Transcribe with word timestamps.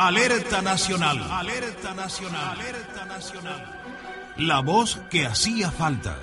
Alerta 0.00 0.62
Nacional. 0.62 1.20
Alerta 1.28 1.92
Nacional. 1.92 2.56
Alerta 2.56 3.04
Nacional. 3.04 3.64
La 4.36 4.60
voz 4.60 5.00
que 5.10 5.26
hacía 5.26 5.72
falta. 5.72 6.16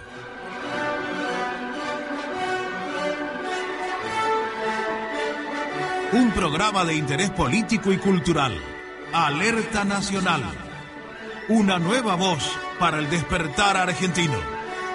Un 6.14 6.32
programa 6.32 6.86
de 6.86 6.96
interés 6.96 7.32
político 7.32 7.92
y 7.92 7.98
cultural. 7.98 8.58
Alerta 9.12 9.84
Nacional. 9.84 10.42
Una 11.50 11.78
nueva 11.78 12.16
voz 12.16 12.50
para 12.80 13.00
el 13.00 13.10
despertar 13.10 13.76
argentino. 13.76 14.38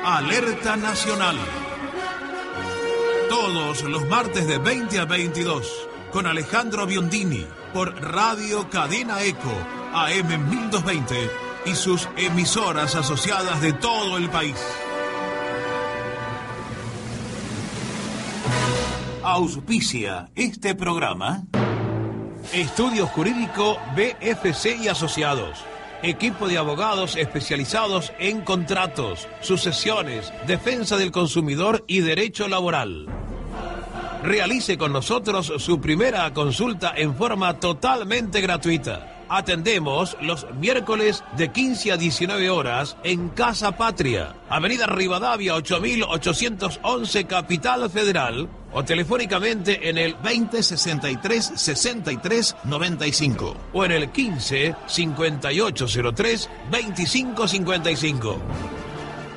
Alerta 0.06 0.76
Nacional. 0.76 1.36
Todos 3.28 3.82
los 3.82 4.08
martes 4.08 4.46
de 4.46 4.56
20 4.56 5.00
a 5.00 5.04
22 5.04 5.70
con 6.10 6.26
Alejandro 6.26 6.86
Biondini 6.86 7.59
por 7.72 7.94
Radio 8.00 8.68
Cadena 8.70 9.22
Eco 9.22 9.52
AM 9.92 10.48
1220 10.48 11.30
y 11.66 11.74
sus 11.74 12.08
emisoras 12.16 12.94
asociadas 12.94 13.60
de 13.60 13.72
todo 13.72 14.16
el 14.16 14.28
país. 14.30 14.56
Auspicia 19.22 20.30
este 20.34 20.74
programa. 20.74 21.44
Estudio 22.52 23.06
Jurídico 23.06 23.78
BFC 23.94 24.76
y 24.82 24.88
Asociados. 24.88 25.64
Equipo 26.02 26.48
de 26.48 26.56
abogados 26.56 27.16
especializados 27.16 28.12
en 28.18 28.40
contratos, 28.40 29.28
sucesiones, 29.42 30.32
defensa 30.46 30.96
del 30.96 31.12
consumidor 31.12 31.84
y 31.86 32.00
derecho 32.00 32.48
laboral. 32.48 33.06
Realice 34.22 34.76
con 34.76 34.92
nosotros 34.92 35.50
su 35.56 35.80
primera 35.80 36.30
consulta 36.34 36.92
en 36.94 37.14
forma 37.14 37.58
totalmente 37.58 38.42
gratuita. 38.42 39.24
Atendemos 39.30 40.16
los 40.20 40.46
miércoles 40.56 41.24
de 41.38 41.50
15 41.50 41.92
a 41.92 41.96
19 41.96 42.50
horas 42.50 42.98
en 43.02 43.30
Casa 43.30 43.72
Patria, 43.78 44.34
Avenida 44.50 44.86
Rivadavia 44.86 45.54
8811 45.54 47.24
Capital 47.24 47.88
Federal 47.88 48.50
o 48.72 48.84
telefónicamente 48.84 49.88
en 49.88 49.96
el 49.96 50.12
2063 50.22 51.52
63 51.56 52.56
95 52.64 53.56
o 53.72 53.84
en 53.86 53.92
el 53.92 54.10
15 54.10 54.74
5803 54.86 56.50
2555. 56.70 58.38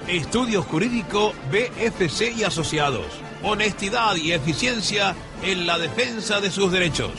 Estudio 0.09 0.61
Jurídico 0.64 1.34
BFC 1.50 2.36
y 2.36 2.44
Asociados. 2.44 3.33
Honestidad 3.44 4.16
y 4.16 4.31
eficiencia 4.31 5.16
en 5.44 5.67
la 5.67 5.77
defensa 5.77 6.39
de 6.39 6.49
sus 6.49 6.72
derechos. 6.72 7.11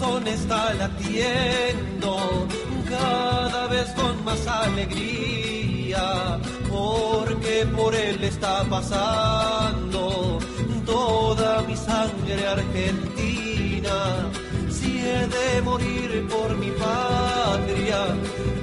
Corazón 0.00 0.26
está 0.26 0.74
latiendo 0.74 2.46
cada 2.88 3.66
vez 3.66 3.88
con 3.90 4.24
más 4.24 4.46
alegría, 4.46 6.38
porque 6.68 7.66
por 7.76 7.94
él 7.94 8.24
está 8.24 8.64
pasando 8.64 10.38
toda 10.86 11.62
mi 11.62 11.76
sangre 11.76 12.46
argentina. 12.46 14.30
Si 14.70 15.00
he 15.00 15.26
de 15.26 15.60
morir 15.62 16.26
por 16.28 16.56
mi 16.56 16.70
patria, 16.70 18.06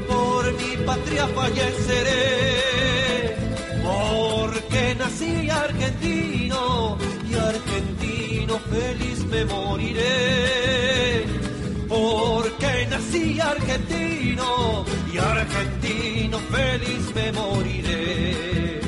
por 0.08 0.52
mi 0.54 0.78
patria 0.86 1.28
falleceré, 1.28 3.36
porque 3.84 4.96
nací 4.98 5.50
argentino 5.50 6.98
argentino 7.38 8.59
feliz 8.72 9.25
me 9.25 9.46
moriré. 9.46 11.25
Porque 11.88 12.88
nací 12.90 13.40
argentino 13.40 14.86
y 15.12 15.18
argentino 15.18 16.38
feliz 16.52 17.16
me 17.16 17.31
moriré. 17.31 18.81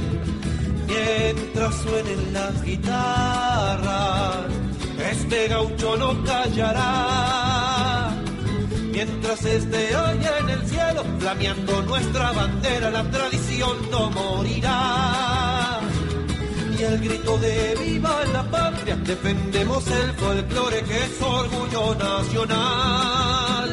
Mientras 0.88 1.76
suenen 1.76 2.34
las 2.34 2.64
guitarras, 2.64 4.46
este 5.12 5.48
gaucho 5.48 5.98
no 5.98 6.24
callará. 6.24 8.12
Mientras 8.92 9.46
esté 9.46 9.96
hoy 9.96 10.20
en 10.42 10.50
el 10.50 10.68
cielo, 10.68 11.06
flameando 11.20 11.82
nuestra 11.84 12.32
bandera, 12.34 12.90
la 12.90 13.04
tradición 13.10 13.78
no 13.92 14.10
morirá 14.12 15.79
y 16.80 16.84
el 16.84 17.00
grito 17.00 17.38
de 17.40 17.76
viva 17.84 18.24
la 18.32 18.50
patria, 18.50 18.96
defendemos 18.96 19.86
el 19.88 20.14
folclore 20.14 20.82
que 20.84 20.98
es 20.98 21.22
orgullo 21.22 21.94
nacional. 21.96 23.70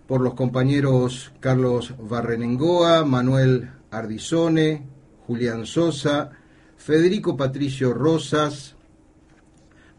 por 0.07 0.21
los 0.21 0.33
compañeros 0.33 1.31
Carlos 1.39 1.93
Barrenengoa, 2.01 3.05
Manuel 3.05 3.69
Ardizone, 3.91 4.87
Julián 5.29 5.67
Sosa, 5.67 6.31
Federico 6.75 7.37
Patricio 7.37 7.93
Rosas, 7.93 8.73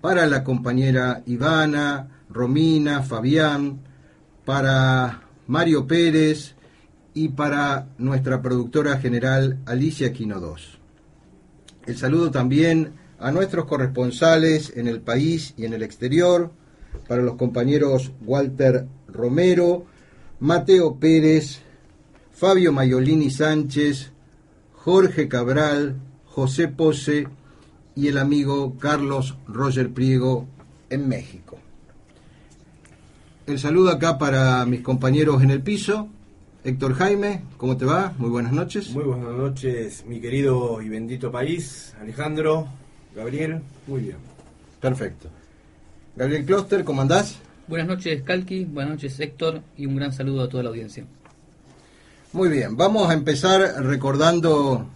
para 0.00 0.26
la 0.26 0.42
compañera 0.42 1.22
Ivana, 1.24 2.24
Romina, 2.28 3.04
Fabián, 3.04 3.78
para 4.44 5.22
Mario 5.46 5.86
Pérez 5.86 6.56
y 7.14 7.28
para 7.28 7.86
nuestra 7.96 8.42
productora 8.42 8.98
general 8.98 9.60
Alicia 9.66 10.12
Quino 10.12 10.40
2. 10.40 10.78
El 11.86 11.96
saludo 11.96 12.32
también 12.32 12.94
a 13.20 13.30
nuestros 13.30 13.66
corresponsales 13.66 14.72
en 14.74 14.88
el 14.88 15.00
país 15.00 15.54
y 15.56 15.64
en 15.64 15.74
el 15.74 15.84
exterior, 15.84 16.50
para 17.06 17.22
los 17.22 17.36
compañeros 17.36 18.10
Walter 18.26 18.88
Romero, 19.06 19.86
Mateo 20.40 20.98
Pérez, 20.98 21.60
Fabio 22.32 22.72
Mayolini 22.72 23.30
Sánchez, 23.30 24.10
Jorge 24.84 25.28
Cabral, 25.28 25.96
José 26.24 26.68
Pose 26.68 27.28
y 27.94 28.08
el 28.08 28.16
amigo 28.16 28.78
Carlos 28.78 29.36
Roger 29.46 29.90
Priego 29.90 30.46
en 30.88 31.06
México. 31.06 31.58
El 33.46 33.58
saludo 33.58 33.90
acá 33.90 34.16
para 34.16 34.64
mis 34.64 34.80
compañeros 34.80 35.42
en 35.42 35.50
el 35.50 35.60
piso. 35.60 36.08
Héctor 36.64 36.94
Jaime, 36.94 37.42
¿cómo 37.58 37.76
te 37.76 37.84
va? 37.84 38.14
Muy 38.16 38.30
buenas 38.30 38.52
noches. 38.52 38.90
Muy 38.90 39.04
buenas 39.04 39.34
noches, 39.34 40.06
mi 40.06 40.18
querido 40.18 40.80
y 40.80 40.88
bendito 40.88 41.30
país. 41.30 41.94
Alejandro, 42.00 42.66
Gabriel, 43.14 43.60
muy 43.86 44.00
bien. 44.00 44.16
Perfecto. 44.80 45.28
Gabriel 46.16 46.46
Kloster, 46.46 46.84
¿cómo 46.84 47.02
andás? 47.02 47.38
Buenas 47.68 47.86
noches, 47.86 48.22
Calqui. 48.22 48.64
Buenas 48.64 48.94
noches, 48.94 49.20
Héctor. 49.20 49.60
Y 49.76 49.84
un 49.84 49.96
gran 49.96 50.12
saludo 50.12 50.44
a 50.44 50.48
toda 50.48 50.62
la 50.62 50.70
audiencia. 50.70 51.04
Muy 52.32 52.48
bien, 52.48 52.76
vamos 52.76 53.10
a 53.10 53.14
empezar 53.14 53.60
recordando 53.82 54.86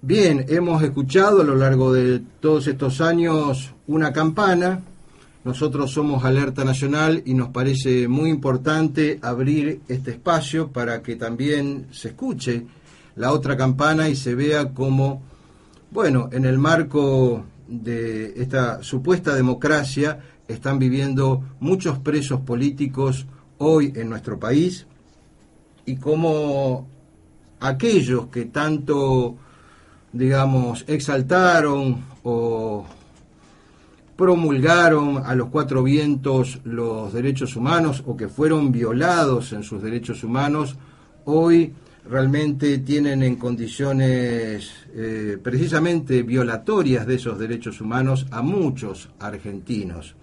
Bien, 0.00 0.46
hemos 0.48 0.82
escuchado 0.82 1.42
a 1.42 1.44
lo 1.44 1.54
largo 1.54 1.92
de 1.92 2.22
todos 2.40 2.66
estos 2.66 3.00
años 3.00 3.72
una 3.86 4.12
campana 4.12 4.82
nosotros 5.44 5.90
somos 5.90 6.24
Alerta 6.24 6.64
Nacional 6.64 7.22
y 7.24 7.34
nos 7.34 7.48
parece 7.48 8.06
muy 8.06 8.30
importante 8.30 9.18
abrir 9.22 9.80
este 9.88 10.12
espacio 10.12 10.70
para 10.70 11.02
que 11.02 11.16
también 11.16 11.88
se 11.90 12.08
escuche 12.08 12.64
la 13.16 13.32
otra 13.32 13.56
campana 13.56 14.08
y 14.08 14.14
se 14.14 14.36
vea 14.36 14.72
cómo, 14.72 15.22
bueno, 15.90 16.28
en 16.32 16.44
el 16.44 16.58
marco 16.58 17.44
de 17.66 18.40
esta 18.40 18.82
supuesta 18.84 19.34
democracia 19.34 20.20
están 20.46 20.78
viviendo 20.78 21.42
muchos 21.58 21.98
presos 21.98 22.40
políticos 22.40 23.26
hoy 23.58 23.92
en 23.96 24.08
nuestro 24.10 24.38
país 24.38 24.86
y 25.86 25.96
cómo 25.96 26.86
aquellos 27.58 28.26
que 28.28 28.44
tanto, 28.44 29.36
digamos, 30.12 30.84
exaltaron 30.86 32.04
o 32.22 32.86
promulgaron 34.16 35.22
a 35.24 35.34
los 35.34 35.48
cuatro 35.48 35.82
vientos 35.82 36.60
los 36.64 37.12
derechos 37.12 37.56
humanos 37.56 38.02
o 38.06 38.16
que 38.16 38.28
fueron 38.28 38.70
violados 38.70 39.52
en 39.52 39.62
sus 39.62 39.82
derechos 39.82 40.22
humanos, 40.22 40.76
hoy 41.24 41.72
realmente 42.08 42.78
tienen 42.78 43.22
en 43.22 43.36
condiciones 43.36 44.70
eh, 44.94 45.38
precisamente 45.42 46.22
violatorias 46.22 47.06
de 47.06 47.14
esos 47.14 47.38
derechos 47.38 47.80
humanos 47.80 48.26
a 48.30 48.42
muchos 48.42 49.08
argentinos. 49.20 50.14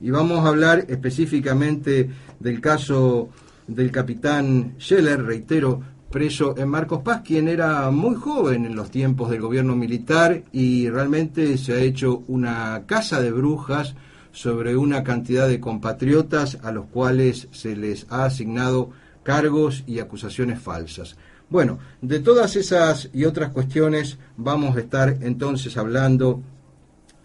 Y 0.00 0.10
vamos 0.10 0.44
a 0.44 0.48
hablar 0.48 0.84
específicamente 0.88 2.08
del 2.38 2.60
caso 2.60 3.28
del 3.66 3.90
capitán 3.90 4.74
Scheller, 4.78 5.24
reitero, 5.24 5.82
preso 6.14 6.54
en 6.56 6.68
Marcos 6.68 7.02
Paz, 7.02 7.22
quien 7.26 7.48
era 7.48 7.90
muy 7.90 8.14
joven 8.14 8.66
en 8.66 8.76
los 8.76 8.88
tiempos 8.92 9.30
del 9.30 9.40
gobierno 9.40 9.74
militar 9.74 10.44
y 10.52 10.88
realmente 10.88 11.58
se 11.58 11.72
ha 11.72 11.80
hecho 11.80 12.22
una 12.28 12.84
casa 12.86 13.20
de 13.20 13.32
brujas 13.32 13.96
sobre 14.30 14.76
una 14.76 15.02
cantidad 15.02 15.48
de 15.48 15.58
compatriotas 15.58 16.58
a 16.62 16.70
los 16.70 16.86
cuales 16.86 17.48
se 17.50 17.74
les 17.74 18.06
ha 18.10 18.26
asignado 18.26 18.90
cargos 19.24 19.82
y 19.88 19.98
acusaciones 19.98 20.60
falsas. 20.60 21.16
Bueno, 21.50 21.80
de 22.00 22.20
todas 22.20 22.54
esas 22.54 23.10
y 23.12 23.24
otras 23.24 23.50
cuestiones 23.50 24.16
vamos 24.36 24.76
a 24.76 24.80
estar 24.80 25.16
entonces 25.20 25.76
hablando, 25.76 26.42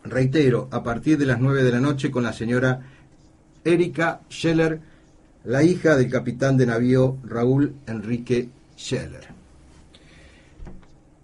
reitero, 0.04 0.68
a 0.72 0.82
partir 0.82 1.20
de 1.20 1.28
las 1.28 1.40
nueve 1.40 1.64
de 1.64 1.72
la 1.74 1.80
noche 1.80 2.10
con 2.10 2.24
la 2.24 2.34
señora 2.34 2.80
Erika 3.64 4.22
Scheller, 4.32 4.82
la 5.44 5.62
hija 5.62 5.96
del 5.96 6.10
capitán 6.10 6.58
de 6.58 6.66
navío 6.66 7.18
Raúl 7.24 7.76
Enrique 7.86 8.50
Scheller. 8.80 9.28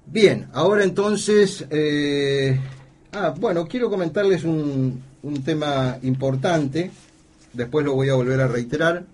Bien, 0.05 0.47
ahora 0.53 0.83
entonces, 0.83 1.65
eh, 1.69 2.59
ah, 3.13 3.33
bueno, 3.39 3.65
quiero 3.65 3.89
comentarles 3.89 4.43
un, 4.43 5.01
un 5.23 5.43
tema 5.43 5.97
importante, 6.03 6.91
después 7.53 7.85
lo 7.85 7.93
voy 7.95 8.09
a 8.09 8.15
volver 8.15 8.41
a 8.41 8.47
reiterar. 8.47 9.05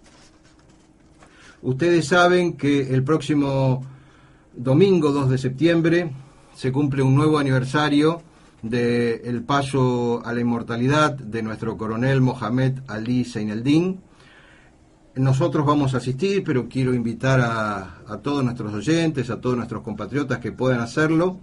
Ustedes 1.62 2.07
saben 2.07 2.57
que 2.57 2.93
el 2.93 3.03
próximo 3.03 3.86
domingo 4.53 5.12
2 5.12 5.29
de 5.29 5.38
septiembre 5.38 6.12
se 6.55 6.71
cumple 6.71 7.03
un 7.03 7.15
nuevo 7.15 7.38
aniversario 7.38 8.21
del 8.62 9.43
paso 9.43 10.21
a 10.25 10.33
la 10.33 10.41
inmortalidad 10.41 11.13
de 11.13 11.41
nuestro 11.41 11.77
coronel 11.77 12.21
Mohamed 12.21 12.79
Ali 12.88 13.24
Seineldin, 13.24 14.01
nosotros 15.15 15.65
vamos 15.65 15.94
a 15.94 15.98
asistir, 15.98 16.44
pero 16.44 16.70
quiero 16.70 16.94
invitar 16.94 17.41
a, 17.41 18.20
todos 18.22 18.44
nuestros 18.44 18.74
oyentes, 18.74 19.30
a 19.30 19.41
todos 19.41 19.58
nuestros 19.58 19.82
compatriotas 19.82 20.39
que 20.39 20.51
puedan 20.51 20.80
hacerlo, 20.80 21.39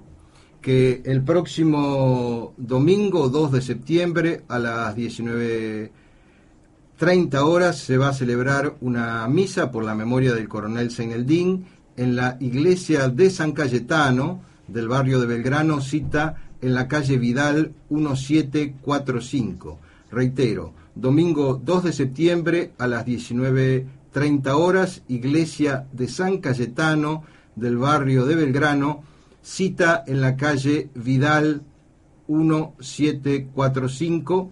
que 0.60 1.02
el 1.04 1.22
próximo 1.22 2.54
domingo 2.56 3.28
2 3.28 3.52
de 3.52 3.62
septiembre 3.62 4.42
a 4.48 4.58
las 4.58 4.96
19.30 4.96 7.36
horas 7.42 7.78
se 7.78 7.96
va 7.98 8.08
a 8.08 8.14
celebrar 8.14 8.76
una 8.80 9.28
misa 9.28 9.70
por 9.70 9.84
la 9.84 9.94
memoria 9.94 10.34
del 10.34 10.48
coronel 10.48 10.90
Seneldín 10.90 11.66
en 11.96 12.16
la 12.16 12.36
iglesia 12.40 13.08
de 13.08 13.30
San 13.30 13.52
Cayetano 13.52 14.40
del 14.66 14.88
barrio 14.88 15.20
de 15.20 15.26
Belgrano, 15.26 15.80
cita 15.80 16.42
en 16.60 16.74
la 16.74 16.88
calle 16.88 17.18
Vidal 17.18 17.72
1745. 17.90 19.78
Reitero, 20.10 20.72
domingo 20.98 21.58
2 21.62 21.84
de 21.84 21.92
septiembre 21.92 22.72
a 22.76 22.88
las 22.88 23.06
19.30 23.06 24.50
horas, 24.50 25.02
iglesia 25.06 25.86
de 25.92 26.08
San 26.08 26.38
Cayetano 26.38 27.22
del 27.54 27.78
barrio 27.78 28.26
de 28.26 28.34
Belgrano, 28.34 29.04
cita 29.40 30.02
en 30.06 30.20
la 30.20 30.36
calle 30.36 30.90
Vidal 30.94 31.62
1745. 32.26 34.50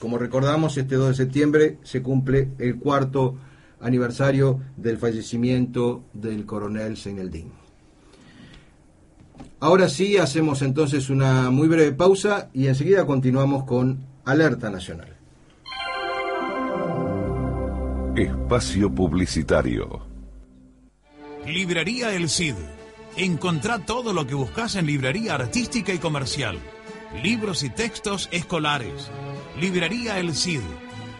Como 0.00 0.18
recordamos, 0.18 0.76
este 0.76 0.96
2 0.96 1.10
de 1.10 1.14
septiembre 1.14 1.78
se 1.84 2.02
cumple 2.02 2.50
el 2.58 2.74
cuarto 2.76 3.36
aniversario 3.80 4.60
del 4.76 4.98
fallecimiento 4.98 6.02
del 6.12 6.44
coronel 6.46 6.96
Seineldín. 6.96 7.52
Ahora 9.60 9.88
sí, 9.88 10.16
hacemos 10.16 10.62
entonces 10.62 11.10
una 11.10 11.50
muy 11.50 11.68
breve 11.68 11.92
pausa 11.92 12.50
y 12.52 12.66
enseguida 12.66 13.06
continuamos 13.06 13.62
con 13.64 14.04
Alerta 14.24 14.68
Nacional. 14.68 15.13
Espacio 18.16 18.94
Publicitario. 18.94 20.06
Librería 21.46 22.14
El 22.14 22.28
Cid. 22.28 22.54
Encontrá 23.16 23.80
todo 23.80 24.12
lo 24.12 24.24
que 24.24 24.36
buscas 24.36 24.76
en 24.76 24.86
librería 24.86 25.34
artística 25.34 25.92
y 25.92 25.98
comercial. 25.98 26.60
Libros 27.24 27.64
y 27.64 27.70
textos 27.70 28.28
escolares. 28.30 29.10
Librería 29.60 30.20
El 30.20 30.32
Cid. 30.36 30.60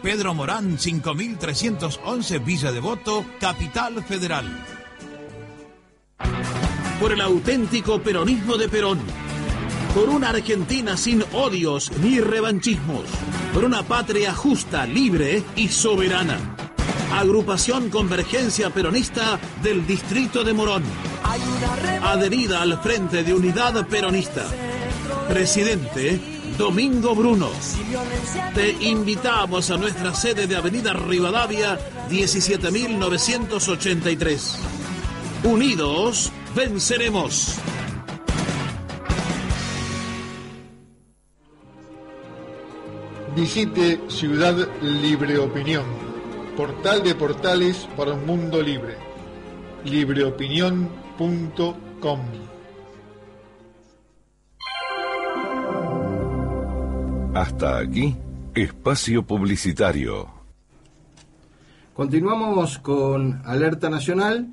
Pedro 0.01 0.33
Morán 0.33 0.79
5311 0.79 2.39
Villa 2.39 2.71
Devoto, 2.71 3.25
Capital 3.41 4.01
Federal. 4.01 4.45
Por 7.01 7.11
el 7.11 7.19
auténtico 7.19 8.01
peronismo 8.01 8.55
de 8.55 8.69
Perón. 8.69 8.99
Por 9.93 10.07
una 10.07 10.29
Argentina 10.29 10.95
sin 10.95 11.25
odios 11.33 11.91
ni 11.99 12.21
revanchismos. 12.21 13.03
Por 13.53 13.65
una 13.65 13.83
patria 13.83 14.33
justa, 14.33 14.85
libre 14.85 15.43
y 15.57 15.67
soberana. 15.67 16.55
Agrupación 17.13 17.89
Convergencia 17.89 18.69
Peronista 18.69 19.39
del 19.61 19.87
Distrito 19.87 20.43
de 20.43 20.51
Morón. 20.53 20.83
Adherida 22.03 22.61
al 22.61 22.81
Frente 22.81 23.23
de 23.23 23.33
Unidad 23.33 23.87
Peronista. 23.87 24.45
Presidente 25.27 26.21
Domingo 26.57 27.13
Bruno. 27.15 27.49
Te 28.53 28.71
invitamos 28.71 29.71
a 29.71 29.77
nuestra 29.77 30.13
sede 30.13 30.45
de 30.47 30.55
Avenida 30.55 30.93
Rivadavia 30.93 31.77
17983. 32.09 34.59
Unidos 35.43 36.31
venceremos. 36.55 37.57
Visite 43.35 43.99
Ciudad 44.07 44.55
Libre 44.81 45.37
Opinión, 45.39 45.83
portal 46.55 47.03
de 47.03 47.13
portales 47.15 47.87
para 47.97 48.13
un 48.13 48.25
mundo 48.25 48.61
libre. 48.61 48.95
libreopinión.com 49.83 52.19
Hasta 57.33 57.79
aquí, 57.79 58.15
espacio 58.53 59.23
publicitario. 59.23 60.29
Continuamos 61.93 62.79
con 62.79 63.41
Alerta 63.43 63.89
Nacional 63.89 64.47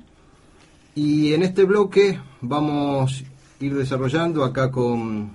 y 0.95 1.33
en 1.33 1.43
este 1.43 1.63
bloque 1.63 2.19
vamos 2.41 3.21
a 3.21 3.23
ir 3.63 3.75
desarrollando 3.75 4.43
acá 4.43 4.71
con 4.71 5.31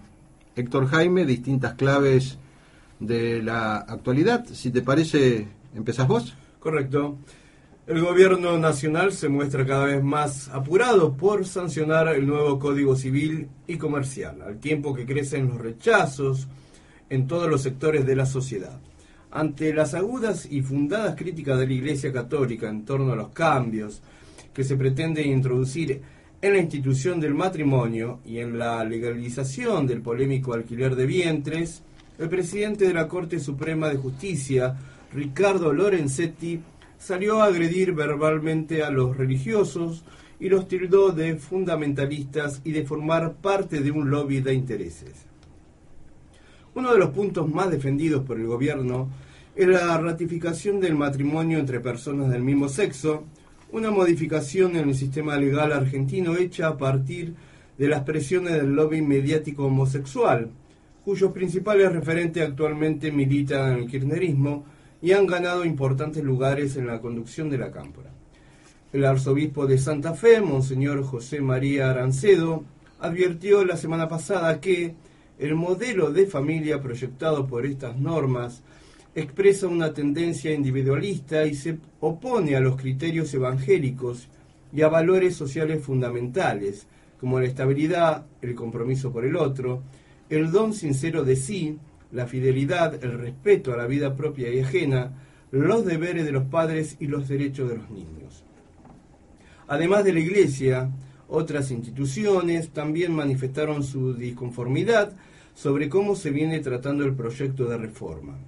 Héctor 0.54 0.88
Jaime 0.88 1.24
distintas 1.24 1.72
claves 1.74 2.36
de 3.00 3.42
la 3.42 3.78
actualidad. 3.78 4.44
Si 4.52 4.70
te 4.70 4.82
parece, 4.82 5.48
empezás 5.74 6.06
vos. 6.06 6.34
Correcto. 6.58 7.18
El 7.86 8.02
gobierno 8.02 8.58
nacional 8.58 9.12
se 9.12 9.28
muestra 9.28 9.64
cada 9.64 9.86
vez 9.86 10.02
más 10.02 10.48
apurado 10.48 11.16
por 11.16 11.46
sancionar 11.46 12.08
el 12.08 12.26
nuevo 12.26 12.58
Código 12.58 12.96
Civil 12.96 13.48
y 13.66 13.78
Comercial, 13.78 14.42
al 14.42 14.58
tiempo 14.58 14.94
que 14.94 15.06
crecen 15.06 15.48
los 15.48 15.58
rechazos 15.58 16.48
en 17.08 17.26
todos 17.26 17.48
los 17.48 17.62
sectores 17.62 18.04
de 18.04 18.16
la 18.16 18.26
sociedad. 18.26 18.78
Ante 19.30 19.72
las 19.72 19.94
agudas 19.94 20.46
y 20.50 20.60
fundadas 20.60 21.16
críticas 21.16 21.58
de 21.58 21.66
la 21.66 21.72
Iglesia 21.72 22.12
Católica 22.12 22.68
en 22.68 22.84
torno 22.84 23.12
a 23.12 23.16
los 23.16 23.28
cambios 23.28 24.02
que 24.52 24.64
se 24.64 24.76
pretende 24.76 25.22
introducir 25.22 26.02
en 26.42 26.52
la 26.52 26.58
institución 26.58 27.20
del 27.20 27.34
matrimonio 27.34 28.20
y 28.24 28.38
en 28.38 28.58
la 28.58 28.84
legalización 28.84 29.86
del 29.86 30.02
polémico 30.02 30.52
alquiler 30.52 30.94
de 30.94 31.06
vientres, 31.06 31.82
el 32.18 32.28
presidente 32.28 32.86
de 32.86 32.94
la 32.94 33.08
Corte 33.08 33.38
Suprema 33.40 33.88
de 33.88 33.96
Justicia, 33.96 34.76
Ricardo 35.12 35.72
Lorenzetti, 35.72 36.60
salió 36.98 37.40
a 37.40 37.46
agredir 37.46 37.92
verbalmente 37.92 38.82
a 38.82 38.90
los 38.90 39.16
religiosos 39.16 40.04
y 40.40 40.48
los 40.48 40.68
tildó 40.68 41.10
de 41.12 41.36
fundamentalistas 41.36 42.60
y 42.64 42.72
de 42.72 42.84
formar 42.84 43.34
parte 43.34 43.80
de 43.80 43.90
un 43.90 44.10
lobby 44.10 44.40
de 44.40 44.54
intereses. 44.54 45.26
Uno 46.74 46.92
de 46.92 46.98
los 46.98 47.10
puntos 47.10 47.48
más 47.48 47.70
defendidos 47.70 48.24
por 48.24 48.38
el 48.38 48.46
gobierno 48.46 49.08
es 49.56 49.66
la 49.66 49.98
ratificación 49.98 50.78
del 50.80 50.94
matrimonio 50.94 51.58
entre 51.58 51.80
personas 51.80 52.30
del 52.30 52.42
mismo 52.42 52.68
sexo, 52.68 53.24
una 53.72 53.90
modificación 53.90 54.76
en 54.76 54.90
el 54.90 54.94
sistema 54.94 55.36
legal 55.36 55.72
argentino 55.72 56.36
hecha 56.36 56.68
a 56.68 56.78
partir 56.78 57.34
de 57.76 57.88
las 57.88 58.02
presiones 58.02 58.54
del 58.54 58.74
lobby 58.74 59.02
mediático 59.02 59.66
homosexual, 59.66 60.50
cuyos 61.04 61.32
principales 61.32 61.92
referentes 61.92 62.46
actualmente 62.46 63.10
militan 63.10 63.72
en 63.72 63.78
el 63.80 63.90
kirchnerismo 63.90 64.64
y 65.00 65.12
han 65.12 65.26
ganado 65.26 65.64
importantes 65.64 66.24
lugares 66.24 66.76
en 66.76 66.86
la 66.86 67.00
conducción 67.00 67.50
de 67.50 67.58
la 67.58 67.70
cámpora. 67.70 68.10
El 68.92 69.04
arzobispo 69.04 69.66
de 69.66 69.78
Santa 69.78 70.14
Fe, 70.14 70.40
Monseñor 70.40 71.02
José 71.04 71.40
María 71.40 71.90
Arancedo, 71.90 72.64
advirtió 72.98 73.64
la 73.64 73.76
semana 73.76 74.08
pasada 74.08 74.60
que 74.60 74.94
el 75.38 75.54
modelo 75.54 76.10
de 76.10 76.26
familia 76.26 76.80
proyectado 76.80 77.46
por 77.46 77.64
estas 77.64 77.96
normas 77.96 78.62
expresa 79.14 79.68
una 79.68 79.92
tendencia 79.92 80.52
individualista 80.52 81.46
y 81.46 81.54
se 81.54 81.78
opone 82.00 82.56
a 82.56 82.60
los 82.60 82.76
criterios 82.76 83.32
evangélicos 83.34 84.28
y 84.72 84.82
a 84.82 84.88
valores 84.88 85.36
sociales 85.36 85.82
fundamentales, 85.82 86.86
como 87.20 87.40
la 87.40 87.46
estabilidad, 87.46 88.26
el 88.42 88.54
compromiso 88.54 89.12
por 89.12 89.24
el 89.24 89.36
otro, 89.36 89.82
el 90.28 90.50
don 90.50 90.72
sincero 90.72 91.24
de 91.24 91.36
sí, 91.36 91.78
la 92.12 92.26
fidelidad, 92.26 93.02
el 93.02 93.18
respeto 93.18 93.72
a 93.72 93.76
la 93.76 93.86
vida 93.86 94.16
propia 94.16 94.52
y 94.52 94.60
ajena, 94.60 95.12
los 95.50 95.84
deberes 95.84 96.24
de 96.24 96.32
los 96.32 96.44
padres 96.44 96.96
y 97.00 97.06
los 97.06 97.28
derechos 97.28 97.68
de 97.68 97.76
los 97.76 97.90
niños. 97.90 98.44
Además 99.66 100.04
de 100.04 100.12
la 100.14 100.20
Iglesia, 100.20 100.90
otras 101.28 101.70
instituciones 101.70 102.70
también 102.70 103.12
manifestaron 103.14 103.82
su 103.82 104.14
disconformidad 104.14 105.12
sobre 105.54 105.88
cómo 105.88 106.14
se 106.14 106.30
viene 106.30 106.60
tratando 106.60 107.04
el 107.04 107.14
proyecto 107.14 107.66
de 107.66 107.76
reforma. 107.76 108.38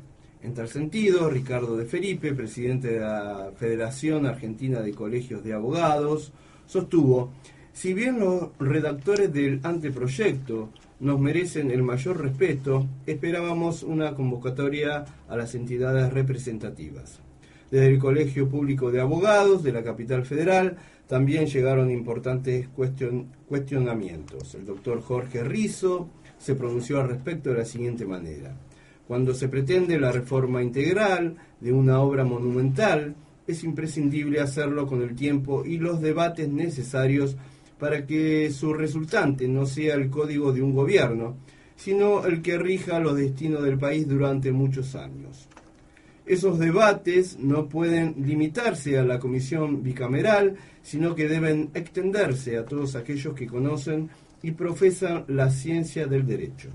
En 0.42 0.54
tal 0.54 0.68
sentido, 0.68 1.28
Ricardo 1.28 1.76
de 1.76 1.84
Felipe, 1.84 2.32
presidente 2.32 2.88
de 2.88 3.00
la 3.00 3.52
Federación 3.56 4.24
Argentina 4.24 4.80
de 4.80 4.94
Colegios 4.94 5.44
de 5.44 5.52
Abogados, 5.52 6.32
sostuvo, 6.66 7.32
si 7.74 7.92
bien 7.92 8.18
los 8.18 8.48
redactores 8.58 9.30
del 9.30 9.60
anteproyecto 9.62 10.70
nos 11.00 11.18
merecen 11.18 11.70
el 11.70 11.82
mayor 11.82 12.20
respeto, 12.20 12.86
esperábamos 13.06 13.82
una 13.82 14.14
convocatoria 14.14 15.04
a 15.28 15.36
las 15.36 15.54
entidades 15.54 16.12
representativas. 16.12 17.20
Desde 17.70 17.86
el 17.86 17.98
Colegio 17.98 18.48
Público 18.48 18.90
de 18.90 19.00
Abogados 19.00 19.62
de 19.62 19.72
la 19.72 19.82
capital 19.82 20.24
federal 20.26 20.76
también 21.06 21.46
llegaron 21.46 21.90
importantes 21.90 22.68
cuestionamientos. 23.48 24.54
El 24.54 24.66
doctor 24.66 25.00
Jorge 25.00 25.42
Rizo 25.42 26.08
se 26.38 26.54
pronunció 26.54 27.00
al 27.00 27.08
respecto 27.08 27.50
de 27.50 27.58
la 27.58 27.64
siguiente 27.64 28.06
manera. 28.06 28.56
Cuando 29.06 29.34
se 29.34 29.48
pretende 29.48 29.98
la 29.98 30.12
reforma 30.12 30.62
integral 30.62 31.36
de 31.60 31.72
una 31.72 32.00
obra 32.00 32.24
monumental, 32.24 33.14
es 33.46 33.64
imprescindible 33.64 34.40
hacerlo 34.40 34.86
con 34.86 35.02
el 35.02 35.16
tiempo 35.16 35.64
y 35.64 35.78
los 35.78 36.00
debates 36.00 36.48
necesarios 36.48 37.36
para 37.80 38.06
que 38.06 38.50
su 38.50 38.74
resultante 38.74 39.48
no 39.48 39.66
sea 39.66 39.94
el 39.94 40.10
código 40.10 40.52
de 40.52 40.62
un 40.62 40.74
gobierno, 40.74 41.38
sino 41.74 42.26
el 42.26 42.42
que 42.42 42.58
rija 42.58 43.00
los 43.00 43.16
destinos 43.16 43.62
del 43.62 43.78
país 43.78 44.06
durante 44.06 44.52
muchos 44.52 44.94
años. 44.94 45.48
Esos 46.26 46.58
debates 46.58 47.38
no 47.38 47.68
pueden 47.68 48.14
limitarse 48.18 48.98
a 48.98 49.02
la 49.02 49.18
comisión 49.18 49.82
bicameral, 49.82 50.56
sino 50.82 51.14
que 51.14 51.26
deben 51.26 51.70
extenderse 51.74 52.58
a 52.58 52.66
todos 52.66 52.94
aquellos 52.94 53.34
que 53.34 53.46
conocen 53.46 54.10
y 54.42 54.52
profesan 54.52 55.24
la 55.28 55.50
ciencia 55.50 56.06
del 56.06 56.26
derecho. 56.26 56.68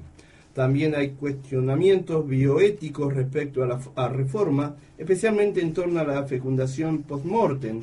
También 0.54 0.96
hay 0.96 1.12
cuestionamientos 1.12 2.28
bioéticos 2.28 3.14
respecto 3.14 3.64
a 3.64 3.68
la 3.68 4.10
reforma, 4.10 4.76
especialmente 4.98 5.62
en 5.62 5.74
torno 5.74 6.00
a 6.00 6.04
la 6.04 6.24
fecundación 6.24 7.04
post-mortem, 7.04 7.82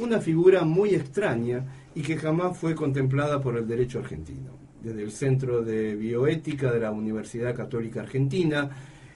una 0.00 0.20
figura 0.20 0.64
muy 0.64 0.94
extraña 0.94 1.64
y 1.94 2.02
que 2.02 2.16
jamás 2.16 2.56
fue 2.58 2.74
contemplada 2.74 3.40
por 3.40 3.56
el 3.56 3.66
derecho 3.66 4.00
argentino. 4.00 4.50
Desde 4.82 5.02
el 5.02 5.12
Centro 5.12 5.62
de 5.62 5.94
Bioética 5.94 6.70
de 6.72 6.80
la 6.80 6.90
Universidad 6.90 7.54
Católica 7.54 8.00
Argentina, 8.00 8.70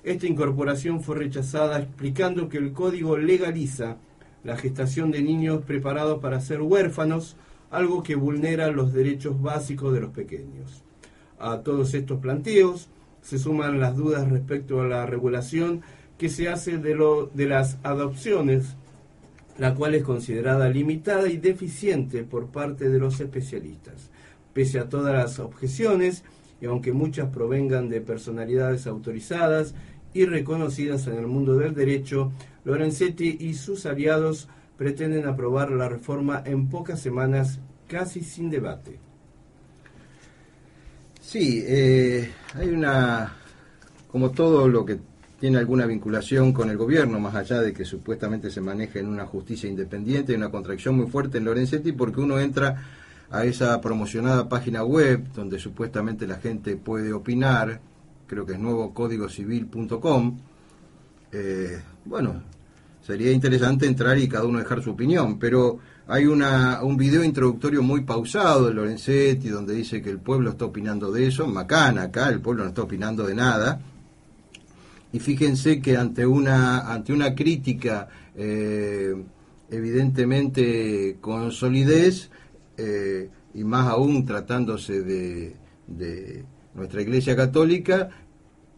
esta 0.04 0.26
incorporación 0.26 1.02
fue 1.02 1.16
rechazada 1.16 1.78
explicando 1.78 2.48
que 2.48 2.58
el 2.58 2.72
código 2.72 3.18
legaliza 3.18 3.96
la 4.44 4.56
gestación 4.56 5.10
de 5.10 5.22
niños 5.22 5.64
preparados 5.64 6.20
para 6.20 6.40
ser 6.40 6.62
huérfanos 6.62 7.36
algo 7.70 8.02
que 8.02 8.14
vulnera 8.14 8.70
los 8.70 8.92
derechos 8.92 9.42
básicos 9.42 9.92
de 9.92 10.00
los 10.00 10.10
pequeños. 10.10 10.82
A 11.38 11.58
todos 11.58 11.92
estos 11.94 12.20
planteos 12.20 12.88
se 13.20 13.38
suman 13.38 13.80
las 13.80 13.96
dudas 13.96 14.28
respecto 14.30 14.80
a 14.80 14.86
la 14.86 15.04
regulación 15.04 15.82
que 16.16 16.28
se 16.28 16.48
hace 16.48 16.78
de, 16.78 16.94
lo, 16.94 17.26
de 17.26 17.46
las 17.46 17.78
adopciones, 17.82 18.76
la 19.58 19.74
cual 19.74 19.94
es 19.94 20.04
considerada 20.04 20.68
limitada 20.68 21.28
y 21.28 21.36
deficiente 21.36 22.22
por 22.22 22.46
parte 22.46 22.88
de 22.88 22.98
los 22.98 23.20
especialistas. 23.20 24.10
Pese 24.54 24.78
a 24.78 24.88
todas 24.88 25.14
las 25.14 25.38
objeciones, 25.38 26.24
y 26.60 26.66
aunque 26.66 26.92
muchas 26.92 27.28
provengan 27.28 27.88
de 27.88 28.00
personalidades 28.00 28.86
autorizadas 28.86 29.74
y 30.14 30.24
reconocidas 30.24 31.06
en 31.06 31.16
el 31.16 31.26
mundo 31.26 31.56
del 31.56 31.74
derecho, 31.74 32.32
Lorenzetti 32.64 33.36
y 33.40 33.54
sus 33.54 33.86
aliados 33.86 34.48
pretenden 34.76 35.26
aprobar 35.26 35.70
la 35.70 35.88
reforma 35.88 36.42
en 36.44 36.68
pocas 36.68 37.00
semanas, 37.00 37.60
casi 37.88 38.22
sin 38.22 38.50
debate. 38.50 38.98
Sí, 41.20 41.62
eh, 41.66 42.30
hay 42.54 42.68
una, 42.68 43.36
como 44.10 44.30
todo 44.30 44.68
lo 44.68 44.84
que 44.84 44.98
tiene 45.38 45.58
alguna 45.58 45.86
vinculación 45.86 46.52
con 46.52 46.68
el 46.68 46.76
gobierno, 46.76 47.20
más 47.20 47.34
allá 47.34 47.60
de 47.60 47.72
que 47.72 47.84
supuestamente 47.84 48.50
se 48.50 48.60
maneja 48.60 48.98
en 48.98 49.06
una 49.06 49.24
justicia 49.24 49.68
independiente, 49.68 50.34
una 50.34 50.50
contracción 50.50 50.96
muy 50.96 51.06
fuerte 51.06 51.38
en 51.38 51.44
Lorenzetti 51.44 51.92
porque 51.92 52.20
uno 52.20 52.40
entra 52.40 52.82
a 53.30 53.44
esa 53.44 53.80
promocionada 53.80 54.48
página 54.48 54.82
web 54.82 55.32
donde 55.34 55.58
supuestamente 55.58 56.26
la 56.26 56.38
gente 56.38 56.76
puede 56.76 57.12
opinar, 57.12 57.80
creo 58.26 58.44
que 58.44 58.54
es 58.54 58.58
nuevocódigocivil.com. 58.58 60.38
Eh, 61.30 61.82
bueno, 62.04 62.42
sería 63.00 63.30
interesante 63.30 63.86
entrar 63.86 64.18
y 64.18 64.28
cada 64.28 64.44
uno 64.44 64.58
dejar 64.58 64.82
su 64.82 64.90
opinión, 64.90 65.38
pero 65.38 65.78
hay 66.08 66.26
una, 66.26 66.82
un 66.82 66.96
video 66.96 67.22
introductorio 67.22 67.82
muy 67.82 68.00
pausado 68.00 68.66
de 68.66 68.74
Lorenzetti 68.74 69.50
donde 69.50 69.74
dice 69.74 70.02
que 70.02 70.10
el 70.10 70.18
pueblo 70.18 70.50
está 70.50 70.64
opinando 70.64 71.12
de 71.12 71.28
eso, 71.28 71.46
macana 71.46 72.04
acá, 72.04 72.28
el 72.30 72.40
pueblo 72.40 72.64
no 72.64 72.70
está 72.70 72.82
opinando 72.82 73.24
de 73.24 73.34
nada. 73.34 73.80
Y 75.12 75.20
fíjense 75.20 75.80
que 75.80 75.96
ante 75.96 76.26
una, 76.26 76.92
ante 76.92 77.12
una 77.12 77.34
crítica 77.34 78.08
eh, 78.36 79.14
evidentemente 79.70 81.16
con 81.20 81.50
solidez, 81.52 82.30
eh, 82.76 83.30
y 83.54 83.64
más 83.64 83.88
aún 83.88 84.24
tratándose 84.24 85.02
de, 85.02 85.56
de 85.86 86.44
nuestra 86.74 87.02
Iglesia 87.02 87.34
Católica, 87.34 88.10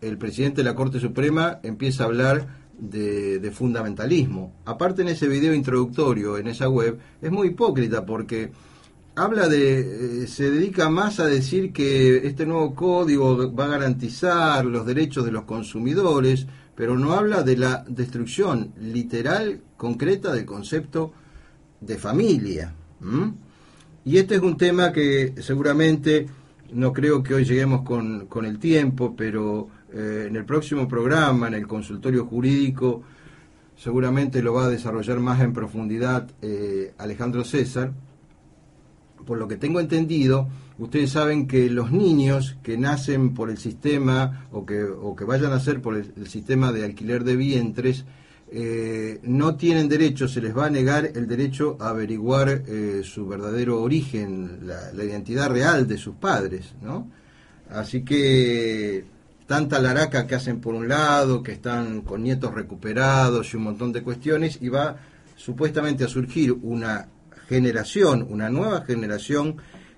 el 0.01 0.17
presidente 0.17 0.63
de 0.63 0.69
la 0.69 0.75
Corte 0.75 1.01
Suprema 1.01 1.61
empieza 1.63 2.05
a 2.05 2.07
hablar 2.07 2.61
de, 2.81 3.51
fundamentalismo. 3.53 4.55
Aparte 4.65 5.03
en 5.03 5.09
ese 5.09 5.29
video 5.29 5.55
introductorio, 5.55 6.39
en 6.39 6.49
esa 6.49 6.69
web, 6.69 6.99
es 7.21 7.31
muy 7.31 7.49
hipócrita 7.49 8.07
porque 8.07 8.51
habla 9.15 9.49
de, 9.49 10.23
eh, 10.23 10.27
se 10.27 10.51
dedica 10.51 10.89
más 10.89 11.21
a 11.21 11.27
decir 11.27 11.73
que 11.73 12.27
este 12.27 12.47
nuevo 12.47 12.75
código 12.75 13.53
va 13.55 13.65
a 13.65 13.69
garantizar 13.69 14.65
los 14.65 14.87
derechos 14.87 15.25
de 15.25 15.33
los 15.33 15.45
consumidores, 15.45 16.47
pero 16.75 16.99
no 16.99 17.13
habla 17.13 17.43
de 17.43 17.57
la 17.57 17.85
destrucción 17.89 18.73
literal, 18.81 19.61
concreta 19.77 20.33
del 20.33 20.47
concepto 20.47 21.13
de 21.81 21.99
familia. 21.99 22.75
Y 24.05 24.17
este 24.17 24.37
es 24.37 24.41
un 24.41 24.57
tema 24.57 24.93
que 24.93 25.35
seguramente 25.41 26.27
no 26.73 26.93
creo 26.93 27.23
que 27.23 27.35
hoy 27.35 27.45
lleguemos 27.45 27.83
con, 27.83 28.27
con 28.27 28.45
el 28.45 28.59
tiempo, 28.59 29.15
pero 29.17 29.69
eh, 29.93 30.27
en 30.29 30.37
el 30.37 30.45
próximo 30.45 30.87
programa, 30.87 31.49
en 31.49 31.55
el 31.55 31.67
consultorio 31.67 32.27
jurídico, 32.27 33.03
seguramente 33.77 34.43
lo 34.43 34.55
va 34.55 34.67
a 34.67 34.69
desarrollar 34.69 35.19
más 35.21 35.41
en 35.41 35.53
profundidad 35.53 36.31
eh, 36.43 36.95
Alejandro 36.99 37.45
César. 37.45 37.93
Por 39.31 39.39
lo 39.39 39.47
que 39.47 39.57
tengo 39.57 39.79
entendido, 39.79 40.49
ustedes 40.77 41.13
saben 41.13 41.47
que 41.47 41.71
los 41.71 41.93
niños 41.93 42.57
que 42.65 42.77
nacen 42.77 43.33
por 43.33 43.49
el 43.49 43.59
sistema 43.59 44.49
o 44.51 44.67
que, 44.67 44.83
o 44.83 45.15
que 45.15 45.23
vayan 45.23 45.53
a 45.53 45.55
nacer 45.55 45.81
por 45.81 45.95
el, 45.95 46.27
sistema 46.27 46.73
de 46.73 46.85
alquiler 46.85 47.23
de 47.23 47.37
vientres, 47.37 48.05
eh, 48.51 49.21
no 49.23 49.55
tienen 49.55 49.89
derecho, 49.89 50.27
se 50.27 50.41
les 50.41 50.53
va 50.53 50.67
a 50.67 50.71
negar 50.71 51.13
el 51.15 51.29
derecho 51.29 51.77
a 51.79 51.91
averiguar 51.91 52.65
su 53.05 53.29
verdadero 53.29 53.81
origen, 53.81 54.67
la, 54.67 54.93
la, 54.93 55.05
identidad 55.05 55.49
real 55.49 55.87
de 55.87 55.97
sus 55.97 56.17
padres, 56.17 56.75
¿no? 56.83 57.09
Así 57.71 58.03
que 58.03 59.05
tanta 59.47 59.79
laraca 59.79 60.27
que 60.27 60.35
hacen 60.35 60.61
por 60.61 60.75
un 60.75 60.89
lado, 60.89 61.45
que 61.45 61.53
están 61.53 62.01
con 62.01 62.25
nietos 62.25 62.53
recuperados 62.53 63.55
y 63.55 63.59
un 63.59 63.63
montón 63.63 63.93
de 63.93 64.03
cuestiones, 64.03 64.59
y 64.61 64.71
va 64.71 64.97
supuestamente 65.37 66.03
a 66.03 66.09
surgir 66.09 66.51
una 66.51 67.07
generación, 67.51 68.25
una 68.31 68.49
nueva 68.49 68.83
generación 68.83 69.57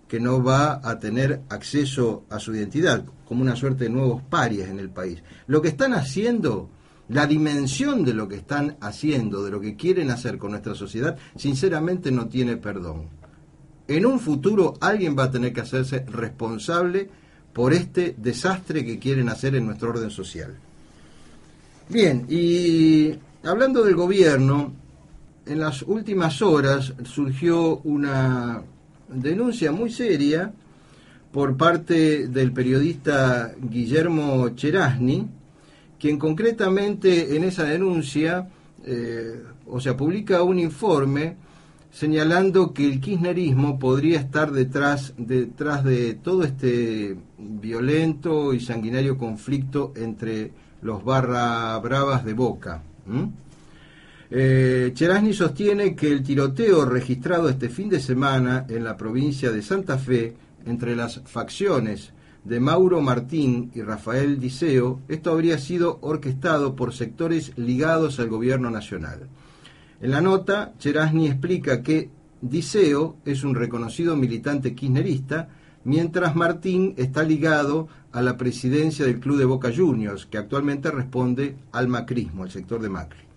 que 0.09 0.19
no 0.19 0.43
va 0.43 0.81
a 0.83 0.99
tener 0.99 1.43
acceso 1.51 2.25
a 2.31 2.39
su 2.39 2.55
identidad, 2.55 3.05
como 3.29 3.43
una 3.43 3.57
suerte 3.57 3.85
de 3.85 3.91
nuevos 3.91 4.23
parias 4.23 4.71
en 4.71 4.79
el 4.79 4.89
país. 4.89 5.23
Lo 5.49 5.61
que 5.61 5.69
están 5.69 5.93
haciendo, 5.93 6.71
la 7.11 7.27
dimensión 7.27 8.07
de 8.07 8.15
lo 8.15 8.27
que 8.27 8.37
están 8.37 8.79
haciendo, 8.81 9.45
de 9.45 9.51
lo 9.51 9.61
que 9.61 9.77
quieren 9.77 10.11
hacer 10.11 10.39
con 10.39 10.53
nuestra 10.53 10.75
sociedad, 10.75 11.19
sinceramente 11.37 12.11
no 12.11 12.27
tiene 12.27 12.57
perdón. 12.57 13.09
En 13.87 14.07
un 14.07 14.19
futuro 14.19 14.73
alguien 14.81 15.15
va 15.15 15.25
a 15.25 15.31
tener 15.31 15.53
que 15.53 15.61
hacerse 15.61 16.07
responsable 16.09 17.11
por 17.53 17.75
este 17.75 18.15
desastre 18.17 18.87
que 18.87 18.99
quieren 18.99 19.29
hacer 19.29 19.57
en 19.57 19.67
nuestro 19.67 19.91
orden 19.91 20.11
social. 20.11 20.55
Bien, 21.91 22.25
y 22.31 23.15
hablando 23.45 23.85
del 23.85 23.95
gobierno, 23.95 24.73
en 25.47 25.59
las 25.59 25.83
últimas 25.83 26.43
horas 26.43 26.95
surgió 27.05 27.79
una 27.79 28.63
denuncia 29.09 29.73
muy 29.73 29.91
seria 29.91 30.53
por 31.33 31.57
parte 31.57 32.29
del 32.29 32.53
periodista 32.53 33.55
Guillermo 33.61 34.51
Cherasni, 34.51 35.27
quien 35.99 36.19
concretamente 36.19 37.37
en 37.37 37.45
esa 37.45 37.65
denuncia, 37.65 38.49
eh, 38.85 39.43
o 39.67 39.81
sea, 39.81 39.97
publica 39.97 40.43
un 40.43 40.59
informe 40.59 41.37
señalando 41.91 42.73
que 42.73 42.87
el 42.87 43.01
kirchnerismo 43.01 43.79
podría 43.79 44.19
estar 44.19 44.51
detrás, 44.51 45.15
detrás 45.17 45.85
de 45.85 46.15
todo 46.15 46.45
este 46.45 47.17
violento 47.39 48.55
y 48.55 48.61
sanguinario 48.61 49.19
conflicto 49.19 49.93
entre 49.97 50.53
los 50.81 51.05
barra 51.05 51.79
bravas 51.79 52.25
de 52.25 52.33
Boca. 52.35 52.83
Eh, 54.35 54.95
sostiene 55.35 55.95
que 55.95 56.11
el 56.11 56.23
tiroteo 56.23 56.87
registrado 56.87 57.51
este 57.51 57.69
fin 57.69 57.91
de 57.91 58.01
semana 58.01 58.65
en 58.67 58.83
la 58.83 58.97
provincia 58.97 59.53
de 59.53 59.61
Santa 59.61 59.99
Fe 59.99 60.35
entre 60.65 60.97
las 60.97 61.21
facciones 61.27 62.15
de 62.43 62.59
Mauro 62.59 63.03
Martín 63.03 63.71
y 63.75 63.83
Rafael 63.83 64.41
Diceo, 64.41 65.01
esto 65.09 65.33
habría 65.33 65.59
sido 65.59 65.99
orquestado 66.01 66.75
por 66.75 66.95
sectores 66.95 67.53
ligados 67.57 68.19
al 68.21 68.31
gobierno 68.31 68.71
nacional. 68.71 69.29
En 70.01 70.11
la 70.11 70.23
nota, 70.23 70.73
Cherasni 70.79 71.27
explica 71.27 71.83
que 71.83 72.09
Diceo 72.41 73.19
es 73.27 73.45
un 73.45 73.55
reconocido 73.55 74.17
militante 74.17 74.75
kirchnerista, 74.75 75.51
mientras 75.85 76.35
Martín 76.35 76.95
está 76.97 77.23
ligado 77.23 77.87
a 78.13 78.23
la 78.23 78.39
presidencia 78.39 79.05
del 79.05 79.21
Club 79.21 79.37
de 79.37 79.45
Boca 79.45 79.71
Juniors, 79.77 80.25
que 80.25 80.39
actualmente 80.39 80.91
responde 80.91 81.55
al 81.71 81.89
macrismo, 81.89 82.45
al 82.45 82.51
sector 82.51 82.81
de 82.81 82.89
Macri. 82.89 83.32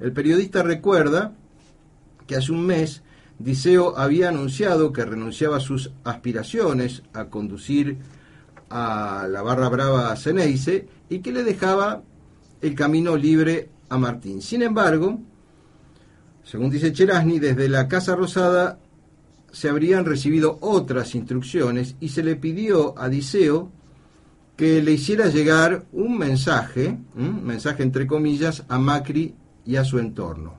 El 0.00 0.12
periodista 0.12 0.62
recuerda 0.62 1.32
que 2.26 2.36
hace 2.36 2.52
un 2.52 2.66
mes 2.66 3.02
Diceo 3.38 3.98
había 3.98 4.30
anunciado 4.30 4.92
que 4.92 5.04
renunciaba 5.04 5.58
a 5.58 5.60
sus 5.60 5.92
aspiraciones 6.04 7.02
a 7.12 7.26
conducir 7.26 7.98
a 8.70 9.26
la 9.30 9.42
barra 9.42 9.68
brava 9.68 10.16
Ceneice 10.16 10.88
y 11.08 11.18
que 11.20 11.32
le 11.32 11.44
dejaba 11.44 12.02
el 12.62 12.74
camino 12.74 13.16
libre 13.16 13.68
a 13.88 13.98
Martín. 13.98 14.40
Sin 14.40 14.62
embargo, 14.62 15.20
según 16.44 16.70
dice 16.70 16.92
Cherasni, 16.92 17.38
desde 17.38 17.68
la 17.68 17.88
Casa 17.88 18.16
Rosada 18.16 18.78
se 19.52 19.68
habrían 19.68 20.04
recibido 20.04 20.58
otras 20.60 21.14
instrucciones 21.14 21.96
y 22.00 22.08
se 22.08 22.22
le 22.22 22.36
pidió 22.36 22.98
a 22.98 23.08
Diceo 23.08 23.70
que 24.56 24.82
le 24.82 24.92
hiciera 24.92 25.26
llegar 25.26 25.84
un 25.92 26.16
mensaje, 26.16 26.98
un 27.14 27.44
mensaje 27.44 27.82
entre 27.82 28.06
comillas, 28.06 28.64
a 28.68 28.78
Macri 28.78 29.34
y 29.66 29.76
a 29.76 29.84
su 29.84 29.98
entorno. 29.98 30.54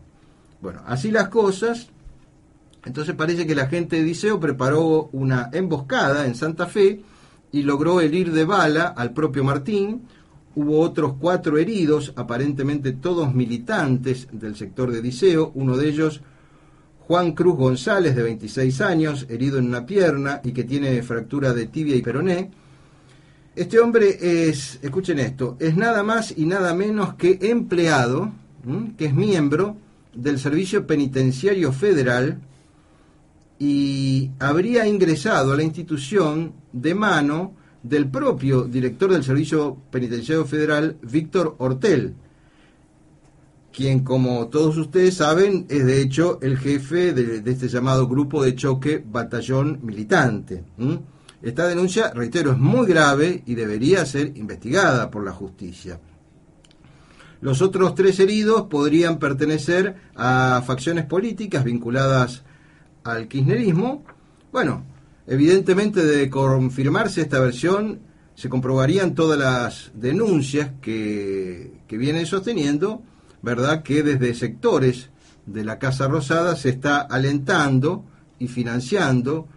Bueno, 0.62 0.82
así 0.86 1.12
las 1.12 1.30
cosas, 1.30 1.88
entonces 2.86 3.16
parece 3.16 3.48
que 3.48 3.56
la 3.56 3.68
gente 3.68 3.98
de 3.98 4.04
Diceo 4.04 4.40
preparó 4.40 5.10
una 5.12 5.50
emboscada 5.54 6.26
en 6.26 6.36
Santa 6.36 6.68
Fe 6.68 7.02
y 7.52 7.64
logró 7.64 8.02
herir 8.02 8.32
de 8.32 8.46
bala 8.46 8.88
al 8.88 9.14
propio 9.14 9.44
Martín, 9.44 10.02
Hubo 10.58 10.80
otros 10.80 11.14
cuatro 11.20 11.60
heridos, 11.60 12.14
aparentemente 12.16 12.92
todos 12.92 13.32
militantes 13.32 14.28
del 14.32 14.56
sector 14.56 14.92
de 14.92 15.04
Diceo, 15.04 15.52
uno 15.54 15.78
de 15.78 15.88
ellos 15.88 16.22
Juan 17.02 17.34
Cruz 17.34 17.56
González, 17.58 18.16
de 18.16 18.24
26 18.24 18.82
años, 18.82 19.28
herido 19.30 19.60
en 19.60 19.68
una 19.68 19.86
pierna 19.86 20.42
y 20.44 20.54
que 20.54 20.64
tiene 20.64 21.04
fractura 21.04 21.54
de 21.54 21.68
tibia 21.68 21.96
y 21.96 22.02
peroné. 22.02 22.50
Este 23.56 23.78
hombre 23.78 24.18
es, 24.20 24.80
escuchen 24.82 25.20
esto, 25.20 25.58
es 25.60 25.78
nada 25.78 26.02
más 26.02 26.34
y 26.36 26.48
nada 26.48 26.74
menos 26.74 27.14
que 27.14 27.38
empleado, 27.40 28.32
que 28.98 29.06
es 29.06 29.14
miembro 29.14 29.78
del 30.14 30.40
Servicio 30.40 30.86
Penitenciario 30.86 31.72
Federal 31.72 32.40
y 33.60 34.32
habría 34.40 34.88
ingresado 34.88 35.54
a 35.54 35.58
la 35.58 35.64
institución 35.64 36.54
de 36.74 36.94
mano 36.94 37.54
del 37.84 38.10
propio 38.10 38.64
director 38.64 39.12
del 39.12 39.24
Servicio 39.24 39.78
Penitenciario 39.92 40.46
Federal, 40.46 40.98
Víctor 41.02 41.56
Hortel, 41.60 42.14
quien 43.72 44.00
como 44.00 44.48
todos 44.48 44.78
ustedes 44.78 45.16
saben 45.16 45.66
es 45.70 45.86
de 45.86 46.02
hecho 46.02 46.40
el 46.42 46.58
jefe 46.58 47.14
de, 47.14 47.50
este 47.50 47.68
llamado 47.68 48.08
grupo 48.08 48.44
de 48.44 48.56
choque 48.56 49.04
batallón 49.06 49.80
militante. 49.84 50.64
Esta 51.42 51.68
denuncia, 51.68 52.12
reitero, 52.14 52.52
es 52.52 52.58
muy 52.58 52.88
grave 52.88 53.44
y 53.46 53.54
debería 53.54 54.06
ser 54.06 54.36
investigada 54.36 55.12
por 55.12 55.24
la 55.24 55.32
justicia. 55.32 56.00
Los 57.42 57.62
otros 57.62 57.94
tres 57.96 58.20
heridos 58.20 58.64
podrían 58.64 59.20
pertenecer 59.20 59.96
a 60.16 60.64
facciones 60.66 61.06
políticas 61.06 61.64
vinculadas 61.64 62.44
al 63.04 63.28
kirchnerismo. 63.28 64.04
Bueno, 64.52 64.84
evidentemente 65.28 66.04
de 66.04 66.30
confirmarse 66.30 67.22
esta 67.22 67.40
versión, 67.40 68.00
se 68.36 68.50
comprobarían 68.50 69.16
todas 69.16 69.38
las 69.40 69.92
denuncias 69.94 70.72
que, 70.82 71.74
que 71.88 71.98
vienen 71.98 72.26
sosteniendo, 72.26 73.02
¿verdad? 73.42 73.84
Que 73.84 74.04
desde 74.04 74.34
sectores 74.34 75.10
de 75.46 75.64
la 75.64 75.80
Casa 75.80 76.08
Rosada 76.08 76.56
se 76.56 76.70
está 76.70 77.02
alentando 77.02 78.04
y 78.40 78.48
financiando 78.48 79.48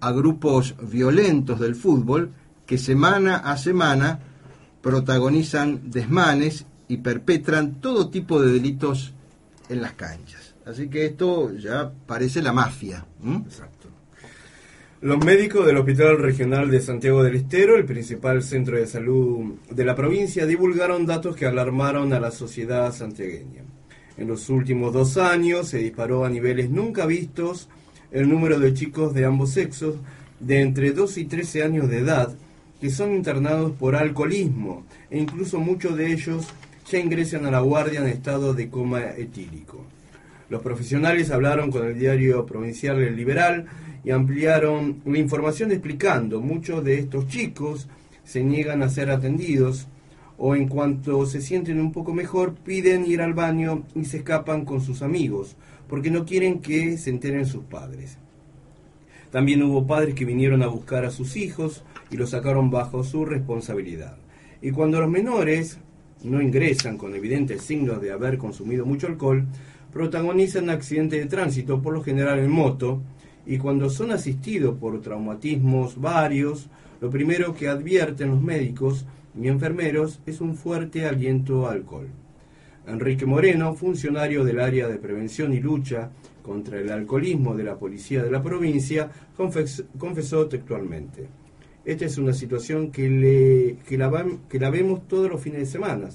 a 0.00 0.12
grupos 0.12 0.74
violentos 0.82 1.60
del 1.60 1.74
fútbol 1.74 2.32
que 2.66 2.78
semana 2.78 3.36
a 3.36 3.56
semana 3.56 4.20
protagonizan 4.82 5.90
desmanes 5.90 6.66
y 6.88 6.98
perpetran 6.98 7.80
todo 7.80 8.10
tipo 8.10 8.40
de 8.40 8.52
delitos 8.52 9.14
en 9.68 9.82
las 9.82 9.92
canchas. 9.92 10.54
Así 10.66 10.88
que 10.88 11.06
esto 11.06 11.52
ya 11.54 11.92
parece 12.06 12.42
la 12.42 12.52
mafia. 12.52 13.04
Exacto. 13.44 13.88
Los 15.00 15.22
médicos 15.22 15.66
del 15.66 15.76
Hospital 15.76 16.18
Regional 16.18 16.70
de 16.70 16.80
Santiago 16.80 17.22
del 17.22 17.34
Estero, 17.34 17.76
el 17.76 17.84
principal 17.84 18.42
centro 18.42 18.78
de 18.78 18.86
salud 18.86 19.56
de 19.70 19.84
la 19.84 19.94
provincia, 19.94 20.46
divulgaron 20.46 21.04
datos 21.04 21.36
que 21.36 21.44
alarmaron 21.44 22.14
a 22.14 22.20
la 22.20 22.30
sociedad 22.30 22.90
santiagueña. 22.90 23.64
En 24.16 24.28
los 24.28 24.48
últimos 24.48 24.94
dos 24.94 25.18
años 25.18 25.68
se 25.68 25.78
disparó 25.78 26.24
a 26.24 26.30
niveles 26.30 26.70
nunca 26.70 27.04
vistos 27.04 27.68
el 28.12 28.30
número 28.30 28.58
de 28.58 28.72
chicos 28.72 29.12
de 29.12 29.26
ambos 29.26 29.50
sexos 29.50 29.96
de 30.40 30.60
entre 30.60 30.92
2 30.92 31.18
y 31.18 31.24
13 31.24 31.64
años 31.64 31.90
de 31.90 31.98
edad 31.98 32.34
que 32.80 32.90
son 32.90 33.14
internados 33.14 33.72
por 33.72 33.96
alcoholismo 33.96 34.84
e 35.10 35.18
incluso 35.18 35.58
muchos 35.58 35.96
de 35.96 36.12
ellos 36.12 36.46
ya 36.86 36.98
ingresan 36.98 37.46
a 37.46 37.50
la 37.50 37.60
guardia 37.60 38.00
en 38.00 38.08
estado 38.08 38.54
de 38.54 38.68
coma 38.68 39.02
etílico. 39.16 39.84
Los 40.50 40.62
profesionales 40.62 41.30
hablaron 41.30 41.70
con 41.70 41.86
el 41.86 41.98
diario 41.98 42.44
provincial 42.44 43.00
El 43.02 43.16
Liberal 43.16 43.66
y 44.04 44.10
ampliaron 44.10 45.00
la 45.06 45.18
información 45.18 45.72
explicando 45.72 46.40
muchos 46.40 46.84
de 46.84 46.98
estos 46.98 47.26
chicos 47.28 47.88
se 48.24 48.42
niegan 48.42 48.82
a 48.82 48.88
ser 48.88 49.10
atendidos 49.10 49.86
o 50.36 50.56
en 50.56 50.68
cuanto 50.68 51.26
se 51.26 51.40
sienten 51.40 51.80
un 51.80 51.92
poco 51.92 52.12
mejor 52.12 52.54
piden 52.54 53.06
ir 53.06 53.22
al 53.22 53.34
baño 53.34 53.84
y 53.94 54.04
se 54.04 54.18
escapan 54.18 54.64
con 54.64 54.80
sus 54.80 55.02
amigos 55.02 55.56
porque 55.88 56.10
no 56.10 56.24
quieren 56.24 56.60
que 56.60 56.98
se 56.98 57.10
enteren 57.10 57.46
sus 57.46 57.64
padres. 57.64 58.18
También 59.30 59.62
hubo 59.62 59.86
padres 59.86 60.14
que 60.14 60.24
vinieron 60.24 60.62
a 60.62 60.68
buscar 60.68 61.04
a 61.04 61.10
sus 61.10 61.36
hijos 61.36 61.84
y 62.10 62.16
los 62.16 62.30
sacaron 62.30 62.70
bajo 62.70 63.04
su 63.04 63.24
responsabilidad. 63.24 64.16
Y 64.62 64.70
cuando 64.70 65.00
los 65.00 65.10
menores 65.10 65.78
no 66.24 66.42
ingresan 66.42 66.98
con 66.98 67.14
evidentes 67.14 67.62
signos 67.62 68.00
de 68.00 68.12
haber 68.12 68.38
consumido 68.38 68.84
mucho 68.86 69.06
alcohol, 69.06 69.44
protagonizan 69.92 70.70
accidentes 70.70 71.20
de 71.20 71.26
tránsito, 71.26 71.80
por 71.80 71.94
lo 71.94 72.02
general 72.02 72.38
en 72.38 72.50
moto, 72.50 73.00
y 73.46 73.58
cuando 73.58 73.90
son 73.90 74.10
asistidos 74.10 74.76
por 74.78 75.00
traumatismos 75.00 76.00
varios, 76.00 76.68
lo 77.00 77.10
primero 77.10 77.54
que 77.54 77.68
advierten 77.68 78.30
los 78.30 78.42
médicos 78.42 79.04
y 79.40 79.48
enfermeros 79.48 80.20
es 80.26 80.40
un 80.40 80.56
fuerte 80.56 81.06
aliento 81.06 81.68
alcohol. 81.68 82.08
Enrique 82.86 83.26
Moreno, 83.26 83.74
funcionario 83.74 84.44
del 84.44 84.60
área 84.60 84.88
de 84.88 84.98
prevención 84.98 85.52
y 85.52 85.60
lucha 85.60 86.10
contra 86.42 86.78
el 86.78 86.90
alcoholismo 86.90 87.54
de 87.54 87.64
la 87.64 87.76
policía 87.76 88.22
de 88.22 88.30
la 88.30 88.42
provincia, 88.42 89.10
confesó 89.98 90.46
textualmente. 90.46 91.28
Esta 91.84 92.06
es 92.06 92.16
una 92.16 92.32
situación 92.32 92.90
que, 92.90 93.08
le, 93.10 93.76
que, 93.86 93.98
la, 93.98 94.26
que 94.48 94.58
la 94.58 94.70
vemos 94.70 95.06
todos 95.06 95.30
los 95.30 95.40
fines 95.40 95.60
de 95.60 95.66
semana, 95.66 96.08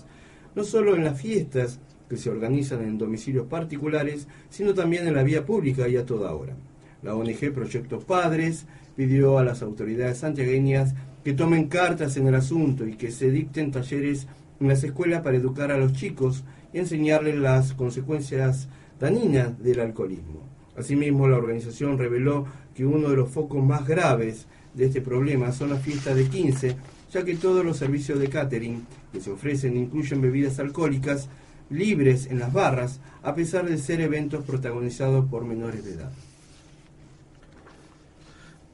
no 0.56 0.64
solo 0.64 0.96
en 0.96 1.04
las 1.04 1.22
fiestas 1.22 1.80
que 2.10 2.18
se 2.18 2.32
organizan 2.32 2.82
en 2.82 2.98
domicilios 2.98 3.46
particulares, 3.46 4.28
sino 4.50 4.74
también 4.74 5.08
en 5.08 5.14
la 5.14 5.24
vía 5.24 5.46
pública 5.46 5.88
y 5.88 5.96
a 5.96 6.06
toda 6.06 6.34
hora. 6.34 6.56
La 7.04 7.16
ONG 7.16 7.54
Proyectos 7.54 8.04
Padres 8.04 8.66
pidió 8.96 9.38
a 9.38 9.44
las 9.44 9.62
autoridades 9.62 10.18
santiagueñas 10.18 10.96
que 11.24 11.34
tomen 11.34 11.68
cartas 11.68 12.18
en 12.18 12.28
el 12.28 12.36
asunto 12.36 12.88
y 12.88 12.96
que 12.96 13.12
se 13.12 13.30
dicten 13.30 13.72
talleres 13.72 14.28
en 14.60 14.68
las 14.68 14.84
escuelas 14.84 15.22
para 15.22 15.38
educar 15.38 15.72
a 15.72 15.78
los 15.78 15.94
chicos 15.94 16.44
y 16.74 16.80
enseñarles 16.80 17.36
las 17.36 17.74
consecuencias 17.74 18.68
dañinas 19.00 19.62
del 19.64 19.80
alcoholismo. 19.80 20.50
Asimismo, 20.76 21.28
la 21.28 21.38
organización 21.38 21.98
reveló 21.98 22.46
que 22.74 22.86
uno 22.86 23.10
de 23.10 23.18
los 23.18 23.30
focos 23.30 23.64
más 23.64 23.88
graves 23.88 24.48
de 24.74 24.86
este 24.86 25.02
problema 25.02 25.52
son 25.52 25.70
las 25.70 25.82
fiestas 25.82 26.16
de 26.16 26.28
15, 26.28 26.76
ya 27.12 27.24
que 27.24 27.36
todos 27.36 27.66
los 27.66 27.78
servicios 27.78 28.20
de 28.20 28.30
catering 28.30 28.86
que 29.12 29.22
se 29.22 29.32
ofrecen 29.32 29.78
incluyen 29.78 30.22
bebidas 30.22 30.60
alcohólicas 30.60 31.28
libres 31.70 32.28
en 32.28 32.40
las 32.40 32.52
barras, 32.52 33.00
a 33.24 33.36
pesar 33.36 33.68
de 33.68 33.78
ser 33.78 34.02
eventos 34.02 34.44
protagonizados 34.44 35.26
por 35.30 35.46
menores 35.46 35.86
de 35.86 35.94
edad. 35.94 36.12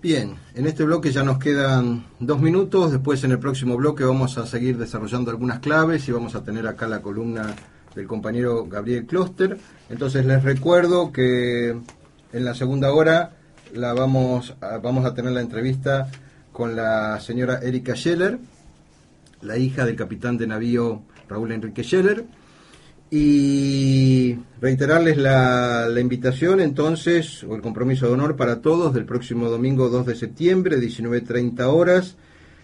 Bien, 0.02 0.36
en 0.54 0.68
este 0.68 0.84
bloque 0.84 1.12
ya 1.12 1.24
nos 1.24 1.40
quedan 1.40 2.06
dos 2.20 2.40
minutos, 2.40 2.92
después 2.92 3.24
en 3.24 3.32
el 3.32 3.40
próximo 3.40 3.76
bloque 3.76 4.04
vamos 4.04 4.38
a 4.38 4.46
seguir 4.46 4.78
desarrollando 4.78 5.32
algunas 5.32 5.60
claves 5.60 6.08
y 6.08 6.12
vamos 6.12 6.36
a 6.36 6.44
tener 6.44 6.68
acá 6.68 6.88
la 6.88 7.02
columna 7.02 7.56
del 7.96 8.06
compañero 8.06 8.68
Gabriel 8.68 9.06
Kloster. 9.08 9.58
Entonces 9.90 10.26
les 10.26 10.44
recuerdo 10.44 11.12
que 11.12 11.70
en 11.70 12.46
la 12.46 12.54
segunda 12.54 12.94
hora 12.94 13.32
la 13.74 13.94
vamos 13.94 14.56
a, 14.62 14.78
vamos 14.78 15.06
a 15.06 15.14
tener 15.14 15.32
la 15.32 15.42
entrevista 15.42 16.10
con 16.52 16.76
la 16.76 17.20
señora 17.20 17.60
Erika 17.62 17.96
Scheller, 17.96 18.40
la 19.42 19.58
hija 19.58 19.86
del 19.86 19.96
capitán 19.96 20.38
de 20.38 20.48
navío 20.48 21.02
Raúl 21.28 21.52
Enrique 21.52 21.84
Scheller. 21.84 22.26
Y 23.12 24.38
reiterarles 24.60 25.18
la, 25.18 25.88
invitación 26.00 26.60
entonces, 26.60 27.44
o 27.44 27.56
el 27.56 27.62
compromiso 27.62 28.08
de 28.08 28.14
honor 28.14 28.36
para 28.36 28.62
todos 28.62 28.94
del 28.94 29.06
próximo 29.06 29.50
domingo 29.50 29.90
2 29.90 30.08
de 30.08 30.16
septiembre, 30.16 30.78
19.30 30.80 31.62
horas, 31.66 32.16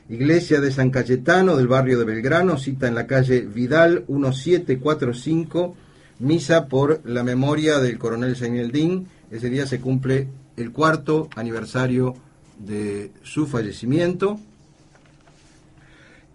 Iglesia 0.10 0.60
de 0.60 0.72
San 0.72 0.90
Cayetano 0.90 1.56
del 1.56 1.68
barrio 1.68 2.00
de 2.00 2.06
Belgrano, 2.06 2.58
cita 2.58 2.88
en 2.88 2.96
la 2.96 3.08
calle 3.08 3.42
Vidal 3.42 4.04
1745, 4.08 5.76
misa 6.20 6.68
por 6.68 7.02
la 7.06 7.24
memoria 7.24 7.80
del 7.80 7.98
coronel 7.98 8.36
Señeldín. 8.36 9.08
Ese 9.30 9.50
día 9.50 9.66
se 9.66 9.80
cumple 9.80 10.28
el 10.58 10.72
cuarto 10.72 11.30
aniversario 11.36 12.16
de 12.58 13.12
su 13.24 13.48
fallecimiento. 13.48 14.40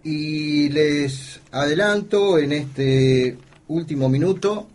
Y 0.03 0.69
les 0.69 1.41
adelanto 1.51 2.37
en 2.37 2.53
este 2.53 3.37
último 3.67 4.07
minuto, 4.07 4.67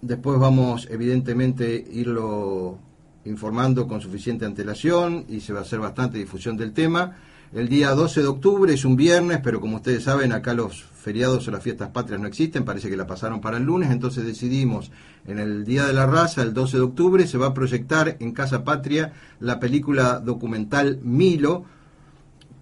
después 0.00 0.38
vamos 0.38 0.86
evidentemente 0.90 1.84
irlo 1.92 2.78
informando 3.24 3.88
con 3.88 4.00
suficiente 4.00 4.44
antelación 4.44 5.24
y 5.28 5.40
se 5.40 5.52
va 5.52 5.60
a 5.60 5.62
hacer 5.62 5.80
bastante 5.80 6.18
difusión 6.18 6.56
del 6.56 6.72
tema. 6.72 7.16
El 7.52 7.68
día 7.68 7.90
12 7.90 8.20
de 8.20 8.26
octubre 8.28 8.72
es 8.72 8.84
un 8.84 8.96
viernes, 8.96 9.40
pero 9.42 9.60
como 9.60 9.76
ustedes 9.76 10.04
saben, 10.04 10.32
acá 10.32 10.54
los 10.54 10.84
feriados 11.04 11.46
o 11.46 11.50
las 11.50 11.62
fiestas 11.62 11.90
patrias 11.90 12.18
no 12.18 12.26
existen, 12.26 12.64
parece 12.64 12.88
que 12.88 12.96
la 12.96 13.06
pasaron 13.06 13.42
para 13.42 13.58
el 13.58 13.64
lunes, 13.64 13.90
entonces 13.90 14.24
decidimos 14.24 14.90
en 15.26 15.38
el 15.38 15.66
Día 15.66 15.84
de 15.84 15.92
la 15.92 16.06
Raza, 16.06 16.40
el 16.40 16.54
12 16.54 16.78
de 16.78 16.82
octubre, 16.82 17.26
se 17.26 17.36
va 17.36 17.48
a 17.48 17.54
proyectar 17.54 18.16
en 18.20 18.32
Casa 18.32 18.64
Patria 18.64 19.12
la 19.38 19.60
película 19.60 20.18
documental 20.18 21.00
Milo, 21.02 21.66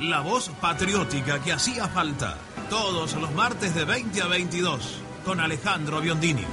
la 0.00 0.20
voz 0.20 0.48
patriótica 0.60 1.42
que 1.42 1.52
hacía 1.52 1.88
falta, 1.88 2.36
todos 2.70 3.14
los 3.14 3.32
martes 3.32 3.74
de 3.74 3.84
20 3.84 4.22
a 4.22 4.28
22, 4.28 5.00
con 5.24 5.40
Alejandro 5.40 6.00
Biondini. 6.00 6.44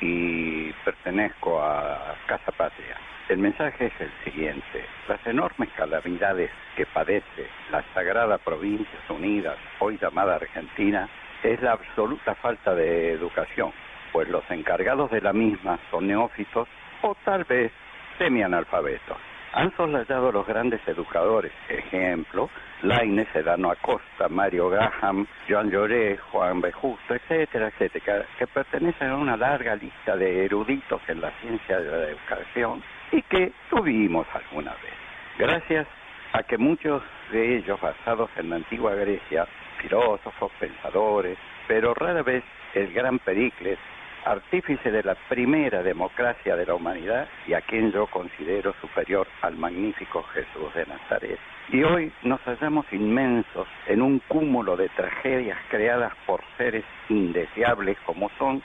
Y 0.00 0.72
pertenezco 0.84 1.60
a 1.60 2.14
Casa 2.26 2.52
Patria. 2.52 2.96
El 3.28 3.38
mensaje 3.38 3.86
es 3.86 4.00
el 4.00 4.10
siguiente. 4.22 4.84
Las 5.08 5.18
enormes 5.26 5.68
calamidades 5.76 6.48
que 6.76 6.86
padece 6.86 7.48
la 7.72 7.82
Sagrada 7.92 8.38
Provincias 8.38 9.10
Unidas, 9.10 9.56
hoy 9.80 9.98
llamada 10.00 10.36
Argentina, 10.36 11.08
es 11.42 11.60
la 11.60 11.72
absoluta 11.72 12.36
falta 12.36 12.72
de 12.76 13.10
educación, 13.10 13.72
pues 14.12 14.28
los 14.28 14.48
encargados 14.48 15.10
de 15.10 15.20
la 15.20 15.32
misma 15.32 15.76
son 15.90 16.06
neófitos 16.06 16.68
o 17.02 17.16
tal 17.24 17.42
vez 17.42 17.72
semianalfabetos. 18.18 19.31
Han 19.54 19.70
soslayado 19.76 20.32
los 20.32 20.46
grandes 20.46 20.80
educadores, 20.88 21.52
ejemplo, 21.68 22.48
Laine, 22.80 23.26
Sedano 23.34 23.70
Acosta, 23.70 24.28
Mario 24.30 24.70
Graham, 24.70 25.26
Joan 25.46 25.70
Lloré, 25.70 26.16
Juan 26.16 26.62
B. 26.62 26.72
Justo, 26.72 27.14
etcétera, 27.14 27.68
etcétera, 27.68 28.24
que 28.38 28.46
pertenecen 28.46 29.10
a 29.10 29.16
una 29.16 29.36
larga 29.36 29.76
lista 29.76 30.16
de 30.16 30.46
eruditos 30.46 31.02
en 31.06 31.20
la 31.20 31.30
ciencia 31.42 31.78
de 31.78 31.90
la 31.90 32.08
educación 32.08 32.82
y 33.12 33.20
que 33.22 33.52
tuvimos 33.68 34.26
alguna 34.32 34.72
vez. 34.72 34.94
Gracias 35.38 35.86
a 36.32 36.42
que 36.42 36.56
muchos 36.56 37.02
de 37.30 37.58
ellos, 37.58 37.78
basados 37.78 38.30
en 38.36 38.48
la 38.48 38.56
antigua 38.56 38.94
Grecia, 38.94 39.46
filósofos, 39.82 40.50
pensadores, 40.58 41.36
pero 41.68 41.92
rara 41.92 42.22
vez 42.22 42.42
el 42.74 42.90
gran 42.94 43.18
Pericles, 43.18 43.78
artífice 44.24 44.90
de 44.90 45.02
la 45.02 45.14
primera 45.28 45.82
democracia 45.82 46.56
de 46.56 46.66
la 46.66 46.74
humanidad 46.74 47.28
y 47.46 47.54
a 47.54 47.60
quien 47.60 47.92
yo 47.92 48.06
considero 48.06 48.74
superior 48.80 49.26
al 49.42 49.56
magnífico 49.56 50.22
Jesús 50.34 50.72
de 50.74 50.86
Nazaret. 50.86 51.38
Y 51.70 51.82
hoy 51.82 52.12
nos 52.22 52.40
hallamos 52.42 52.86
inmensos 52.92 53.66
en 53.86 54.02
un 54.02 54.20
cúmulo 54.28 54.76
de 54.76 54.88
tragedias 54.90 55.58
creadas 55.70 56.12
por 56.26 56.40
seres 56.56 56.84
indeseables 57.08 57.98
como 58.04 58.30
son 58.38 58.62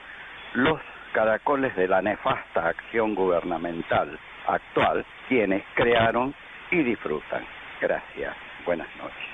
los 0.53 0.79
caracoles 1.13 1.75
de 1.75 1.87
la 1.87 2.01
nefasta 2.01 2.67
acción 2.67 3.15
gubernamental 3.15 4.19
actual, 4.47 5.05
quienes 5.27 5.63
crearon 5.75 6.33
y 6.71 6.83
disfrutan. 6.83 7.43
Gracias. 7.81 8.35
Buenas 8.65 8.87
noches. 8.97 9.27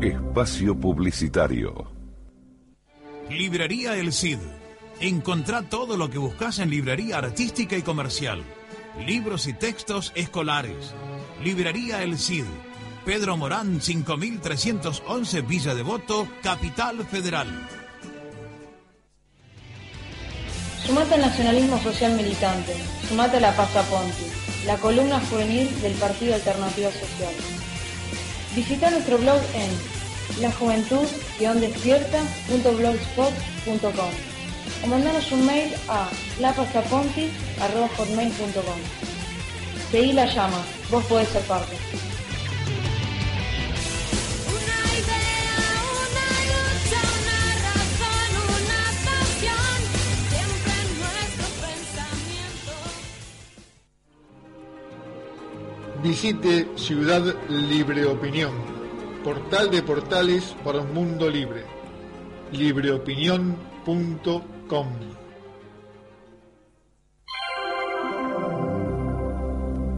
Espacio 0.00 0.78
Publicitario 0.78 1.99
Librería 3.30 3.94
El 3.94 4.12
Cid. 4.12 4.38
Encontrá 4.98 5.62
todo 5.62 5.96
lo 5.96 6.10
que 6.10 6.18
buscas 6.18 6.58
en 6.58 6.68
librería 6.68 7.18
artística 7.18 7.76
y 7.76 7.82
comercial. 7.82 8.42
Libros 9.06 9.46
y 9.46 9.52
textos 9.52 10.12
escolares. 10.16 10.92
Librería 11.42 12.02
El 12.02 12.18
Cid. 12.18 12.44
Pedro 13.04 13.36
Morán 13.36 13.80
5311 13.80 15.42
Villa 15.42 15.74
Devoto, 15.76 16.26
Capital 16.42 17.06
Federal. 17.06 17.48
Sumate 20.84 21.14
al 21.14 21.20
nacionalismo 21.20 21.80
social 21.80 22.16
militante. 22.16 22.74
Sumate 23.08 23.36
a 23.36 23.40
la 23.40 23.56
Pasta 23.56 23.82
Ponti, 23.84 24.24
la 24.66 24.76
columna 24.78 25.20
juvenil 25.30 25.80
del 25.82 25.92
Partido 25.94 26.34
Alternativa 26.34 26.90
Social. 26.90 27.34
Visita 28.56 28.90
nuestro 28.90 29.18
blog 29.18 29.40
en 29.54 29.99
la 30.40 30.50
juventud 30.52 31.06
despierta.blogspot.com 31.38 34.30
o 34.82 34.86
mandanos 34.86 35.30
un 35.32 35.46
mail 35.46 35.72
a 35.88 36.08
lapastaponti.com. 36.40 37.30
Seguí 39.90 40.12
la 40.12 40.26
llama, 40.26 40.62
vos 40.90 41.04
podés 41.04 41.28
ser 41.28 41.42
parte. 41.42 41.76
Visite 56.02 56.66
Ciudad 56.76 57.22
Libre 57.50 58.06
Opinión 58.06 58.79
portal 59.24 59.70
de 59.70 59.82
portales 59.82 60.54
para 60.64 60.80
un 60.80 60.94
mundo 60.94 61.28
libre. 61.28 61.64
libreopinión.com 62.52 64.86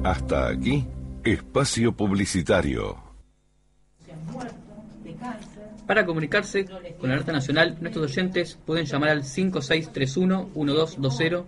Hasta 0.04 0.48
aquí, 0.48 0.85
espacio 1.22 1.92
publicitario. 1.92 2.96
Para 5.87 6.04
comunicarse 6.04 6.64
con 6.64 7.08
la 7.08 7.14
Alerta 7.14 7.30
Nacional, 7.32 7.76
nuestros 7.80 8.11
oyentes 8.11 8.58
pueden 8.66 8.87
llamar 8.87 9.11
al 9.11 9.22
5631-1220 9.22 11.44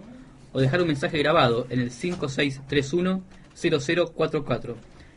o 0.52 0.60
dejar 0.60 0.82
un 0.82 0.86
mensaje 0.86 1.18
grabado 1.18 1.66
en 1.70 1.80
el 1.80 1.90
5631-0044. 1.90 4.76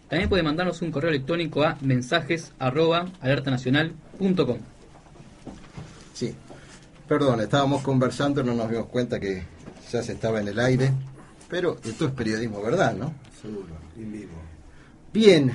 También 0.09 0.29
puede 0.29 0.43
mandarnos 0.43 0.81
un 0.81 0.91
correo 0.91 1.09
electrónico 1.09 1.63
a 1.63 1.77
mensajes 1.81 2.53
arroba 2.59 3.07
alertanacional.com. 3.19 4.57
Sí, 6.13 6.33
perdón, 7.07 7.41
estábamos 7.41 7.81
conversando, 7.81 8.41
no 8.43 8.53
nos 8.53 8.69
dimos 8.69 8.87
cuenta 8.87 9.19
que 9.19 9.43
ya 9.91 10.01
se 10.01 10.13
estaba 10.13 10.39
en 10.39 10.47
el 10.47 10.59
aire, 10.59 10.91
pero 11.49 11.77
esto 11.83 12.05
es 12.05 12.11
periodismo, 12.11 12.61
¿verdad? 12.61 12.95
¿no? 12.95 13.13
Seguro, 13.41 13.77
en 13.97 14.11
vivo. 14.11 14.31
Bien, 15.13 15.51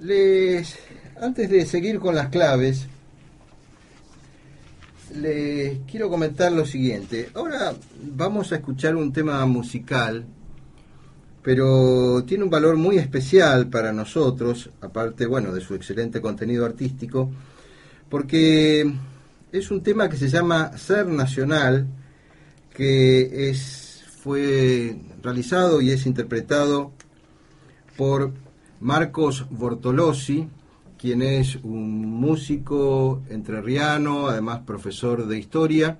les, 0.00 0.78
antes 1.20 1.50
de 1.50 1.66
seguir 1.66 1.98
con 1.98 2.14
las 2.14 2.28
claves, 2.28 2.86
les 5.14 5.78
quiero 5.90 6.08
comentar 6.08 6.50
lo 6.52 6.64
siguiente. 6.64 7.30
Ahora 7.34 7.74
vamos 8.02 8.52
a 8.52 8.56
escuchar 8.56 8.96
un 8.96 9.12
tema 9.12 9.44
musical 9.46 10.24
pero 11.46 12.24
tiene 12.24 12.42
un 12.42 12.50
valor 12.50 12.76
muy 12.76 12.98
especial 12.98 13.68
para 13.68 13.92
nosotros, 13.92 14.68
aparte, 14.80 15.26
bueno, 15.26 15.54
de 15.54 15.60
su 15.60 15.76
excelente 15.76 16.20
contenido 16.20 16.64
artístico, 16.66 17.30
porque 18.08 18.92
es 19.52 19.70
un 19.70 19.80
tema 19.80 20.08
que 20.08 20.16
se 20.16 20.28
llama 20.28 20.76
Ser 20.76 21.06
Nacional, 21.06 21.86
que 22.74 23.48
es, 23.48 24.02
fue 24.24 24.98
realizado 25.22 25.80
y 25.80 25.92
es 25.92 26.04
interpretado 26.06 26.90
por 27.96 28.32
Marcos 28.80 29.46
Bortolossi, 29.48 30.48
quien 30.98 31.22
es 31.22 31.60
un 31.62 32.06
músico 32.06 33.22
entrerriano, 33.30 34.26
además 34.26 34.62
profesor 34.66 35.28
de 35.28 35.38
historia, 35.38 35.96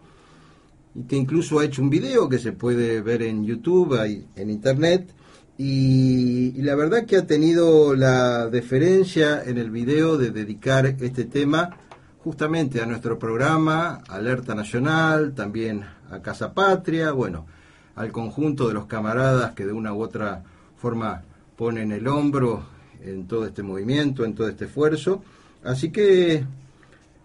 y 0.96 1.02
que 1.04 1.14
incluso 1.14 1.60
ha 1.60 1.64
hecho 1.64 1.82
un 1.82 1.90
video 1.90 2.28
que 2.28 2.40
se 2.40 2.50
puede 2.50 3.00
ver 3.00 3.22
en 3.22 3.44
YouTube, 3.44 3.96
en 4.34 4.50
Internet, 4.50 5.14
y, 5.58 6.52
la 6.62 6.74
verdad 6.74 7.06
que 7.06 7.16
ha 7.16 7.26
tenido 7.26 7.94
la 7.94 8.48
deferencia 8.48 9.42
en 9.42 9.58
el 9.58 9.70
video 9.70 10.18
de 10.18 10.30
dedicar 10.30 10.86
este 10.86 11.24
tema 11.24 11.76
justamente 12.22 12.82
a 12.82 12.86
nuestro 12.86 13.18
programa, 13.18 14.02
Alerta 14.08 14.54
Nacional, 14.54 15.32
también 15.34 15.84
a 16.10 16.20
Casa 16.20 16.52
Patria, 16.52 17.12
bueno, 17.12 17.46
al 17.94 18.12
conjunto 18.12 18.68
de 18.68 18.74
los 18.74 18.86
camaradas 18.86 19.52
que 19.52 19.64
de 19.64 19.72
una 19.72 19.94
u 19.94 20.02
otra 20.02 20.42
forma 20.76 21.22
ponen 21.56 21.92
el 21.92 22.06
hombro 22.08 22.64
en 23.02 23.26
todo 23.26 23.46
este 23.46 23.62
movimiento, 23.62 24.24
en 24.24 24.34
todo 24.34 24.48
este 24.48 24.66
esfuerzo. 24.66 25.22
Así 25.64 25.90
que, 25.90 26.44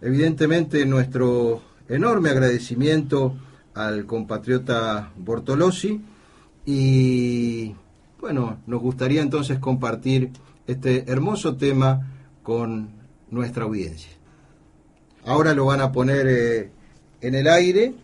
evidentemente, 0.00 0.86
nuestro 0.86 1.62
enorme 1.88 2.30
agradecimiento 2.30 3.34
al 3.74 4.06
compatriota 4.06 5.10
Bortolosi 5.16 6.00
y 6.64 7.74
bueno, 8.22 8.62
nos 8.66 8.80
gustaría 8.80 9.20
entonces 9.20 9.58
compartir 9.58 10.30
este 10.66 11.10
hermoso 11.10 11.56
tema 11.56 12.10
con 12.42 12.88
nuestra 13.30 13.64
audiencia. 13.64 14.12
Ahora 15.26 15.52
lo 15.52 15.66
van 15.66 15.82
a 15.82 15.92
poner 15.92 16.26
eh, 16.26 16.70
en 17.20 17.34
el 17.34 17.46
aire 17.46 17.94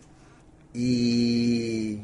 y 0.73 2.01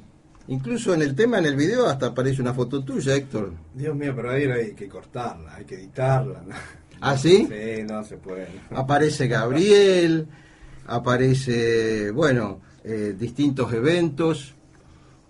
Incluso 0.48 0.94
en 0.94 1.02
el 1.02 1.16
tema, 1.16 1.40
en 1.40 1.46
el 1.46 1.56
video, 1.56 1.88
hasta 1.88 2.08
aparece 2.08 2.42
una 2.42 2.54
foto 2.54 2.84
tuya, 2.84 3.16
Héctor. 3.16 3.54
Dios 3.74 3.96
mío, 3.96 4.14
pero 4.16 4.30
ahí 4.30 4.44
hay 4.44 4.74
que 4.74 4.88
cortarla, 4.88 5.56
hay 5.56 5.66
que 5.66 5.76
editarla. 5.76 6.44
¿no? 6.46 6.56
¿Ah, 7.02 7.18
sí? 7.18 7.48
Sí, 7.50 7.84
no 7.84 8.04
se 8.04 8.18
puede. 8.18 8.48
Aparece 8.70 9.28
Gabriel, 9.28 10.28
aparece, 10.86 12.12
bueno, 12.12 12.62
eh, 12.84 13.16
distintos 13.18 13.74
eventos 13.74 14.54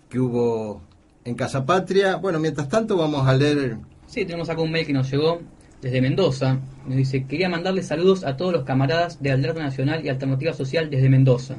que 0.10 0.20
hubo 0.20 0.82
en 1.26 1.34
Casa 1.34 1.66
Patria. 1.66 2.16
Bueno, 2.18 2.40
mientras 2.40 2.70
tanto 2.70 2.96
vamos 2.96 3.28
a 3.28 3.36
leer... 3.36 3.78
Sí, 4.06 4.26
tenemos 4.26 4.50
acá 4.50 4.62
un 4.62 4.72
mail 4.72 4.86
que 4.86 4.94
nos 4.94 5.12
llegó 5.12 5.42
desde 5.82 6.00
Mendoza. 6.00 6.60
Nos 6.86 6.96
dice, 6.96 7.26
quería 7.26 7.50
mandarle 7.50 7.82
saludos 7.82 8.24
a 8.24 8.38
todos 8.38 8.54
los 8.54 8.64
camaradas 8.64 9.22
de 9.22 9.32
Alerta 9.32 9.62
Nacional 9.62 10.06
y 10.06 10.10
Alternativa 10.10 10.54
Social 10.54 10.90
desde 10.90 11.10
Mendoza. 11.10 11.58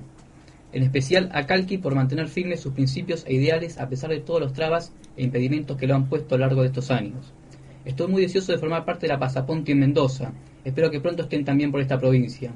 En 0.73 0.85
especial 0.85 1.31
a 1.33 1.47
Calqui 1.47 1.79
por 1.79 1.95
mantener 1.97 2.29
firmes 2.29 2.61
sus 2.61 2.75
principios 2.75 3.25
e 3.27 3.35
ideales 3.35 3.79
a 3.79 3.89
pesar 3.89 4.11
de 4.11 4.21
todos 4.21 4.41
los 4.41 4.53
trabas 4.53 4.93
e 5.17 5.25
impedimentos 5.25 5.77
que 5.77 5.87
lo 5.87 5.97
han 5.97 6.09
puesto 6.09 6.35
a 6.35 6.39
lo 6.39 6.47
largo 6.47 6.63
de 6.63 6.69
estos 6.69 6.91
años. 6.93 7.33
Estoy 7.85 8.07
muy 8.07 8.23
deseoso 8.23 8.53
de 8.53 8.59
formar 8.59 8.85
parte 8.85 9.07
de 9.07 9.13
la 9.13 9.19
Pasaponte 9.19 9.73
en 9.73 9.81
Mendoza. 9.81 10.33
Espero 10.65 10.91
que 10.91 11.01
pronto 11.01 11.25
estén 11.25 11.45
también 11.45 11.73
por 11.73 11.81
esta 11.81 11.99
provincia. 11.99 12.53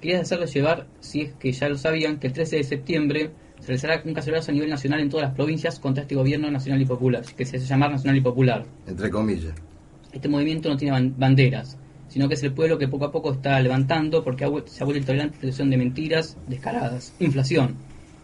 Quería 0.00 0.20
hacerles 0.20 0.52
llevar, 0.54 0.86
si 1.00 1.22
es 1.22 1.32
que 1.34 1.52
ya 1.52 1.68
lo 1.68 1.78
sabían, 1.78 2.18
que 2.18 2.28
el 2.28 2.32
13 2.32 2.56
de 2.56 2.64
septiembre 2.64 3.30
se 3.62 3.68
realizará 3.68 4.02
un 4.04 4.12
cacerolazo 4.12 4.50
a 4.50 4.54
nivel 4.54 4.68
nacional 4.68 5.00
en 5.00 5.08
todas 5.08 5.26
las 5.28 5.34
provincias 5.34 5.78
contra 5.80 6.02
este 6.02 6.14
gobierno 6.14 6.50
nacional 6.50 6.82
y 6.82 6.84
popular, 6.84 7.22
que 7.36 7.46
se 7.46 7.56
hace 7.56 7.66
llamar 7.66 7.90
nacional 7.92 8.16
y 8.16 8.20
popular. 8.20 8.64
Entre 8.86 9.08
comillas. 9.08 9.54
Este 10.12 10.28
movimiento 10.28 10.68
no 10.68 10.76
tiene 10.76 10.94
ban- 10.94 11.14
banderas, 11.16 11.78
sino 12.08 12.28
que 12.28 12.34
es 12.34 12.42
el 12.42 12.52
pueblo 12.52 12.76
que 12.76 12.88
poco 12.88 13.06
a 13.06 13.12
poco 13.12 13.32
está 13.32 13.58
levantando 13.60 14.22
porque 14.22 14.44
se 14.66 14.82
ha 14.82 14.84
vuelto 14.84 14.98
intolerante 15.00 15.36
a 15.36 15.36
la 15.36 15.40
situación 15.40 15.70
de 15.70 15.76
mentiras 15.78 16.36
descaradas, 16.48 17.14
inflación, 17.20 17.76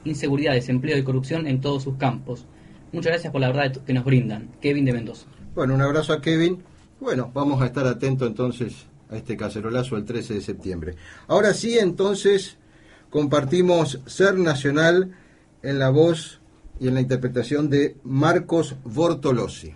inseguridad, 0.04 0.52
desempleo 0.52 0.98
y 0.98 1.02
corrupción 1.02 1.46
en 1.46 1.60
todos 1.62 1.84
sus 1.84 1.96
campos. 1.96 2.44
Muchas 2.92 3.12
gracias 3.12 3.32
por 3.32 3.40
la 3.40 3.48
verdad 3.48 3.72
que 3.86 3.92
nos 3.94 4.04
brindan. 4.04 4.50
Kevin 4.60 4.84
de 4.84 4.92
Mendoza. 4.92 5.26
Bueno, 5.54 5.74
un 5.74 5.82
abrazo 5.82 6.12
a 6.12 6.20
Kevin. 6.20 6.62
Bueno, 7.00 7.30
vamos 7.32 7.62
a 7.62 7.66
estar 7.66 7.86
atentos 7.86 8.26
entonces 8.28 8.86
a 9.10 9.16
este 9.16 9.36
cacerolazo 9.36 9.96
el 9.96 10.04
13 10.04 10.34
de 10.34 10.40
septiembre. 10.40 10.94
Ahora 11.28 11.54
sí, 11.54 11.78
entonces, 11.78 12.56
compartimos 13.10 14.00
Ser 14.06 14.34
Nacional 14.38 15.12
en 15.62 15.78
la 15.78 15.90
voz 15.90 16.40
y 16.80 16.88
en 16.88 16.94
la 16.94 17.00
interpretación 17.00 17.70
de 17.70 17.96
Marcos 18.04 18.76
Bortolossi. 18.84 19.74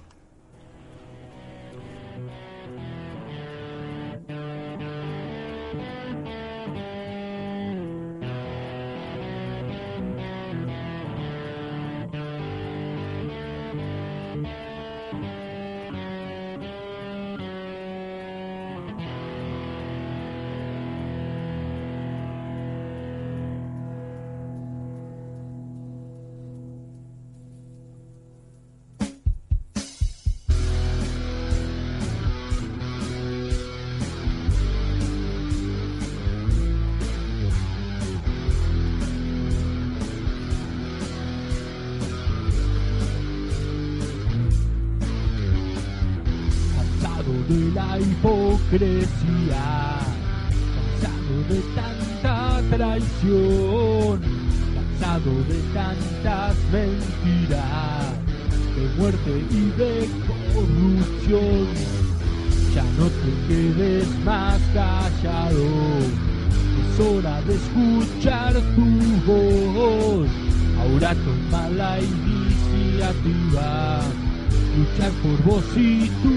Por 75.75 76.32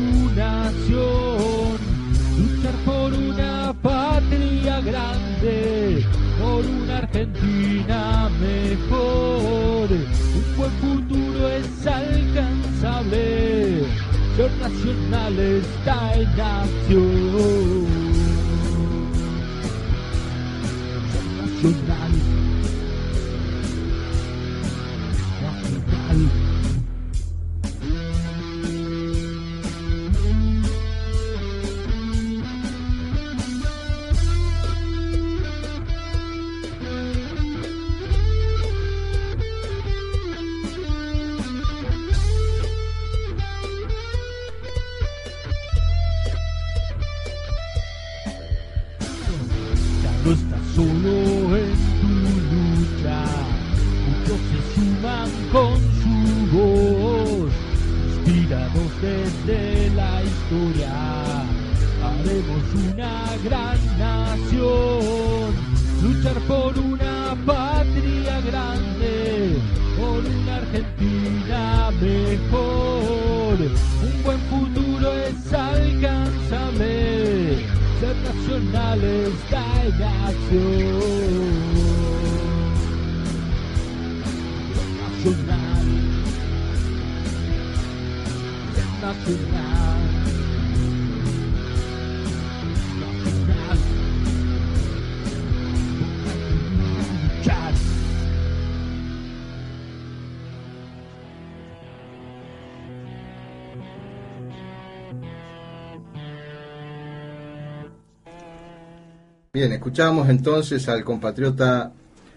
Bien, 109.56 109.72
escuchamos 109.72 110.28
entonces 110.28 110.90
al 110.90 111.06
compatriota 111.06 111.94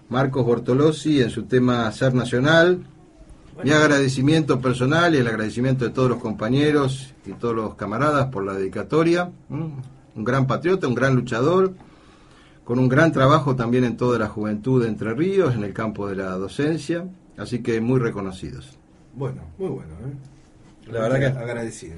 Marcos 0.08 0.46
Bortolossi 0.46 1.20
en 1.20 1.30
su 1.30 1.46
tema 1.46 1.90
Ser 1.90 2.14
Nacional. 2.14 2.86
Mi 3.64 3.72
agradecimiento 3.72 4.60
personal 4.60 5.16
y 5.16 5.18
el 5.18 5.26
agradecimiento 5.26 5.84
de 5.84 5.90
todos 5.90 6.08
los 6.08 6.20
compañeros 6.20 7.12
y 7.26 7.32
todos 7.32 7.56
los 7.56 7.74
camaradas 7.74 8.26
por 8.26 8.44
la 8.44 8.52
dedicatoria. 8.52 9.32
¿m? 9.50 9.68
Un 10.14 10.24
gran 10.24 10.46
patriota, 10.46 10.86
un 10.86 10.94
gran 10.94 11.16
luchador, 11.16 11.74
con 12.62 12.78
un 12.78 12.88
gran 12.88 13.10
trabajo 13.10 13.56
también 13.56 13.82
en 13.82 13.96
toda 13.96 14.16
la 14.20 14.28
juventud 14.28 14.80
de 14.80 14.88
Entre 14.88 15.12
Ríos, 15.12 15.56
en 15.56 15.64
el 15.64 15.72
campo 15.72 16.06
de 16.06 16.14
la 16.14 16.36
docencia, 16.36 17.04
así 17.36 17.64
que 17.64 17.80
muy 17.80 17.98
reconocidos. 17.98 18.78
Bueno, 19.12 19.42
muy 19.58 19.70
bueno, 19.70 19.90
¿eh? 19.94 20.86
La 20.92 21.00
verdad 21.00 21.18
que- 21.18 21.36
Agradecido. 21.40 21.96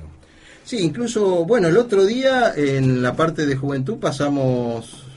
Sí, 0.65 0.79
incluso, 0.79 1.45
bueno, 1.45 1.69
el 1.69 1.77
otro 1.77 2.07
día 2.07 2.55
en 2.57 3.03
la 3.03 3.15
parte 3.17 3.45
de 3.45 3.55
juventud 3.57 3.99
pasamos 3.99 5.09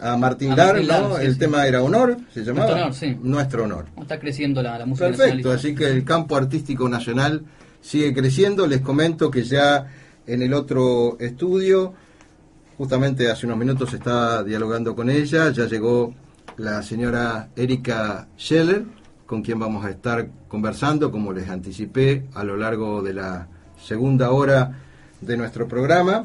a 0.00 0.16
Martín 0.16 0.50
Martín 0.50 0.86
¿no? 0.86 1.16
Sí, 1.16 1.24
el 1.26 1.32
sí. 1.34 1.38
tema 1.38 1.66
era 1.66 1.82
Honor, 1.82 2.16
se 2.32 2.42
llamaba. 2.44 2.66
Nuestro 2.66 2.82
honor, 2.82 2.94
sí. 2.94 3.18
Nuestro 3.22 3.64
Honor. 3.64 3.84
Está 4.00 4.18
creciendo 4.18 4.62
la, 4.62 4.78
la 4.78 4.86
música 4.86 5.08
Perfecto, 5.08 5.52
así 5.52 5.74
que 5.74 5.88
el 5.88 6.04
campo 6.04 6.36
artístico 6.36 6.88
nacional 6.88 7.44
sigue 7.80 8.12
creciendo. 8.14 8.66
Les 8.66 8.80
comento 8.80 9.30
que 9.30 9.42
ya 9.42 9.86
en 10.26 10.42
el 10.42 10.54
otro 10.54 11.18
estudio, 11.20 11.94
justamente 12.78 13.30
hace 13.30 13.46
unos 13.46 13.58
minutos 13.58 13.92
estaba 13.92 14.42
dialogando 14.42 14.94
con 14.94 15.10
ella, 15.10 15.50
ya 15.50 15.66
llegó 15.66 16.14
la 16.56 16.82
señora 16.82 17.48
Erika 17.56 18.28
Scheller, 18.38 18.84
con 19.26 19.42
quien 19.42 19.58
vamos 19.58 19.84
a 19.84 19.90
estar 19.90 20.28
conversando, 20.48 21.10
como 21.10 21.32
les 21.32 21.48
anticipé, 21.48 22.24
a 22.34 22.44
lo 22.44 22.56
largo 22.56 23.02
de 23.02 23.14
la 23.14 23.48
segunda 23.80 24.30
hora 24.30 24.78
de 25.20 25.36
nuestro 25.36 25.68
programa. 25.68 26.24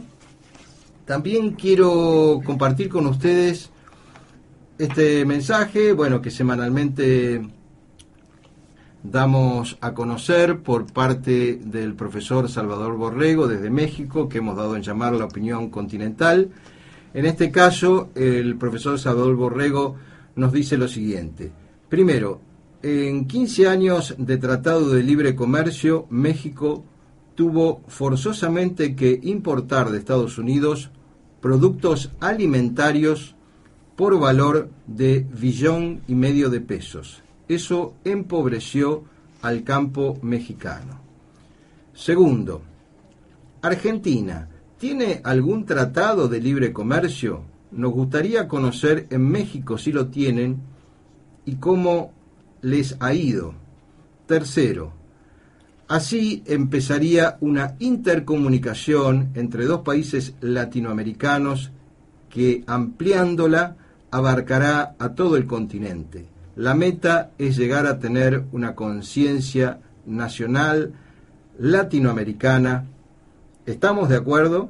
También 1.05 1.51
quiero 1.51 2.41
compartir 2.43 2.89
con 2.89 3.05
ustedes 3.05 3.69
este 4.79 5.23
mensaje, 5.23 5.93
bueno, 5.93 6.19
que 6.19 6.31
semanalmente 6.31 7.41
damos 9.03 9.77
a 9.81 9.93
conocer 9.93 10.61
por 10.61 10.91
parte 10.91 11.59
del 11.63 11.93
profesor 11.93 12.49
Salvador 12.49 12.97
Borrego 12.97 13.47
desde 13.47 13.69
México, 13.69 14.27
que 14.27 14.39
hemos 14.39 14.57
dado 14.57 14.75
en 14.75 14.81
llamar 14.81 15.13
la 15.13 15.25
opinión 15.25 15.69
continental. 15.69 16.49
En 17.13 17.25
este 17.27 17.51
caso, 17.51 18.09
el 18.15 18.57
profesor 18.57 18.97
Salvador 18.97 19.35
Borrego 19.35 19.95
nos 20.35 20.51
dice 20.51 20.75
lo 20.75 20.87
siguiente. 20.87 21.51
Primero, 21.87 22.41
en 22.81 23.27
15 23.27 23.67
años 23.67 24.15
de 24.17 24.37
Tratado 24.37 24.89
de 24.89 25.03
Libre 25.03 25.35
Comercio, 25.35 26.07
México 26.09 26.83
tuvo 27.35 27.83
forzosamente 27.87 28.95
que 28.95 29.19
importar 29.23 29.91
de 29.91 29.99
Estados 29.99 30.37
Unidos 30.37 30.89
productos 31.41 32.11
alimentarios 32.19 33.35
por 33.95 34.19
valor 34.19 34.69
de 34.87 35.25
billón 35.39 36.01
y 36.07 36.15
medio 36.15 36.49
de 36.49 36.61
pesos. 36.61 37.21
Eso 37.47 37.93
empobreció 38.03 39.03
al 39.41 39.63
campo 39.63 40.17
mexicano. 40.21 40.99
Segundo, 41.93 42.61
Argentina, 43.61 44.49
¿tiene 44.77 45.21
algún 45.23 45.65
tratado 45.65 46.27
de 46.27 46.41
libre 46.41 46.73
comercio? 46.73 47.43
Nos 47.71 47.93
gustaría 47.93 48.47
conocer 48.47 49.07
en 49.09 49.29
México 49.29 49.77
si 49.77 49.91
lo 49.91 50.07
tienen 50.07 50.61
y 51.45 51.55
cómo 51.55 52.11
les 52.61 52.97
ha 52.99 53.13
ido. 53.13 53.53
Tercero, 54.25 54.93
así 55.87 56.43
empezaría 56.45 57.37
una 57.41 57.75
intercomunicación 57.79 59.29
entre 59.35 59.65
dos 59.65 59.81
países 59.81 60.33
latinoamericanos 60.41 61.71
que 62.29 62.63
ampliándola 62.67 63.75
abarcará 64.11 64.95
a 64.99 65.09
todo 65.09 65.37
el 65.37 65.45
continente. 65.45 66.25
La 66.55 66.73
meta 66.73 67.31
es 67.37 67.57
llegar 67.57 67.85
a 67.85 67.99
tener 67.99 68.45
una 68.51 68.75
conciencia 68.75 69.79
nacional 70.05 70.93
latinoamericana. 71.59 72.85
¿Estamos 73.65 74.09
de 74.09 74.15
acuerdo? 74.15 74.69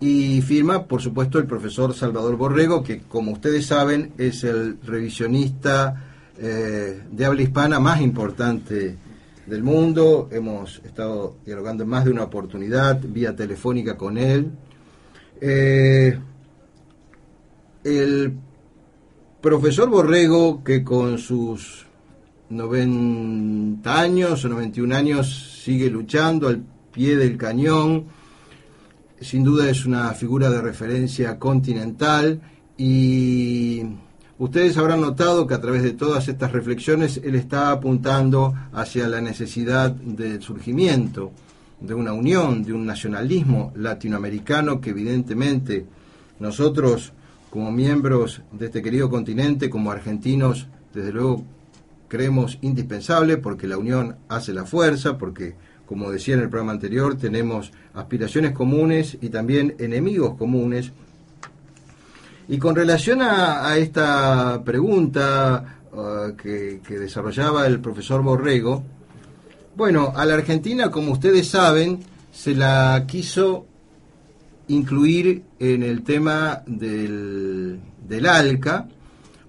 Y 0.00 0.42
firma, 0.42 0.84
por 0.84 1.00
supuesto, 1.00 1.38
el 1.38 1.46
profesor 1.46 1.94
Salvador 1.94 2.36
Borrego, 2.36 2.82
que 2.82 3.00
como 3.00 3.32
ustedes 3.32 3.66
saben 3.66 4.12
es 4.18 4.44
el 4.44 4.78
revisionista 4.82 6.04
eh, 6.38 7.02
de 7.10 7.24
habla 7.24 7.42
hispana 7.42 7.80
más 7.80 8.00
importante 8.02 8.96
del 9.46 9.62
mundo. 9.62 10.28
Hemos 10.30 10.80
estado 10.84 11.36
dialogando 11.44 11.84
en 11.84 11.90
más 11.90 12.04
de 12.04 12.10
una 12.10 12.24
oportunidad, 12.24 13.00
vía 13.00 13.34
telefónica 13.34 13.96
con 13.96 14.18
él. 14.18 14.50
Eh, 15.40 16.18
el 17.84 18.32
profesor 19.40 19.88
Borrego, 19.88 20.64
que 20.64 20.82
con 20.82 21.18
sus 21.18 21.86
90 22.48 24.00
años 24.00 24.44
o 24.44 24.48
91 24.48 24.94
años 24.94 25.60
sigue 25.64 25.90
luchando 25.90 26.48
al 26.48 26.64
pie 26.92 27.16
del 27.16 27.36
cañón, 27.36 28.06
sin 29.20 29.44
duda 29.44 29.70
es 29.70 29.86
una 29.86 30.12
figura 30.14 30.50
de 30.50 30.60
referencia 30.60 31.38
continental 31.38 32.40
y 32.76 33.82
ustedes 34.38 34.76
habrán 34.76 35.00
notado 35.00 35.46
que 35.46 35.54
a 35.54 35.60
través 35.60 35.82
de 35.82 35.92
todas 35.92 36.28
estas 36.28 36.52
reflexiones 36.52 37.20
él 37.22 37.34
está 37.34 37.70
apuntando 37.70 38.54
hacia 38.72 39.08
la 39.08 39.20
necesidad 39.20 39.90
del 39.90 40.42
surgimiento 40.42 41.32
de 41.80 41.94
una 41.94 42.12
unión, 42.12 42.64
de 42.64 42.72
un 42.72 42.86
nacionalismo 42.86 43.72
latinoamericano 43.76 44.80
que 44.80 44.90
evidentemente 44.90 45.86
nosotros 46.38 47.12
como 47.50 47.70
miembros 47.70 48.42
de 48.52 48.66
este 48.66 48.82
querido 48.82 49.08
continente, 49.08 49.70
como 49.70 49.90
argentinos, 49.90 50.66
desde 50.92 51.12
luego 51.12 51.44
creemos 52.08 52.58
indispensable 52.60 53.36
porque 53.36 53.66
la 53.66 53.78
unión 53.78 54.16
hace 54.28 54.52
la 54.52 54.64
fuerza, 54.64 55.16
porque 55.18 55.54
como 55.86 56.10
decía 56.10 56.34
en 56.34 56.40
el 56.40 56.50
programa 56.50 56.72
anterior, 56.72 57.16
tenemos 57.16 57.72
aspiraciones 57.94 58.52
comunes 58.52 59.16
y 59.20 59.28
también 59.28 59.76
enemigos 59.78 60.34
comunes. 60.36 60.92
Y 62.48 62.58
con 62.58 62.76
relación 62.76 63.22
a, 63.22 63.76
esta 63.76 64.62
pregunta 64.64 65.80
uh, 65.92 66.36
que, 66.36 66.80
que 66.86 66.98
desarrollaba 66.98 67.66
el 67.66 67.80
profesor 67.80 68.22
Borrego, 68.22 68.84
bueno, 69.74 70.12
a 70.14 70.24
la 70.24 70.34
Argentina, 70.34 70.90
como 70.90 71.12
ustedes 71.12 71.48
saben, 71.48 72.00
se 72.32 72.54
la 72.54 73.04
quiso 73.06 73.66
incluir 74.68 75.42
en 75.58 75.82
el 75.82 76.02
tema 76.02 76.62
del, 76.66 77.80
del 78.06 78.26
ALCA. 78.26 78.88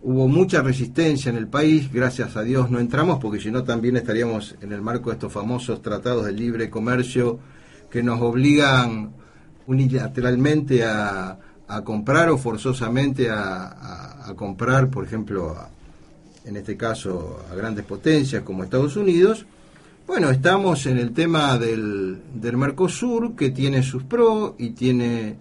Hubo 0.03 0.27
mucha 0.27 0.61
resistencia 0.61 1.29
en 1.29 1.37
el 1.37 1.47
país, 1.47 1.91
gracias 1.91 2.35
a 2.35 2.43
Dios 2.43 2.69
no 2.69 2.79
entramos, 2.79 3.19
porque 3.19 3.39
si 3.39 3.51
no 3.51 3.63
también 3.63 3.97
estaríamos 3.97 4.55
en 4.61 4.71
el 4.71 4.81
marco 4.81 5.09
de 5.09 5.15
estos 5.15 5.31
famosos 5.31 5.81
tratados 5.81 6.25
de 6.25 6.31
libre 6.31 6.69
comercio 6.69 7.39
que 7.89 8.03
nos 8.03 8.21
obligan 8.21 9.11
unilateralmente 9.65 10.83
a, 10.83 11.37
a 11.67 11.83
comprar 11.83 12.29
o 12.29 12.37
forzosamente 12.37 13.29
a, 13.29 14.29
a, 14.29 14.33
comprar, 14.35 14.89
por 14.89 15.03
ejemplo, 15.03 15.51
a, 15.51 15.69
en 16.45 16.55
este 16.57 16.77
caso 16.77 17.41
a 17.51 17.55
grandes 17.55 17.85
potencias 17.85 18.43
como 18.43 18.63
Estados 18.63 18.95
Unidos. 18.95 19.45
Bueno, 20.05 20.29
estamos 20.29 20.85
en 20.85 20.97
el 20.97 21.11
tema 21.11 21.57
del, 21.57 22.19
del 22.33 22.55
Mercosur, 22.55 23.35
que 23.35 23.49
tiene 23.49 23.83
sus 23.83 24.03
pros 24.03 24.53
y 24.57 24.69
tiene 24.69 25.35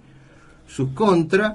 sus 0.67 0.89
contras. 0.91 1.55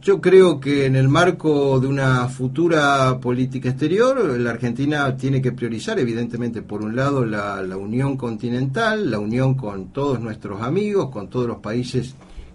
Yo 0.00 0.20
creo 0.20 0.60
que 0.60 0.84
en 0.86 0.94
el 0.94 1.08
marco 1.08 1.80
de 1.80 1.88
una 1.88 2.28
futura 2.28 3.18
política 3.18 3.70
exterior, 3.70 4.38
la 4.38 4.50
Argentina 4.50 5.16
tiene 5.16 5.42
que 5.42 5.50
priorizar, 5.50 5.98
evidentemente, 5.98 6.62
por 6.62 6.82
un 6.82 6.94
lado, 6.94 7.24
la, 7.24 7.62
la 7.62 7.76
unión 7.76 8.16
continental, 8.16 9.10
la 9.10 9.18
unión 9.18 9.54
con 9.54 9.88
todos 9.88 10.20
nuestros 10.20 10.62
amigos, 10.62 11.10
con 11.10 11.28
todos 11.28 11.48
los 11.48 11.58
países 11.58 12.14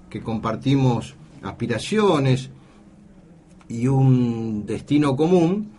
que 0.10 0.22
compartimos 0.22 1.16
aspiraciones 1.44 2.50
y 3.70 3.88
un 3.88 4.66
destino 4.66 5.16
común 5.16 5.72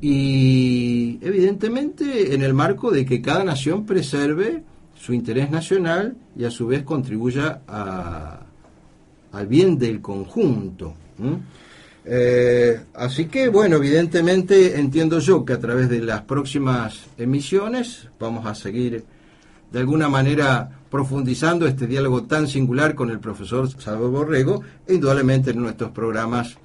y 0.00 1.18
evidentemente 1.22 2.34
en 2.34 2.42
el 2.42 2.52
marco 2.52 2.90
de 2.90 3.04
que 3.04 3.22
cada 3.22 3.44
nación 3.44 3.86
preserve 3.86 4.62
su 4.94 5.12
interés 5.14 5.50
nacional 5.50 6.16
y 6.36 6.44
a 6.44 6.50
su 6.50 6.66
vez 6.66 6.82
contribuya 6.82 7.62
al 9.32 9.46
bien 9.46 9.78
del 9.78 10.00
conjunto. 10.00 10.94
Eh, 12.04 12.80
así 12.94 13.26
que 13.26 13.48
bueno, 13.48 13.76
evidentemente 13.76 14.78
entiendo 14.78 15.20
yo 15.20 15.44
que 15.44 15.54
a 15.54 15.58
través 15.58 15.88
de 15.88 16.00
las 16.00 16.22
próximas 16.22 17.06
emisiones 17.16 18.08
vamos 18.20 18.44
a 18.46 18.54
seguir 18.54 19.04
de 19.72 19.78
alguna 19.78 20.08
manera 20.08 20.83
profundizando 20.94 21.66
este 21.66 21.88
diálogo 21.88 22.22
tan 22.22 22.46
singular 22.46 22.94
con 22.94 23.10
el 23.10 23.18
profesor 23.18 23.68
Salvador 23.68 24.12
Borrego 24.12 24.62
e 24.86 24.94
indudablemente 24.94 25.50
en 25.50 25.60
nuestros 25.60 25.90
programas 25.90 26.56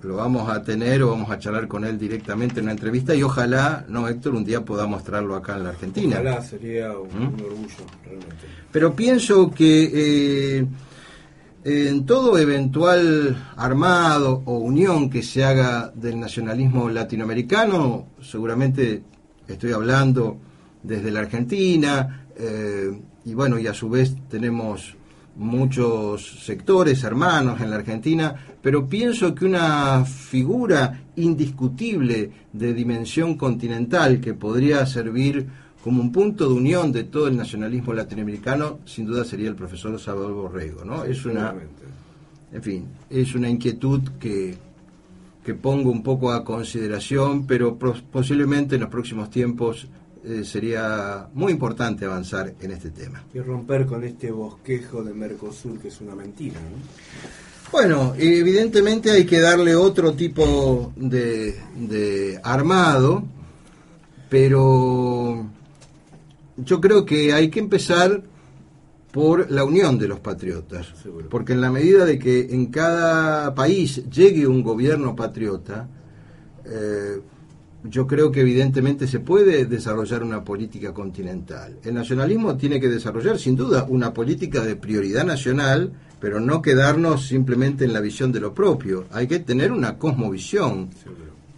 lo 0.00 0.16
vamos 0.16 0.48
a 0.48 0.62
tener 0.62 1.02
o 1.02 1.10
vamos 1.10 1.30
a 1.30 1.38
charlar 1.38 1.68
con 1.68 1.84
él 1.84 1.98
directamente 1.98 2.60
en 2.60 2.64
una 2.64 2.72
entrevista 2.72 3.14
y 3.14 3.22
ojalá, 3.22 3.84
no 3.90 4.08
Héctor, 4.08 4.36
un 4.36 4.42
día 4.42 4.64
podamos 4.64 5.04
traerlo 5.04 5.36
acá 5.36 5.58
en 5.58 5.64
la 5.64 5.68
Argentina. 5.68 6.16
Ojalá, 6.18 6.40
sería 6.40 6.96
un, 6.96 7.08
¿Mm? 7.08 7.34
un 7.34 7.40
orgullo, 7.42 7.84
realmente. 8.02 8.46
Pero 8.72 8.96
pienso 8.96 9.50
que 9.50 10.60
eh, 10.62 10.66
en 11.64 12.06
todo 12.06 12.38
eventual 12.38 13.36
armado 13.54 14.44
o 14.46 14.56
unión 14.60 15.10
que 15.10 15.22
se 15.22 15.44
haga 15.44 15.92
del 15.94 16.18
nacionalismo 16.18 16.88
latinoamericano, 16.88 18.06
seguramente 18.22 19.02
estoy 19.46 19.72
hablando 19.72 20.38
desde 20.82 21.10
la 21.10 21.20
Argentina, 21.20 22.24
eh, 22.34 22.90
y 23.24 23.34
bueno, 23.34 23.58
y 23.58 23.66
a 23.66 23.74
su 23.74 23.88
vez 23.88 24.14
tenemos 24.28 24.96
muchos 25.36 26.44
sectores 26.44 27.02
hermanos 27.02 27.60
en 27.60 27.70
la 27.70 27.76
Argentina, 27.76 28.34
pero 28.62 28.86
pienso 28.86 29.34
que 29.34 29.44
una 29.44 30.04
figura 30.04 31.02
indiscutible 31.16 32.30
de 32.52 32.74
dimensión 32.74 33.36
continental 33.36 34.20
que 34.20 34.34
podría 34.34 34.86
servir 34.86 35.46
como 35.82 36.00
un 36.00 36.12
punto 36.12 36.48
de 36.48 36.54
unión 36.54 36.92
de 36.92 37.04
todo 37.04 37.28
el 37.28 37.36
nacionalismo 37.36 37.92
latinoamericano, 37.92 38.78
sin 38.86 39.06
duda 39.06 39.24
sería 39.24 39.48
el 39.48 39.54
profesor 39.54 39.98
Salvador 40.00 40.32
Borrego, 40.32 40.84
¿no? 40.84 41.04
Es 41.04 41.26
una 41.26 41.54
En 42.52 42.62
fin, 42.62 42.84
es 43.10 43.34
una 43.34 43.50
inquietud 43.50 44.00
que, 44.20 44.56
que 45.44 45.54
pongo 45.54 45.90
un 45.90 46.02
poco 46.02 46.32
a 46.32 46.44
consideración, 46.44 47.46
pero 47.46 47.76
posiblemente 47.76 48.76
en 48.76 48.82
los 48.82 48.90
próximos 48.90 49.28
tiempos 49.28 49.88
eh, 50.24 50.42
sería 50.44 51.28
muy 51.34 51.52
importante 51.52 52.04
avanzar 52.04 52.54
en 52.60 52.70
este 52.70 52.90
tema. 52.90 53.24
Y 53.34 53.40
romper 53.40 53.86
con 53.86 54.04
este 54.04 54.30
bosquejo 54.30 55.02
de 55.04 55.12
Mercosur 55.12 55.78
que 55.78 55.88
es 55.88 56.00
una 56.00 56.14
mentira, 56.14 56.60
¿no? 56.60 56.76
Bueno, 57.70 58.14
evidentemente 58.16 59.10
hay 59.10 59.24
que 59.24 59.40
darle 59.40 59.74
otro 59.74 60.14
tipo 60.14 60.92
de, 60.96 61.58
de 61.74 62.40
armado, 62.42 63.24
pero 64.30 65.46
yo 66.56 66.80
creo 66.80 67.04
que 67.04 67.32
hay 67.32 67.50
que 67.50 67.58
empezar 67.60 68.22
por 69.10 69.50
la 69.50 69.64
unión 69.64 69.98
de 69.98 70.08
los 70.08 70.20
patriotas, 70.20 70.92
porque 71.30 71.52
en 71.52 71.60
la 71.60 71.70
medida 71.70 72.04
de 72.04 72.18
que 72.18 72.48
en 72.50 72.66
cada 72.66 73.54
país 73.54 74.08
llegue 74.10 74.46
un 74.46 74.62
gobierno 74.62 75.14
patriota, 75.14 75.88
eh, 76.64 77.20
yo 77.84 78.06
creo 78.06 78.32
que 78.32 78.40
evidentemente 78.40 79.06
se 79.06 79.20
puede 79.20 79.66
desarrollar 79.66 80.22
una 80.22 80.42
política 80.42 80.94
continental. 80.94 81.78
El 81.84 81.94
nacionalismo 81.94 82.56
tiene 82.56 82.80
que 82.80 82.88
desarrollar 82.88 83.38
sin 83.38 83.56
duda 83.56 83.84
una 83.88 84.12
política 84.12 84.64
de 84.64 84.74
prioridad 84.74 85.24
nacional, 85.24 85.92
pero 86.18 86.40
no 86.40 86.62
quedarnos 86.62 87.26
simplemente 87.26 87.84
en 87.84 87.92
la 87.92 88.00
visión 88.00 88.32
de 88.32 88.40
lo 88.40 88.54
propio. 88.54 89.04
Hay 89.12 89.26
que 89.26 89.40
tener 89.40 89.70
una 89.70 89.98
cosmovisión, 89.98 90.88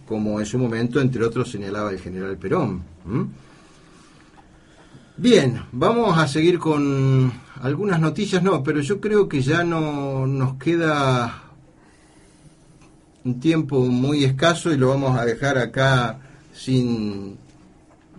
como 0.05 0.39
en 0.41 0.45
su 0.45 0.57
momento, 0.57 0.99
entre 0.99 1.23
otros, 1.23 1.49
señalaba 1.49 1.91
el 1.91 1.99
general 1.99 2.37
Perón. 2.37 2.81
Bien, 5.15 5.61
vamos 5.71 6.17
a 6.17 6.27
seguir 6.27 6.59
con 6.59 7.31
algunas 7.61 8.01
noticias, 8.01 8.43
no, 8.43 8.61
pero 8.61 8.81
yo 8.81 8.99
creo 8.99 9.29
que 9.29 9.41
ya 9.41 9.63
no 9.63 10.27
nos 10.27 10.55
queda 10.55 11.46
un 13.27 13.41
tiempo 13.41 13.81
muy 13.81 14.23
escaso 14.23 14.71
y 14.71 14.77
lo 14.77 14.87
vamos 14.87 15.19
a 15.19 15.25
dejar 15.25 15.57
acá 15.57 16.17
sin, 16.53 17.35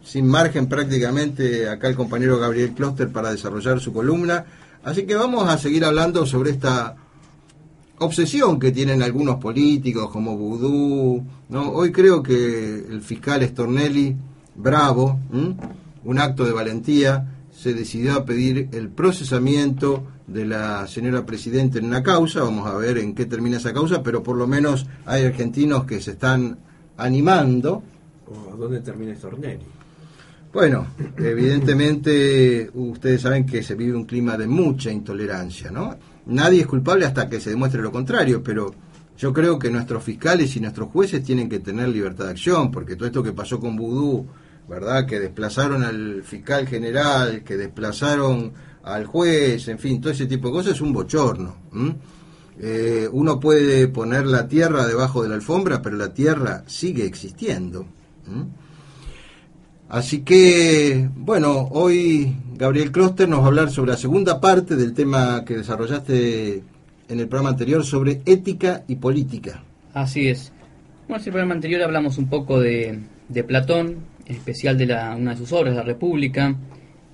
sin 0.05 0.27
margen 0.27 0.69
prácticamente 0.69 1.67
acá 1.67 1.89
el 1.89 1.97
compañero 1.97 2.39
Gabriel 2.39 2.73
Kloster 2.75 3.09
para 3.09 3.31
desarrollar 3.31 3.81
su 3.81 3.91
columna. 3.91 4.45
Así 4.85 5.07
que 5.07 5.15
vamos 5.15 5.49
a 5.49 5.57
seguir 5.57 5.87
hablando 5.87 6.27
sobre 6.27 6.51
esta 6.51 6.95
obsesión 8.01 8.61
que 8.61 8.71
tienen 8.71 9.03
algunos 9.03 9.37
políticos 9.37 10.11
como 10.11 10.37
Vudú. 10.37 11.25
¿no? 11.49 11.71
Hoy 11.71 11.91
creo 11.91 12.23
que 12.23 12.85
el 12.91 13.01
fiscal 13.01 13.43
Stornelli, 13.49 14.15
bravo, 14.57 15.19
un 16.05 16.19
acto 16.19 16.45
de 16.45 16.53
valentía, 16.53 17.35
se 17.51 17.73
decidió 17.73 18.13
a 18.13 18.27
pedir 18.27 18.69
el 18.73 18.91
procesamiento 18.91 20.05
de 20.29 20.45
la 20.45 20.87
señora 20.87 21.25
presidenta 21.27 21.79
en 21.79 21.87
una 21.87 22.03
causa, 22.03 22.43
vamos 22.43 22.69
a 22.69 22.77
ver 22.77 22.99
en 22.99 23.15
qué 23.15 23.27
termina 23.27 23.57
esa 23.57 23.73
causa, 23.73 24.03
pero 24.03 24.23
por 24.23 24.37
lo 24.37 24.47
menos 24.47 24.87
hay 25.07 25.25
argentinos 25.25 25.85
que 25.85 26.01
se 26.01 26.13
están 26.13 26.59
animando. 26.97 27.83
¿A 28.53 28.57
dónde 28.57 28.81
termina 28.81 29.15
Stornelli? 29.17 29.65
Bueno, 30.53 30.87
evidentemente 31.17 32.71
ustedes 32.75 33.23
saben 33.23 33.47
que 33.47 33.63
se 33.63 33.75
vive 33.75 33.97
un 33.97 34.05
clima 34.05 34.37
de 34.37 34.47
mucha 34.47 34.91
intolerancia, 34.91 35.71
¿no? 35.71 35.97
Nadie 36.27 36.61
es 36.61 36.67
culpable 36.67 37.07
hasta 37.07 37.29
que 37.29 37.41
se 37.41 37.51
demuestre 37.51 37.83
lo 37.83 37.91
contrario, 37.91 38.43
pero 38.43 38.75
yo 39.17 39.33
creo 39.33 39.59
que 39.59 39.71
nuestros 39.71 40.05
fiscales 40.05 40.55
y 40.57 40.61
nuestros 40.61 40.91
jueces 40.91 41.23
tienen 41.23 41.49
que 41.49 41.59
tener 41.59 41.89
libertad 41.89 42.27
de 42.27 42.31
acción, 42.33 42.71
porque 42.71 42.97
todo 42.97 43.07
esto 43.07 43.23
que 43.23 43.33
pasó 43.33 43.59
con 43.59 43.77
Vudú 43.77 44.27
¿verdad? 44.69 45.07
Que 45.07 45.19
desplazaron 45.19 45.83
al 45.83 46.23
fiscal 46.23 46.67
general, 46.67 47.43
que 47.43 47.57
desplazaron 47.57 48.53
al 48.83 49.07
juez, 49.07 49.69
en 49.69 49.79
fin, 49.79 50.01
todo 50.01 50.13
ese 50.13 50.27
tipo 50.27 50.49
de 50.49 50.55
cosas 50.55 50.75
es 50.75 50.81
un 50.81 50.93
bochorno. 50.93 51.55
Eh, 52.61 53.09
uno 53.13 53.39
puede 53.39 53.89
poner 53.89 54.27
la 54.27 54.49
tierra 54.49 54.87
debajo 54.87 55.23
de 55.23 55.29
la 55.29 55.37
alfombra, 55.37 55.81
pero 55.81 55.97
la 55.97 56.13
tierra 56.13 56.65
sigue 56.67 57.05
existiendo. 57.05 57.87
Así 59.89 60.21
que, 60.21 61.09
bueno, 61.17 61.69
hoy 61.73 62.37
Gabriel 62.57 62.93
Kloster 62.93 63.29
nos 63.29 63.41
va 63.41 63.45
a 63.45 63.47
hablar 63.49 63.71
sobre 63.71 63.93
la 63.93 63.97
segunda 63.97 64.41
parte 64.41 64.77
del 64.77 64.93
tema 64.93 65.45
que 65.45 65.57
desarrollaste 65.57 66.63
en 67.09 67.21
el 67.21 67.29
programa 67.29 67.51
anterior 67.51 67.85
sobre 67.85 68.21
ética 68.27 68.85
y 68.87 68.97
política. 68.97 69.63
Así 69.95 70.29
es. 70.29 70.53
Bueno, 71.09 71.23
en 71.23 71.27
el 71.27 71.33
programa 71.33 71.55
anterior 71.55 71.83
hablamos 71.83 72.19
un 72.19 72.29
poco 72.29 72.61
de, 72.61 72.99
de 73.29 73.45
Platón, 73.45 73.97
en 74.27 74.37
especial 74.37 74.77
de 74.77 74.87
la, 74.87 75.17
una 75.17 75.31
de 75.31 75.39
sus 75.39 75.53
obras, 75.53 75.75
La 75.75 75.83
República, 75.83 76.55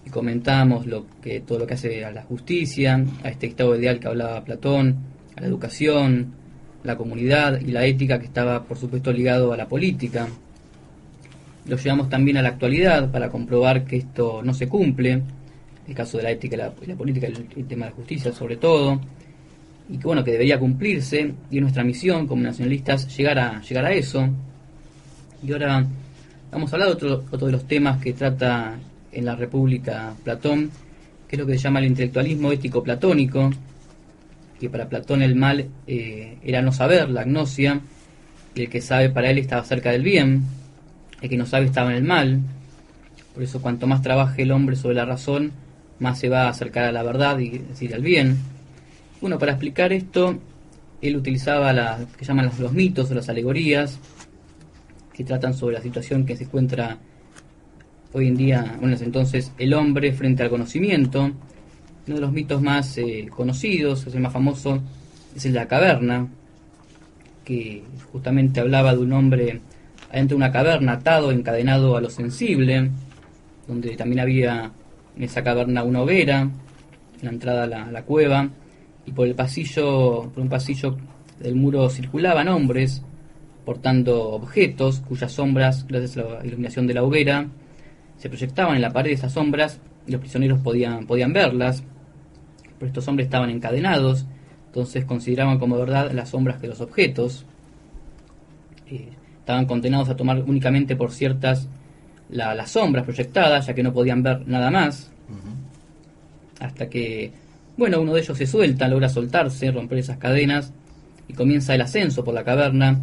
y 0.05 0.11
comentamos 0.11 0.87
lo 0.87 1.07
que, 1.23 1.41
todo 1.41 1.59
lo 1.59 1.67
que 1.67 1.75
hace 1.75 2.05
a 2.05 2.11
la 2.11 2.23
justicia, 2.23 3.05
a 3.23 3.29
este 3.29 3.47
estado 3.47 3.77
ideal 3.77 3.99
que 3.99 4.09
hablaba 4.09 4.45
Platón, 4.45 4.97
a 5.37 5.41
la 5.41 5.47
educación, 5.47 6.35
la 6.83 6.97
comunidad 6.97 7.61
y 7.61 7.73
la 7.73 7.87
ética 7.87 8.19
que 8.19 8.27
estaba, 8.27 8.65
por 8.65 8.77
supuesto, 8.77 9.13
ligado 9.13 9.53
a 9.53 9.57
la 9.57 9.67
política. 9.67 10.29
Lo 11.67 11.77
llevamos 11.77 12.11
también 12.11 12.37
a 12.37 12.43
la 12.43 12.51
actualidad 12.51 13.11
para 13.11 13.31
comprobar 13.31 13.85
que 13.85 13.97
esto 13.97 14.43
no 14.43 14.53
se 14.53 14.69
cumple, 14.69 15.23
el 15.87 15.95
caso 15.95 16.19
de 16.19 16.25
la 16.25 16.31
ética 16.31 16.57
y 16.57 16.87
la, 16.87 16.97
política, 16.97 17.27
el, 17.27 17.47
el, 17.57 17.67
tema 17.67 17.87
de 17.87 17.91
la 17.91 17.97
justicia 17.97 18.33
sobre 18.33 18.57
todo, 18.57 19.01
y 19.89 19.99
que 19.99 20.07
bueno, 20.07 20.23
que 20.25 20.33
debería 20.33 20.59
cumplirse, 20.59 21.33
y 21.51 21.57
es 21.57 21.63
nuestra 21.63 21.85
misión 21.85 22.27
como 22.27 22.43
nacionalistas 22.43 23.15
llegar 23.17 23.39
a, 23.39 23.61
llegar 23.63 23.87
a 23.87 23.93
eso. 23.93 24.29
Y 25.43 25.53
ahora 25.53 25.87
Vamos 26.55 26.73
a 26.73 26.77
hablar 26.77 26.91
de 26.91 26.95
otro, 26.95 27.25
otro 27.33 27.47
de 27.47 27.53
los 27.53 27.67
temas 27.67 28.01
que 28.01 28.13
trata 28.13 28.77
en 29.15 29.25
la 29.25 29.37
República 29.37 30.15
Platón, 30.23 30.71
que 31.29 31.37
es 31.37 31.41
lo 31.41 31.47
que 31.47 31.55
se 31.55 31.59
llama 31.59 31.79
el 31.81 31.87
intelectualismo 31.87 32.53
ético 32.53 32.83
platónico, 32.83 33.51
que 34.61 34.71
para 34.71 34.89
Platón 34.89 35.23
el 35.23 35.35
mal 35.35 35.67
eh, 35.87 36.39
era 36.43 36.63
no 36.63 36.73
saber, 36.73 37.11
la 37.11 37.23
agnosia, 37.23 37.81
y 38.55 38.63
el 38.63 38.69
que 38.69 38.81
sabe 38.81 39.11
para 39.11 39.31
él 39.31 39.39
estaba 39.39 39.65
cerca 39.65 39.91
del 39.91 40.03
bien, 40.03 40.45
el 41.21 41.29
que 41.29 41.37
no 41.37 41.47
sabe 41.47 41.67
estaba 41.67 41.91
en 41.91 41.97
el 41.97 42.05
mal. 42.05 42.41
Por 43.33 43.43
eso 43.43 43.61
cuanto 43.61 43.87
más 43.87 44.03
trabaje 44.03 44.43
el 44.43 44.53
hombre 44.53 44.77
sobre 44.77 44.95
la 44.95 45.05
razón, 45.05 45.53
más 45.99 46.19
se 46.19 46.29
va 46.29 46.45
a 46.45 46.51
acercar 46.51 46.85
a 46.85 46.93
la 46.93 47.03
verdad 47.03 47.39
y 47.39 47.59
decir 47.59 47.95
al 47.95 48.03
bien. 48.03 48.39
Bueno, 49.21 49.39
para 49.39 49.53
explicar 49.53 49.93
esto, 49.93 50.39
él 51.01 51.17
utilizaba 51.17 51.73
la 51.73 52.07
que 52.17 52.25
llaman 52.25 52.51
los 52.59 52.73
mitos 52.73 53.11
o 53.11 53.15
las 53.15 53.29
alegorías, 53.29 53.99
que 55.13 55.25
tratan 55.25 55.55
sobre 55.55 55.77
la 55.77 55.83
situación 55.83 56.27
que 56.27 56.37
se 56.37 56.45
encuentra 56.45 56.99
hoy 58.15 58.29
en 58.29 58.37
día, 58.37 58.79
en 58.81 58.93
ese 58.93 59.05
entonces, 59.05 59.53
el 59.59 59.75
hombre 59.75 60.13
frente 60.13 60.45
al 60.45 60.49
conocimiento. 60.49 61.33
Uno 62.07 62.15
de 62.15 62.21
los 62.21 62.33
mitos 62.33 62.63
más 62.63 62.97
eh, 62.97 63.27
conocidos, 63.29 64.07
es 64.07 64.15
el 64.15 64.21
más 64.21 64.33
famoso, 64.33 64.81
es 65.35 65.45
el 65.47 65.53
de 65.53 65.59
la 65.59 65.67
caverna, 65.67 66.29
que 67.45 67.83
justamente 68.13 68.61
hablaba 68.61 68.95
de 68.95 69.01
un 69.01 69.13
hombre 69.13 69.61
adentro 70.11 70.37
de 70.37 70.45
una 70.45 70.53
caverna 70.53 70.93
atado, 70.93 71.33
encadenado 71.33 71.97
a 71.97 72.01
lo 72.01 72.09
sensible, 72.09 72.91
donde 73.67 73.97
también 73.97 74.21
había 74.21 74.71
en 75.17 75.23
esa 75.23 75.43
caverna 75.43 75.83
una 75.83 76.03
hoguera, 76.03 76.49
la 77.21 77.31
entrada 77.31 77.65
a 77.65 77.67
la, 77.67 77.85
a 77.87 77.91
la 77.91 78.03
cueva, 78.03 78.49
y 79.07 79.11
por 79.11 79.27
el 79.27 79.35
pasillo, 79.35 80.31
por 80.33 80.41
un 80.41 80.49
pasillo 80.49 80.97
del 81.41 81.57
muro 81.57 81.91
circulaban 81.91 82.47
hombres 82.47 83.03
portando 83.65 84.31
objetos 84.31 85.01
cuyas 85.01 85.33
sombras, 85.33 85.85
gracias 85.89 86.19
a 86.19 86.35
la 86.35 86.47
iluminación 86.47 86.87
de 86.87 86.95
la 86.95 87.03
hoguera, 87.03 87.49
se 88.25 88.31
proyectaban 88.31 88.77
en 88.77 88.81
la 88.81 88.91
pared 88.91 89.11
de 89.11 89.17
esas 89.17 89.35
sombras 89.35 89.81
y 90.07 90.13
los 90.13 90.19
prisioneros 90.19 90.59
podían, 90.61 91.07
podían 91.07 91.35
verlas. 91.35 91.85
Pero 92.79 92.87
estos 92.87 93.07
hombres 93.07 93.27
estaban 93.27 93.51
encadenados, 93.51 94.25
entonces 94.69 95.05
consideraban 95.05 95.59
como 95.59 95.77
verdad 95.77 96.11
las 96.11 96.31
sombras 96.31 96.59
que 96.59 96.67
los 96.67 96.81
objetos. 96.81 97.45
Eh, 98.87 99.11
estaban 99.41 99.67
condenados 99.67 100.09
a 100.09 100.17
tomar 100.17 100.43
únicamente 100.43 100.97
por 100.97 101.13
ciertas 101.13 101.69
las 102.31 102.71
sombras 102.71 103.05
proyectadas, 103.05 103.67
ya 103.67 103.75
que 103.75 103.83
no 103.83 103.93
podían 103.93 104.23
ver 104.23 104.49
nada 104.49 104.71
más. 104.71 105.13
Hasta 106.61 106.89
que, 106.89 107.31
bueno, 107.77 108.01
uno 108.01 108.15
de 108.15 108.23
ellos 108.23 108.39
se 108.39 108.47
suelta, 108.47 108.89
logra 108.89 109.11
soltarse, 109.11 109.71
romper 109.71 109.99
esas 109.99 110.17
cadenas 110.17 110.73
y 111.29 111.35
comienza 111.35 111.75
el 111.75 111.83
ascenso 111.83 112.25
por 112.25 112.33
la 112.33 112.43
caverna 112.43 113.03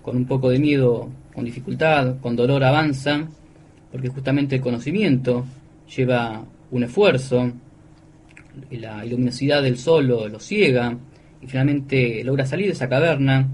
con 0.00 0.16
un 0.16 0.24
poco 0.24 0.48
de 0.48 0.58
miedo, 0.58 1.10
con 1.34 1.44
dificultad, 1.44 2.20
con 2.22 2.36
dolor 2.36 2.64
avanza, 2.64 3.28
porque 3.92 4.08
justamente 4.08 4.56
el 4.56 4.62
conocimiento 4.62 5.44
lleva 5.94 6.42
un 6.70 6.82
esfuerzo, 6.82 7.52
la 8.70 9.04
luminosidad 9.04 9.62
del 9.62 9.78
sol 9.78 10.06
lo, 10.06 10.40
ciega, 10.40 10.96
y 11.40 11.46
finalmente 11.46 12.24
logra 12.24 12.46
salir 12.46 12.66
de 12.66 12.72
esa 12.72 12.88
caverna 12.88 13.48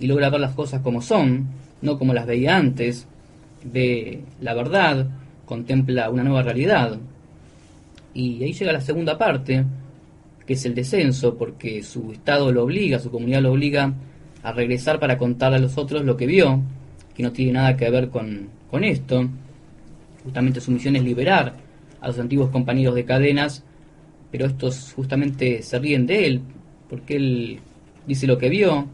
y 0.00 0.06
logra 0.06 0.30
ver 0.30 0.40
las 0.40 0.54
cosas 0.54 0.82
como 0.82 1.00
son, 1.00 1.46
no 1.80 1.98
como 1.98 2.12
las 2.12 2.26
veía 2.26 2.56
antes, 2.56 3.06
ve 3.64 4.20
la 4.40 4.54
verdad, 4.54 5.06
contempla 5.44 6.10
una 6.10 6.24
nueva 6.24 6.42
realidad. 6.42 6.98
Y 8.12 8.42
ahí 8.42 8.52
llega 8.52 8.72
la 8.72 8.80
segunda 8.80 9.16
parte, 9.16 9.64
que 10.44 10.54
es 10.54 10.64
el 10.64 10.74
descenso, 10.74 11.36
porque 11.36 11.82
su 11.82 12.12
estado 12.12 12.50
lo 12.50 12.64
obliga, 12.64 12.98
su 12.98 13.10
comunidad 13.10 13.42
lo 13.42 13.52
obliga 13.52 13.92
a 14.42 14.52
regresar 14.52 14.98
para 14.98 15.16
contarle 15.18 15.58
a 15.58 15.60
los 15.60 15.78
otros 15.78 16.04
lo 16.04 16.16
que 16.16 16.26
vio, 16.26 16.60
que 17.14 17.22
no 17.22 17.32
tiene 17.32 17.52
nada 17.52 17.76
que 17.76 17.88
ver 17.90 18.08
con, 18.08 18.48
con 18.70 18.82
esto. 18.82 19.28
Justamente 20.24 20.60
su 20.60 20.70
misión 20.70 20.96
es 20.96 21.04
liberar 21.04 21.54
a 22.00 22.08
los 22.08 22.18
antiguos 22.18 22.50
compañeros 22.50 22.94
de 22.94 23.04
cadenas, 23.04 23.62
pero 24.30 24.46
estos 24.46 24.92
justamente 24.94 25.62
se 25.62 25.78
ríen 25.78 26.06
de 26.06 26.26
él, 26.26 26.40
porque 26.88 27.16
él 27.16 27.60
dice 28.06 28.26
lo 28.26 28.38
que 28.38 28.48
vio, 28.48 28.86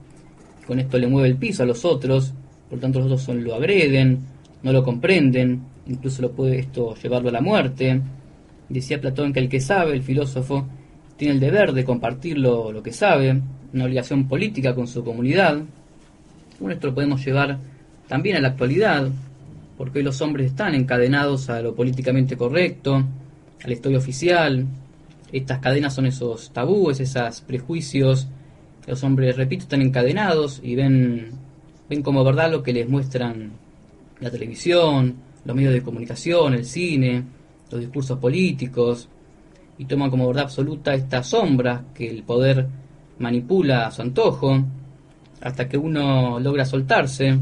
con 0.67 0.79
esto 0.79 0.99
le 0.99 1.07
mueve 1.07 1.29
el 1.29 1.37
piso 1.37 1.63
a 1.63 1.67
los 1.67 1.85
otros, 1.85 2.35
por 2.69 2.79
tanto 2.79 2.99
los 2.99 3.07
otros 3.07 3.23
son, 3.23 3.43
lo 3.43 3.55
agreden, 3.55 4.21
no 4.63 4.73
lo 4.73 4.85
comprenden, 4.85 5.63
incluso 5.87 6.23
lo 6.23 6.33
puede 6.33 6.59
esto 6.59 6.95
llevarlo 6.95 7.31
a 7.31 7.33
la 7.33 7.41
muerte. 7.41 8.01
Decía 8.69 9.01
Platón 9.01 9.33
que 9.33 9.41
el 9.41 9.49
que 9.49 9.61
sabe, 9.61 9.95
el 9.95 10.03
filósofo, 10.03 10.67
tiene 11.17 11.35
el 11.35 11.41
deber 11.41 11.73
de 11.73 11.85
compartir 11.85 12.39
lo, 12.39 12.71
lo 12.71 12.83
que 12.83 12.93
sabe, 12.93 13.41
una 13.73 13.85
obligación 13.85 14.29
política 14.29 14.75
con 14.75 14.87
su 14.87 15.03
comunidad. 15.03 15.63
Bueno, 16.59 16.75
esto 16.75 16.89
lo 16.89 16.95
podemos 16.95 17.25
llevar 17.25 17.59
también 18.07 18.37
a 18.37 18.41
la 18.41 18.49
actualidad, 18.49 19.11
porque 19.81 20.01
hoy 20.01 20.05
los 20.05 20.21
hombres 20.21 20.49
están 20.49 20.75
encadenados 20.75 21.49
a 21.49 21.63
lo 21.63 21.75
políticamente 21.75 22.37
correcto, 22.37 22.97
a 22.97 23.67
la 23.67 23.73
historia 23.73 23.97
oficial. 23.97 24.67
Estas 25.33 25.59
cadenas 25.61 25.95
son 25.95 26.05
esos 26.05 26.51
tabúes, 26.53 27.01
esos 27.01 27.41
prejuicios. 27.41 28.29
Los 28.87 29.03
hombres, 29.05 29.39
repito, 29.39 29.63
están 29.63 29.81
encadenados 29.81 30.61
y 30.63 30.75
ven, 30.75 31.31
ven 31.89 32.03
como 32.03 32.23
verdad 32.25 32.51
lo 32.51 32.63
que 32.63 32.75
les 32.75 32.87
muestran 32.91 33.53
la 34.21 34.31
televisión, 34.31 35.15
los 35.47 35.57
medios 35.57 35.73
de 35.73 35.81
comunicación, 35.81 36.53
el 36.53 36.67
cine, 36.67 37.25
los 37.71 37.81
discursos 37.81 38.19
políticos, 38.19 39.09
y 39.79 39.87
toman 39.87 40.11
como 40.11 40.27
verdad 40.27 40.43
absoluta 40.43 40.93
esta 40.93 41.23
sombra 41.23 41.87
que 41.95 42.07
el 42.07 42.23
poder 42.23 42.67
manipula 43.19 43.87
a 43.87 43.91
su 43.91 44.03
antojo, 44.03 44.63
hasta 45.41 45.67
que 45.71 45.79
uno 45.79 46.39
logra 46.39 46.67
soltarse, 46.67 47.39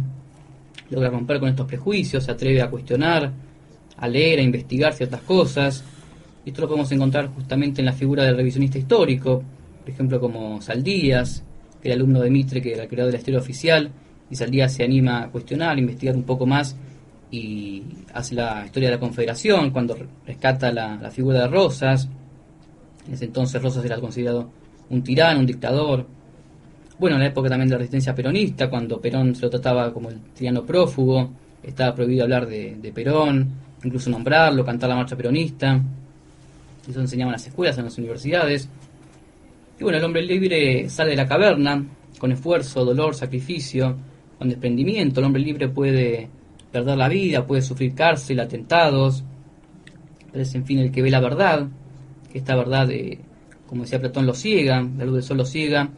logra 0.91 1.11
romper 1.11 1.39
con 1.39 1.49
estos 1.49 1.67
prejuicios, 1.67 2.25
se 2.25 2.31
atreve 2.31 2.63
a 2.63 2.71
cuestionar, 2.71 3.33
a 3.97 4.09
leer, 4.09 4.39
a 4.39 4.43
investigar 4.43 4.93
ciertas 4.95 5.23
cosas. 5.23 5.85
Y 6.45 6.51
esto 6.51 6.63
lo 6.63 6.69
podemos 6.69 6.91
encontrar 6.93 7.29
justamente 7.29 7.81
en 7.81 7.87
la 7.87 7.93
figura 7.93 8.25
del 8.25 8.37
revisionista 8.37 8.79
histórico, 8.79 9.43
por 9.81 9.91
ejemplo 9.91 10.21
como 10.21 10.61
Saldías, 10.63 11.43
que 11.83 11.89
era 11.89 11.97
alumno 11.97 12.21
de 12.21 12.31
Mitre, 12.31 12.63
que 12.63 12.73
era 12.73 12.85
el 12.85 12.89
creador 12.89 13.13
de 13.13 13.19
la 13.19 13.19
historia 13.19 13.41
oficial, 13.41 13.91
y 14.31 14.37
Saldías 14.37 14.73
se 14.73 14.85
anima 14.85 15.23
a 15.23 15.29
cuestionar, 15.29 15.77
a 15.77 15.81
investigar 15.81 16.17
un 16.17 16.25
poco 16.25 16.47
más 16.47 16.77
y 17.31 17.83
hace 18.15 18.35
la 18.35 18.65
historia 18.65 18.89
de 18.89 18.95
la 18.95 19.01
Confederación, 19.01 19.71
cuando 19.71 19.97
rescata 20.27 20.73
la, 20.73 20.97
la 20.97 21.11
figura 21.11 21.41
de 21.41 21.49
Rosas. 21.49 22.09
En 23.07 23.15
ese 23.15 23.27
entonces 23.27 23.63
Rosas 23.63 23.85
era 23.85 24.01
considerado 24.01 24.51
un 24.91 25.03
tirano, 25.03 25.41
un 25.41 25.47
dictador. 25.47 26.07
Bueno, 26.99 27.15
en 27.15 27.23
la 27.23 27.29
época 27.29 27.49
también 27.49 27.69
de 27.69 27.75
la 27.75 27.79
resistencia 27.79 28.13
peronista, 28.13 28.69
cuando 28.69 29.01
Perón 29.01 29.33
se 29.37 29.43
lo 29.43 29.51
trataba 29.51 29.93
como 29.93 30.09
el 30.09 30.21
tirano 30.35 30.67
prófugo, 30.67 31.31
estaba 31.63 31.95
prohibido 31.95 32.25
hablar 32.25 32.47
de, 32.49 32.93
Perón, 32.93 33.49
incluso 33.85 34.11
nombrarlo, 34.11 34.65
cantar 34.65 34.89
la 34.89 34.97
marcha 34.97 35.17
peronista. 35.17 35.81
Eso 36.89 37.01
enseñaban 37.01 37.31
en 37.31 37.33
las 37.35 37.47
escuelas, 37.47 37.79
en 37.79 37.85
las 37.85 37.97
universidades. 37.99 38.69
Y 39.79 39.83
bueno, 39.85 39.99
el 39.99 40.05
hombre 40.05 40.23
libre 40.23 40.89
sale 40.89 41.11
de 41.11 41.17
la 41.17 41.29
caverna 41.29 41.85
con 42.19 42.33
esfuerzo, 42.33 42.85
dolor, 42.85 43.15
sacrificio, 43.15 43.97
con 44.37 44.49
desprendimiento. 44.49 45.21
El 45.21 45.27
hombre 45.27 45.43
libre 45.43 45.69
puede 45.69 46.29
perder 46.73 46.97
la 46.97 47.09
vida, 47.09 47.47
puede 47.47 47.63
sufrir 47.63 47.95
cárcel, 47.95 48.41
atentados, 48.41 49.23
pero 50.33 50.43
es 50.43 50.53
en 50.53 50.65
fin 50.65 50.81
el 50.81 50.91
que 50.91 51.03
ve 51.03 51.11
la 51.11 51.21
verdad, 51.21 51.69
que 52.33 52.39
esta 52.39 52.57
verdad, 52.57 52.91
eh, 52.91 53.21
como 53.69 53.83
decía 53.83 54.01
Platón, 54.01 54.27
lo 54.27 54.35
ciega, 54.35 54.83
la 54.97 55.05
luz 55.05 55.15
del 55.15 55.23
sol 55.23 55.37
lo 55.37 55.45
ciega, 55.45 55.91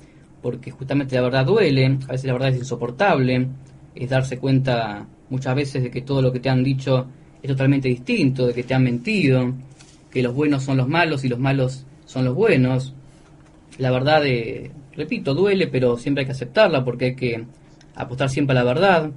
porque 0.43 0.70
justamente 0.70 1.14
la 1.16 1.22
verdad 1.22 1.47
duele, 1.47 1.86
a 1.86 2.12
veces 2.12 2.24
la 2.24 2.32
verdad 2.32 2.51
es 2.51 2.59
insoportable, 2.59 3.49
es 3.95 4.11
darse 4.11 4.38
cuenta 4.38 5.07
muchas 5.28 5.55
veces 5.55 5.82
de 5.82 5.91
que 5.91 6.03
todo 6.03 6.22
lo 6.22 6.32
que 6.32 6.41
te 6.41 6.49
han 6.49 6.64
dicho 6.64 7.07
es 7.43 7.49
totalmente 7.49 7.88
distinto, 7.88 8.47
de 8.47 8.55
que 8.55 8.62
te 8.62 8.74
han 8.74 8.84
mentido, 8.84 9.53
que 10.11 10.22
los 10.22 10.34
buenos 10.34 10.62
son 10.62 10.76
los 10.76 10.88
malos 10.88 11.24
y 11.24 11.28
los 11.28 11.38
malos 11.38 11.84
son 12.05 12.24
los 12.24 12.34
buenos. 12.34 12.95
La 13.78 13.91
verdad, 13.91 14.26
eh, 14.26 14.70
repito, 14.95 15.34
duele, 15.34 15.68
pero 15.68 15.97
siempre 15.97 16.22
hay 16.22 16.26
que 16.26 16.32
aceptarla 16.32 16.84
porque 16.84 17.07
hay 17.07 17.14
que 17.14 17.45
apostar 17.95 18.28
siempre 18.28 18.57
a 18.57 18.62
la 18.62 18.64
verdad. 18.64 19.11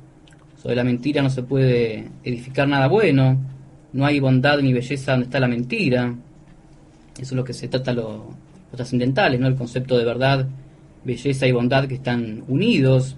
Sobre 0.62 0.76
la 0.76 0.84
mentira 0.84 1.22
no 1.22 1.30
se 1.30 1.44
puede 1.44 2.10
edificar 2.24 2.68
nada 2.68 2.88
bueno, 2.88 3.38
no 3.92 4.06
hay 4.06 4.20
bondad 4.20 4.60
ni 4.60 4.72
belleza 4.72 5.12
donde 5.12 5.26
está 5.26 5.40
la 5.40 5.48
mentira. 5.48 6.16
Eso 7.16 7.22
es 7.22 7.34
lo 7.34 7.44
que 7.44 7.54
se 7.54 7.68
trata 7.68 7.94
los, 7.94 8.22
trascendentales, 8.76 9.40
¿no? 9.40 9.48
El 9.48 9.56
concepto 9.56 9.98
de 9.98 10.06
verdad, 10.06 10.48
belleza 11.04 11.48
y 11.48 11.52
bondad 11.52 11.88
que 11.88 11.96
están 11.96 12.44
unidos. 12.48 13.16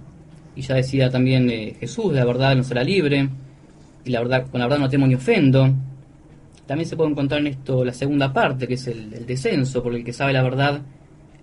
Y 0.56 0.62
ya 0.62 0.76
decía 0.76 1.10
también 1.10 1.50
eh, 1.50 1.76
Jesús, 1.80 2.14
la 2.14 2.26
verdad 2.26 2.56
no 2.56 2.64
será 2.64 2.84
libre, 2.84 3.30
y 4.06 4.10
la 4.10 4.20
verdad, 4.20 4.48
con 4.50 4.60
la 4.60 4.68
verdad 4.68 4.80
no 4.80 4.90
temo 4.90 5.08
ni 5.08 5.16
ofendo. 5.16 5.74
También 6.66 6.88
se 6.88 6.96
puede 6.96 7.12
encontrar 7.12 7.42
en 7.42 7.48
esto 7.48 7.84
la 7.84 7.94
segunda 7.94 8.32
parte, 8.34 8.68
que 8.68 8.76
es 8.76 8.88
el, 8.88 9.14
el 9.14 9.26
descenso, 9.26 9.84
por 9.84 9.94
el 9.94 10.04
que 10.04 10.14
sabe 10.14 10.34
la 10.34 10.42
verdad, 10.44 10.82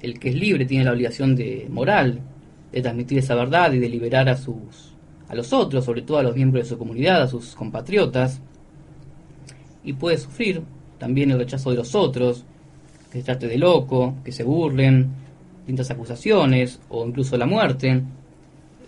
el 0.00 0.18
que 0.18 0.30
es 0.30 0.34
libre 0.34 0.64
tiene 0.64 0.84
la 0.84 0.92
obligación 0.92 1.36
de 1.36 1.66
moral, 1.70 2.20
de 2.72 2.80
transmitir 2.80 3.18
esa 3.18 3.34
verdad 3.34 3.72
y 3.72 3.78
de 3.78 3.88
liberar 3.88 4.28
a 4.28 4.36
sus 4.36 4.92
a 5.32 5.34
los 5.34 5.50
otros, 5.54 5.86
sobre 5.86 6.02
todo 6.02 6.18
a 6.18 6.22
los 6.22 6.36
miembros 6.36 6.64
de 6.64 6.68
su 6.68 6.78
comunidad, 6.78 7.22
a 7.22 7.26
sus 7.26 7.54
compatriotas, 7.54 8.42
y 9.82 9.94
puede 9.94 10.18
sufrir 10.18 10.62
también 10.98 11.30
el 11.30 11.38
rechazo 11.38 11.70
de 11.70 11.76
los 11.76 11.94
otros, 11.94 12.44
que 13.10 13.18
se 13.18 13.24
trate 13.24 13.48
de 13.48 13.56
loco, 13.56 14.16
que 14.22 14.30
se 14.30 14.44
burlen, 14.44 15.10
distintas 15.62 15.90
acusaciones 15.90 16.80
o 16.88 17.06
incluso 17.06 17.36
la 17.36 17.46
muerte. 17.46 18.02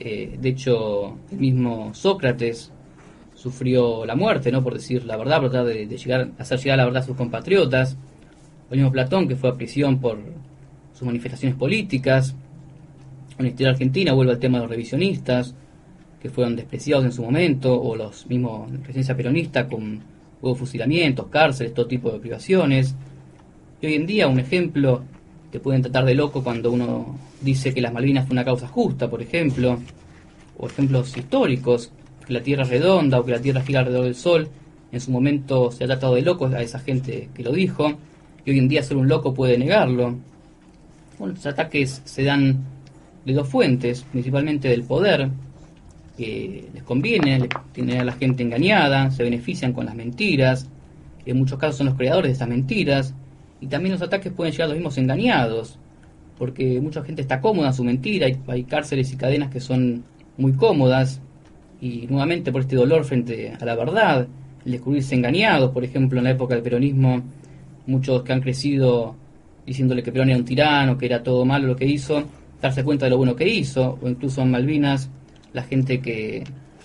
Eh, 0.01 0.37
de 0.41 0.49
hecho, 0.49 1.17
el 1.31 1.39
mismo 1.39 1.95
Sócrates 1.95 2.73
sufrió 3.35 4.05
la 4.05 4.17
muerte, 4.17 4.51
¿no? 4.51 4.63
Por 4.63 4.75
decir 4.75 5.05
la 5.05 5.17
verdad, 5.17 5.41
por 5.41 5.51
tratar 5.51 5.73
de, 5.73 5.87
llegar, 5.87 6.31
hacer 6.39 6.59
llegar 6.59 6.79
la 6.79 6.85
verdad 6.85 7.03
a 7.03 7.07
sus 7.07 7.17
compatriotas. 7.17 7.97
El 8.71 8.79
mismo 8.79 8.91
Platón, 8.91 9.29
que 9.29 9.37
fue 9.37 9.51
a 9.51 9.55
prisión 9.55 10.01
por 10.01 10.19
sus 10.93 11.07
manifestaciones 11.07 11.57
políticas. 11.57 12.35
En 13.39 13.45
la 13.45 13.49
historia 13.51 13.71
argentina 13.71 14.13
vuelve 14.13 14.33
al 14.33 14.39
tema 14.39 14.59
de 14.59 14.65
los 14.65 14.71
revisionistas, 14.71 15.55
que 16.21 16.31
fueron 16.31 16.57
despreciados 16.57 17.05
en 17.05 17.13
su 17.13 17.23
momento, 17.23 17.81
o 17.81 17.95
los 17.95 18.27
mismos 18.27 18.71
presencia 18.83 19.17
peronista 19.17 19.69
con 19.69 20.01
hubo 20.41 20.55
fusilamientos, 20.55 21.29
cárceles, 21.29 21.73
todo 21.73 21.87
tipo 21.87 22.11
de 22.11 22.19
privaciones. 22.19 22.95
Y 23.81 23.87
hoy 23.87 23.95
en 23.95 24.07
día, 24.07 24.29
un 24.29 24.41
ejemplo, 24.41 25.05
te 25.55 25.61
pueden 25.61 25.83
tratar 25.83 26.05
de 26.05 26.17
loco 26.17 26.43
cuando 26.43 26.73
uno 26.73 27.17
dice 27.41 27.73
que 27.73 27.81
las 27.81 27.93
Malvinas 27.93 28.27
fue 28.27 28.33
una 28.33 28.45
causa 28.45 28.67
justa, 28.67 29.09
por 29.09 29.23
ejemplo, 29.23 29.79
o 30.59 30.67
ejemplos 30.67 31.17
históricos, 31.17 31.93
que 32.27 32.33
la 32.33 32.43
Tierra 32.43 32.65
es 32.65 32.71
redonda 32.71 33.21
o 33.21 33.25
que 33.25 33.31
la 33.31 33.41
Tierra 33.41 33.63
gira 33.63 33.79
alrededor 33.79 34.03
del 34.03 34.17
Sol. 34.17 34.49
En 34.91 35.01
su 35.01 35.13
momento 35.13 35.71
se 35.71 35.85
ha 35.85 35.87
tratado 35.87 36.17
de 36.17 36.23
locos 36.23 36.53
a 36.55 36.61
esa 36.61 36.81
gente 36.81 37.29
que 37.33 37.45
lo 37.45 37.53
dijo, 37.53 37.93
y 38.45 38.51
hoy 38.51 38.59
en 38.59 38.67
día 38.67 38.83
ser 38.83 38.97
un 38.97 39.07
loco 39.07 39.33
puede 39.33 39.57
negarlo. 39.57 40.17
Bueno, 41.21 41.35
los 41.35 41.47
ataques 41.47 42.03
se 42.05 42.25
dan 42.25 42.59
de 43.25 43.33
dos 43.33 43.49
fuentes, 43.49 44.05
principalmente 44.11 44.67
del 44.67 44.83
poder, 44.83 45.31
que 46.17 46.69
les 46.75 46.83
conviene, 46.83 47.49
tienen 47.71 48.01
a 48.01 48.05
la 48.05 48.15
gente 48.15 48.43
engañada, 48.43 49.13
se 49.13 49.23
benefician 49.23 49.73
con 49.73 49.87
las 49.87 49.95
mentiras, 49.95 50.69
en 51.25 51.39
muchos 51.39 51.61
casos 51.61 51.77
son 51.77 51.87
los 51.87 51.95
creadores 51.95 52.31
de 52.31 52.35
esas 52.35 52.49
mentiras, 52.49 53.15
y 53.65 53.67
también 53.67 53.93
los 53.93 54.03
ataques 54.03 54.31
pueden 54.31 54.53
llegar 54.53 54.69
los 54.69 54.77
mismos 54.77 54.99
engañados, 54.99 55.79
porque 56.37 56.83
mucha 56.83 57.03
gente 57.03 57.23
está 57.23 57.41
cómoda 57.41 57.69
en 57.69 57.75
su 57.75 57.83
mentira, 57.83 58.27
hay, 58.27 58.37
hay 58.47 58.65
cárceles 58.65 59.11
y 59.11 59.17
cadenas 59.17 59.51
que 59.51 59.59
son 59.59 60.05
muy 60.37 60.53
cómodas, 60.53 61.23
y 61.81 62.07
nuevamente 62.09 62.53
por 62.53 62.61
este 62.61 62.77
dolor 62.77 63.05
frente 63.05 63.57
a 63.59 63.65
la 63.65 63.75
verdad, 63.75 64.29
el 64.67 64.73
descubrirse 64.73 65.15
engañados, 65.15 65.71
por 65.71 65.83
ejemplo 65.83 66.19
en 66.19 66.25
la 66.25 66.33
época 66.33 66.55
del 66.55 66.63
peronismo, 66.63 67.23
muchos 67.87 68.23
que 68.23 68.35
han 68.35 68.43
crecido 68.43 69.17
diciéndole 69.65 70.03
que 70.03 70.13
Perón 70.13 70.29
era 70.29 70.39
un 70.39 70.45
tirano, 70.45 70.99
que 70.99 71.07
era 71.07 71.23
todo 71.23 71.47
malo 71.47 71.67
lo 71.67 71.77
que 71.77 71.87
hizo, 71.87 72.23
darse 72.61 72.85
cuenta 72.85 73.07
de 73.07 73.11
lo 73.13 73.17
bueno 73.17 73.35
que 73.35 73.49
hizo, 73.49 73.99
o 74.03 74.07
incluso 74.07 74.43
en 74.43 74.51
Malvinas 74.51 75.09
la 75.55 75.63
gente 75.63 76.03
que 76.03 76.45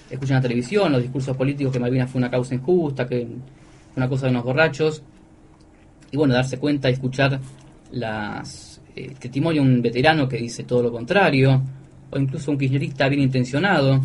escucha 0.10 0.32
en 0.34 0.38
la 0.38 0.42
televisión, 0.44 0.94
los 0.94 1.02
discursos 1.02 1.36
políticos 1.36 1.74
que 1.74 1.80
Malvinas 1.80 2.10
fue 2.10 2.20
una 2.20 2.32
causa 2.32 2.56
injusta, 2.56 3.06
que 3.06 3.28
fue 3.94 3.98
una 3.98 4.08
cosa 4.08 4.28
de 4.28 4.32
unos 4.32 4.46
borrachos, 4.46 5.04
y 6.12 6.18
bueno, 6.18 6.34
darse 6.34 6.58
cuenta 6.58 6.90
y 6.90 6.94
escuchar 6.94 7.40
las 7.92 8.82
eh, 8.96 9.16
testimonio 9.20 9.64
de 9.64 9.70
un 9.70 9.82
veterano 9.82 10.28
que 10.28 10.38
dice 10.38 10.64
todo 10.64 10.84
lo 10.84 10.92
contrario, 10.92 11.62
o 12.12 12.20
incluso 12.20 12.52
un 12.52 12.58
kirchnerista 12.58 13.08
bien 13.08 13.22
intencionado, 13.22 14.02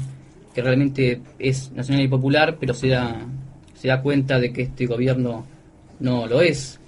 que 0.54 0.62
realmente 0.62 1.20
es 1.38 1.72
nacional 1.72 2.04
y 2.04 2.08
popular, 2.08 2.56
pero 2.60 2.74
se 2.74 2.88
da, 2.88 3.26
se 3.74 3.88
da 3.88 4.00
cuenta 4.00 4.38
de 4.38 4.52
que 4.52 4.62
este 4.62 4.86
gobierno 4.86 5.44
no 6.00 6.26
lo 6.26 6.40
es. 6.40 6.78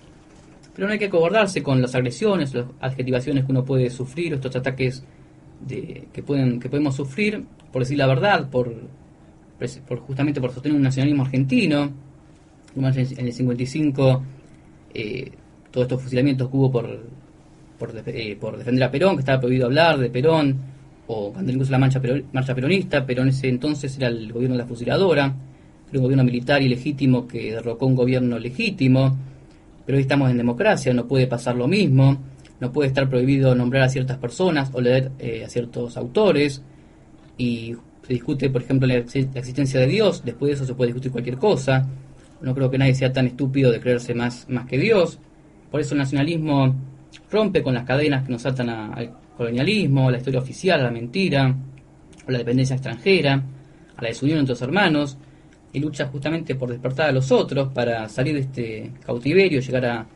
Pero 0.74 0.86
no 0.86 0.92
hay 0.92 0.98
que 0.98 1.06
acobardarse 1.06 1.62
con 1.62 1.80
las 1.80 1.94
agresiones, 1.94 2.54
las 2.54 2.66
adjetivaciones 2.80 3.44
que 3.44 3.52
uno 3.52 3.64
puede 3.64 3.90
sufrir, 3.90 4.34
estos 4.34 4.54
ataques 4.54 5.02
de, 5.66 6.06
que, 6.12 6.22
pueden, 6.22 6.60
que 6.60 6.68
podemos 6.68 6.94
sufrir, 6.94 7.44
por 7.72 7.82
decir 7.82 7.98
la 7.98 8.06
verdad, 8.06 8.48
por, 8.50 8.72
por 9.88 9.98
justamente 10.00 10.40
por 10.40 10.52
sostener 10.52 10.76
un 10.76 10.82
nacionalismo 10.82 11.24
argentino. 11.24 11.90
En 12.76 12.84
el 12.84 13.32
55, 13.32 14.22
eh, 14.96 15.30
todos 15.70 15.84
estos 15.84 16.02
fusilamientos 16.02 16.48
que 16.48 16.56
hubo 16.56 16.72
por, 16.72 16.88
por, 17.78 17.92
eh, 18.06 18.36
por, 18.40 18.56
defender 18.56 18.84
a 18.84 18.90
Perón, 18.90 19.16
que 19.16 19.20
estaba 19.20 19.40
prohibido 19.40 19.66
hablar 19.66 19.98
de 19.98 20.08
Perón, 20.08 20.56
o 21.06 21.32
cuando 21.32 21.52
incluso 21.52 21.70
la 21.70 21.78
marcha, 21.78 22.00
marcha 22.32 22.54
peronista, 22.54 23.04
pero 23.04 23.22
en 23.22 23.28
ese 23.28 23.48
entonces 23.48 23.96
era 23.96 24.08
el 24.08 24.32
gobierno 24.32 24.56
de 24.56 24.62
la 24.62 24.66
fusiladora, 24.66 25.34
era 25.90 25.98
un 25.98 26.02
gobierno 26.02 26.24
militar 26.24 26.62
ilegítimo 26.62 27.28
que 27.28 27.52
derrocó 27.52 27.86
un 27.86 27.94
gobierno 27.94 28.38
legítimo, 28.38 29.16
pero 29.84 29.96
hoy 29.96 30.02
estamos 30.02 30.30
en 30.30 30.38
democracia, 30.38 30.92
no 30.94 31.06
puede 31.06 31.26
pasar 31.26 31.56
lo 31.56 31.68
mismo. 31.68 32.18
no 32.58 32.72
puede 32.72 32.88
estar 32.88 33.08
prohibido 33.10 33.54
nombrar 33.54 33.82
a 33.82 33.88
ciertas 33.90 34.16
personas 34.16 34.70
o 34.72 34.80
leer 34.80 35.12
eh, 35.18 35.44
a 35.44 35.48
ciertos 35.50 35.96
autores 35.98 36.62
y 37.36 37.76
se 38.06 38.14
discute, 38.14 38.48
por 38.48 38.62
ejemplo, 38.62 38.88
la 38.88 38.94
existencia 38.94 39.78
de 39.78 39.86
Dios, 39.86 40.22
después 40.24 40.48
de 40.48 40.54
eso 40.54 40.64
se 40.64 40.74
puede 40.74 40.88
discutir 40.88 41.12
cualquier 41.12 41.36
cosa. 41.36 41.86
No 42.40 42.54
creo 42.54 42.70
que 42.70 42.78
nadie 42.78 42.94
sea 42.94 43.12
tan 43.12 43.26
estúpido 43.26 43.70
de 43.72 43.80
creerse 43.80 44.14
más, 44.14 44.46
más 44.48 44.66
que 44.66 44.78
Dios. 44.78 45.18
Por 45.70 45.80
eso 45.80 45.94
el 45.94 45.98
nacionalismo 45.98 46.74
rompe 47.30 47.62
con 47.62 47.74
las 47.74 47.84
cadenas 47.84 48.24
que 48.24 48.32
nos 48.32 48.44
atan 48.46 48.68
a- 48.68 48.92
al 48.92 49.10
colonialismo, 49.36 50.08
a 50.08 50.12
la 50.12 50.18
historia 50.18 50.40
oficial, 50.40 50.80
a 50.80 50.84
la 50.84 50.90
mentira, 50.90 51.54
a 52.26 52.30
la 52.30 52.38
dependencia 52.38 52.74
extranjera, 52.74 53.42
a 53.96 54.02
la 54.02 54.08
desunión 54.08 54.38
entre 54.40 54.52
los 54.52 54.62
hermanos, 54.62 55.18
y 55.72 55.80
lucha 55.80 56.06
justamente 56.06 56.54
por 56.54 56.70
despertar 56.70 57.10
a 57.10 57.12
los 57.12 57.30
otros 57.32 57.68
para 57.72 58.08
salir 58.08 58.34
de 58.34 58.40
este 58.40 58.92
cautiverio, 59.04 59.60
llegar 59.60 59.84
a 59.86 60.06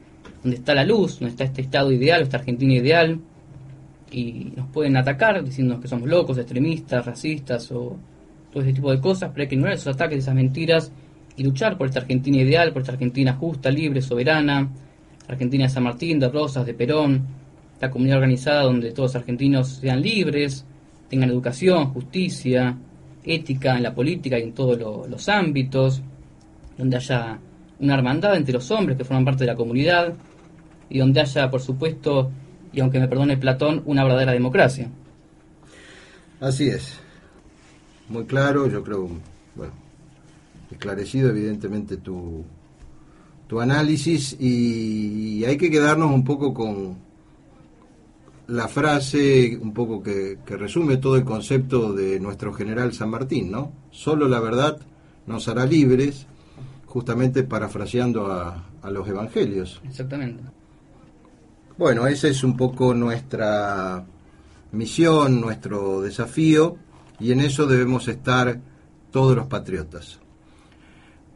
donde 0.43 0.57
está 0.57 0.75
la 0.75 0.85
luz, 0.85 1.19
donde 1.21 1.33
está 1.33 1.45
este 1.45 1.63
estado 1.63 1.93
ideal, 1.93 2.23
esta 2.23 2.39
Argentina 2.39 2.75
ideal, 2.75 3.19
y 4.11 4.53
nos 4.57 4.69
pueden 4.69 4.97
atacar 4.97 5.43
diciendo 5.45 5.79
que 5.81 5.89
somos 5.89 6.09
locos, 6.09 6.39
extremistas, 6.39 7.05
racistas 7.05 7.71
o 7.73 7.97
todo 8.53 8.63
ese 8.63 8.73
tipo 8.73 8.91
de 8.91 9.01
cosas, 9.01 9.31
pero 9.33 9.43
hay 9.43 9.49
que 9.49 9.55
ignorar 9.55 9.77
esos 9.77 9.95
ataques, 9.95 10.19
esas 10.19 10.35
mentiras 10.35 10.91
y 11.41 11.43
luchar 11.43 11.79
por 11.79 11.87
esta 11.87 12.01
Argentina 12.01 12.37
ideal, 12.37 12.71
por 12.71 12.83
esta 12.83 12.93
Argentina 12.93 13.33
justa, 13.33 13.71
libre, 13.71 14.03
soberana, 14.03 14.69
Argentina 15.27 15.65
de 15.65 15.71
San 15.71 15.85
Martín, 15.85 16.19
de 16.21 16.29
Rosas, 16.29 16.67
de 16.67 16.75
Perón, 16.75 17.25
esta 17.73 17.91
comunidad 17.91 18.19
organizada 18.19 18.65
donde 18.65 18.91
todos 18.93 19.15
los 19.15 19.17
argentinos 19.17 19.69
sean 19.81 20.03
libres, 20.03 20.67
tengan 21.09 21.31
educación, 21.31 21.95
justicia, 21.95 22.77
ética 23.25 23.75
en 23.75 23.83
la 23.85 23.95
política 23.95 24.39
y 24.39 24.43
en 24.43 24.53
todos 24.53 24.79
lo- 24.79 25.07
los 25.07 25.31
ámbitos, 25.31 26.03
donde 26.77 26.97
haya 26.99 27.39
una 27.79 27.95
hermandad 27.95 28.37
entre 28.37 28.53
los 28.53 28.71
hombres 28.71 28.99
que 28.99 29.05
forman 29.07 29.25
parte 29.25 29.45
de 29.45 29.51
la 29.51 29.57
comunidad 29.57 30.13
y 30.91 30.99
donde 30.99 31.21
haya, 31.23 31.51
por 31.51 31.63
supuesto, 31.63 32.31
y 32.71 32.81
aunque 32.81 33.01
me 33.01 33.09
perdone 33.09 33.39
Platón, 33.39 33.83
una 33.87 34.05
verdadera 34.05 34.33
democracia. 34.33 34.91
Así 36.39 36.69
es. 36.69 36.99
Muy 38.11 38.27
claro, 38.27 38.69
yo 38.69 38.83
creo, 38.85 39.09
esclarecido 40.71 41.31
evidentemente 41.31 41.97
tu, 41.97 42.45
tu 43.47 43.61
análisis 43.61 44.37
y 44.39 45.45
hay 45.45 45.57
que 45.57 45.71
quedarnos 45.71 46.13
un 46.13 46.25
poco 46.25 46.55
con 46.55 46.99
la 48.47 48.69
frase, 48.69 49.59
un 49.61 49.73
poco 49.73 50.03
que, 50.03 50.39
que 50.45 50.57
resume 50.57 50.97
todo 50.97 51.17
el 51.17 51.25
concepto 51.25 51.93
de 51.93 52.19
nuestro 52.19 52.53
general 52.53 52.93
San 52.93 53.11
Martín, 53.11 53.51
¿no? 53.51 53.73
Solo 53.91 54.29
la 54.29 54.41
verdad 54.41 54.81
nos 55.27 55.49
hará 55.49 55.67
libres, 55.67 56.27
justamente 56.87 57.45
parafraseando 57.45 58.27
a, 58.27 58.71
a 58.83 58.91
los 58.91 59.09
evangelios. 59.09 59.81
Exactamente. 59.85 60.43
Bueno, 61.79 62.07
esa 62.07 62.29
es 62.29 62.45
un 62.45 62.57
poco 62.57 62.95
nuestra 62.95 64.05
misión, 64.73 65.41
nuestro 65.41 66.01
desafío, 66.01 66.77
y 67.19 67.33
en 67.33 67.41
eso 67.41 67.67
debemos 67.67 68.09
estar 68.09 68.61
todos 69.11 69.37
los 69.37 69.47
patriotas. 69.47 70.20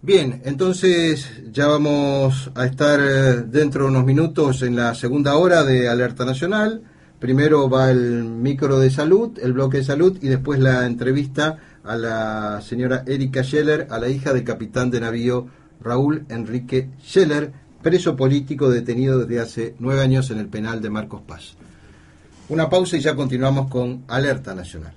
Bien, 0.05 0.43
entonces 0.45 1.31
ya 1.51 1.67
vamos 1.67 2.51
a 2.55 2.67
estar 2.67 3.01
eh, 3.01 3.37
dentro 3.47 3.85
de 3.85 3.89
unos 3.89 4.05
minutos 4.05 4.61
en 4.61 4.77
la 4.77 4.95
segunda 4.95 5.37
hora 5.37 5.65
de 5.65 5.89
Alerta 5.89 6.27
Nacional. 6.27 6.83
Primero 7.19 7.71
va 7.71 7.91
el 7.91 8.23
micro 8.23 8.79
de 8.79 8.91
salud, 8.91 9.39
el 9.43 9.55
bloque 9.55 9.79
de 9.79 9.85
salud, 9.85 10.19
y 10.21 10.29
después 10.29 10.61
la 10.61 10.85
entrevista 10.85 11.57
a 11.83 11.97
la 11.97 12.61
señora 12.61 13.03
Erika 13.07 13.43
Scheller, 13.43 13.87
a 13.89 13.99
la 13.99 14.11
hija 14.11 14.35
del 14.35 14.45
capitán 14.45 14.91
de 14.91 15.01
navío 15.01 15.47
Raúl 15.81 16.27
Enrique 16.29 16.91
Scheller, 17.03 17.53
preso 17.81 18.15
político 18.15 18.69
detenido 18.69 19.21
desde 19.21 19.41
hace 19.41 19.75
nueve 19.79 20.03
años 20.03 20.31
en 20.31 20.39
el 20.39 20.49
penal 20.49 20.83
de 20.83 20.91
Marcos 20.91 21.23
Paz. 21.27 21.55
Una 22.51 22.69
pausa 22.69 22.99
y 22.99 23.01
ya 23.01 23.17
continuamos 23.17 23.71
con 23.71 24.05
Alerta 24.09 24.55
Nacional. 24.55 24.93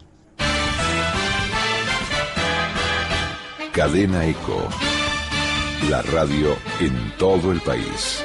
Cadena 3.71 4.25
Eco. 4.25 4.67
La 5.85 6.01
radio 6.01 6.57
en 6.81 7.13
todo 7.17 7.51
el 7.53 7.61
país. 7.61 8.21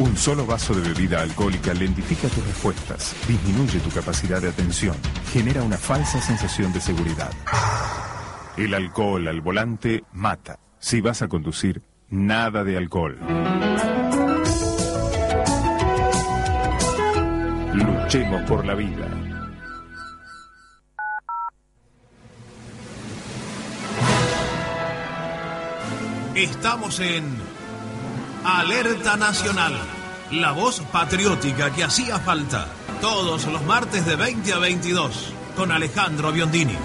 Un 0.00 0.16
solo 0.16 0.44
vaso 0.46 0.74
de 0.74 0.80
bebida 0.80 1.20
alcohólica 1.22 1.72
lentifica 1.74 2.26
tus 2.28 2.44
respuestas, 2.44 3.14
disminuye 3.28 3.78
tu 3.80 3.90
capacidad 3.90 4.40
de 4.40 4.48
atención, 4.48 4.96
genera 5.30 5.62
una 5.62 5.76
falsa 5.76 6.20
sensación 6.20 6.72
de 6.72 6.80
seguridad. 6.80 7.30
El 8.56 8.74
alcohol 8.74 9.28
al 9.28 9.40
volante 9.40 10.02
mata. 10.12 10.58
Si 10.80 11.00
vas 11.00 11.22
a 11.22 11.28
conducir, 11.28 11.82
nada 12.10 12.64
de 12.64 12.76
alcohol. 12.76 13.18
Luchemos 17.74 18.42
por 18.42 18.64
la 18.64 18.74
vida. 18.74 19.06
Estamos 26.34 27.00
en 27.00 27.24
Alerta 28.44 29.16
Nacional, 29.16 29.74
la 30.30 30.52
voz 30.52 30.80
patriótica 30.92 31.72
que 31.72 31.84
hacía 31.84 32.18
falta. 32.18 32.68
Todos 33.00 33.46
los 33.46 33.62
martes 33.64 34.06
de 34.06 34.16
20 34.16 34.52
a 34.52 34.58
22 34.58 35.34
con 35.56 35.72
Alejandro 35.72 36.32
Biondini. 36.32 36.76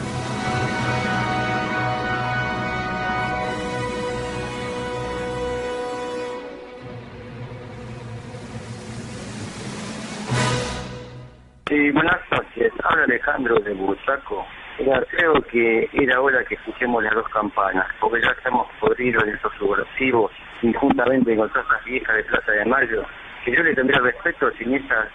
Alejandro 13.13 13.59
de 13.59 13.73
Bursaco. 13.73 14.45
Mira, 14.79 15.03
creo 15.11 15.33
que 15.51 15.87
era 15.93 16.19
hora 16.19 16.43
que 16.45 16.55
escuchemos 16.55 17.03
las 17.03 17.13
dos 17.13 17.29
campanas, 17.29 17.85
porque 17.99 18.21
ya 18.21 18.31
estamos 18.31 18.67
podridos 18.79 19.23
en 19.23 19.35
esos 19.35 19.53
subversivos, 19.59 20.31
y 20.63 20.73
juntamente 20.73 21.35
con 21.35 21.47
todas 21.49 21.85
viejas 21.85 22.15
de 22.15 22.23
Plaza 22.23 22.51
de 22.51 22.65
Mayo, 22.65 23.05
que 23.45 23.55
yo 23.55 23.61
le 23.61 23.75
tendría 23.75 23.99
respeto 24.01 24.49
si 24.57 24.63
en 24.63 24.75
esas 24.75 25.09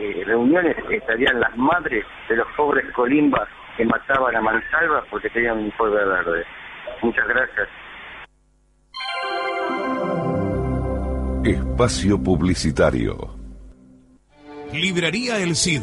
eh, 0.00 0.24
reuniones 0.26 0.76
estarían 0.90 1.38
las 1.38 1.56
madres 1.56 2.04
de 2.28 2.36
los 2.36 2.48
pobres 2.56 2.84
colimbas 2.92 3.48
que 3.76 3.84
mataban 3.84 4.34
a 4.34 4.40
mansalva 4.40 5.04
porque 5.08 5.30
tenían 5.30 5.58
un 5.58 5.62
uniforme 5.64 6.04
verde. 6.04 6.44
Muchas 7.02 7.28
gracias. 7.28 7.68
Espacio 11.44 12.22
Publicitario. 12.22 13.16
Librería 14.72 15.38
El 15.38 15.54
Cid. 15.54 15.82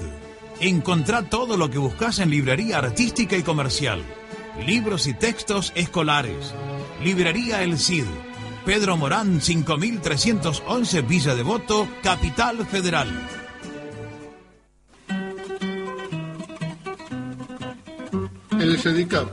Encontrá 0.59 1.21
todo 1.21 1.55
lo 1.55 1.69
que 1.69 1.77
buscas 1.77 2.17
en 2.17 2.31
librería 2.31 2.79
artística 2.79 3.37
y 3.37 3.43
comercial. 3.43 4.01
Libros 4.65 5.05
y 5.05 5.13
textos 5.13 5.71
escolares. 5.75 6.53
Librería 7.03 7.61
El 7.61 7.77
Cid. 7.77 8.05
Pedro 8.65 8.97
Morán 8.97 9.39
5311 9.39 11.01
Villa 11.03 11.35
Devoto, 11.35 11.87
Capital 12.01 12.65
Federal. 12.65 13.07
El 18.59 18.79
CEDICAP, 18.79 19.29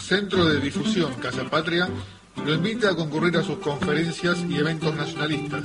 Centro 0.00 0.44
de 0.44 0.60
Difusión 0.60 1.14
Casa 1.14 1.48
Patria, 1.48 1.88
lo 2.44 2.52
invita 2.52 2.90
a 2.90 2.96
concurrir 2.96 3.36
a 3.36 3.44
sus 3.44 3.58
conferencias 3.58 4.44
y 4.50 4.56
eventos 4.56 4.92
nacionalistas. 4.96 5.62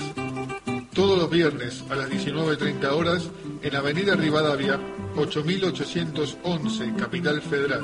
Todos 0.94 1.18
los 1.18 1.30
viernes 1.32 1.84
a 1.90 1.96
las 1.96 2.10
19.30 2.10 2.86
horas 2.92 3.30
en 3.62 3.76
Avenida 3.76 4.16
Rivadavia, 4.16 4.80
8811, 5.16 6.94
Capital 6.98 7.42
Federal. 7.42 7.84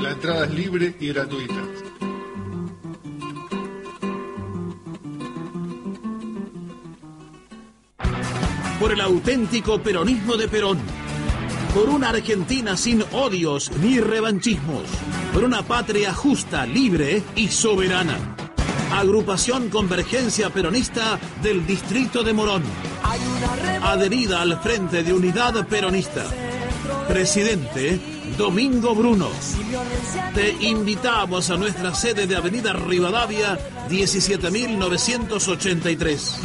La 0.00 0.10
entrada 0.10 0.44
es 0.46 0.54
libre 0.54 0.94
y 1.00 1.08
gratuita. 1.08 1.62
Por 8.78 8.92
el 8.92 9.00
auténtico 9.00 9.80
peronismo 9.80 10.36
de 10.36 10.48
Perón. 10.48 10.78
Por 11.72 11.88
una 11.88 12.10
Argentina 12.10 12.76
sin 12.76 13.02
odios 13.12 13.70
ni 13.78 14.00
revanchismos. 14.00 14.82
Por 15.32 15.44
una 15.44 15.62
patria 15.62 16.12
justa, 16.12 16.66
libre 16.66 17.22
y 17.36 17.48
soberana. 17.48 18.36
Agrupación 18.92 19.70
Convergencia 19.70 20.50
Peronista 20.50 21.18
del 21.42 21.66
Distrito 21.66 22.22
de 22.22 22.32
Morón 22.34 22.62
adherida 23.82 24.40
al 24.40 24.58
Frente 24.60 25.02
de 25.02 25.12
Unidad 25.12 25.66
Peronista. 25.66 26.24
Presidente 27.08 28.00
Domingo 28.38 28.94
Bruno. 28.94 29.28
Te 30.34 30.50
invitamos 30.50 31.50
a 31.50 31.56
nuestra 31.56 31.92
sede 31.94 32.26
de 32.26 32.36
Avenida 32.36 32.72
Rivadavia 32.72 33.58
17983. 33.88 36.36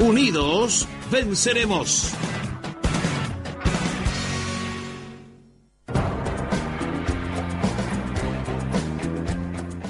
Unidos, 0.00 0.86
venceremos. 1.10 2.12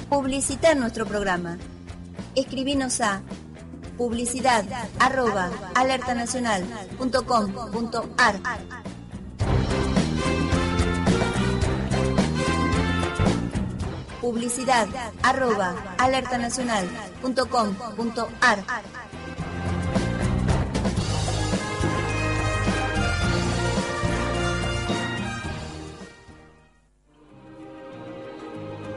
Publicitar 0.09 0.77
nuestro 0.77 1.05
programa. 1.05 1.57
Escribinos 2.35 3.01
a 3.01 3.21
publicidad 3.99 4.65
arroba 4.97 5.51
alertanacional.com.ar 5.75 8.39
publicidad 14.21 14.87
arroba 15.21 15.75
alertanacional.com.ar 15.97 18.63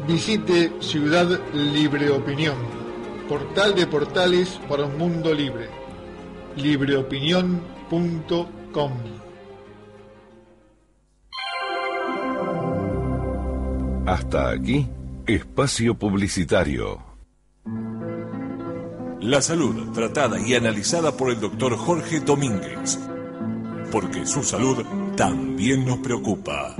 Visite 0.07 0.73
Ciudad 0.81 1.41
Libre 1.53 2.11
Opinión, 2.11 2.82
portal 3.29 3.75
de 3.75 3.87
portales 3.87 4.61
para 4.69 4.85
un 4.85 4.99
mundo 4.99 5.33
libre. 5.33 5.69
libreopinión.com 6.57 8.93
Hasta 14.07 14.51
aquí, 14.51 14.89
espacio 15.27 15.95
publicitario. 15.95 17.01
La 19.21 19.41
salud 19.41 19.93
tratada 19.93 20.41
y 20.41 20.55
analizada 20.55 21.17
por 21.17 21.31
el 21.31 21.41
doctor 21.41 21.77
Jorge 21.77 22.21
Domínguez. 22.21 22.99
Porque 23.93 24.27
su 24.27 24.43
salud 24.43 24.85
también 25.17 25.87
nos 25.87 25.99
preocupa. 25.99 26.75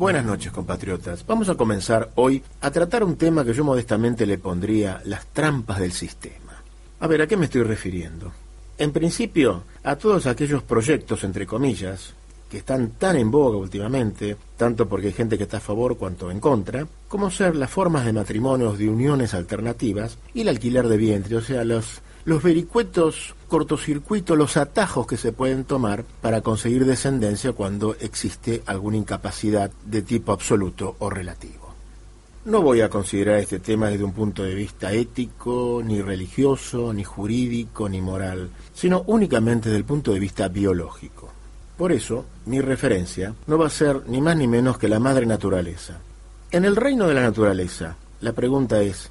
Buenas 0.00 0.24
noches, 0.24 0.50
compatriotas. 0.50 1.26
Vamos 1.26 1.50
a 1.50 1.56
comenzar 1.56 2.12
hoy 2.14 2.42
a 2.62 2.70
tratar 2.70 3.04
un 3.04 3.16
tema 3.16 3.44
que 3.44 3.52
yo 3.52 3.64
modestamente 3.64 4.24
le 4.24 4.38
pondría 4.38 5.02
las 5.04 5.26
trampas 5.26 5.78
del 5.78 5.92
sistema. 5.92 6.62
A 7.00 7.06
ver, 7.06 7.20
¿a 7.20 7.26
qué 7.26 7.36
me 7.36 7.44
estoy 7.44 7.64
refiriendo? 7.64 8.32
En 8.78 8.92
principio, 8.92 9.64
a 9.84 9.96
todos 9.96 10.24
aquellos 10.24 10.62
proyectos, 10.62 11.22
entre 11.22 11.46
comillas, 11.46 12.14
que 12.48 12.56
están 12.56 12.92
tan 12.92 13.16
en 13.16 13.30
boga 13.30 13.58
últimamente, 13.58 14.38
tanto 14.56 14.88
porque 14.88 15.08
hay 15.08 15.12
gente 15.12 15.36
que 15.36 15.44
está 15.44 15.58
a 15.58 15.60
favor 15.60 15.98
cuanto 15.98 16.30
en 16.30 16.40
contra, 16.40 16.86
como 17.06 17.30
ser 17.30 17.54
las 17.54 17.68
formas 17.68 18.06
de 18.06 18.14
matrimonios 18.14 18.78
de 18.78 18.88
uniones 18.88 19.34
alternativas 19.34 20.16
y 20.32 20.40
el 20.40 20.48
alquiler 20.48 20.88
de 20.88 20.96
vientre, 20.96 21.36
o 21.36 21.42
sea, 21.42 21.62
los, 21.62 22.00
los 22.24 22.42
vericuetos 22.42 23.34
cortocircuitos, 23.50 24.38
los 24.38 24.56
atajos 24.56 25.06
que 25.06 25.18
se 25.18 25.32
pueden 25.32 25.64
tomar 25.64 26.04
para 26.22 26.40
conseguir 26.40 26.86
descendencia 26.86 27.52
cuando 27.52 27.94
existe 28.00 28.62
alguna 28.64 28.96
incapacidad 28.96 29.70
de 29.84 30.00
tipo 30.00 30.32
absoluto 30.32 30.96
o 31.00 31.10
relativo. 31.10 31.74
No 32.46 32.62
voy 32.62 32.80
a 32.80 32.88
considerar 32.88 33.38
este 33.38 33.58
tema 33.58 33.90
desde 33.90 34.04
un 34.04 34.14
punto 34.14 34.42
de 34.42 34.54
vista 34.54 34.92
ético, 34.92 35.82
ni 35.84 36.00
religioso, 36.00 36.90
ni 36.94 37.04
jurídico, 37.04 37.86
ni 37.86 38.00
moral, 38.00 38.48
sino 38.72 39.02
únicamente 39.08 39.68
desde 39.68 39.80
el 39.80 39.84
punto 39.84 40.14
de 40.14 40.20
vista 40.20 40.48
biológico. 40.48 41.28
Por 41.76 41.92
eso, 41.92 42.24
mi 42.46 42.60
referencia 42.60 43.34
no 43.46 43.58
va 43.58 43.66
a 43.66 43.70
ser 43.70 44.08
ni 44.08 44.22
más 44.22 44.36
ni 44.36 44.46
menos 44.46 44.78
que 44.78 44.88
la 44.88 45.00
madre 45.00 45.26
naturaleza. 45.26 45.98
En 46.50 46.64
el 46.64 46.76
reino 46.76 47.06
de 47.06 47.14
la 47.14 47.22
naturaleza, 47.22 47.96
la 48.20 48.32
pregunta 48.32 48.80
es, 48.80 49.10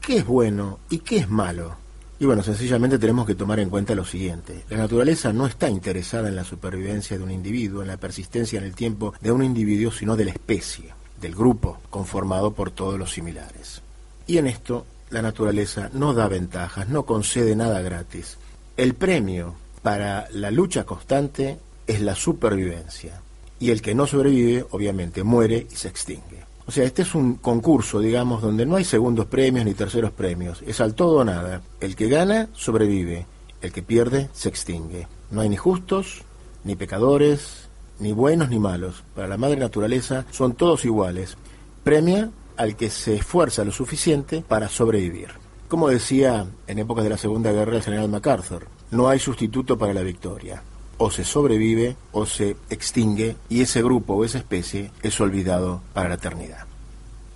¿qué 0.00 0.18
es 0.18 0.26
bueno 0.26 0.78
y 0.88 1.00
qué 1.00 1.18
es 1.18 1.28
malo? 1.28 1.81
Y 2.22 2.24
bueno, 2.24 2.44
sencillamente 2.44 3.00
tenemos 3.00 3.26
que 3.26 3.34
tomar 3.34 3.58
en 3.58 3.68
cuenta 3.68 3.96
lo 3.96 4.04
siguiente. 4.04 4.62
La 4.70 4.76
naturaleza 4.76 5.32
no 5.32 5.44
está 5.44 5.68
interesada 5.68 6.28
en 6.28 6.36
la 6.36 6.44
supervivencia 6.44 7.18
de 7.18 7.24
un 7.24 7.32
individuo, 7.32 7.82
en 7.82 7.88
la 7.88 7.96
persistencia 7.96 8.60
en 8.60 8.64
el 8.64 8.76
tiempo 8.76 9.12
de 9.20 9.32
un 9.32 9.42
individuo, 9.42 9.90
sino 9.90 10.14
de 10.14 10.26
la 10.26 10.30
especie, 10.30 10.94
del 11.20 11.34
grupo, 11.34 11.80
conformado 11.90 12.52
por 12.52 12.70
todos 12.70 12.96
los 12.96 13.10
similares. 13.10 13.82
Y 14.28 14.38
en 14.38 14.46
esto, 14.46 14.86
la 15.10 15.20
naturaleza 15.20 15.90
no 15.94 16.14
da 16.14 16.28
ventajas, 16.28 16.88
no 16.88 17.02
concede 17.02 17.56
nada 17.56 17.82
gratis. 17.82 18.38
El 18.76 18.94
premio 18.94 19.56
para 19.82 20.28
la 20.30 20.52
lucha 20.52 20.84
constante 20.84 21.58
es 21.88 22.02
la 22.02 22.14
supervivencia. 22.14 23.20
Y 23.58 23.72
el 23.72 23.82
que 23.82 23.96
no 23.96 24.06
sobrevive, 24.06 24.64
obviamente, 24.70 25.24
muere 25.24 25.66
y 25.68 25.74
se 25.74 25.88
extingue. 25.88 26.31
O 26.66 26.70
sea, 26.70 26.84
este 26.84 27.02
es 27.02 27.14
un 27.14 27.34
concurso, 27.34 27.98
digamos, 27.98 28.40
donde 28.40 28.66
no 28.66 28.76
hay 28.76 28.84
segundos 28.84 29.26
premios 29.26 29.64
ni 29.64 29.74
terceros 29.74 30.12
premios. 30.12 30.62
Es 30.66 30.80
al 30.80 30.94
todo 30.94 31.18
o 31.18 31.24
nada. 31.24 31.62
El 31.80 31.96
que 31.96 32.08
gana, 32.08 32.48
sobrevive. 32.52 33.26
El 33.60 33.72
que 33.72 33.82
pierde, 33.82 34.28
se 34.32 34.48
extingue. 34.48 35.08
No 35.30 35.40
hay 35.40 35.48
ni 35.48 35.56
justos, 35.56 36.22
ni 36.64 36.76
pecadores, 36.76 37.68
ni 37.98 38.12
buenos 38.12 38.48
ni 38.48 38.58
malos. 38.58 39.02
Para 39.14 39.28
la 39.28 39.36
madre 39.36 39.56
naturaleza 39.56 40.24
son 40.30 40.54
todos 40.54 40.84
iguales. 40.84 41.36
Premia 41.82 42.30
al 42.56 42.76
que 42.76 42.90
se 42.90 43.16
esfuerza 43.16 43.64
lo 43.64 43.72
suficiente 43.72 44.44
para 44.46 44.68
sobrevivir. 44.68 45.30
Como 45.68 45.88
decía 45.88 46.46
en 46.66 46.78
épocas 46.78 47.04
de 47.04 47.10
la 47.10 47.18
Segunda 47.18 47.50
Guerra 47.50 47.76
el 47.76 47.82
general 47.82 48.08
MacArthur, 48.08 48.68
no 48.90 49.08
hay 49.08 49.18
sustituto 49.18 49.78
para 49.78 49.94
la 49.94 50.02
victoria 50.02 50.62
o 51.02 51.10
se 51.10 51.24
sobrevive 51.24 51.96
o 52.12 52.26
se 52.26 52.56
extingue 52.70 53.36
y 53.48 53.62
ese 53.62 53.82
grupo 53.82 54.14
o 54.14 54.24
esa 54.24 54.38
especie 54.38 54.92
es 55.02 55.20
olvidado 55.20 55.82
para 55.92 56.08
la 56.08 56.14
eternidad. 56.14 56.66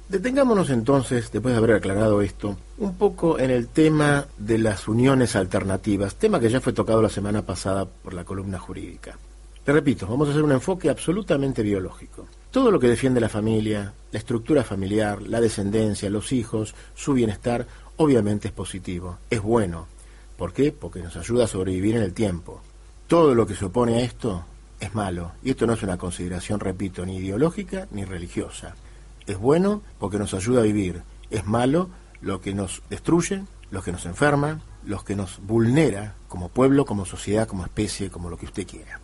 Detengámonos 0.09 0.71
entonces, 0.71 1.33
después 1.33 1.53
de 1.53 1.59
haber 1.59 1.73
aclarado 1.73 2.23
esto, 2.23 2.57
un 2.79 2.95
poco 2.95 3.41
en 3.41 3.51
el 3.51 3.67
tema 3.67 4.27
de 4.39 4.59
las 4.59 4.87
uniones 4.87 5.35
alternativas, 5.35 6.15
tema 6.15 6.39
que 6.39 6.49
ya 6.49 6.61
fue 6.61 6.73
tocado 6.73 7.03
la 7.03 7.09
semana 7.09 7.43
pasada 7.43 7.87
por 7.87 8.15
la 8.15 8.23
columna 8.23 8.61
jurídica. 8.61 9.19
Le 9.67 9.73
repito, 9.73 10.07
vamos 10.07 10.29
a 10.29 10.31
hacer 10.31 10.45
un 10.45 10.53
enfoque 10.53 10.89
absolutamente 10.89 11.63
biológico. 11.63 12.29
Todo 12.53 12.71
lo 12.71 12.79
que 12.79 12.87
defiende 12.87 13.21
la 13.21 13.29
familia, 13.29 13.93
la 14.13 14.19
estructura 14.21 14.63
familiar, 14.63 15.21
la 15.23 15.41
descendencia, 15.41 16.09
los 16.09 16.31
hijos, 16.31 16.73
su 16.95 17.15
bienestar, 17.15 17.67
obviamente 17.97 18.47
es 18.47 18.55
positivo, 18.55 19.19
es 19.29 19.43
bueno. 19.43 19.89
¿Por 20.37 20.53
qué? 20.53 20.71
Porque 20.71 21.01
nos 21.01 21.17
ayuda 21.17 21.47
a 21.47 21.49
sobrevivir 21.49 21.97
en 21.97 22.03
el 22.03 22.13
tiempo. 22.13 22.63
Todo 23.07 23.35
lo 23.35 23.47
que 23.47 23.55
se 23.55 23.65
opone 23.65 23.97
a 23.97 24.01
esto 24.01 24.45
es 24.81 24.95
malo. 24.95 25.33
Y 25.43 25.51
esto 25.51 25.67
no 25.67 25.75
es 25.75 25.83
una 25.83 25.97
consideración, 25.97 26.61
repito, 26.61 27.07
ni 27.07 27.19
ideológica 27.19 27.87
ni 27.93 28.05
religiosa. 28.05 28.75
Es 29.27 29.39
bueno 29.39 29.83
porque 29.99 30.19
nos 30.19 30.35
ayuda 30.35 30.61
a 30.61 30.65
vivir. 30.65 31.03
Es 31.31 31.47
malo 31.47 31.89
lo 32.21 32.41
que 32.41 32.55
nos 32.55 32.83
destruye, 32.91 33.45
lo 33.71 33.83
que 33.83 33.93
nos 33.93 34.07
enferma, 34.07 34.61
lo 34.85 35.05
que 35.05 35.17
nos 35.17 35.41
vulnera 35.41 36.15
como 36.29 36.49
pueblo, 36.49 36.85
como 36.85 37.05
sociedad, 37.05 37.47
como 37.47 37.65
especie, 37.65 38.11
como 38.11 38.29
lo 38.31 38.37
que 38.37 38.47
usted 38.47 38.67
quiera. 38.67 39.01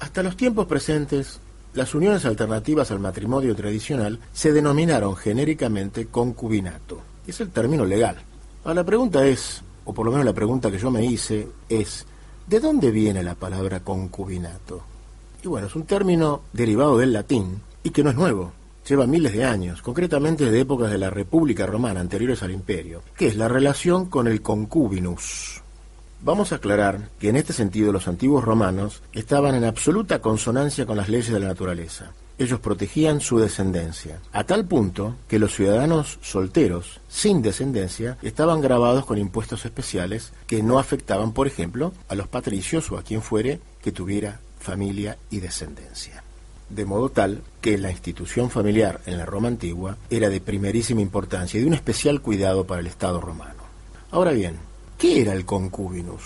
Hasta 0.00 0.22
los 0.22 0.36
tiempos 0.36 0.66
presentes, 0.66 1.40
las 1.74 1.94
uniones 1.94 2.24
alternativas 2.24 2.90
al 2.90 3.00
matrimonio 3.00 3.54
tradicional 3.54 4.18
se 4.32 4.52
denominaron 4.52 5.16
genéricamente 5.16 6.06
concubinato. 6.06 7.00
Es 7.26 7.40
el 7.40 7.50
término 7.50 7.84
legal. 7.84 8.16
Ahora 8.64 8.74
la 8.74 8.84
pregunta 8.84 9.24
es, 9.26 9.62
o 9.84 9.92
por 9.94 10.06
lo 10.06 10.12
menos 10.12 10.26
la 10.26 10.32
pregunta 10.32 10.70
que 10.70 10.78
yo 10.78 10.90
me 10.90 11.04
hice, 11.04 11.48
es, 11.68 12.06
¿de 12.46 12.60
dónde 12.60 12.90
viene 12.90 13.22
la 13.22 13.34
palabra 13.34 13.80
concubinato? 13.80 14.82
Y 15.42 15.48
bueno, 15.48 15.66
es 15.66 15.74
un 15.74 15.84
término 15.84 16.42
derivado 16.52 16.98
del 16.98 17.12
latín 17.12 17.60
y 17.82 17.90
que 17.90 18.02
no 18.02 18.10
es 18.10 18.16
nuevo. 18.16 18.52
Lleva 18.88 19.06
miles 19.06 19.32
de 19.32 19.44
años, 19.44 19.80
concretamente 19.80 20.44
desde 20.44 20.60
épocas 20.60 20.90
de 20.90 20.98
la 20.98 21.10
República 21.10 21.66
Romana 21.66 22.00
anteriores 22.00 22.42
al 22.42 22.50
imperio, 22.50 23.02
que 23.16 23.28
es 23.28 23.36
la 23.36 23.48
relación 23.48 24.06
con 24.06 24.26
el 24.26 24.42
concubinus. 24.42 25.62
Vamos 26.20 26.52
a 26.52 26.56
aclarar 26.56 27.08
que 27.18 27.28
en 27.28 27.36
este 27.36 27.52
sentido 27.52 27.92
los 27.92 28.06
antiguos 28.06 28.44
romanos 28.44 29.02
estaban 29.12 29.54
en 29.54 29.64
absoluta 29.64 30.20
consonancia 30.20 30.86
con 30.86 30.96
las 30.96 31.08
leyes 31.08 31.32
de 31.32 31.40
la 31.40 31.48
naturaleza. 31.48 32.12
Ellos 32.38 32.60
protegían 32.60 33.20
su 33.20 33.38
descendencia, 33.38 34.20
a 34.32 34.44
tal 34.44 34.64
punto 34.64 35.16
que 35.28 35.38
los 35.38 35.54
ciudadanos 35.54 36.18
solteros, 36.22 37.00
sin 37.08 37.42
descendencia, 37.42 38.16
estaban 38.22 38.60
grabados 38.60 39.04
con 39.04 39.18
impuestos 39.18 39.64
especiales 39.64 40.32
que 40.46 40.62
no 40.62 40.78
afectaban, 40.78 41.32
por 41.32 41.46
ejemplo, 41.46 41.92
a 42.08 42.14
los 42.14 42.28
patricios 42.28 42.90
o 42.90 42.98
a 42.98 43.02
quien 43.02 43.22
fuere 43.22 43.60
que 43.82 43.92
tuviera 43.92 44.40
familia 44.58 45.18
y 45.30 45.40
descendencia. 45.40 46.24
De 46.68 46.84
modo 46.84 47.10
tal 47.10 47.42
que 47.60 47.76
la 47.76 47.90
institución 47.90 48.50
familiar 48.50 49.00
en 49.06 49.18
la 49.18 49.26
Roma 49.26 49.48
antigua 49.48 49.98
era 50.08 50.30
de 50.30 50.40
primerísima 50.40 51.02
importancia 51.02 51.58
y 51.58 51.62
de 51.62 51.68
un 51.68 51.74
especial 51.74 52.22
cuidado 52.22 52.66
para 52.66 52.80
el 52.80 52.86
Estado 52.86 53.20
romano. 53.20 53.62
Ahora 54.10 54.32
bien, 54.32 54.56
¿Qué 55.02 55.20
era 55.20 55.32
el 55.32 55.44
concubinus? 55.44 56.22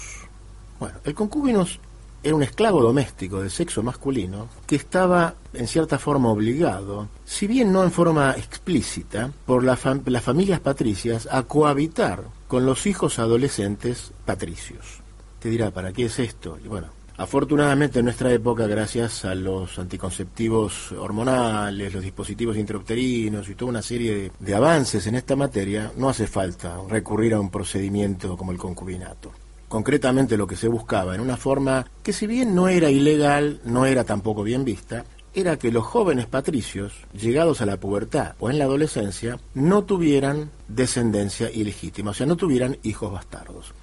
Bueno, 0.79 0.99
el 1.05 1.15
concubinus 1.15 1.81
era 2.27 2.35
un 2.35 2.43
esclavo 2.43 2.83
doméstico 2.83 3.41
de 3.41 3.51
sexo 3.51 3.85
masculino 3.85 4.49
que 4.66 4.74
estaba 4.74 5.37
en 5.53 5.68
cierta 5.68 5.97
forma 5.97 6.29
obligado, 6.29 7.09
si 7.24 7.47
bien 7.47 7.72
no 7.72 7.85
en 7.85 7.93
forma 7.93 8.33
explícita, 8.33 9.31
por 9.47 9.62
las 9.62 9.79
familias 9.79 10.59
patricias 10.59 11.29
a 11.31 11.45
cohabitar 11.45 12.24
con 12.49 12.66
los 12.66 12.87
hijos 12.87 13.20
adolescentes 13.20 14.11
patricios. 14.24 15.01
Te 15.39 15.51
dirá, 15.51 15.70
¿para 15.70 15.93
qué 15.93 16.07
es 16.07 16.18
esto? 16.18 16.59
Y 16.64 16.66
bueno, 16.66 16.89
Afortunadamente 17.18 18.01
en 18.01 18.05
nuestra 18.05 18.31
época, 18.31 18.66
gracias 18.66 19.24
a 19.24 19.35
los 19.35 19.79
anticonceptivos 19.79 20.93
hormonales, 20.93 21.95
los 21.95 22.03
dispositivos 22.03 22.59
intrauterinos 22.59 23.49
y 23.49 23.55
toda 23.55 23.70
una 23.70 23.81
serie 23.81 24.14
de, 24.14 24.33
de, 24.39 24.55
avances 24.55 25.07
en 25.07 25.14
esta 25.14 25.35
materia, 25.35 25.93
no 25.97 26.11
hace 26.11 26.27
falta 26.27 26.79
recurrir 26.91 27.33
a 27.33 27.41
un 27.41 27.49
procedimiento 27.49 28.37
como 28.37 28.53
el 28.53 28.59
concubinato. 28.59 29.33
Concretamente 29.77 30.39
lo 30.39 30.47
que 30.47 30.57
se 30.57 30.68
buscaba 30.68 31.14
en 31.14 31.20
una 31.20 31.37
forma 31.37 31.85
que 32.03 32.14
si 32.14 32.27
bien 32.27 32.55
no 32.55 32.66
era 32.66 32.89
ilegal, 32.89 33.61
no 33.66 33.85
era 33.85 34.05
tampoco 34.05 34.43
bien 34.43 34.64
vista, 34.64 35.05
era 35.35 35.59
que 35.59 35.70
los 35.70 35.85
jóvenes 35.85 36.24
patricios, 36.24 36.95
llegados 37.12 37.61
a 37.61 37.66
la 37.66 37.77
pubertad 37.77 38.37
o 38.41 38.49
en 38.49 38.59
la 38.59 38.64
adolescencia, 38.64 39.39
no 39.53 39.85
tuvieran 39.85 40.51
descendencia 40.66 41.51
ilegítima, 41.51 42.12
o 42.12 42.14
sea, 42.14 42.24
no 42.24 42.37
tuvieran 42.39 42.79
hijos 42.85 43.12
bastardos. 43.12 43.74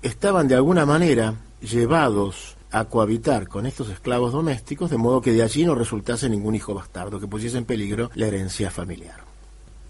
Estaban 0.00 0.46
de 0.46 0.54
alguna 0.54 0.86
manera 0.86 1.34
llevados 1.60 2.54
a 2.70 2.84
cohabitar 2.84 3.48
con 3.48 3.66
estos 3.66 3.88
esclavos 3.88 4.32
domésticos, 4.32 4.90
de 4.90 4.96
modo 4.96 5.20
que 5.20 5.32
de 5.32 5.42
allí 5.42 5.64
no 5.64 5.74
resultase 5.74 6.28
ningún 6.28 6.54
hijo 6.54 6.72
bastardo 6.72 7.18
que 7.18 7.26
pusiese 7.26 7.58
en 7.58 7.64
peligro 7.64 8.12
la 8.14 8.28
herencia 8.28 8.70
familiar. 8.70 9.24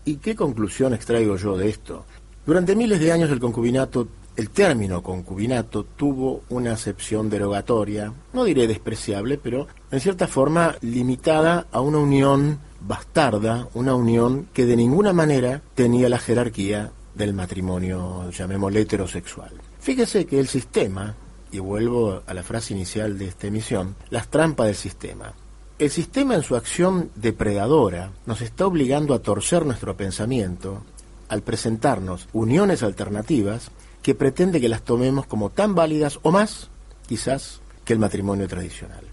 ¿Y 0.06 0.16
qué 0.16 0.34
conclusión 0.34 0.94
extraigo 0.94 1.36
yo 1.36 1.58
de 1.58 1.68
esto? 1.68 2.06
Durante 2.46 2.74
miles 2.74 3.00
de 3.00 3.12
años 3.12 3.30
el 3.30 3.38
concubinato, 3.38 4.08
el 4.40 4.48
término 4.48 5.02
concubinato 5.02 5.84
tuvo 5.84 6.44
una 6.48 6.72
acepción 6.72 7.28
derogatoria, 7.28 8.10
no 8.32 8.44
diré 8.44 8.66
despreciable, 8.66 9.36
pero 9.36 9.68
en 9.90 10.00
cierta 10.00 10.26
forma 10.26 10.76
limitada 10.80 11.66
a 11.70 11.82
una 11.82 11.98
unión 11.98 12.58
bastarda, 12.80 13.68
una 13.74 13.94
unión 13.94 14.48
que 14.54 14.64
de 14.64 14.76
ninguna 14.76 15.12
manera 15.12 15.60
tenía 15.74 16.08
la 16.08 16.18
jerarquía 16.18 16.90
del 17.14 17.34
matrimonio, 17.34 18.30
llamémosle 18.30 18.80
heterosexual. 18.80 19.52
Fíjese 19.78 20.24
que 20.24 20.40
el 20.40 20.48
sistema, 20.48 21.16
y 21.52 21.58
vuelvo 21.58 22.22
a 22.26 22.32
la 22.32 22.42
frase 22.42 22.72
inicial 22.72 23.18
de 23.18 23.26
esta 23.26 23.48
emisión, 23.48 23.94
las 24.08 24.28
trampas 24.28 24.68
del 24.68 24.76
sistema. 24.76 25.34
El 25.78 25.90
sistema 25.90 26.34
en 26.34 26.42
su 26.42 26.56
acción 26.56 27.10
depredadora 27.14 28.12
nos 28.24 28.40
está 28.40 28.66
obligando 28.66 29.12
a 29.12 29.18
torcer 29.18 29.66
nuestro 29.66 29.98
pensamiento 29.98 30.82
al 31.28 31.42
presentarnos 31.42 32.26
uniones 32.32 32.82
alternativas 32.82 33.70
que 34.02 34.14
pretende 34.14 34.60
que 34.60 34.68
las 34.68 34.82
tomemos 34.82 35.26
como 35.26 35.50
tan 35.50 35.74
válidas 35.74 36.18
o 36.22 36.30
más, 36.30 36.68
quizás, 37.06 37.60
que 37.84 37.92
el 37.92 37.98
matrimonio 37.98 38.48
tradicional. 38.48 39.04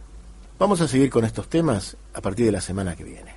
Vamos 0.60 0.82
a 0.82 0.88
seguir 0.88 1.10
con 1.10 1.26
estos 1.26 1.48
temas 1.48 1.98
a 2.14 2.22
partir 2.22 2.46
de 2.46 2.52
la 2.52 2.62
semana 2.62 2.96
que 2.96 3.04
viene. 3.04 3.36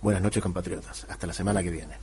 Buenas 0.00 0.22
noches, 0.22 0.42
compatriotas. 0.42 1.06
Hasta 1.08 1.26
la 1.26 1.32
semana 1.32 1.62
que 1.62 1.70
viene. 1.70 1.96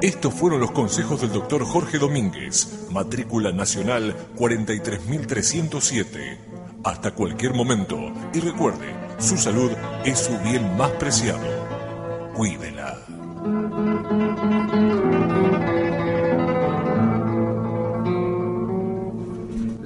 Estos 0.00 0.34
fueron 0.34 0.60
los 0.60 0.72
consejos 0.72 1.22
del 1.22 1.32
doctor 1.32 1.64
Jorge 1.64 1.98
Domínguez, 1.98 2.88
matrícula 2.90 3.52
nacional 3.52 4.14
43307. 4.36 6.38
Hasta 6.84 7.12
cualquier 7.12 7.54
momento. 7.54 8.12
Y 8.32 8.40
recuerde, 8.40 8.94
su 9.18 9.36
salud 9.36 9.72
es 10.04 10.18
su 10.18 10.38
bien 10.38 10.76
más 10.76 10.90
preciado. 10.92 11.46
Cuídela. 12.34 12.98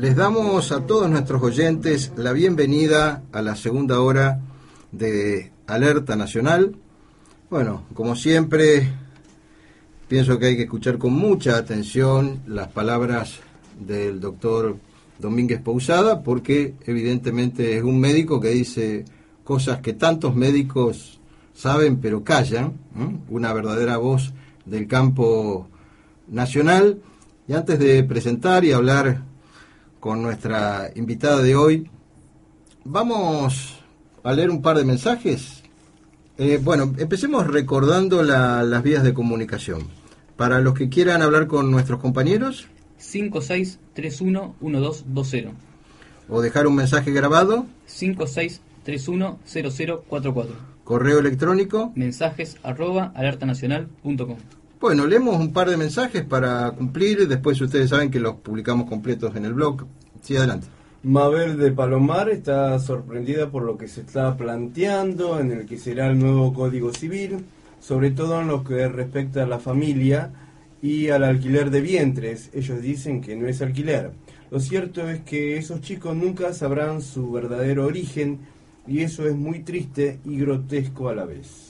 Les 0.00 0.16
damos 0.16 0.72
a 0.72 0.86
todos 0.86 1.10
nuestros 1.10 1.42
oyentes 1.42 2.10
la 2.16 2.32
bienvenida 2.32 3.22
a 3.32 3.42
la 3.42 3.54
segunda 3.54 4.00
hora 4.00 4.40
de 4.92 5.52
Alerta 5.66 6.16
Nacional. 6.16 6.74
Bueno, 7.50 7.84
como 7.92 8.16
siempre, 8.16 8.88
pienso 10.08 10.38
que 10.38 10.46
hay 10.46 10.56
que 10.56 10.62
escuchar 10.62 10.96
con 10.96 11.12
mucha 11.12 11.58
atención 11.58 12.40
las 12.46 12.68
palabras 12.68 13.40
del 13.78 14.20
doctor 14.20 14.78
Domínguez 15.18 15.60
Pousada, 15.60 16.22
porque 16.22 16.76
evidentemente 16.86 17.76
es 17.76 17.82
un 17.82 18.00
médico 18.00 18.40
que 18.40 18.48
dice 18.48 19.04
cosas 19.44 19.80
que 19.80 19.92
tantos 19.92 20.34
médicos 20.34 21.20
saben 21.52 21.98
pero 22.00 22.24
callan, 22.24 22.72
una 23.28 23.52
verdadera 23.52 23.98
voz 23.98 24.32
del 24.64 24.86
campo 24.86 25.68
nacional. 26.26 27.02
Y 27.46 27.52
antes 27.52 27.78
de 27.78 28.02
presentar 28.02 28.64
y 28.64 28.72
hablar 28.72 29.28
con 30.00 30.22
nuestra 30.22 30.90
invitada 30.96 31.42
de 31.42 31.54
hoy, 31.56 31.90
vamos 32.84 33.78
a 34.24 34.32
leer 34.32 34.50
un 34.50 34.62
par 34.62 34.76
de 34.78 34.84
mensajes. 34.84 35.62
Eh, 36.38 36.58
bueno, 36.62 36.94
empecemos 36.98 37.46
recordando 37.46 38.22
la- 38.22 38.62
las 38.62 38.82
vías 38.82 39.02
de 39.04 39.12
comunicación. 39.14 39.82
Para 40.36 40.60
los 40.60 40.74
que 40.74 40.88
quieran 40.88 41.20
hablar 41.22 41.46
con 41.46 41.70
nuestros 41.70 42.00
compañeros 42.00 42.66
56311220. 42.98 45.52
o 46.28 46.40
dejar 46.40 46.66
un 46.66 46.74
mensaje 46.76 47.12
grabado, 47.12 47.66
56310044. 47.88 50.48
correo 50.84 51.18
electrónico. 51.18 51.92
Mensajes 51.94 52.56
arroba 52.62 53.12
alertanacional.com. 53.14 54.36
Bueno, 54.80 55.06
leemos 55.06 55.36
un 55.36 55.52
par 55.52 55.68
de 55.68 55.76
mensajes 55.76 56.24
para 56.24 56.70
cumplir. 56.70 57.28
Después 57.28 57.60
ustedes 57.60 57.90
saben 57.90 58.10
que 58.10 58.18
los 58.18 58.36
publicamos 58.36 58.88
completos 58.88 59.36
en 59.36 59.44
el 59.44 59.52
blog. 59.52 59.84
Sí, 60.22 60.36
adelante. 60.36 60.68
Mabel 61.02 61.58
de 61.58 61.70
Palomar 61.70 62.30
está 62.30 62.78
sorprendida 62.78 63.50
por 63.50 63.62
lo 63.62 63.76
que 63.76 63.88
se 63.88 64.00
está 64.00 64.38
planteando 64.38 65.38
en 65.38 65.52
el 65.52 65.66
que 65.66 65.76
será 65.76 66.06
el 66.06 66.18
nuevo 66.18 66.54
Código 66.54 66.94
Civil, 66.94 67.44
sobre 67.78 68.10
todo 68.10 68.40
en 68.40 68.48
lo 68.48 68.64
que 68.64 68.88
respecta 68.88 69.42
a 69.42 69.46
la 69.46 69.58
familia 69.58 70.30
y 70.80 71.10
al 71.10 71.24
alquiler 71.24 71.70
de 71.70 71.82
vientres. 71.82 72.48
Ellos 72.54 72.80
dicen 72.80 73.20
que 73.20 73.36
no 73.36 73.48
es 73.48 73.60
alquiler. 73.60 74.12
Lo 74.50 74.60
cierto 74.60 75.10
es 75.10 75.20
que 75.20 75.58
esos 75.58 75.82
chicos 75.82 76.16
nunca 76.16 76.54
sabrán 76.54 77.02
su 77.02 77.30
verdadero 77.30 77.84
origen 77.84 78.38
y 78.86 79.00
eso 79.00 79.26
es 79.26 79.36
muy 79.36 79.58
triste 79.58 80.20
y 80.24 80.38
grotesco 80.38 81.10
a 81.10 81.14
la 81.14 81.26
vez. 81.26 81.69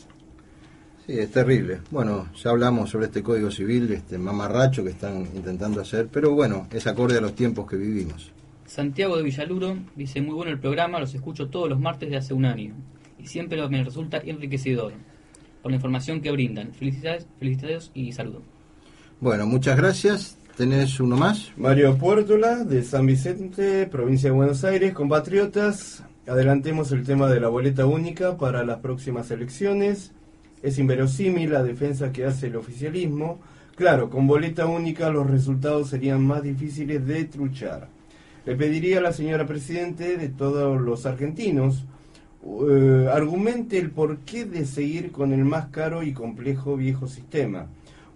Sí, 1.11 1.19
es 1.19 1.33
terrible. 1.33 1.81
Bueno, 1.91 2.29
ya 2.41 2.51
hablamos 2.51 2.89
sobre 2.89 3.07
este 3.07 3.21
Código 3.21 3.51
Civil, 3.51 3.91
este 3.91 4.17
mamarracho 4.17 4.85
que 4.85 4.91
están 4.91 5.27
intentando 5.35 5.81
hacer, 5.81 6.07
pero 6.07 6.31
bueno, 6.37 6.69
es 6.71 6.87
acorde 6.87 7.19
a 7.19 7.21
los 7.21 7.35
tiempos 7.35 7.69
que 7.69 7.77
vivimos. 7.77 8.31
Santiago 8.65 9.17
de 9.17 9.25
Villaluro 9.25 9.77
dice 9.97 10.21
muy 10.21 10.37
bueno 10.37 10.53
el 10.53 10.61
programa, 10.61 11.01
los 11.01 11.13
escucho 11.13 11.49
todos 11.49 11.69
los 11.69 11.81
martes 11.81 12.11
de 12.11 12.17
hace 12.17 12.33
un 12.33 12.45
año 12.45 12.75
y 13.19 13.27
siempre 13.27 13.69
me 13.69 13.83
resulta 13.83 14.19
enriquecedor 14.19 14.93
por 15.61 15.73
la 15.73 15.77
información 15.79 16.21
que 16.21 16.31
brindan. 16.31 16.73
Felicidades, 16.75 17.27
felicidades 17.41 17.91
y 17.93 18.13
saludo. 18.13 18.43
Bueno, 19.19 19.47
muchas 19.47 19.77
gracias. 19.77 20.39
¿Tenés 20.57 21.01
uno 21.01 21.17
más? 21.17 21.51
Mario 21.57 21.99
Puertola, 21.99 22.63
de 22.63 22.85
San 22.85 23.07
Vicente, 23.07 23.89
provincia 23.89 24.31
de 24.31 24.37
Buenos 24.37 24.63
Aires, 24.63 24.93
compatriotas. 24.93 26.05
Adelantemos 26.29 26.93
el 26.93 27.03
tema 27.03 27.29
de 27.29 27.41
la 27.41 27.49
boleta 27.49 27.85
única 27.87 28.37
para 28.37 28.65
las 28.65 28.79
próximas 28.79 29.33
elecciones. 29.33 30.13
Es 30.63 30.79
inverosímil 30.79 31.51
la 31.53 31.63
defensa 31.63 32.13
que 32.13 32.25
hace 32.25 32.49
el 32.49 32.57
oficialismo. 32.57 33.41
Claro, 33.77 34.11
con 34.11 34.27
boleta 34.27 34.67
única 34.67 35.11
los 35.11 35.29
resultados 35.29 35.89
serían 35.89 36.25
más 36.27 36.43
difíciles 36.43 37.07
de 37.07 37.25
truchar. 37.25 37.89
Le 38.45 38.57
pediría 38.57 38.99
a 38.99 39.03
la 39.03 39.13
señora 39.13 39.47
Presidente 39.47 40.17
de 40.17 40.29
todos 40.29 40.81
los 40.81 41.07
argentinos 41.07 41.85
eh, 42.43 43.07
argumente 43.13 43.79
el 43.79 43.91
porqué 43.91 44.47
de 44.47 44.65
seguir 44.65 45.13
con 45.13 45.33
el 45.33 45.45
más 45.45 45.67
caro 45.69 46.03
y 46.03 46.13
complejo 46.13 46.77
viejo 46.77 47.07
sistema. 47.07 47.67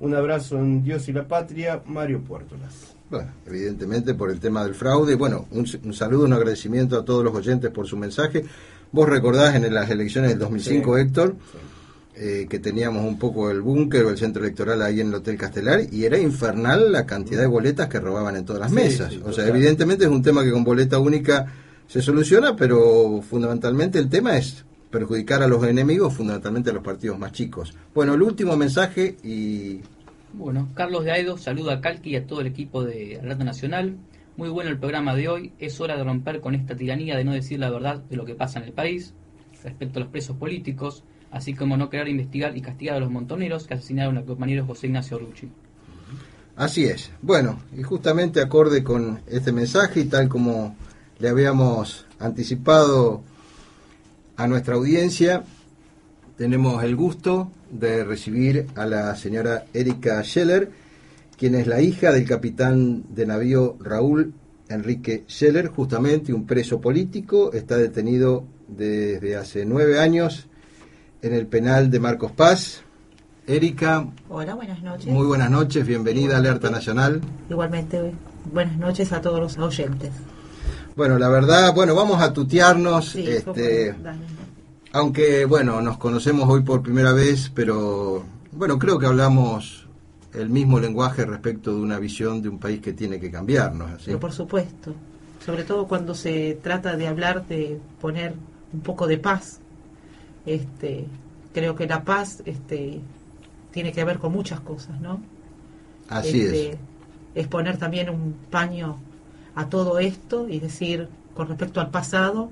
Un 0.00 0.14
abrazo 0.14 0.58
en 0.58 0.82
Dios 0.82 1.08
y 1.08 1.12
la 1.12 1.28
Patria, 1.28 1.82
Mario 1.86 2.20
Puertolas. 2.22 2.94
Bueno, 3.10 3.30
evidentemente 3.46 4.14
por 4.14 4.30
el 4.30 4.40
tema 4.40 4.64
del 4.64 4.74
fraude. 4.74 5.14
Bueno, 5.14 5.46
un, 5.50 5.66
un 5.84 5.92
saludo, 5.92 6.24
un 6.24 6.32
agradecimiento 6.32 6.98
a 6.98 7.04
todos 7.04 7.22
los 7.22 7.34
oyentes 7.34 7.70
por 7.70 7.86
su 7.86 7.96
mensaje. 7.96 8.44
Vos 8.92 9.08
recordás 9.08 9.54
en 9.54 9.72
las 9.74 9.90
elecciones 9.90 10.30
del 10.30 10.38
2005, 10.38 10.94
Sí, 10.94 11.02
Héctor, 11.02 11.36
eh, 12.16 12.46
que 12.48 12.58
teníamos 12.60 13.04
un 13.04 13.18
poco 13.18 13.50
el 13.50 13.60
búnker 13.60 14.04
o 14.04 14.10
el 14.10 14.16
centro 14.18 14.42
electoral 14.44 14.80
ahí 14.82 15.00
en 15.00 15.08
el 15.08 15.14
Hotel 15.14 15.36
Castelar 15.36 15.80
y 15.90 16.04
era 16.04 16.18
infernal 16.18 16.92
la 16.92 17.06
cantidad 17.06 17.40
de 17.40 17.46
boletas 17.48 17.88
que 17.88 17.98
robaban 18.00 18.36
en 18.36 18.44
todas 18.44 18.60
las 18.60 18.70
Sí, 18.70 18.76
mesas. 18.76 19.12
sí, 19.12 19.20
o 19.24 19.32
sea, 19.32 19.48
evidentemente 19.48 20.04
es 20.04 20.10
un 20.10 20.22
tema 20.22 20.44
que 20.44 20.52
con 20.52 20.62
boleta 20.64 20.98
única 20.98 21.46
se 21.88 22.00
soluciona, 22.00 22.54
pero 22.56 23.20
fundamentalmente 23.22 23.98
el 23.98 24.08
tema 24.08 24.36
es 24.38 24.64
perjudicar 24.90 25.42
a 25.42 25.48
los 25.48 25.62
enemigos, 25.64 26.14
fundamentalmente 26.14 26.70
a 26.70 26.72
los 26.72 26.84
partidos 26.84 27.18
más 27.18 27.32
chicos. 27.32 27.74
Bueno, 27.94 28.14
el 28.14 28.22
último 28.22 28.56
mensaje 28.56 29.16
y 29.24 29.80
Bueno, 30.32 30.68
Carlos 30.74 31.04
de 31.04 31.10
Aedo 31.12 31.36
saluda 31.36 31.74
a 31.74 31.80
Calqui 31.80 32.10
y 32.10 32.16
a 32.16 32.26
todo 32.26 32.40
el 32.40 32.46
equipo 32.46 32.84
de 32.84 33.18
Alerta 33.20 33.42
Nacional. 33.44 33.96
Muy 34.36 34.48
bueno 34.48 34.70
el 34.70 34.78
programa 34.78 35.14
de 35.14 35.28
hoy. 35.28 35.52
Es 35.58 35.80
hora 35.80 35.96
de 35.96 36.04
romper 36.04 36.40
con 36.40 36.54
esta 36.54 36.76
tiranía 36.76 37.16
de 37.16 37.24
no 37.24 37.32
decir 37.32 37.58
la 37.58 37.70
verdad 37.70 38.02
de 38.08 38.16
lo 38.16 38.24
que 38.24 38.34
pasa 38.34 38.58
en 38.60 38.66
el 38.66 38.72
país 38.72 39.14
respecto 39.64 39.98
a 39.98 40.02
los 40.02 40.10
presos 40.10 40.36
políticos, 40.36 41.04
así 41.34 41.52
como 41.52 41.76
no 41.76 41.90
querer 41.90 42.08
investigar 42.08 42.56
y 42.56 42.62
castigar 42.62 42.96
a 42.96 43.00
los 43.00 43.10
montoneros 43.10 43.66
que 43.66 43.74
asesinaron 43.74 44.16
al 44.16 44.24
compañero 44.24 44.64
José 44.64 44.86
Ignacio 44.86 45.18
Rucci. 45.18 45.50
Así 46.54 46.84
es. 46.84 47.10
Bueno, 47.20 47.58
y 47.76 47.82
justamente 47.82 48.40
acorde 48.40 48.84
con 48.84 49.20
este 49.26 49.50
mensaje 49.50 50.00
y 50.00 50.04
tal 50.04 50.28
como 50.28 50.76
le 51.18 51.28
habíamos 51.28 52.06
anticipado 52.20 53.22
a 54.36 54.46
nuestra 54.46 54.76
audiencia, 54.76 55.42
tenemos 56.38 56.84
el 56.84 56.94
gusto 56.94 57.50
de 57.68 58.04
recibir 58.04 58.68
a 58.76 58.86
la 58.86 59.16
señora 59.16 59.64
Erika 59.74 60.22
Scheller, 60.22 60.70
quien 61.36 61.56
es 61.56 61.66
la 61.66 61.80
hija 61.80 62.12
del 62.12 62.26
capitán 62.26 63.02
de 63.12 63.26
navío 63.26 63.76
Raúl 63.80 64.34
Enrique 64.68 65.24
Scheller, 65.28 65.66
justamente 65.66 66.32
un 66.32 66.46
preso 66.46 66.80
político, 66.80 67.52
está 67.52 67.76
detenido 67.76 68.44
desde 68.68 69.34
hace 69.34 69.64
nueve 69.64 69.98
años 69.98 70.46
en 71.24 71.32
el 71.32 71.46
penal 71.46 71.90
de 71.90 72.00
Marcos 72.00 72.32
Paz. 72.32 72.82
Erika, 73.46 74.06
Hola, 74.28 74.54
buenas 74.54 74.82
noches. 74.82 75.06
muy 75.06 75.26
buenas 75.26 75.50
noches, 75.50 75.86
bienvenida 75.86 76.34
a 76.34 76.38
Alerta 76.38 76.70
Nacional. 76.70 77.22
Igualmente, 77.48 78.12
buenas 78.52 78.76
noches 78.76 79.10
a 79.12 79.22
todos 79.22 79.40
los 79.40 79.58
oyentes. 79.58 80.10
Bueno, 80.96 81.18
la 81.18 81.30
verdad, 81.30 81.74
bueno, 81.74 81.94
vamos 81.94 82.20
a 82.20 82.32
tutearnos, 82.32 83.10
Sí, 83.10 83.26
este. 83.26 83.94
Aunque, 84.92 85.46
bueno, 85.46 85.80
nos 85.80 85.96
conocemos 85.96 86.48
hoy 86.48 86.62
por 86.62 86.82
primera 86.82 87.12
vez, 87.12 87.50
pero, 87.54 88.22
bueno, 88.52 88.78
creo 88.78 88.98
que 88.98 89.06
hablamos 89.06 89.88
el 90.34 90.50
mismo 90.50 90.78
lenguaje 90.78 91.24
respecto 91.24 91.74
de 91.74 91.80
una 91.80 91.98
visión 91.98 92.42
de 92.42 92.50
un 92.50 92.58
país 92.58 92.80
que 92.80 92.92
tiene 92.92 93.18
que 93.18 93.30
cambiarnos. 93.30 94.02
Pero 94.04 94.20
por 94.20 94.32
supuesto, 94.32 94.94
sobre 95.44 95.64
todo 95.64 95.86
cuando 95.88 96.14
se 96.14 96.58
trata 96.62 96.96
de 96.96 97.08
hablar 97.08 97.46
de 97.46 97.80
poner 98.00 98.34
un 98.74 98.80
poco 98.80 99.06
de 99.06 99.16
paz. 99.16 99.60
Este, 100.46 101.06
creo 101.52 101.74
que 101.74 101.86
la 101.86 102.04
paz 102.04 102.42
este, 102.44 103.00
tiene 103.70 103.92
que 103.92 104.04
ver 104.04 104.18
con 104.18 104.32
muchas 104.32 104.60
cosas, 104.60 105.00
¿no? 105.00 105.20
Así 106.08 106.40
Este, 106.42 106.70
es. 106.72 106.78
es 107.34 107.46
poner 107.48 107.76
también 107.78 108.10
un 108.10 108.34
paño 108.50 108.98
a 109.54 109.68
todo 109.68 109.98
esto 109.98 110.48
y 110.48 110.58
decir 110.60 111.08
con 111.34 111.48
respecto 111.48 111.80
al 111.80 111.90
pasado, 111.90 112.50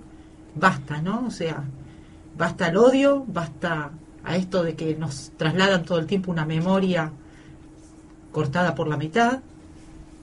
basta, 0.55 1.01
¿no? 1.03 1.27
O 1.27 1.31
sea, 1.31 1.65
basta 2.37 2.69
el 2.69 2.77
odio, 2.77 3.25
basta 3.27 3.91
a 4.25 4.37
esto 4.37 4.63
de 4.63 4.75
que 4.75 4.95
nos 4.97 5.33
trasladan 5.37 5.85
todo 5.85 5.99
el 5.99 6.07
tiempo 6.07 6.31
una 6.31 6.45
memoria 6.47 7.11
cortada 8.33 8.75
por 8.75 8.89
la 8.89 8.97
mitad, 8.97 9.41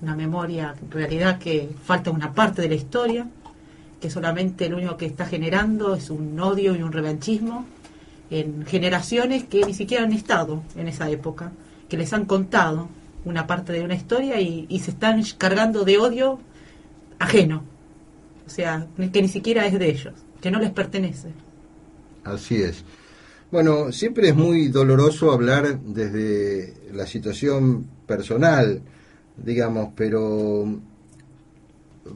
una 0.01 0.15
memoria 0.15 0.75
en 0.81 0.91
realidad 0.91 1.37
que 1.37 1.69
falta 1.83 2.09
una 2.11 2.33
parte 2.33 2.61
de 2.61 2.69
la 2.69 2.75
historia, 2.75 3.27
que 3.99 4.09
solamente 4.09 4.69
lo 4.69 4.77
único 4.77 4.97
que 4.97 5.05
está 5.05 5.25
generando 5.25 5.95
es 5.95 6.09
un 6.09 6.39
odio 6.39 6.75
y 6.75 6.81
un 6.81 6.91
revanchismo 6.91 7.65
en 8.29 8.65
generaciones 8.65 9.43
que 9.43 9.65
ni 9.65 9.73
siquiera 9.73 10.03
han 10.03 10.13
estado 10.13 10.63
en 10.75 10.87
esa 10.87 11.09
época, 11.09 11.51
que 11.87 11.97
les 11.97 12.13
han 12.13 12.25
contado 12.25 12.89
una 13.25 13.47
parte 13.47 13.73
de 13.73 13.81
una 13.81 13.95
historia 13.95 14.39
y, 14.39 14.65
y 14.69 14.79
se 14.79 14.91
están 14.91 15.21
cargando 15.37 15.83
de 15.83 15.97
odio 15.97 16.39
ajeno, 17.17 17.63
o 18.45 18.49
sea, 18.49 18.87
que 19.11 19.21
ni 19.21 19.27
siquiera 19.27 19.65
es 19.65 19.77
de 19.77 19.89
ellos, 19.89 20.13
que 20.41 20.51
no 20.51 20.59
les 20.59 20.71
pertenece. 20.71 21.29
Así 22.23 22.61
es. 22.61 22.83
Bueno, 23.51 23.91
siempre 23.91 24.29
es 24.29 24.35
muy 24.35 24.67
doloroso 24.67 25.31
hablar 25.31 25.79
desde 25.81 26.75
la 26.93 27.07
situación 27.07 27.87
personal, 28.05 28.81
digamos, 29.37 29.89
pero 29.95 30.79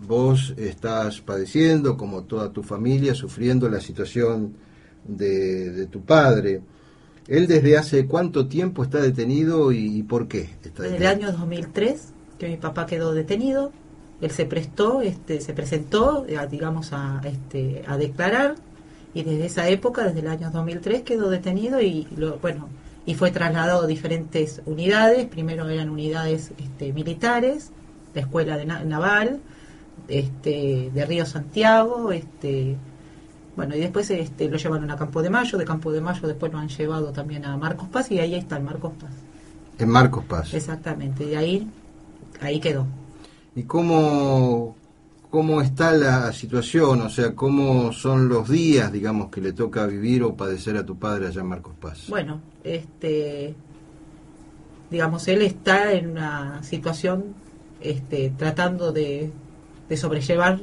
vos 0.08 0.54
estás 0.58 1.22
padeciendo, 1.22 1.98
como 1.98 2.24
toda 2.24 2.52
tu 2.52 2.64
familia, 2.64 3.16
sufriendo 3.16 3.70
la 3.70 3.80
situación 3.80 4.54
de, 5.08 5.72
de 5.72 5.86
tu 5.88 6.02
padre. 6.02 6.62
¿Él 7.28 7.48
desde 7.48 7.78
hace 7.78 8.06
cuánto 8.06 8.48
tiempo 8.48 8.84
está 8.84 9.00
detenido 9.00 9.72
y, 9.72 9.98
y 10.00 10.04
por 10.04 10.28
qué 10.28 10.50
está 10.64 10.84
Desde 10.84 10.98
el 10.98 11.06
año 11.06 11.32
2003 11.32 12.10
que 12.38 12.50
mi 12.50 12.58
papá 12.58 12.86
quedó 12.86 13.14
detenido, 13.14 13.72
él 14.22 14.32
se 14.32 14.46
prestó, 14.46 15.02
este, 15.02 15.39
se 15.41 15.54
presentó, 15.54 16.26
a, 16.38 16.46
digamos, 16.48 16.91
a, 16.91 17.22
este, 17.24 17.84
a 17.88 17.98
declarar 17.98 18.56
y 19.14 19.24
desde 19.24 19.46
esa 19.46 19.70
época, 19.70 20.06
desde 20.06 20.20
el 20.22 20.28
año 20.28 20.50
2003, 20.52 21.04
quedó 21.04 21.30
detenido 21.30 21.82
y 21.82 22.08
lo, 22.18 22.38
bueno 22.39 22.68
y 23.06 23.16
fue 23.16 23.32
trasladado 23.32 23.84
a 23.84 23.88
diferentes 23.88 24.62
unidades. 24.66 25.26
Primero 25.28 25.68
eran 25.70 25.89
unidades 25.89 26.52
este, 26.58 26.94
militares, 26.94 27.72
la 28.14 28.22
escuela 28.22 28.58
de 28.58 28.66
na- 28.66 28.84
naval, 28.84 29.41
este, 30.08 30.91
de 30.94 31.06
Río 31.06 31.26
Santiago, 31.26 32.12
este, 32.12 32.76
bueno 33.56 33.76
y 33.76 33.80
después 33.80 34.10
este, 34.12 34.50
lo 34.50 34.58
llevaron 34.58 34.89
a 34.91 34.98
Campo 34.98 35.22
de 35.22 35.30
Mayo, 35.30 35.58
de 35.58 35.66
Campo 35.66 35.91
de 35.91 36.02
Mayo 36.02 36.28
después 36.28 36.52
lo 36.52 36.60
han 36.60 36.70
llevado 36.70 37.12
también 37.12 37.46
a 37.46 37.56
Marcos 37.58 37.88
Paz 37.89 38.12
y 38.12 38.20
ahí 38.20 38.36
está 38.36 38.58
el 38.58 38.64
Marcos 38.64 38.94
Paz. 39.00 39.12
En 39.80 39.89
Marcos 39.89 40.26
Paz. 40.26 40.54
Exactamente, 40.54 41.26
y 41.26 41.36
ahí, 41.36 41.68
ahí 42.41 42.60
quedó. 42.60 42.86
¿Y 43.56 43.64
cómo, 43.64 44.76
cómo 45.30 45.62
está 45.62 45.94
la 45.94 46.32
situación? 46.34 47.02
O 47.02 47.10
sea, 47.10 47.36
¿cómo 47.36 47.94
son 47.94 48.30
los 48.30 48.50
días, 48.50 48.91
digamos, 48.91 49.30
que 49.30 49.41
le 49.41 49.54
toca 49.54 49.86
vivir 49.86 50.24
o 50.24 50.36
padecer 50.36 50.76
a 50.78 50.86
tu 50.86 50.98
padre 50.98 51.28
allá 51.28 51.41
en 51.41 51.48
Marcos 51.48 51.74
Paz? 51.80 52.06
Bueno, 52.10 52.41
este, 52.64 53.56
digamos, 54.89 55.28
él 55.28 55.41
está 55.44 55.94
en 55.94 56.12
una 56.12 56.64
situación 56.64 57.36
este, 57.82 58.34
tratando 58.38 58.91
de, 58.91 59.32
de 59.94 59.98
sobrellevar 59.98 60.60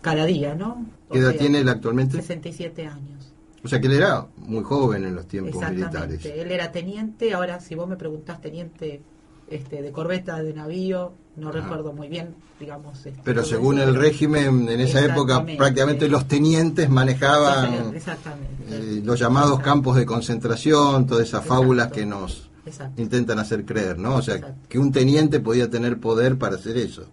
cada 0.00 0.24
día, 0.26 0.56
¿no? 0.56 0.84
¿Qué 1.10 1.18
edad 1.18 1.30
sea, 1.30 1.38
tiene 1.38 1.60
él 1.60 1.68
actualmente? 1.68 2.16
67 2.16 2.84
años. 2.84 3.32
O 3.62 3.68
sea, 3.68 3.80
que 3.80 3.86
él 3.86 3.92
era 3.92 4.26
muy 4.38 4.64
joven 4.64 5.04
en 5.04 5.14
los 5.14 5.28
tiempos 5.28 5.54
Exactamente. 5.54 5.98
militares. 6.08 6.26
Él 6.46 6.50
era 6.50 6.72
teniente, 6.72 7.32
ahora 7.32 7.60
si 7.60 7.76
vos 7.76 7.88
me 7.88 7.94
preguntás 7.94 8.40
teniente 8.40 9.00
este, 9.48 9.82
de 9.82 9.92
corbeta, 9.92 10.42
de 10.42 10.52
navío, 10.52 11.12
no 11.36 11.50
Ajá. 11.50 11.60
recuerdo 11.60 11.92
muy 11.92 12.08
bien, 12.08 12.34
digamos. 12.58 13.06
este, 13.06 13.20
Pero 13.22 13.44
según 13.44 13.78
el 13.78 13.94
régimen, 13.94 14.68
en 14.68 14.80
esa 14.80 15.04
época 15.04 15.46
prácticamente 15.56 16.08
los 16.08 16.26
tenientes 16.26 16.90
manejaban 16.90 17.94
eh, 17.94 19.00
los 19.04 19.20
llamados 19.20 19.60
campos 19.60 19.94
de 19.94 20.04
concentración, 20.04 21.06
todas 21.06 21.28
esas 21.28 21.44
fábulas 21.44 21.92
que 21.92 22.04
nos 22.04 22.50
Exacto. 22.66 23.00
intentan 23.00 23.38
hacer 23.38 23.64
creer, 23.64 23.96
¿no? 23.96 24.16
O 24.16 24.22
sea, 24.22 24.56
que 24.68 24.78
un 24.80 24.90
teniente 24.90 25.38
podía 25.38 25.70
tener 25.70 26.00
poder 26.00 26.36
para 26.36 26.56
hacer 26.56 26.76
eso. 26.76 27.04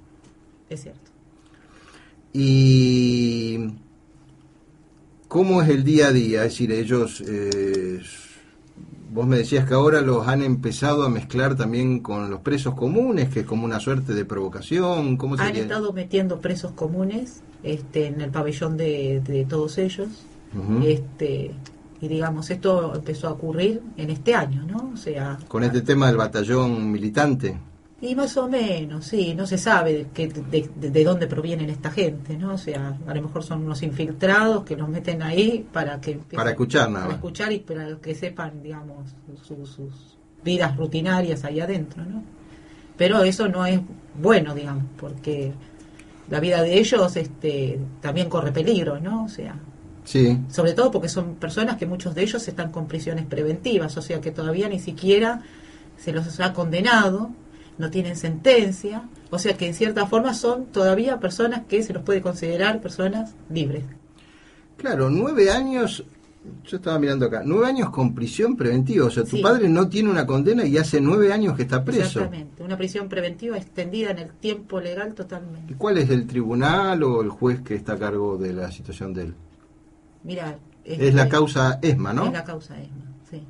Es 0.68 0.82
cierto. 0.82 1.09
¿Y 2.34 3.58
cómo 5.28 5.62
es 5.62 5.70
el 5.70 5.84
día 5.84 6.08
a 6.08 6.12
día? 6.12 6.46
Es 6.46 6.52
decir, 6.54 6.72
ellos, 6.72 7.22
eh, 7.28 8.02
vos 9.12 9.26
me 9.28 9.38
decías 9.38 9.68
que 9.68 9.74
ahora 9.74 10.02
los 10.02 10.28
han 10.28 10.44
empezado 10.44 11.04
a 11.04 11.10
mezclar 11.10 11.56
también 11.56 12.00
con 12.00 12.30
los 12.30 12.42
presos 12.42 12.76
comunes, 12.76 13.30
que 13.30 13.42
es 13.42 13.46
como 13.46 13.66
una 13.66 13.80
suerte 13.80 14.14
de 14.14 14.26
provocación. 14.26 15.18
¿Cómo 15.18 15.36
Han 15.36 15.48
sería? 15.48 15.64
estado 15.64 15.92
metiendo 15.94 16.40
presos 16.40 16.72
comunes 16.74 17.42
este, 17.64 18.08
en 18.08 18.22
el 18.22 18.30
pabellón 18.30 18.78
de, 18.78 19.22
de 19.26 19.46
todos 19.46 19.78
ellos. 19.78 20.08
Este 20.84 21.52
Y 22.02 22.08
digamos, 22.08 22.50
esto 22.50 22.96
empezó 22.96 23.28
a 23.28 23.32
ocurrir 23.34 23.82
en 23.98 24.10
este 24.10 24.34
año, 24.34 24.64
¿no? 24.66 24.92
O 24.94 24.98
sea, 24.98 25.38
Con 25.48 25.64
este 25.64 25.82
tema 25.82 26.08
del 26.08 26.18
batallón 26.18 26.92
militante. 26.92 27.58
Y 28.02 28.16
más 28.16 28.38
o 28.38 28.48
menos, 28.48 29.06
sí, 29.06 29.34
no 29.36 29.46
se 29.46 29.58
sabe 29.58 29.94
de, 29.94 30.06
qué- 30.14 30.28
de, 30.30 30.70
de- 30.80 30.90
de 30.90 31.04
dónde 31.04 31.28
provienen 31.28 31.70
esta 31.70 31.92
gente, 31.92 32.38
¿no? 32.38 32.54
O 32.54 32.58
sea, 32.58 32.98
a 33.06 33.14
lo 33.14 33.22
mejor 33.22 33.44
son 33.44 33.64
unos 33.66 33.84
infiltrados 33.84 34.64
que 34.64 34.76
los 34.78 34.88
meten 34.88 35.22
ahí 35.22 35.68
para 35.74 36.00
que 36.00 36.16
Para 36.34 36.52
escuchar 36.52 36.90
nada 36.90 37.06
para 37.06 37.16
escuchar 37.16 37.52
y 37.52 37.60
para 37.60 37.98
que 37.98 38.16
sepan, 38.16 38.62
digamos, 38.64 39.12
su- 39.44 39.66
sus 39.66 40.18
vidas 40.44 40.78
rutinarias 40.78 41.44
ahí 41.44 41.60
adentro, 41.60 42.04
¿no? 42.06 42.24
Pero 42.98 43.24
eso 43.24 43.48
no 43.50 43.66
es 43.66 43.80
bueno, 44.22 44.54
digamos, 44.56 44.84
porque 44.98 45.52
la 46.30 46.40
vida 46.40 46.62
de 46.62 46.78
ellos 46.80 47.16
este, 47.18 47.80
también 48.02 48.30
corre 48.30 48.52
peligro, 48.52 49.00
¿no? 49.00 49.26
O 49.26 49.30
sea, 49.30 49.56
Sí. 50.06 50.38
sobre 50.50 50.74
todo 50.74 50.90
porque 50.92 51.10
son 51.10 51.36
personas 51.36 51.78
que 51.78 51.86
muchos 51.86 52.16
de 52.16 52.24
ellos 52.24 52.48
están 52.48 52.72
con 52.72 52.88
prisiones 52.88 53.26
preventivas, 53.26 53.96
o 53.98 54.02
sea 54.02 54.22
que 54.22 54.32
todavía 54.32 54.68
ni 54.70 54.80
siquiera 54.80 55.42
se 55.98 56.12
los 56.14 56.40
ha 56.40 56.54
condenado, 56.54 57.30
no 57.80 57.90
tienen 57.90 58.16
sentencia, 58.16 59.04
o 59.32 59.40
sea 59.40 59.58
que 59.58 59.66
en 59.66 59.74
cierta 59.74 60.06
forma 60.06 60.34
son 60.36 60.66
todavía 60.68 61.20
personas 61.20 61.64
que 61.68 61.82
se 61.82 61.94
los 61.94 62.04
puede 62.04 62.22
considerar 62.22 62.80
personas 62.82 63.34
libres. 63.50 63.84
Claro, 64.78 65.10
nueve 65.10 65.50
años, 65.50 66.04
yo 66.66 66.78
estaba 66.78 67.00
mirando 67.00 67.26
acá, 67.26 67.42
nueve 67.44 67.68
años 67.68 67.90
con 67.90 68.14
prisión 68.14 68.56
preventiva. 68.56 69.06
O 69.06 69.10
sea, 69.10 69.24
tu 69.24 69.38
Sí. 69.38 69.42
padre 69.42 69.68
no 69.70 69.90
tiene 69.90 70.10
una 70.10 70.26
condena 70.26 70.66
y 70.66 70.78
hace 70.78 71.02
nueve 71.02 71.34
años 71.34 71.56
que 71.56 71.64
está 71.64 71.84
preso. 71.84 72.20
Exactamente, 72.20 72.64
una 72.64 72.78
prisión 72.78 73.10
preventiva 73.10 73.58
extendida 73.58 74.12
en 74.12 74.20
el 74.20 74.32
tiempo 74.34 74.80
legal 74.80 75.14
totalmente. 75.14 75.74
¿Y 75.74 75.76
cuál 75.76 75.98
es 75.98 76.10
el 76.10 76.28
tribunal 76.28 77.02
o 77.04 77.22
el 77.22 77.30
juez 77.30 77.62
que 77.62 77.76
está 77.76 77.94
a 77.94 77.98
cargo 77.98 78.38
de 78.38 78.54
la 78.54 78.72
situación 78.72 79.14
de 79.14 79.22
él? 79.24 79.34
Mira, 80.24 80.58
Es 80.86 81.14
la 81.14 81.30
causa 81.30 81.78
ESMA, 81.82 82.14
¿no? 82.14 82.26
Es 82.28 82.34
la 82.34 82.44
causa 82.44 82.74
ESMA, 82.82 83.06
sí. 83.30 83.44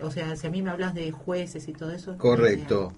O 0.00 0.10
sea, 0.10 0.34
si 0.36 0.46
a 0.46 0.50
mí 0.50 0.62
me 0.62 0.70
hablas 0.70 0.94
de 0.94 1.10
jueces 1.12 1.68
y 1.68 1.72
todo 1.72 1.90
eso. 1.90 2.16
Correcto. 2.18 2.92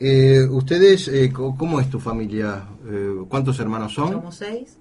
Eh, 0.00 0.44
¿Ustedes, 0.50 1.08
eh, 1.08 1.32
cómo 1.32 1.80
es 1.80 1.88
tu 1.88 2.00
familia? 2.00 2.64
Eh, 2.86 3.24
¿Cuántos 3.28 3.58
hermanos 3.60 3.94
son? 3.94 4.10
Somos 4.12 4.34
seis. 4.36 4.76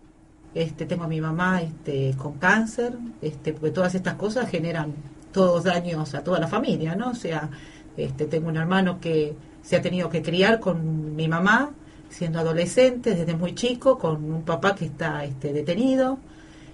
Este, 0.54 0.86
tengo 0.86 1.04
a 1.04 1.08
mi 1.08 1.20
mamá 1.22 1.62
este, 1.62 2.14
con 2.18 2.34
cáncer, 2.34 2.94
este, 3.22 3.54
porque 3.54 3.72
todas 3.72 3.96
estas 3.96 4.16
cosas 4.16 4.50
generan 4.50 4.94
todos 5.32 5.64
daños 5.64 6.14
a 6.14 6.24
toda 6.24 6.40
la 6.40 6.48
familia, 6.48 6.96
¿no? 6.96 7.10
O 7.12 7.16
sea, 7.16 7.50
este, 7.98 8.26
tengo 8.26 8.50
un 8.50 8.58
hermano 8.58 9.00
que 9.00 9.36
se 9.64 9.76
ha 9.76 9.82
tenido 9.82 10.10
que 10.10 10.22
criar 10.22 10.60
con 10.60 11.16
mi 11.16 11.28
mamá, 11.28 11.72
siendo 12.10 12.40
adolescente, 12.40 13.16
desde 13.16 13.36
muy 13.36 13.56
chico, 13.56 13.98
con 13.98 14.32
un 14.32 14.44
papá 14.44 14.76
que 14.76 14.86
está 14.86 15.26
este, 15.26 15.54
detenido. 15.54 16.20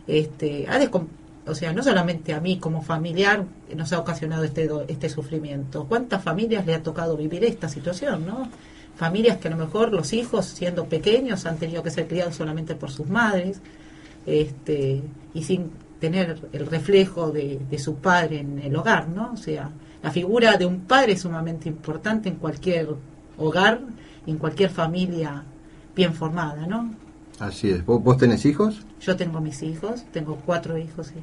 Este, 0.07 0.65
ha 0.67 0.77
descom- 0.79 1.07
o 1.49 1.55
sea, 1.55 1.73
no 1.73 1.83
solamente 1.83 2.33
a 2.33 2.39
mí 2.39 2.59
como 2.59 2.81
familiar 2.81 3.45
nos 3.75 3.91
ha 3.93 3.99
ocasionado 3.99 4.43
este, 4.43 4.69
este 4.87 5.09
sufrimiento. 5.09 5.85
¿Cuántas 5.85 6.23
familias 6.23 6.65
le 6.65 6.75
ha 6.75 6.83
tocado 6.83 7.17
vivir 7.17 7.43
esta 7.43 7.67
situación, 7.67 8.25
no? 8.25 8.49
Familias 8.95 9.37
que 9.37 9.47
a 9.47 9.51
lo 9.51 9.57
mejor 9.57 9.93
los 9.93 10.13
hijos, 10.13 10.45
siendo 10.45 10.85
pequeños, 10.85 11.45
han 11.45 11.57
tenido 11.57 11.81
que 11.83 11.89
ser 11.89 12.07
criados 12.07 12.35
solamente 12.35 12.75
por 12.75 12.91
sus 12.91 13.07
madres, 13.07 13.61
este, 14.25 15.01
y 15.33 15.43
sin 15.43 15.71
tener 15.99 16.39
el 16.51 16.67
reflejo 16.67 17.31
de, 17.31 17.59
de 17.69 17.79
su 17.79 17.95
padre 17.95 18.39
en 18.39 18.59
el 18.59 18.75
hogar, 18.75 19.07
¿no? 19.07 19.31
O 19.33 19.37
sea, 19.37 19.69
la 20.03 20.11
figura 20.11 20.57
de 20.57 20.65
un 20.65 20.81
padre 20.81 21.13
es 21.13 21.21
sumamente 21.21 21.67
importante 21.67 22.29
en 22.29 22.35
cualquier 22.35 22.89
hogar, 23.37 23.81
en 24.25 24.37
cualquier 24.37 24.69
familia 24.69 25.43
bien 25.95 26.13
formada, 26.13 26.67
¿no? 26.67 26.93
Así 27.39 27.69
es. 27.69 27.85
¿Vos, 27.85 28.03
vos 28.03 28.17
tenés 28.17 28.45
hijos? 28.45 28.85
Yo 28.99 29.15
tengo 29.15 29.39
mis 29.39 29.63
hijos, 29.63 30.03
tengo 30.11 30.37
cuatro 30.45 30.77
hijos, 30.77 31.07
sí. 31.07 31.15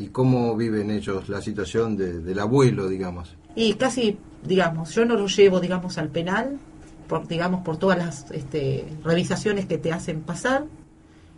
¿Y 0.00 0.06
cómo 0.08 0.56
viven 0.56 0.90
ellos 0.90 1.28
la 1.28 1.40
situación 1.42 1.96
de- 1.96 2.18
del 2.20 2.38
abuelo, 2.40 2.88
digamos? 2.88 3.36
Y 3.54 3.74
casi, 3.74 4.16
digamos, 4.42 4.94
yo 4.94 5.04
no 5.04 5.14
lo 5.14 5.26
llevo, 5.26 5.60
digamos, 5.60 5.98
al 5.98 6.08
penal, 6.08 6.58
por, 7.06 7.28
digamos, 7.28 7.62
por 7.62 7.76
todas 7.76 7.98
las 7.98 8.30
este, 8.30 8.86
revisaciones 9.04 9.66
que 9.66 9.76
te 9.78 9.92
hacen 9.92 10.22
pasar. 10.22 10.64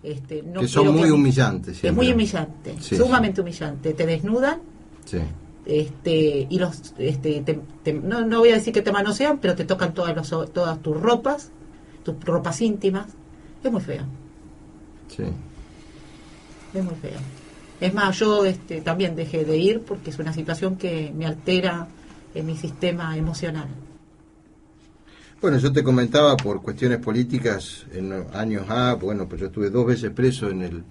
Este, 0.04 0.42
no 0.42 0.60
que 0.60 0.68
son 0.68 0.92
muy 0.94 1.04
que- 1.04 1.12
humillantes. 1.12 1.82
Es 1.82 1.92
muy 1.92 2.10
humillante, 2.12 2.76
Sí, 2.80 2.96
sumamente 2.96 3.40
humillante. 3.40 3.94
Te 3.94 4.06
desnudan 4.06 4.60
Sí. 5.04 5.18
este, 5.66 6.46
y 6.48 6.58
los, 6.58 6.94
este, 6.98 7.40
te- 7.42 7.60
te- 7.82 7.92
no, 7.94 8.24
no 8.26 8.38
voy 8.40 8.50
a 8.50 8.54
decir 8.54 8.72
que 8.72 8.82
te 8.82 8.90
manosean, 8.92 9.38
pero 9.38 9.54
te 9.56 9.64
tocan 9.64 9.92
todas, 9.94 10.14
los, 10.16 10.52
todas 10.52 10.80
tus 10.82 11.00
ropas, 11.00 11.50
tus 12.04 12.14
ropas 12.24 12.60
íntimas. 12.60 13.06
Es 13.62 13.70
muy 13.72 13.80
feo, 13.80 14.02
sí. 15.08 15.24
es 16.74 16.84
muy 16.84 16.94
feo. 16.96 17.18
Es 17.82 17.92
más, 17.92 18.18
yo 18.18 18.46
este, 18.46 18.80
también 18.80 19.14
dejé 19.14 19.44
de 19.44 19.58
ir 19.58 19.82
porque 19.82 20.08
es 20.08 20.18
una 20.18 20.32
situación 20.32 20.76
que 20.76 21.12
me 21.14 21.26
altera 21.26 21.86
en 22.34 22.46
mi 22.46 22.56
sistema 22.56 23.14
emocional. 23.18 23.68
Bueno, 25.40 25.58
yo 25.58 25.72
te 25.72 25.82
comentaba 25.82 26.36
por 26.36 26.62
cuestiones 26.62 26.98
políticas 26.98 27.86
en 27.92 28.12
años 28.32 28.66
A, 28.68 28.94
bueno, 28.94 29.28
pues 29.28 29.40
yo 29.40 29.46
estuve 29.48 29.70
dos 29.70 29.86
veces 29.86 30.10
preso 30.12 30.48
en 30.50 30.62
el 30.62 30.84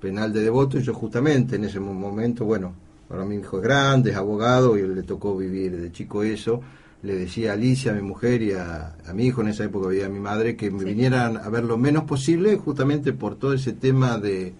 penal 0.00 0.32
de 0.32 0.42
Devoto 0.42 0.78
y 0.78 0.82
yo 0.82 0.94
justamente 0.94 1.56
en 1.56 1.64
ese 1.64 1.80
mo- 1.80 1.94
momento, 1.94 2.44
bueno, 2.44 2.74
ahora 3.10 3.24
mi 3.24 3.36
hijo 3.36 3.58
es 3.58 3.62
grande, 3.64 4.10
es 4.10 4.16
abogado 4.16 4.78
y 4.78 4.86
le 4.86 5.02
tocó 5.04 5.36
vivir 5.36 5.76
de 5.80 5.92
chico 5.92 6.22
eso, 6.22 6.60
le 7.02 7.16
decía 7.16 7.52
a 7.52 7.54
Alicia, 7.54 7.92
a 7.92 7.94
mi 7.94 8.02
mujer 8.02 8.42
y 8.42 8.52
a, 8.52 8.96
a 9.06 9.14
mi 9.14 9.26
hijo, 9.26 9.40
en 9.42 9.48
esa 9.48 9.64
época 9.64 9.88
veía 9.88 10.06
a 10.06 10.10
mi 10.10 10.20
madre, 10.20 10.56
que 10.56 10.70
me 10.70 10.84
vinieran 10.84 11.38
a 11.38 11.48
ver 11.50 11.64
lo 11.64 11.78
menos 11.78 12.04
posible 12.04 12.56
justamente 12.58 13.12
por 13.14 13.36
todo 13.36 13.54
ese 13.54 13.72
tema 13.72 14.18
de, 14.18 14.54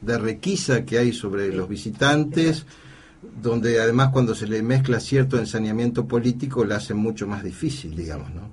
de 0.00 0.18
requisa 0.18 0.84
que 0.84 0.98
hay 0.98 1.12
sobre 1.12 1.52
los 1.52 1.68
visitantes, 1.68 2.66
donde 3.42 3.80
además 3.80 4.10
cuando 4.12 4.34
se 4.34 4.46
le 4.46 4.62
mezcla 4.62 5.00
cierto 5.00 5.38
ensaneamiento 5.38 6.06
político 6.06 6.64
la 6.64 6.76
hace 6.76 6.94
mucho 6.94 7.26
más 7.26 7.42
difícil, 7.42 7.96
digamos, 7.96 8.32
¿no? 8.34 8.50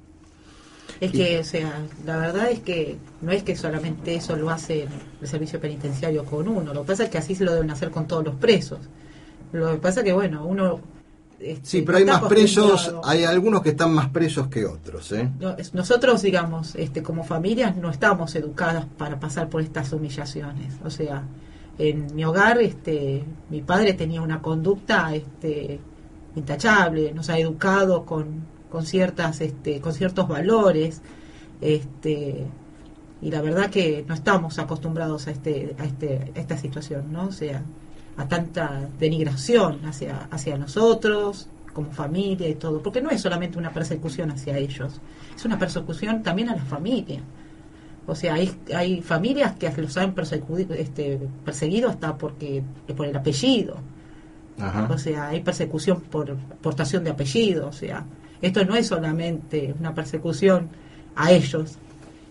Es 1.00 1.12
que, 1.12 1.40
o 1.40 1.44
sea, 1.44 1.82
la 2.06 2.18
verdad 2.18 2.50
es 2.50 2.60
que 2.60 2.98
no 3.22 3.32
es 3.32 3.44
que 3.44 3.56
solamente 3.58 4.16
eso 4.16 4.38
lo 4.38 4.50
hace 4.50 4.88
el 5.22 5.28
servicio 5.28 5.60
penitenciario 5.60 6.24
con 6.24 6.48
uno, 6.48 6.74
lo 6.74 6.84
que 6.84 6.88
pasa 6.88 7.04
es 7.06 7.10
que 7.10 7.18
así 7.18 7.36
se 7.36 7.44
lo 7.44 7.54
deben 7.54 7.72
hacer 7.72 7.92
con 7.92 8.08
todos 8.08 8.24
los 8.24 8.36
presos. 8.36 8.80
Lo 9.52 9.72
que 9.72 9.78
pasa 9.78 10.00
es 10.00 10.06
que, 10.06 10.14
bueno, 10.14 10.46
uno... 10.46 10.82
este, 11.40 11.66
Sí, 11.66 11.82
pero 11.82 11.98
hay 11.98 12.06
más 12.06 12.24
presos, 12.24 12.94
hay 13.04 13.24
algunos 13.24 13.62
que 13.62 13.70
están 13.70 13.94
más 13.94 14.10
presos 14.10 14.48
que 14.48 14.66
otros, 14.66 15.12
¿eh? 15.12 15.30
Nosotros, 15.74 16.22
digamos, 16.22 16.76
este, 16.76 17.04
como 17.04 17.24
familias 17.24 17.76
no 17.76 17.90
estamos 17.90 18.36
educadas 18.36 18.86
para 18.98 19.20
pasar 19.20 19.50
por 19.50 19.62
estas 19.62 19.92
humillaciones. 19.92 20.76
O 20.84 20.90
sea, 20.90 21.24
en 21.78 22.16
mi 22.16 22.24
hogar, 22.24 22.62
este, 22.62 23.24
mi 23.50 23.62
padre 23.62 23.94
tenía 23.94 24.22
una 24.22 24.42
conducta, 24.42 25.14
este, 25.14 25.80
intachable, 26.36 27.14
nos 27.14 27.30
ha 27.30 27.38
educado 27.38 28.06
con, 28.06 28.46
con 28.70 28.86
ciertas, 28.86 29.42
este, 29.42 29.82
con 29.82 29.94
ciertos 29.94 30.28
valores, 30.28 31.02
este, 31.62 32.46
y 33.22 33.32
la 33.32 33.42
verdad 33.42 33.70
que 33.70 34.04
no 34.08 34.14
estamos 34.14 34.60
acostumbrados 34.60 35.28
a 35.28 35.32
este, 35.32 35.76
a 35.80 35.86
este, 35.86 36.32
a 36.36 36.40
esta 36.40 36.58
situación, 36.58 37.12
¿no? 37.12 37.28
O 37.28 37.32
sea, 37.32 37.64
a 38.18 38.28
tanta 38.28 38.88
denigración 39.00 39.86
hacia, 39.86 40.28
hacia 40.32 40.58
nosotros, 40.58 41.48
como 41.74 41.92
familia 41.92 42.48
y 42.48 42.56
todo, 42.56 42.82
porque 42.82 43.02
no 43.02 43.10
es 43.10 43.22
solamente 43.22 43.58
una 43.58 43.74
persecución 43.74 44.32
hacia 44.32 44.58
ellos, 44.58 45.02
es 45.36 45.46
una 45.46 45.58
persecución 45.58 46.22
también 46.22 46.50
a 46.50 46.56
la 46.56 46.64
familia. 46.64 47.22
O 48.06 48.16
sea, 48.16 48.34
hay, 48.36 48.54
hay 48.76 49.02
familias 49.02 49.54
que 49.54 49.72
los 49.82 49.96
han 49.98 50.14
perseguido, 50.14 50.74
este, 50.76 51.20
perseguido 51.46 51.90
hasta 51.90 52.18
porque 52.18 52.62
por 52.96 53.06
el 53.06 53.16
apellido. 53.16 53.78
Ajá. 54.60 54.88
O 54.92 54.98
sea, 54.98 55.30
hay 55.30 55.42
persecución 55.42 56.02
por 56.02 56.36
portación 56.62 57.04
de 57.06 57.12
apellido. 57.12 57.68
O 57.68 57.72
sea, 57.72 58.06
esto 58.42 58.66
no 58.66 58.76
es 58.76 58.88
solamente 58.88 59.74
una 59.80 59.94
persecución 59.94 60.68
a 61.16 61.32
ellos 61.32 61.78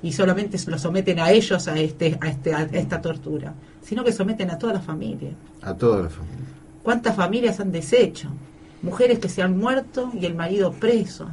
y 0.02 0.12
solamente 0.12 0.59
lo 0.66 0.78
someten 0.78 1.20
a 1.20 1.30
ellos 1.30 1.68
a, 1.68 1.78
este, 1.78 2.18
a, 2.20 2.28
este, 2.28 2.54
a 2.54 2.62
esta 2.64 3.00
tortura, 3.00 3.54
sino 3.82 4.04
que 4.04 4.12
someten 4.12 4.50
a 4.50 4.59
toda 4.59 4.74
la 4.74 4.80
familia. 4.80 5.30
A 5.62 5.74
toda 5.74 6.02
la 6.02 6.09
familia. 6.09 6.46
¿Cuántas 6.82 7.16
familias 7.16 7.60
han 7.60 7.72
deshecho? 7.72 8.28
Mujeres 8.82 9.18
que 9.18 9.28
se 9.28 9.42
han 9.42 9.59
muerto 9.59 10.10
y 10.18 10.26
el 10.26 10.34
marido 10.34 10.72
preso. 10.72 11.28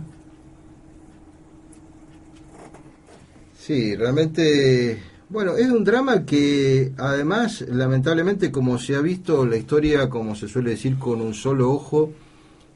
Sí, 3.57 3.95
realmente, 3.95 5.01
bueno, 5.29 5.55
es 5.55 5.69
un 5.69 5.83
drama 5.83 6.25
que 6.25 6.91
además, 6.97 7.61
lamentablemente, 7.67 8.51
como 8.51 8.77
se 8.79 8.95
ha 8.95 9.01
visto 9.01 9.45
la 9.45 9.57
historia, 9.57 10.09
como 10.09 10.35
se 10.35 10.47
suele 10.47 10.71
decir, 10.71 10.97
con 10.97 11.21
un 11.21 11.33
solo 11.33 11.71
ojo, 11.71 12.11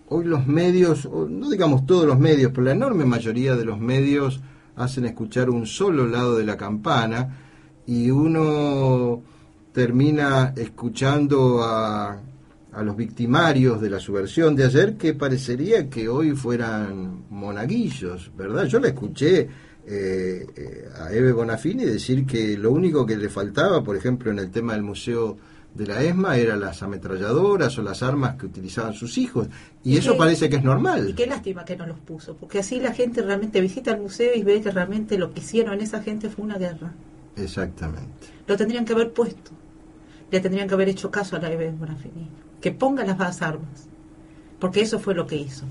hoy 0.09 0.25
los 0.25 0.45
medios, 0.45 1.09
no 1.09 1.49
digamos 1.49 1.85
todos 1.85 2.05
los 2.05 2.19
medios, 2.19 2.51
pero 2.51 2.65
la 2.65 2.73
enorme 2.73 3.05
mayoría 3.05 3.55
de 3.55 3.65
los 3.65 3.79
medios 3.79 4.41
hacen 4.75 5.05
escuchar 5.05 5.49
un 5.49 5.65
solo 5.65 6.07
lado 6.07 6.37
de 6.37 6.45
la 6.45 6.57
campana 6.57 7.39
y 7.85 8.11
uno 8.11 8.92
termina 9.73 10.53
escuchando 10.55 11.63
a, 11.63 12.21
a 12.71 12.83
los 12.83 12.95
victimarios 12.95 13.81
de 13.81 13.89
la 13.89 13.99
subversión 13.99 14.55
de 14.55 14.65
ayer 14.65 14.95
que 14.97 15.13
parecería 15.13 15.89
que 15.89 16.07
hoy 16.07 16.31
fueran 16.35 17.23
monaguillos, 17.29 18.31
¿verdad? 18.37 18.65
Yo 18.65 18.79
la 18.79 18.89
escuché 18.89 19.41
eh, 19.85 20.47
eh, 20.55 20.89
a 20.97 21.11
Eve 21.11 21.31
Bonafini 21.33 21.83
decir 21.85 22.25
que 22.25 22.55
lo 22.57 22.71
único 22.71 23.05
que 23.05 23.17
le 23.17 23.29
faltaba, 23.29 23.83
por 23.83 23.95
ejemplo, 23.97 24.31
en 24.31 24.39
el 24.39 24.49
tema 24.51 24.73
del 24.73 24.83
Museo 24.83 25.37
de 25.73 25.87
la 25.87 26.03
ESMA, 26.03 26.37
eran 26.37 26.59
las 26.59 26.83
ametralladoras 26.83 27.75
o 27.79 27.81
las 27.81 28.03
armas 28.03 28.35
que 28.35 28.45
utilizaban 28.45 28.93
sus 28.93 29.17
hijos. 29.17 29.47
Y, 29.83 29.95
Y 29.95 29.97
eso 29.97 30.11
que- 30.13 30.19
parece 30.19 30.47
que 30.49 30.57
es 30.57 30.61
Y 30.61 30.65
normal. 30.65 31.15
qué 31.17 31.25
lástima 31.25 31.65
que 31.65 31.75
no 31.75 31.87
los 31.87 31.97
puso, 31.99 32.35
porque 32.37 32.59
así 32.59 32.79
la 32.79 32.93
gente 32.93 33.23
realmente 33.23 33.59
visita 33.59 33.89
el 33.91 33.99
museo 34.01 34.33
y 34.35 34.43
ve 34.43 34.61
que 34.61 34.69
realmente 34.69 35.17
lo 35.17 35.33
que 35.33 35.39
hicieron 35.39 35.81
esa 35.81 36.01
gente 36.03 36.29
fue 36.29 36.45
una 36.45 36.59
guerra. 36.59 36.93
Exactamente. 37.35 38.27
Lo 38.47 38.55
tendrían 38.55 38.85
que 38.85 38.93
haber 38.93 39.11
puesto. 39.11 39.51
Le 40.33 40.39
tendrían 40.39 40.67
que 40.67 40.73
haber 40.73 40.89
hecho 40.89 41.11
caso 41.11 41.35
a 41.35 41.39
la 41.39 41.51
Eve 41.51 41.71
Bonafini. 41.77 42.27
Que 42.59 42.71
ponga 42.71 43.05
las 43.05 43.19
más 43.19 43.43
armas. 43.43 43.87
Porque 44.57 44.81
eso 44.81 44.97
fue 44.97 45.13
lo 45.13 45.27
que 45.27 45.35
hizo. 45.35 45.63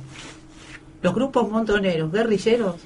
Los 1.03 1.13
grupos 1.17 1.51
montoneros, 1.51 2.13
guerrilleros, 2.13 2.77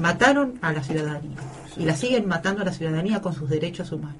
mataron 0.00 0.58
a 0.62 0.72
la 0.72 0.82
ciudadanía. 0.82 1.36
Y 1.76 1.84
la 1.84 1.94
siguen 1.94 2.26
matando 2.26 2.62
a 2.62 2.64
la 2.64 2.72
ciudadanía 2.72 3.22
con 3.22 3.34
sus 3.34 3.48
derechos 3.48 3.92
humanos. 3.92 4.18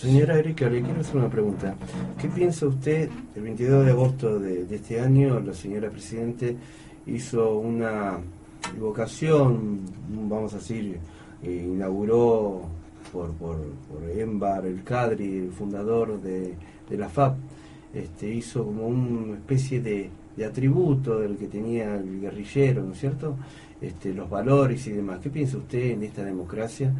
Señora 0.00 0.40
Erika, 0.40 0.68
le 0.68 0.82
quiero 0.82 1.00
hacer 1.00 1.18
una 1.18 1.30
pregunta. 1.30 1.76
¿Qué 2.20 2.26
piensa 2.26 2.66
usted? 2.66 3.08
El 3.36 3.42
22 3.42 3.84
de 3.84 3.90
agosto 3.92 4.40
de, 4.40 4.64
de 4.64 4.74
este 4.74 5.00
año, 5.00 5.38
la 5.38 5.54
señora 5.54 5.88
Presidente 5.88 6.56
hizo 7.06 7.58
una 7.58 8.18
evocación, 8.76 9.82
vamos 10.28 10.52
a 10.54 10.56
decir, 10.56 10.98
eh, 11.44 11.68
inauguró 11.72 12.62
por, 13.12 13.32
por, 13.32 13.56
por 13.90 14.10
Embar 14.10 14.66
el 14.66 14.82
Cadri, 14.82 15.38
el 15.38 15.52
fundador 15.52 16.20
de, 16.20 16.54
de 16.88 16.96
la 16.96 17.08
FAP, 17.08 17.36
este, 17.94 18.28
hizo 18.32 18.64
como 18.64 18.86
una 18.86 19.36
especie 19.36 19.80
de, 19.80 20.10
de 20.36 20.44
atributo 20.44 21.18
del 21.20 21.36
que 21.36 21.46
tenía 21.46 21.94
el 21.96 22.20
guerrillero, 22.20 22.82
¿no 22.82 22.92
es 22.92 23.00
cierto? 23.00 23.36
Este, 23.80 24.12
los 24.14 24.28
valores 24.28 24.86
y 24.86 24.92
demás. 24.92 25.20
¿Qué 25.22 25.30
piensa 25.30 25.56
usted 25.58 25.90
en 25.92 26.02
esta 26.04 26.24
democracia? 26.24 26.92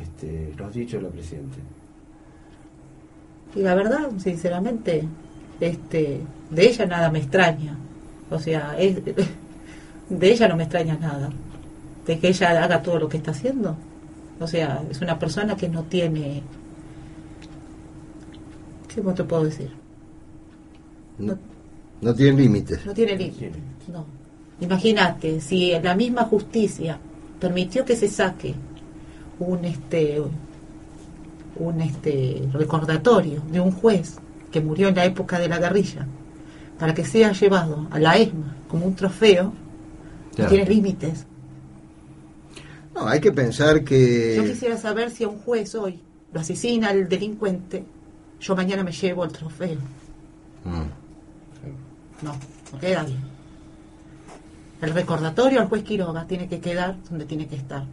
Este, 0.00 0.52
los 0.56 0.72
dichos 0.74 1.00
de 1.02 1.08
la 1.08 1.12
Presidenta. 1.12 1.56
Y 3.54 3.60
la 3.60 3.74
verdad, 3.74 4.10
sinceramente, 4.18 5.04
este, 5.60 6.20
de 6.50 6.66
ella 6.68 6.86
nada 6.86 7.10
me 7.10 7.18
extraña. 7.20 7.76
O 8.30 8.38
sea, 8.38 8.78
es- 8.78 8.98
de 10.10 10.30
ella 10.30 10.48
no 10.48 10.56
me 10.56 10.64
extraña 10.64 10.96
nada. 10.98 11.30
De 12.06 12.18
que 12.18 12.28
ella 12.28 12.62
haga 12.62 12.82
todo 12.82 12.98
lo 12.98 13.08
que 13.08 13.16
está 13.16 13.30
haciendo. 13.32 13.76
O 14.40 14.46
sea, 14.46 14.82
es 14.90 15.00
una 15.00 15.18
persona 15.18 15.56
que 15.56 15.68
no 15.68 15.82
tiene... 15.84 16.42
¿Cómo 18.94 19.14
te 19.14 19.24
puedo 19.24 19.44
decir? 19.44 19.70
No, 21.18 21.36
no 22.00 22.14
tienen 22.14 22.36
límites. 22.36 22.84
No 22.86 22.92
tiene 22.94 23.16
límite. 23.16 23.52
No. 23.92 24.04
Imagínate, 24.60 25.40
si 25.40 25.72
la 25.80 25.94
misma 25.94 26.24
justicia 26.24 26.98
permitió 27.38 27.84
que 27.84 27.96
se 27.96 28.08
saque 28.08 28.54
un 29.38 29.64
este 29.64 30.20
un 31.56 31.80
este 31.80 32.42
recordatorio 32.52 33.42
de 33.52 33.60
un 33.60 33.72
juez 33.72 34.16
que 34.50 34.60
murió 34.60 34.88
en 34.88 34.94
la 34.96 35.04
época 35.04 35.38
de 35.38 35.48
la 35.48 35.58
guerrilla 35.58 36.06
para 36.78 36.94
que 36.94 37.04
sea 37.04 37.32
llevado 37.32 37.86
a 37.90 37.98
la 37.98 38.16
ESMA 38.16 38.56
como 38.68 38.86
un 38.86 38.94
trofeo, 38.94 39.52
Claro. 40.34 40.50
no 40.50 40.56
tiene 40.56 40.70
límites. 40.70 41.26
No, 42.98 43.06
hay 43.06 43.20
que 43.20 43.30
pensar 43.30 43.84
que... 43.84 44.34
Yo 44.36 44.44
quisiera 44.44 44.76
saber 44.76 45.10
si 45.10 45.22
a 45.22 45.28
un 45.28 45.38
juez 45.38 45.74
hoy 45.76 46.00
lo 46.32 46.40
asesina 46.40 46.90
el 46.90 47.08
delincuente, 47.08 47.84
yo 48.40 48.56
mañana 48.56 48.82
me 48.82 48.90
llevo 48.90 49.24
el 49.24 49.30
trofeo. 49.30 49.78
Mm. 50.64 52.24
No, 52.24 52.32
no 52.72 52.78
queda 52.80 53.04
bien. 53.04 53.20
El 54.82 54.94
recordatorio 54.94 55.60
al 55.60 55.68
juez 55.68 55.84
Quiroga 55.84 56.26
tiene 56.26 56.48
que 56.48 56.58
quedar 56.58 56.96
donde 57.08 57.24
tiene 57.24 57.46
que 57.46 57.56
estar. 57.56 57.84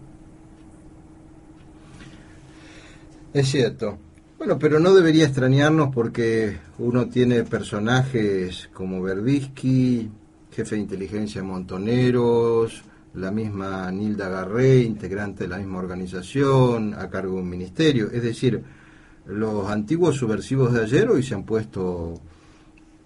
Es 3.34 3.48
cierto. 3.50 4.00
Bueno, 4.40 4.58
pero 4.58 4.80
no 4.80 4.94
debería 4.94 5.26
extrañarnos 5.26 5.94
porque 5.94 6.58
uno 6.80 7.08
tiene 7.10 7.44
personajes 7.44 8.70
como 8.74 9.02
Berbisky, 9.04 10.10
jefe 10.52 10.76
de 10.76 10.82
inteligencia 10.82 11.42
de 11.42 11.48
Montoneros, 11.48 12.84
la 13.16 13.32
misma 13.32 13.90
Nilda 13.92 14.30
Garré, 14.30 14.82
integrante 14.82 15.46
de 15.46 15.50
la 15.50 15.58
misma 15.58 15.80
organización, 15.80 16.94
a 16.94 17.10
cargo 17.10 17.36
de 17.36 17.42
un 17.42 17.50
ministerio. 17.50 18.12
Es 18.12 18.24
decir, 18.24 18.64
los 19.26 19.70
antiguos 19.70 20.18
subversivos 20.18 20.74
de 20.74 20.84
ayer 20.84 21.10
hoy 21.10 21.24
se 21.24 21.34
han 21.34 21.44
puesto 21.44 22.20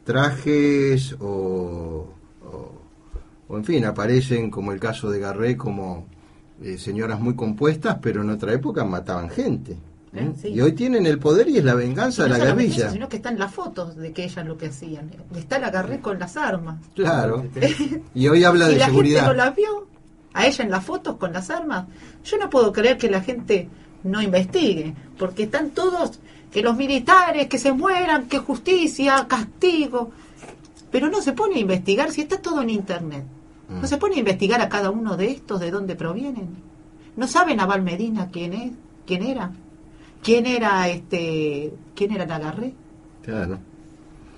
trajes 0.04 1.14
o, 1.20 2.08
o, 2.44 2.72
o 3.48 3.58
en 3.58 3.64
fin, 3.64 3.86
aparecen 3.86 4.50
como 4.50 4.72
el 4.72 4.80
caso 4.80 5.12
de 5.12 5.20
Garré 5.20 5.56
como 5.56 6.08
eh, 6.64 6.78
señoras 6.78 7.20
muy 7.20 7.36
compuestas, 7.36 8.00
pero 8.02 8.22
en 8.22 8.32
otra 8.32 8.54
época 8.54 8.84
mataban 8.84 9.30
gente. 9.30 9.78
¿eh? 10.14 10.32
Sí. 10.42 10.50
Y 10.50 10.62
hoy 10.62 10.74
tienen 10.74 11.06
el 11.06 11.20
poder 11.20 11.48
y 11.48 11.58
es 11.58 11.64
la 11.64 11.76
venganza 11.76 12.24
de 12.24 12.30
no 12.30 12.38
la 12.38 12.46
guerrilla. 12.46 12.86
eso, 12.86 12.94
sino 12.94 13.08
que 13.08 13.18
están 13.18 13.38
las 13.38 13.54
fotos 13.54 13.96
de 13.96 14.12
que 14.12 14.26
ellas 14.26 14.46
lo 14.46 14.58
que 14.58 14.68
hacían. 14.68 15.12
Está 15.36 15.60
la 15.60 15.68
agarré 15.68 16.02
con 16.02 16.20
las 16.20 16.36
armas. 16.36 16.82
Claro. 16.96 17.46
Y 18.16 18.28
hoy 18.28 18.44
habla 18.44 18.70
y 18.70 18.74
de 18.74 18.80
la 18.80 18.86
seguridad. 18.88 19.26
gente 19.26 19.38
no 19.38 19.46
la 19.46 19.52
vio 19.52 19.89
a 20.34 20.46
ella 20.46 20.64
en 20.64 20.72
las 20.72 20.86
fotos 20.86 21.18
con 21.18 21.34
las 21.34 21.50
armas. 21.50 21.86
Yo 22.24 22.38
no 22.38 22.50
puedo 22.50 22.72
creer 22.72 22.98
que 22.98 23.10
la 23.10 23.22
gente 23.22 23.68
no 24.04 24.22
investigue, 24.22 24.94
porque 25.18 25.44
están 25.44 25.72
todos, 25.72 26.20
que 26.52 26.62
los 26.62 26.76
militares, 26.76 27.48
que 27.48 27.58
se 27.58 27.74
mueran, 27.74 28.28
que 28.28 28.40
justicia, 28.40 29.28
castigo. 29.28 30.12
Pero 30.92 31.10
no 31.10 31.22
se 31.22 31.34
pone 31.34 31.56
a 31.56 31.60
investigar 31.60 32.12
si 32.12 32.22
está 32.22 32.42
todo 32.42 32.62
en 32.62 32.70
internet. 32.70 33.26
No 33.70 33.86
se 33.86 33.98
pone 33.98 34.16
a 34.16 34.20
investigar 34.20 34.62
a 34.62 34.70
cada 34.70 34.90
uno 34.90 35.16
de 35.16 35.30
estos 35.30 35.60
de 35.60 35.70
dónde 35.70 35.96
provienen. 35.96 36.48
No 37.16 37.28
saben 37.28 37.60
a 37.60 37.68
Val 37.68 37.84
Medina 37.84 38.30
quién 38.32 38.54
es, 38.54 38.72
quién 39.06 39.22
era, 39.22 39.52
quién 40.24 40.48
era 40.48 40.90
este, 40.90 41.72
quién 41.96 42.12
era 42.12 42.26
Nagarré. 42.26 42.74
Claro. 43.22 43.60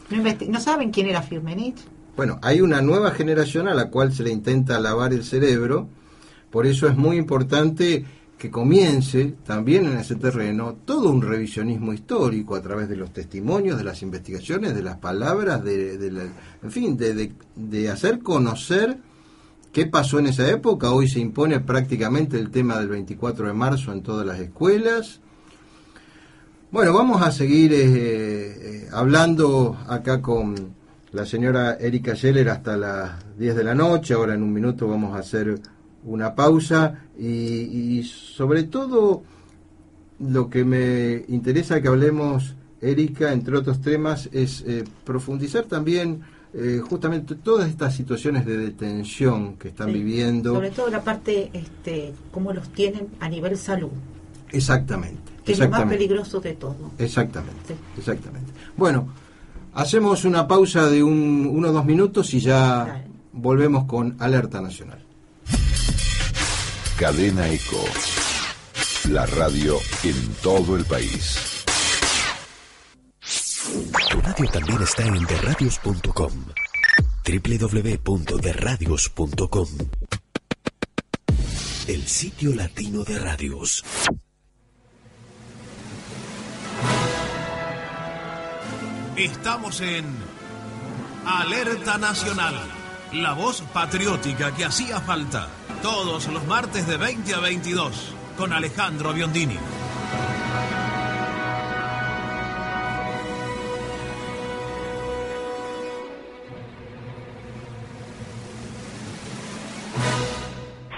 No, 0.09 0.23
no 0.49 0.59
saben 0.59 0.91
quién 0.91 1.07
era 1.07 1.21
Firmenich. 1.21 1.77
Bueno, 2.15 2.39
hay 2.41 2.61
una 2.61 2.81
nueva 2.81 3.11
generación 3.11 3.67
a 3.67 3.73
la 3.73 3.89
cual 3.89 4.13
se 4.13 4.23
le 4.23 4.31
intenta 4.31 4.79
lavar 4.79 5.13
el 5.13 5.23
cerebro, 5.23 5.87
por 6.49 6.65
eso 6.65 6.87
es 6.87 6.97
muy 6.97 7.17
importante 7.17 8.05
que 8.37 8.49
comience 8.51 9.35
también 9.45 9.85
en 9.85 9.97
ese 9.97 10.15
terreno 10.15 10.75
todo 10.83 11.09
un 11.11 11.21
revisionismo 11.21 11.93
histórico 11.93 12.55
a 12.55 12.61
través 12.61 12.89
de 12.89 12.95
los 12.97 13.13
testimonios, 13.13 13.77
de 13.77 13.83
las 13.83 14.01
investigaciones, 14.01 14.73
de 14.73 14.81
las 14.81 14.97
palabras, 14.97 15.63
de, 15.63 15.93
en 16.63 16.71
fin, 16.71 16.97
de, 16.97 17.13
de- 17.13 17.33
de 17.55 17.89
hacer 17.89 18.19
conocer 18.19 18.97
qué 19.71 19.85
pasó 19.85 20.17
en 20.19 20.27
esa 20.27 20.49
época. 20.49 20.91
Hoy 20.91 21.07
se 21.07 21.19
impone 21.19 21.59
prácticamente 21.59 22.37
el 22.39 22.49
tema 22.49 22.77
del 22.79 22.89
24 22.89 23.45
de 23.47 23.53
marzo 23.53 23.93
en 23.93 24.01
todas 24.01 24.25
las 24.25 24.39
escuelas. 24.39 25.19
Bueno, 26.71 26.93
vamos 26.93 27.21
a 27.21 27.31
seguir 27.31 27.71
eh, 27.73 27.79
eh, 27.85 28.87
hablando 28.91 29.77
acá 29.87 30.21
con 30.21 30.73
la 31.13 31.25
señora 31.25 31.77
Erika 31.79 32.15
Scheller 32.15 32.49
hasta 32.49 32.77
las 32.77 33.37
10 33.37 33.55
de 33.55 33.63
la 33.63 33.75
noche. 33.75 34.13
Ahora 34.13 34.33
en 34.33 34.43
un 34.43 34.53
minuto 34.53 34.87
vamos 34.87 35.15
a 35.15 35.19
hacer 35.19 35.59
una 36.05 36.33
pausa 36.35 36.99
y, 37.17 37.27
y 37.27 38.03
sobre 38.03 38.63
todo 38.63 39.23
lo 40.19 40.49
que 40.49 40.63
me 40.63 41.25
interesa 41.27 41.81
que 41.81 41.87
hablemos, 41.87 42.55
Erika, 42.79 43.33
entre 43.33 43.57
otros 43.57 43.81
temas, 43.81 44.29
es 44.31 44.63
eh, 44.67 44.83
profundizar 45.03 45.65
también 45.65 46.21
eh, 46.53 46.81
justamente 46.87 47.35
todas 47.35 47.69
estas 47.69 47.95
situaciones 47.95 48.45
de 48.45 48.57
detención 48.57 49.55
que 49.57 49.69
están 49.69 49.87
Sí. 49.87 49.93
viviendo. 49.93 50.53
Sobre 50.53 50.71
todo 50.71 50.89
la 50.89 51.03
parte, 51.03 51.49
este, 51.53 52.13
cómo 52.31 52.51
los 52.53 52.69
tienen 52.69 53.07
a 53.19 53.29
nivel 53.29 53.57
salud, 53.57 53.89
Exactamente. 54.51 55.19
que 55.45 55.53
es 55.53 55.59
lo 55.59 55.65
más 55.65 55.79
exactamente. 55.79 55.95
peligroso 56.05 56.39
de 56.41 56.53
todo. 56.53 56.91
Exactamente, 56.97 57.75
exactamente. 57.97 58.51
Bueno, 58.75 59.07
hacemos 59.73 60.25
una 60.25 60.47
pausa 60.47 60.87
de 60.87 61.03
un, 61.03 61.47
uno 61.51 61.69
o 61.69 61.71
dos 61.71 61.85
minutos 61.85 62.33
y 62.33 62.39
ya 62.39 63.05
volvemos 63.31 63.85
con 63.85 64.15
Alerta 64.19 64.59
Nacional. 64.61 65.05
Cadena 66.97 67.47
Eco. 67.49 67.83
La 69.09 69.25
radio 69.25 69.77
en 70.03 70.15
todo 70.43 70.75
el 70.75 70.85
país. 70.85 71.63
Tu 74.11 74.21
radio 74.21 74.51
también 74.51 74.83
está 74.83 75.03
en 75.03 75.25
derradios.com. 75.25 76.31
www.derradios.com. 77.25 79.67
El 81.87 82.07
sitio 82.07 82.53
latino 82.53 83.03
de 83.03 83.17
radios. 83.17 83.83
Estamos 89.23 89.81
en 89.81 90.03
Alerta 91.27 91.99
Nacional, 91.99 92.55
la 93.13 93.33
voz 93.33 93.61
patriótica 93.71 94.51
que 94.55 94.65
hacía 94.65 94.99
falta. 94.99 95.47
Todos 95.83 96.27
los 96.27 96.43
martes 96.47 96.87
de 96.87 96.97
20 96.97 97.35
a 97.35 97.39
22 97.39 98.15
con 98.35 98.51
Alejandro 98.51 99.13
Biondini. 99.13 99.59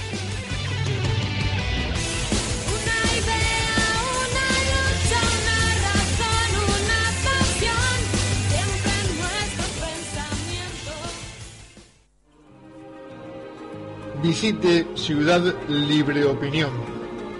Visite 14.22 14.88
Ciudad 14.96 15.42
Libre 15.68 16.24
Opinión, 16.24 16.72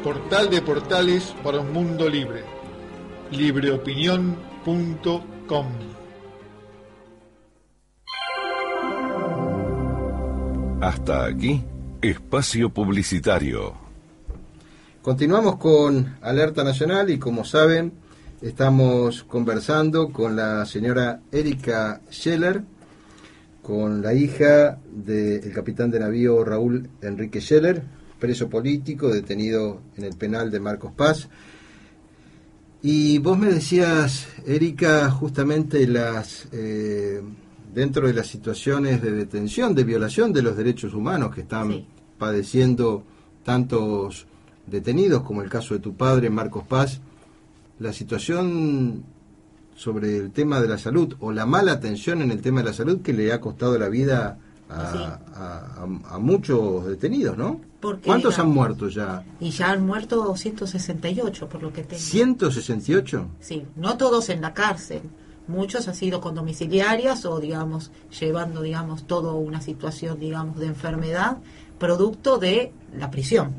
portal 0.04 0.50
de 0.50 0.62
portales 0.62 1.34
para 1.42 1.62
un 1.62 1.72
mundo 1.72 2.10
libre. 2.10 2.44
libreopinión.com 3.32 5.33
Hasta 10.82 11.26
aquí, 11.26 11.64
Espacio 12.02 12.70
Publicitario. 12.70 13.74
Continuamos 15.02 15.58
con 15.58 16.16
Alerta 16.22 16.64
Nacional 16.64 17.10
y 17.10 17.20
como 17.20 17.46
saben, 17.46 17.94
estamos 18.42 19.24
conversando 19.24 20.12
con 20.12 20.36
la 20.36 20.66
señora 20.66 21.22
Erika 21.32 22.02
Scheller, 22.10 22.64
con 23.62 24.02
la 24.02 24.14
hija 24.14 24.80
del 24.92 25.54
capitán 25.54 25.92
de 25.92 26.00
navío 26.00 26.44
Raúl 26.44 26.90
Enrique 27.02 27.42
Scheller, 27.42 27.84
preso 28.20 28.50
político, 28.50 29.10
detenido 29.10 29.82
en 29.98 30.06
el 30.06 30.16
penal 30.16 30.52
de 30.52 30.60
Marcos 30.60 30.92
Paz. 30.94 31.30
Y 32.86 33.18
vos 33.20 33.38
me 33.38 33.48
decías, 33.48 34.28
Erika, 34.46 35.10
justamente 35.10 35.88
las 35.88 36.50
eh, 36.52 37.22
dentro 37.74 38.08
de 38.08 38.14
las 38.14 38.28
situaciones 38.28 39.02
de 39.02 39.12
detención, 39.12 39.74
de 39.74 39.86
violación 39.86 40.34
de 40.34 40.42
los 40.42 40.58
derechos 40.58 40.94
humanos 40.94 41.34
que 41.34 41.42
están 41.42 41.86
padeciendo 42.18 43.06
tantos 43.46 44.28
detenidos, 44.68 45.24
como 45.24 45.42
el 45.42 45.50
caso 45.50 45.74
de 45.76 45.80
tu 45.80 45.96
padre, 45.96 46.30
Marcos 46.30 46.66
Paz, 46.68 47.00
la 47.80 47.94
situación 47.94 49.06
sobre 49.78 50.18
el 50.18 50.32
tema 50.32 50.60
de 50.60 50.68
la 50.68 50.78
salud 50.78 51.16
o 51.22 51.32
la 51.32 51.46
mala 51.46 51.72
atención 51.72 52.22
en 52.22 52.32
el 52.32 52.42
tema 52.42 52.60
de 52.60 52.66
la 52.68 52.74
salud 52.74 53.02
que 53.02 53.14
le 53.14 53.32
ha 53.32 53.40
costado 53.40 53.80
la 53.80 53.88
vida 53.88 54.40
a, 54.74 55.20
a- 55.36 55.84
a- 55.84 56.16
a 56.16 56.20
muchos 56.20 56.86
detenidos, 56.86 57.38
¿no? 57.38 57.62
Porque, 57.80 58.08
¿Cuántos 58.08 58.40
han 58.40 58.50
muerto 58.50 58.88
ya? 58.90 59.24
Y 59.40 59.50
ya 59.52 59.72
han 59.72 59.86
muerto 59.86 60.36
168, 60.36 61.50
por 61.50 61.62
lo 61.62 61.74
que 61.74 61.84
tengo. 61.84 62.02
¿168? 62.02 63.26
Sí, 63.40 63.66
no 63.76 63.98
todos 63.98 64.30
en 64.30 64.42
la 64.42 64.54
cárcel. 64.54 65.02
Muchos 65.48 65.88
han 65.90 65.96
sido 65.96 66.22
con 66.22 66.36
domiciliarias 66.36 67.26
o, 67.26 67.40
digamos, 67.40 67.92
llevando, 68.18 68.62
digamos, 68.62 69.06
toda 69.06 69.34
una 69.34 69.60
situación, 69.62 70.18
digamos, 70.20 70.58
de 70.60 70.68
enfermedad 70.68 71.38
producto 71.78 72.38
de 72.38 72.72
la 72.98 73.12
prisión. 73.12 73.52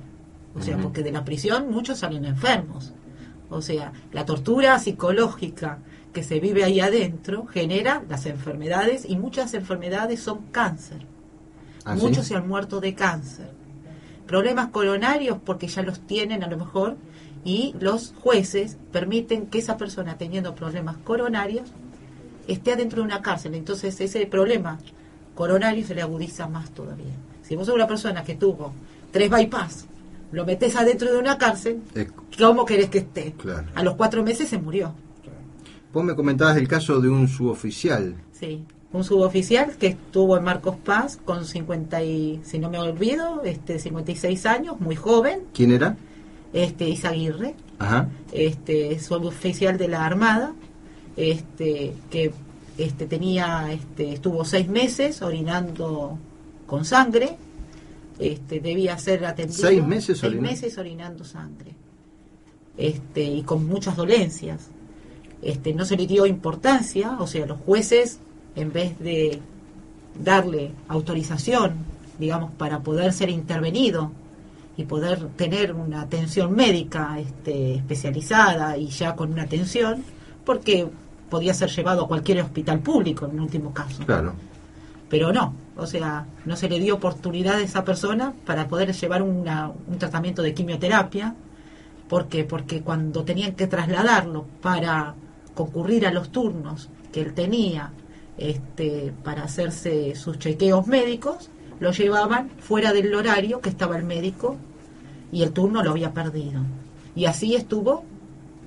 O 0.56 0.62
sea, 0.62 0.78
porque 0.78 1.02
de 1.02 1.12
la 1.12 1.24
prisión 1.24 1.70
muchos 1.70 1.98
salen 1.98 2.24
enfermos. 2.24 2.92
O 3.50 3.60
sea, 3.60 3.92
la 4.12 4.24
tortura 4.24 4.78
psicológica 4.78 5.78
que 6.14 6.22
se 6.22 6.40
vive 6.40 6.64
ahí 6.64 6.80
adentro 6.80 7.44
genera 7.44 8.02
las 8.08 8.24
enfermedades 8.24 9.04
y 9.06 9.16
muchas 9.16 9.52
enfermedades 9.52 10.20
son 10.20 10.46
cáncer. 10.52 11.04
¿Ah, 11.84 11.96
sí? 11.96 12.02
Muchos 12.02 12.26
se 12.26 12.36
han 12.36 12.48
muerto 12.48 12.80
de 12.80 12.94
cáncer. 12.94 13.50
Problemas 14.26 14.68
coronarios 14.68 15.38
porque 15.44 15.66
ya 15.66 15.82
los 15.82 16.00
tienen 16.00 16.42
a 16.42 16.46
lo 16.46 16.56
mejor 16.56 16.96
y 17.44 17.74
los 17.78 18.14
jueces 18.18 18.78
permiten 18.90 19.48
que 19.48 19.58
esa 19.58 19.76
persona 19.76 20.16
teniendo 20.16 20.54
problemas 20.54 20.96
coronarios 20.96 21.68
esté 22.48 22.72
adentro 22.72 23.00
de 23.02 23.04
una 23.04 23.20
cárcel. 23.20 23.54
Entonces 23.54 24.00
ese 24.00 24.24
problema 24.24 24.78
coronario 25.34 25.86
se 25.86 25.94
le 25.94 26.00
agudiza 26.00 26.46
más 26.46 26.70
todavía. 26.70 27.12
Si 27.42 27.56
vos 27.56 27.66
sos 27.66 27.74
una 27.74 27.86
persona 27.86 28.24
que 28.24 28.36
tuvo 28.36 28.72
tres 29.10 29.28
bypass, 29.28 29.86
lo 30.32 30.46
metés 30.46 30.74
adentro 30.76 31.12
de 31.12 31.18
una 31.18 31.36
cárcel, 31.36 31.82
¿cómo 32.38 32.64
querés 32.64 32.88
que 32.88 32.98
esté? 32.98 33.32
claro. 33.32 33.66
A 33.74 33.82
los 33.82 33.94
cuatro 33.96 34.22
meses 34.22 34.48
se 34.48 34.58
murió. 34.58 34.94
Vos 35.94 36.04
me 36.04 36.14
comentabas 36.16 36.56
el 36.56 36.66
caso 36.68 37.00
de 37.00 37.08
un 37.08 37.28
suboficial. 37.28 38.16
Sí, 38.32 38.64
un 38.92 39.04
suboficial 39.04 39.76
que 39.76 39.86
estuvo 39.88 40.36
en 40.36 40.42
Marcos 40.44 40.76
Paz 40.84 41.18
con 41.24 41.44
50 41.44 42.02
y, 42.02 42.40
si 42.44 42.58
no 42.58 42.68
me 42.68 42.78
olvido, 42.78 43.42
este 43.44 43.78
56 43.78 44.44
años, 44.46 44.80
muy 44.80 44.96
joven, 44.96 45.42
¿Quién 45.54 45.70
era? 45.72 45.96
este 46.52 46.88
Isaguirre, 46.88 47.54
Ajá. 47.78 48.08
este 48.32 48.98
suboficial 49.00 49.78
de 49.78 49.88
la 49.88 50.04
Armada, 50.04 50.52
este 51.16 51.94
que 52.10 52.32
este 52.76 53.06
tenía 53.06 53.72
este 53.72 54.12
estuvo 54.14 54.44
seis 54.44 54.68
meses 54.68 55.22
orinando 55.22 56.18
con 56.66 56.84
sangre, 56.84 57.36
este 58.18 58.58
debía 58.60 58.98
ser 58.98 59.24
atendido 59.26 59.68
¿Seis 59.68 59.84
meses 59.84 60.18
seis 60.18 60.24
orinando? 60.32 60.50
meses 60.50 60.78
orinando 60.78 61.24
sangre, 61.24 61.72
este 62.76 63.22
y 63.24 63.42
con 63.42 63.66
muchas 63.66 63.96
dolencias, 63.96 64.68
este 65.44 65.72
no 65.74 65.84
se 65.84 65.96
le 65.96 66.06
dio 66.06 66.26
importancia, 66.26 67.16
o 67.18 67.26
sea 67.26 67.46
los 67.46 67.58
jueces 67.60 68.18
en 68.56 68.72
vez 68.72 68.98
de 68.98 69.40
darle 70.22 70.70
autorización, 70.88 71.74
digamos, 72.18 72.52
para 72.52 72.80
poder 72.80 73.12
ser 73.12 73.30
intervenido 73.30 74.12
y 74.76 74.84
poder 74.84 75.28
tener 75.36 75.72
una 75.72 76.02
atención 76.02 76.52
médica 76.54 77.18
este, 77.18 77.76
especializada 77.76 78.76
y 78.76 78.88
ya 78.88 79.14
con 79.16 79.32
una 79.32 79.42
atención, 79.42 80.04
porque 80.44 80.86
podía 81.30 81.54
ser 81.54 81.70
llevado 81.70 82.04
a 82.04 82.08
cualquier 82.08 82.42
hospital 82.42 82.80
público 82.80 83.26
en 83.26 83.40
último 83.40 83.72
caso. 83.72 84.04
Claro. 84.04 84.34
Pero 85.08 85.32
no, 85.32 85.54
o 85.76 85.86
sea, 85.86 86.26
no 86.44 86.56
se 86.56 86.68
le 86.68 86.78
dio 86.80 86.94
oportunidad 86.94 87.56
a 87.56 87.62
esa 87.62 87.84
persona 87.84 88.32
para 88.46 88.66
poder 88.68 88.92
llevar 88.92 89.22
una- 89.22 89.70
un 89.88 89.98
tratamiento 89.98 90.42
de 90.42 90.54
quimioterapia. 90.54 91.34
¿Por 92.08 92.26
qué? 92.26 92.44
Porque 92.44 92.80
cuando 92.82 93.24
tenían 93.24 93.52
que 93.52 93.66
trasladarlo 93.66 94.44
para 94.60 95.14
concurrir 95.54 96.06
a 96.06 96.12
los 96.12 96.30
turnos 96.30 96.88
que 97.12 97.20
él 97.20 97.34
tenía 97.34 97.92
este, 98.36 99.12
para 99.22 99.44
hacerse 99.44 100.14
sus 100.16 100.38
chequeos 100.38 100.86
médicos, 100.86 101.50
lo 101.80 101.92
llevaban 101.92 102.50
fuera 102.58 102.92
del 102.92 103.14
horario 103.14 103.60
que 103.60 103.70
estaba 103.70 103.96
el 103.96 104.04
médico 104.04 104.56
y 105.32 105.42
el 105.42 105.52
turno 105.52 105.82
lo 105.82 105.90
había 105.90 106.12
perdido. 106.12 106.60
Y 107.14 107.26
así 107.26 107.54
estuvo 107.54 108.04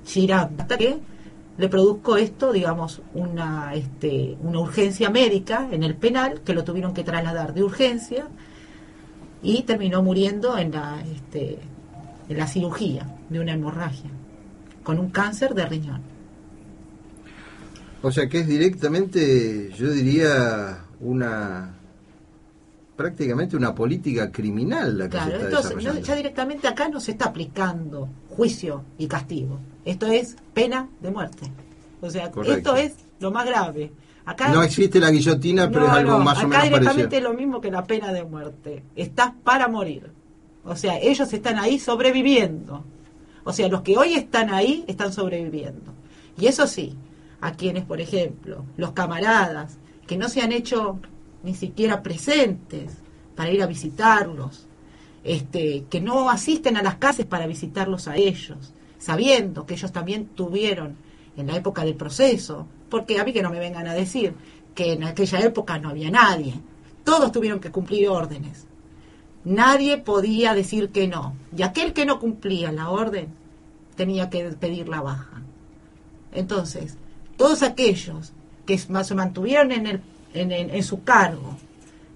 girando 0.06 0.62
hasta 0.62 0.78
que 0.78 0.98
le 1.58 1.68
produjo 1.68 2.16
esto, 2.16 2.52
digamos, 2.52 3.02
una, 3.14 3.74
este, 3.74 4.36
una 4.42 4.60
urgencia 4.60 5.10
médica 5.10 5.68
en 5.70 5.82
el 5.82 5.96
penal, 5.96 6.40
que 6.42 6.54
lo 6.54 6.64
tuvieron 6.64 6.94
que 6.94 7.02
trasladar 7.02 7.52
de 7.52 7.64
urgencia 7.64 8.28
y 9.42 9.62
terminó 9.62 10.02
muriendo 10.02 10.56
en 10.56 10.70
la, 10.70 11.02
este, 11.02 11.58
en 12.28 12.38
la 12.38 12.46
cirugía 12.46 13.06
de 13.28 13.40
una 13.40 13.52
hemorragia, 13.52 14.10
con 14.82 14.98
un 14.98 15.10
cáncer 15.10 15.54
de 15.54 15.66
riñón. 15.66 16.17
O 18.02 18.12
sea 18.12 18.28
que 18.28 18.40
es 18.40 18.46
directamente, 18.46 19.70
yo 19.76 19.90
diría, 19.90 20.84
una 21.00 21.74
prácticamente 22.96 23.56
una 23.56 23.74
política 23.76 24.32
criminal 24.32 24.98
la 24.98 25.04
que 25.04 25.10
Claro, 25.10 25.26
se 25.30 25.36
está 25.36 25.46
entonces 25.46 25.70
no- 25.70 25.76
desarrollando. 25.78 26.06
ya 26.08 26.14
directamente 26.16 26.66
acá 26.68 26.88
no 26.88 27.00
se 27.00 27.12
está 27.12 27.26
aplicando 27.26 28.08
juicio 28.30 28.82
y 28.98 29.06
castigo. 29.06 29.60
Esto 29.84 30.06
es 30.06 30.36
pena 30.52 30.88
de 31.00 31.10
muerte. 31.12 31.50
O 32.00 32.10
sea, 32.10 32.30
Correcto. 32.32 32.74
esto 32.74 32.76
es 32.76 32.94
lo 33.20 33.30
más 33.30 33.46
grave. 33.46 33.92
Acá 34.24 34.48
No 34.48 34.62
existe 34.64 34.98
la 35.00 35.10
guillotina, 35.12 35.70
pero 35.70 35.86
es 35.86 35.92
algo 35.92 36.18
no, 36.18 36.24
más 36.24 36.36
o 36.38 36.40
acá 36.40 36.48
menos 36.48 36.64
directamente 36.64 37.02
parecido. 37.08 37.18
es 37.18 37.22
lo 37.22 37.34
mismo 37.34 37.60
que 37.60 37.70
la 37.70 37.84
pena 37.84 38.12
de 38.12 38.24
muerte. 38.24 38.82
Estás 38.96 39.32
para 39.44 39.68
morir. 39.68 40.10
O 40.64 40.74
sea, 40.76 40.98
ellos 40.98 41.32
están 41.32 41.58
ahí 41.58 41.78
sobreviviendo. 41.78 42.84
O 43.44 43.52
sea, 43.52 43.68
los 43.68 43.82
que 43.82 43.96
hoy 43.96 44.14
están 44.14 44.50
ahí 44.52 44.84
están 44.88 45.12
sobreviviendo. 45.12 45.94
Y 46.36 46.46
eso 46.46 46.66
sí, 46.66 46.96
a 47.40 47.52
quienes, 47.52 47.84
por 47.84 48.00
ejemplo, 48.00 48.64
los 48.76 48.92
camaradas 48.92 49.78
que 50.06 50.16
no 50.16 50.28
se 50.28 50.40
han 50.40 50.52
hecho 50.52 50.98
ni 51.42 51.54
siquiera 51.54 52.02
presentes 52.02 52.92
para 53.36 53.50
ir 53.50 53.62
a 53.62 53.66
visitarlos, 53.66 54.66
este, 55.22 55.84
que 55.88 56.00
no 56.00 56.30
asisten 56.30 56.76
a 56.76 56.82
las 56.82 56.96
casas 56.96 57.26
para 57.26 57.46
visitarlos 57.46 58.08
a 58.08 58.16
ellos, 58.16 58.72
sabiendo 58.98 59.66
que 59.66 59.74
ellos 59.74 59.92
también 59.92 60.26
tuvieron 60.26 60.96
en 61.36 61.46
la 61.46 61.56
época 61.56 61.84
del 61.84 61.94
proceso, 61.94 62.66
porque 62.88 63.20
a 63.20 63.24
mí 63.24 63.32
que 63.32 63.42
no 63.42 63.50
me 63.50 63.60
vengan 63.60 63.86
a 63.86 63.94
decir 63.94 64.34
que 64.74 64.94
en 64.94 65.04
aquella 65.04 65.40
época 65.40 65.78
no 65.78 65.90
había 65.90 66.10
nadie, 66.10 66.54
todos 67.04 67.30
tuvieron 67.30 67.60
que 67.60 67.70
cumplir 67.70 68.08
órdenes, 68.08 68.66
nadie 69.44 69.98
podía 69.98 70.54
decir 70.54 70.90
que 70.90 71.06
no, 71.06 71.34
y 71.56 71.62
aquel 71.62 71.92
que 71.92 72.06
no 72.06 72.18
cumplía 72.18 72.72
la 72.72 72.90
orden 72.90 73.28
tenía 73.94 74.30
que 74.30 74.44
pedir 74.52 74.88
la 74.88 75.00
baja. 75.00 75.42
Entonces, 76.32 76.96
todos 77.38 77.62
aquellos 77.62 78.32
que 78.66 78.76
se 78.76 79.14
mantuvieron 79.14 79.72
en, 79.72 79.86
el, 79.86 80.00
en, 80.34 80.52
en- 80.52 80.68
en 80.70 80.82
su 80.82 81.02
cargo, 81.04 81.56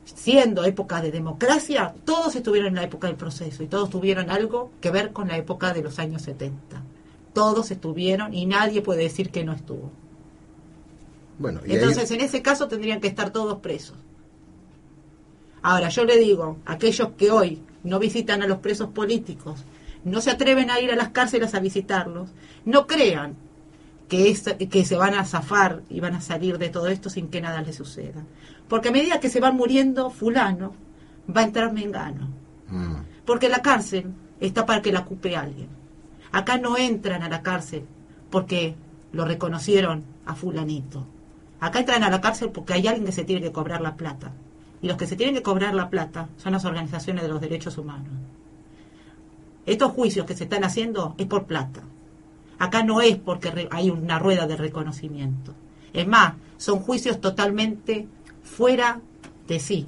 siendo 0.04 0.64
época 0.64 1.00
de 1.00 1.10
democracia, 1.10 1.94
todos 2.04 2.36
estuvieron 2.36 2.68
en 2.70 2.74
la 2.74 2.82
época 2.84 3.06
del 3.06 3.16
proceso 3.16 3.62
y 3.62 3.68
todos 3.68 3.88
tuvieron 3.88 4.28
algo 4.30 4.70
que 4.82 4.90
ver 4.90 5.12
con 5.12 5.28
la 5.28 5.38
época 5.38 5.72
de 5.72 5.82
los 5.82 5.98
años 5.98 6.20
70. 6.22 6.82
Todos 7.32 7.70
estuvieron 7.70 8.34
y 8.34 8.44
nadie 8.44 8.82
puede 8.82 9.04
decir 9.04 9.30
que 9.30 9.42
no 9.44 9.52
estuvo. 9.54 9.90
Bueno, 11.38 11.60
y 11.64 11.70
ahí- 11.70 11.76
Entonces, 11.78 12.10
en 12.10 12.20
ese 12.20 12.42
caso 12.42 12.68
tendrían 12.68 13.00
que 13.00 13.08
estar 13.08 13.30
todos 13.30 13.60
presos. 13.60 13.96
Ahora, 15.62 15.88
yo 15.88 16.04
le 16.04 16.18
digo, 16.18 16.58
aquellos 16.66 17.10
que 17.16 17.30
hoy 17.30 17.62
no 17.84 17.98
visitan 17.98 18.42
a 18.42 18.46
los 18.46 18.58
presos 18.58 18.88
políticos, 18.90 19.60
no 20.04 20.20
se 20.20 20.30
atreven 20.30 20.70
a 20.70 20.80
ir 20.80 20.90
a 20.90 20.96
las 20.96 21.10
cárceles 21.10 21.54
a 21.54 21.60
visitarlos, 21.60 22.28
no 22.64 22.86
crean 22.86 23.36
que, 24.12 24.28
es- 24.30 24.42
que 24.70 24.84
se 24.84 24.96
van 24.96 25.14
a 25.14 25.24
zafar 25.24 25.80
y 25.88 26.00
van 26.00 26.14
a 26.14 26.20
salir 26.20 26.58
de 26.58 26.68
todo 26.68 26.88
esto 26.88 27.08
sin 27.08 27.28
que 27.28 27.40
nada 27.40 27.62
les 27.62 27.76
suceda. 27.76 28.22
Porque 28.68 28.90
a 28.90 28.92
medida 28.92 29.20
que 29.20 29.30
se 29.30 29.40
van 29.40 29.56
muriendo 29.56 30.10
fulano, 30.10 30.74
va 31.34 31.40
a 31.40 31.44
entrar 31.44 31.72
mengano. 31.72 32.28
Mm. 32.68 32.96
Porque 33.24 33.48
la 33.48 33.62
cárcel 33.62 34.12
está 34.38 34.66
para 34.66 34.82
que 34.82 34.92
la 34.92 35.00
ocupe 35.00 35.34
alguien. 35.34 35.68
Acá 36.30 36.58
no 36.58 36.76
entran 36.76 37.22
a 37.22 37.30
la 37.30 37.40
cárcel 37.40 37.84
porque 38.28 38.74
lo 39.12 39.24
reconocieron 39.24 40.04
a 40.26 40.34
fulanito. 40.34 41.06
Acá 41.58 41.78
entran 41.80 42.04
a 42.04 42.10
la 42.10 42.20
cárcel 42.20 42.50
porque 42.50 42.74
hay 42.74 42.86
alguien 42.86 43.06
que 43.06 43.12
se 43.12 43.24
tiene 43.24 43.40
que 43.40 43.52
cobrar 43.52 43.80
la 43.80 43.96
plata. 43.96 44.30
Y 44.82 44.88
los 44.88 44.98
que 44.98 45.06
se 45.06 45.16
tienen 45.16 45.34
que 45.36 45.42
cobrar 45.42 45.72
la 45.74 45.88
plata 45.88 46.28
son 46.36 46.52
las 46.52 46.66
organizaciones 46.66 47.22
de 47.22 47.28
los 47.30 47.40
derechos 47.40 47.78
humanos. 47.78 48.12
Estos 49.64 49.92
juicios 49.92 50.26
que 50.26 50.36
se 50.36 50.44
están 50.44 50.64
haciendo 50.64 51.14
es 51.16 51.26
por 51.26 51.44
plata. 51.46 51.80
Acá 52.62 52.84
no 52.84 53.00
es 53.00 53.16
porque 53.16 53.66
hay 53.72 53.90
una 53.90 54.20
rueda 54.20 54.46
de 54.46 54.54
reconocimiento. 54.54 55.52
Es 55.92 56.06
más, 56.06 56.34
son 56.58 56.78
juicios 56.78 57.20
totalmente 57.20 58.06
fuera 58.44 59.00
de 59.48 59.58
sí. 59.58 59.84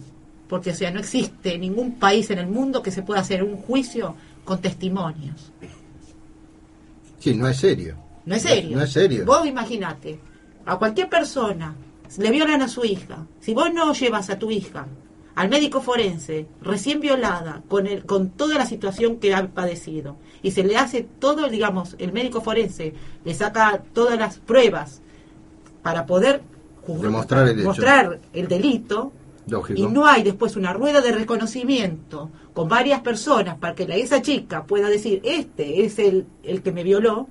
Porque, 0.48 0.70
o 0.70 0.74
sea, 0.74 0.90
no 0.90 0.98
existe 0.98 1.56
ningún 1.56 2.00
país 2.00 2.30
en 2.30 2.40
el 2.40 2.48
mundo 2.48 2.82
que 2.82 2.90
se 2.90 3.02
pueda 3.02 3.20
hacer 3.20 3.44
un 3.44 3.58
juicio 3.58 4.16
con 4.44 4.60
testimonios. 4.60 5.52
Sí, 7.20 7.36
no 7.36 7.46
es 7.46 7.58
serio. 7.58 7.94
No 8.26 8.34
es 8.34 8.42
serio. 8.42 8.76
No 8.76 8.82
es 8.82 8.90
serio. 8.90 9.24
Vos 9.24 9.46
imaginate, 9.46 10.18
a 10.66 10.76
cualquier 10.76 11.08
persona 11.08 11.76
le 12.18 12.30
violan 12.32 12.60
a 12.60 12.66
su 12.66 12.84
hija. 12.84 13.24
Si 13.38 13.54
vos 13.54 13.72
no 13.72 13.92
llevas 13.92 14.30
a 14.30 14.38
tu 14.40 14.50
hija 14.50 14.84
al 15.34 15.48
médico 15.48 15.80
forense, 15.80 16.46
recién 16.62 17.00
violada, 17.00 17.62
con, 17.68 17.86
el, 17.86 18.04
con 18.04 18.30
toda 18.30 18.56
la 18.56 18.66
situación 18.66 19.16
que 19.16 19.34
ha 19.34 19.48
padecido, 19.48 20.16
y 20.42 20.52
se 20.52 20.62
le 20.62 20.76
hace 20.76 21.02
todo, 21.18 21.48
digamos, 21.48 21.96
el 21.98 22.12
médico 22.12 22.40
forense 22.40 22.94
le 23.24 23.34
saca 23.34 23.82
todas 23.92 24.18
las 24.18 24.38
pruebas 24.38 25.02
para 25.82 26.06
poder 26.06 26.42
ju- 26.86 26.98
Demostrar 27.00 27.48
el 27.48 27.64
mostrar 27.64 28.20
el 28.32 28.46
delito, 28.48 29.12
Lógico. 29.48 29.80
y 29.80 29.86
no 29.86 30.06
hay 30.06 30.22
después 30.22 30.54
una 30.56 30.72
rueda 30.72 31.00
de 31.00 31.12
reconocimiento 31.12 32.30
con 32.52 32.68
varias 32.68 33.00
personas 33.00 33.58
para 33.58 33.74
que 33.74 33.88
la, 33.88 33.96
esa 33.96 34.22
chica 34.22 34.64
pueda 34.64 34.88
decir, 34.88 35.20
este 35.24 35.84
es 35.84 35.98
el, 35.98 36.26
el 36.44 36.62
que 36.62 36.70
me 36.72 36.84
violó, 36.84 37.26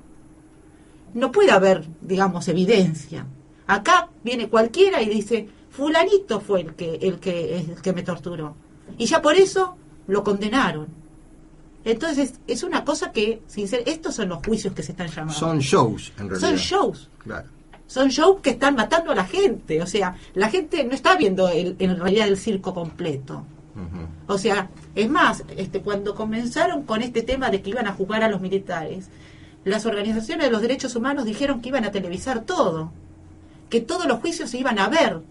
no 1.13 1.31
puede 1.31 1.51
haber, 1.51 1.85
digamos, 2.01 2.47
evidencia. 2.47 3.25
Acá 3.67 4.09
viene 4.23 4.49
cualquiera 4.49 5.01
y 5.01 5.07
dice, 5.09 5.47
fulanito 5.73 6.39
fue 6.39 6.61
el 6.61 6.75
que, 6.75 6.95
el 7.01 7.19
que, 7.19 7.57
el 7.57 7.81
que 7.81 7.91
me 7.93 8.03
torturó. 8.03 8.55
Y 8.97 9.05
ya 9.07 9.21
por 9.21 9.35
eso 9.35 9.75
lo 10.07 10.23
condenaron. 10.23 10.87
Entonces, 11.85 12.35
es 12.47 12.63
una 12.63 12.85
cosa 12.85 13.11
que, 13.11 13.41
sincer- 13.49 13.83
estos 13.85 14.15
son 14.15 14.29
los 14.29 14.45
juicios 14.45 14.73
que 14.73 14.83
se 14.83 14.93
están 14.93 15.07
llamando. 15.09 15.33
Son 15.33 15.59
shows, 15.59 16.13
en 16.17 16.29
realidad. 16.29 16.49
Son 16.49 16.55
shows. 16.57 17.09
Claro. 17.17 17.47
Son 17.87 18.07
shows 18.09 18.39
que 18.41 18.51
están 18.51 18.75
matando 18.75 19.11
a 19.11 19.15
la 19.15 19.25
gente. 19.25 19.81
O 19.81 19.87
sea, 19.87 20.15
la 20.33 20.49
gente 20.49 20.83
no 20.85 20.93
está 20.93 21.17
viendo 21.17 21.49
el- 21.49 21.75
en 21.79 21.99
realidad 21.99 22.27
el 22.29 22.37
circo 22.37 22.73
completo. 22.73 23.43
O 24.27 24.37
sea, 24.37 24.69
es 24.93 25.09
más, 25.09 25.43
este, 25.57 25.81
cuando 25.81 26.13
comenzaron 26.13 26.83
con 26.83 27.01
este 27.01 27.23
tema 27.23 27.49
de 27.49 27.61
que 27.63 27.71
iban 27.71 27.87
a 27.87 27.93
jugar 27.93 28.23
a 28.23 28.29
los 28.29 28.39
militares, 28.39 29.07
las 29.65 29.87
organizaciones 29.87 30.45
de 30.45 30.51
los 30.51 30.61
derechos 30.61 30.95
humanos 30.95 31.25
dijeron 31.25 31.59
que 31.59 31.69
iban 31.69 31.83
a 31.83 31.91
televisar 31.91 32.41
todo, 32.41 32.91
que 33.71 33.81
todos 33.81 34.05
los 34.05 34.19
juicios 34.19 34.51
se 34.51 34.59
iban 34.59 34.77
a 34.77 34.89
ver. 34.89 35.21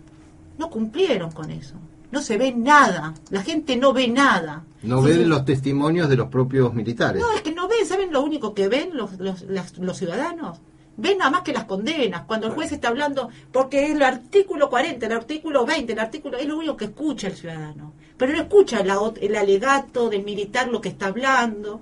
No 0.63 0.71
cumplieron 0.71 1.33
con 1.33 1.51
eso. 1.51 1.75
No 2.13 2.23
se 2.23 2.39
ve 2.39 2.53
nada. 2.53 3.15
La 3.31 3.43
gente 3.43 3.75
no 3.77 3.93
ve 3.93 4.07
nada. 4.07 4.63
No 4.85 5.03
ven 5.03 5.29
los 5.29 5.45
testimonios 5.45 6.09
de 6.09 6.17
los 6.17 6.29
propios 6.29 6.73
militares. 6.73 7.21
no, 7.21 7.33
es 7.33 7.43
que 7.43 7.53
no 7.53 7.67
ven, 7.67 7.85
¿saben 7.85 8.13
lo 8.13 8.23
único 8.23 8.55
que 8.55 8.69
ven 8.69 8.91
los, 8.97 9.19
los, 9.19 9.43
las- 9.43 9.77
los 9.79 9.97
ciudadanos? 9.97 10.59
Ven 10.97 11.19
nada 11.19 11.31
más 11.33 11.41
que 11.41 11.53
las 11.53 11.65
condenas, 11.65 12.23
cuando 12.27 12.47
el 12.47 12.53
juez 12.53 12.71
está 12.71 12.89
hablando, 12.89 13.29
porque 13.51 13.87
es 13.87 13.91
el 13.93 14.03
artículo 14.03 14.69
40, 14.71 15.07
el 15.07 15.13
artículo 15.13 15.65
20, 15.67 15.93
el 15.95 15.99
artículo, 15.99 16.37
es 16.39 16.47
lo 16.47 16.59
único 16.59 16.77
que 16.77 16.85
escucha 16.85 17.27
el 17.29 17.35
ciudadano. 17.35 17.93
Pero 18.19 18.33
no 18.35 18.39
escucha 18.43 18.85
la 18.85 18.99
el 19.21 19.35
alegato 19.35 20.09
del 20.11 20.23
militar 20.23 20.69
lo 20.69 20.81
que 20.81 20.91
está 20.91 21.07
hablando, 21.07 21.81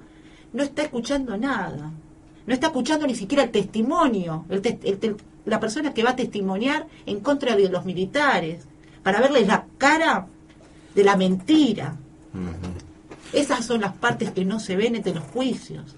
no 0.55 0.63
está 0.63 0.83
escuchando 0.83 1.37
nada. 1.37 1.91
No 2.47 2.55
está 2.55 2.69
escuchando 2.69 3.07
ni 3.07 3.15
siquiera 3.15 3.43
el 3.45 3.51
testimonio, 3.51 4.47
el 4.49 4.63
tes- 4.63 4.79
el 4.85 4.99
te- 4.99 5.17
la 5.45 5.59
persona 5.61 5.93
que 5.93 6.03
va 6.05 6.11
a 6.11 6.17
testimoniar 6.17 6.87
en 7.05 7.21
contra 7.21 7.57
de 7.57 7.69
los 7.69 7.85
militares, 7.85 8.67
para 9.03 9.21
verles 9.21 9.47
la 9.47 9.67
cara 9.79 10.27
de 10.95 11.05
la 11.05 11.17
mentira. 11.17 11.97
Esas 13.33 13.65
son 13.65 13.81
las 13.81 13.97
partes 13.97 14.31
que 14.33 14.45
no 14.45 14.61
se 14.61 14.77
ven 14.77 14.97
entre 14.97 15.15
los 15.15 15.25
juicios. 15.25 15.97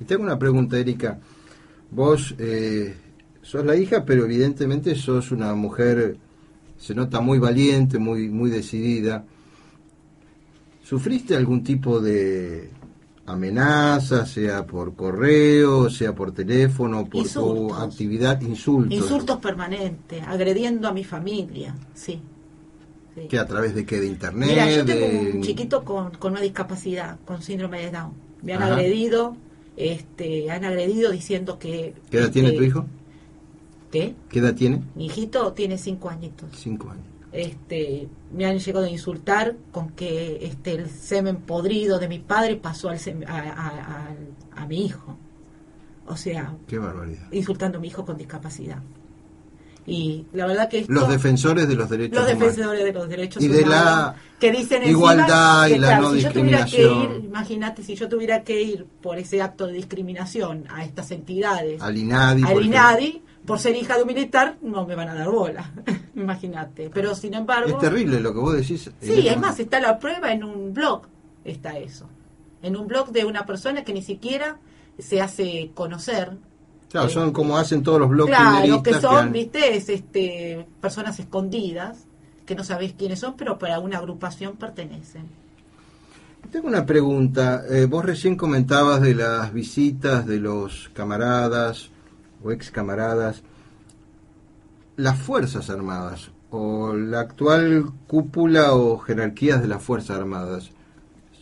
Y 0.00 0.04
tengo 0.04 0.22
una 0.22 0.38
pregunta, 0.38 0.78
Erika. 0.78 1.18
Vos 1.90 2.34
eh, 2.38 2.96
sos 3.42 3.64
la 3.64 3.76
hija, 3.76 4.04
pero 4.04 4.24
evidentemente 4.24 4.94
sos 4.94 5.32
una 5.32 5.54
mujer, 5.54 6.16
se 6.78 6.94
nota 6.94 7.20
muy 7.20 7.38
valiente, 7.38 7.98
muy, 7.98 8.28
muy 8.28 8.50
decidida. 8.50 9.24
¿Sufriste 10.82 11.36
algún 11.36 11.62
tipo 11.62 12.00
de 12.00 12.70
amenaza, 13.32 14.26
sea 14.26 14.66
por 14.66 14.94
correo, 14.94 15.88
sea 15.90 16.14
por 16.14 16.32
teléfono, 16.32 17.02
por 17.04 17.10
tu 17.10 17.18
Insultos. 17.18 17.78
actividad, 17.82 18.40
insultos? 18.40 18.92
Insultos 18.98 19.38
permanentes, 19.38 20.22
agrediendo 20.26 20.88
a 20.88 20.92
mi 20.92 21.04
familia, 21.04 21.74
sí. 21.94 22.20
sí. 23.14 23.26
¿Que 23.28 23.38
a 23.38 23.46
través 23.46 23.74
de 23.74 23.84
qué? 23.86 24.00
¿De 24.00 24.06
internet? 24.06 24.48
Mira, 24.48 24.70
yo 24.70 24.84
tengo 24.84 25.06
de- 25.06 25.32
un 25.36 25.42
chiquito 25.42 25.84
con, 25.84 26.10
con 26.12 26.32
una 26.32 26.40
discapacidad, 26.40 27.18
con 27.24 27.42
síndrome 27.42 27.80
de 27.80 27.90
Down. 27.90 28.12
Me 28.42 28.54
han 28.54 28.62
Ajá. 28.62 28.72
agredido, 28.74 29.36
este, 29.76 30.50
han 30.50 30.64
agredido 30.64 31.10
diciendo 31.10 31.58
que... 31.58 31.94
¿Qué 32.10 32.18
edad 32.18 32.30
tiene 32.30 32.48
este, 32.48 32.58
tu 32.58 32.64
hijo? 32.64 32.86
¿Qué? 33.90 34.14
¿Qué 34.28 34.38
edad 34.38 34.54
tiene? 34.54 34.82
Mi 34.94 35.06
hijito 35.06 35.52
tiene 35.52 35.76
cinco 35.76 36.08
añitos. 36.10 36.48
Cinco 36.56 36.90
años. 36.90 37.04
Este, 37.32 38.08
me 38.32 38.46
han 38.46 38.58
llegado 38.58 38.86
a 38.86 38.90
insultar 38.90 39.56
con 39.72 39.90
que 39.90 40.38
este, 40.44 40.72
el 40.72 40.88
semen 40.90 41.36
podrido 41.36 41.98
de 41.98 42.08
mi 42.08 42.18
padre 42.18 42.56
pasó 42.56 42.88
al 42.88 42.98
sem- 42.98 43.26
a, 43.28 43.38
a- 43.38 44.08
a- 44.58 44.62
a 44.62 44.66
mi 44.66 44.84
hijo. 44.86 45.16
O 46.06 46.16
sea, 46.16 46.54
Qué 46.66 46.78
barbaridad. 46.78 47.28
insultando 47.30 47.78
a 47.78 47.80
mi 47.80 47.88
hijo 47.88 48.04
con 48.04 48.16
discapacidad. 48.16 48.78
Y 49.86 50.26
la 50.34 50.46
verdad 50.46 50.68
que 50.68 50.80
esto- 50.80 50.92
Los 50.92 51.08
defensores 51.08 51.66
de 51.66 51.74
los 51.74 51.88
derechos 51.88 52.14
los 52.16 52.24
humanos. 52.24 52.40
defensores 52.40 52.84
de 52.84 52.92
los 52.92 53.08
derechos 53.08 53.42
Y 53.42 53.48
de 53.48 53.58
humanos 53.62 53.70
la 53.74 54.14
que 54.38 54.52
dicen 54.52 54.82
igualdad 54.88 55.66
y 55.68 55.72
que, 55.72 55.78
la 55.78 55.86
claro, 55.88 56.02
no 56.02 56.10
si 56.10 56.16
discriminación. 56.18 57.24
imagínate 57.24 57.82
si 57.82 57.94
yo 57.94 58.08
tuviera 58.08 58.42
que 58.44 58.60
ir 58.62 58.86
por 59.00 59.18
ese 59.18 59.40
acto 59.40 59.66
de 59.66 59.72
discriminación 59.74 60.64
a 60.68 60.84
estas 60.84 61.10
entidades, 61.12 61.80
Al 61.80 61.96
INADI, 61.96 62.42
al 62.44 62.64
INADI, 62.64 63.22
por 63.46 63.58
ser 63.58 63.74
hija 63.76 63.96
de 63.96 64.02
un 64.02 64.08
militar, 64.08 64.56
no 64.62 64.86
me 64.86 64.94
van 64.94 65.08
a 65.08 65.14
dar 65.14 65.30
bola, 65.30 65.70
imagínate. 66.14 66.90
Pero 66.92 67.14
sin 67.14 67.34
embargo, 67.34 67.68
Es 67.70 67.78
terrible 67.78 68.20
lo 68.20 68.32
que 68.32 68.38
vos 68.40 68.54
decís. 68.54 68.90
Sí, 69.00 69.26
es 69.28 69.38
más, 69.38 69.58
está 69.58 69.80
la 69.80 69.98
prueba 69.98 70.32
en 70.32 70.44
un 70.44 70.72
blog, 70.74 71.02
está 71.44 71.78
eso. 71.78 72.06
En 72.62 72.76
un 72.76 72.86
blog 72.86 73.10
de 73.12 73.24
una 73.24 73.46
persona 73.46 73.82
que 73.84 73.92
ni 73.94 74.02
siquiera 74.02 74.58
se 74.98 75.20
hace 75.22 75.70
conocer. 75.74 76.36
Claro, 76.90 77.08
son 77.08 77.32
como 77.32 77.56
hacen 77.56 77.82
todos 77.82 78.00
los 78.00 78.08
blogs 78.10 78.30
Claro, 78.30 78.56
que 78.56 78.60
kirchneristas 78.62 79.00
son, 79.02 79.16
han- 79.16 79.32
viste, 79.32 79.76
es, 79.76 79.88
este, 79.88 80.66
personas 80.80 81.18
escondidas, 81.20 82.04
que 82.44 82.54
no 82.56 82.64
sabés 82.64 82.92
quiénes 82.94 83.20
son, 83.20 83.36
pero 83.36 83.58
para 83.58 83.78
una 83.78 83.98
agrupación 83.98 84.56
pertenecen. 84.56 85.22
Tengo 86.50 86.66
una 86.66 86.84
pregunta. 86.84 87.62
Eh, 87.70 87.84
vos 87.86 88.04
recién 88.04 88.34
comentabas 88.36 89.00
de 89.00 89.14
las 89.14 89.52
visitas 89.52 90.26
de 90.26 90.38
los 90.40 90.90
camaradas 90.92 91.90
o 92.42 92.50
ex 92.50 92.70
camaradas. 92.70 93.42
Las 94.96 95.18
Fuerzas 95.18 95.70
Armadas 95.70 96.30
o 96.50 96.94
la 96.94 97.20
actual 97.20 97.90
cúpula 98.06 98.74
o 98.74 98.98
jerarquías 98.98 99.62
de 99.62 99.68
las 99.68 99.82
Fuerzas 99.82 100.18
Armadas. 100.18 100.70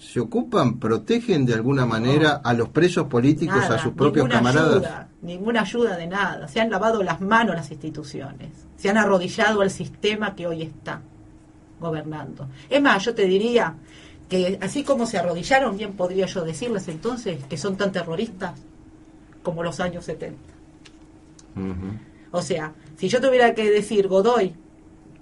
¿Se 0.00 0.20
ocupan, 0.20 0.78
protegen 0.78 1.44
de 1.44 1.54
alguna 1.54 1.84
manera 1.84 2.40
a 2.42 2.54
los 2.54 2.70
presos 2.70 3.08
políticos, 3.08 3.58
Nada, 3.58 3.76
a 3.76 3.78
sus 3.78 3.92
propios 3.92 4.26
ninguna 4.26 4.38
camaradas? 4.38 4.76
Ayuda, 4.76 5.08
ninguna 5.22 5.60
ayuda 5.60 5.96
de 5.96 6.06
nada. 6.06 6.48
Se 6.48 6.60
han 6.60 6.70
lavado 6.70 7.02
las 7.02 7.20
manos 7.20 7.56
las 7.56 7.70
instituciones. 7.70 8.50
Se 8.76 8.88
han 8.88 8.96
arrodillado 8.96 9.60
al 9.60 9.70
sistema 9.70 10.34
que 10.34 10.46
hoy 10.46 10.62
está 10.62 11.02
gobernando. 11.80 12.48
Es 12.70 12.80
más, 12.80 13.04
yo 13.04 13.14
te 13.14 13.24
diría 13.24 13.74
que 14.28 14.58
así 14.62 14.82
como 14.82 15.06
se 15.06 15.18
arrodillaron, 15.18 15.76
bien 15.76 15.94
podría 15.94 16.26
yo 16.26 16.42
decirles 16.44 16.88
entonces 16.88 17.44
que 17.44 17.56
son 17.56 17.76
tan 17.76 17.92
terroristas 17.92 18.52
como 19.42 19.62
los 19.62 19.80
años 19.80 20.04
70. 20.04 20.57
O 22.30 22.42
sea, 22.42 22.74
si 22.96 23.08
yo 23.08 23.20
tuviera 23.20 23.54
que 23.54 23.70
decir 23.70 24.08
Godoy, 24.08 24.54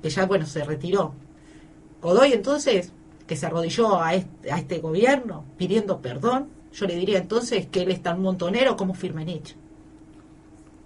que 0.03 0.11
ya, 0.11 0.27
bueno, 0.27 0.47
se 0.47 0.65
retiró, 0.65 1.15
Godoy 2.03 2.33
entonces, 2.33 2.93
que 3.27 3.37
se 3.37 3.47
arrodilló 3.47 4.01
a 4.01 4.15
este, 4.15 4.53
a 4.53 4.59
este 4.59 4.79
gobierno 4.79 5.45
pidiendo 5.57 6.01
perdón, 6.01 6.49
yo 6.73 6.87
le 6.87 6.95
diría 6.97 7.19
entonces 7.19 7.67
que 7.67 7.83
él 7.83 7.91
es 7.91 8.03
tan 8.03 8.21
montonero 8.21 8.77
como 8.77 8.95
Firmenich. 8.95 9.57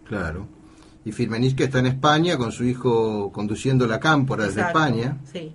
Claro. 0.04 0.46
Y 1.04 1.12
Firmenich 1.12 1.56
que 1.56 1.64
está 1.64 1.78
en 1.78 1.86
España 1.86 2.36
con 2.36 2.52
su 2.52 2.64
hijo 2.64 3.30
conduciendo 3.32 3.86
la 3.86 4.00
cámpora 4.00 4.44
desde 4.44 4.60
España, 4.62 5.18
Sí, 5.30 5.52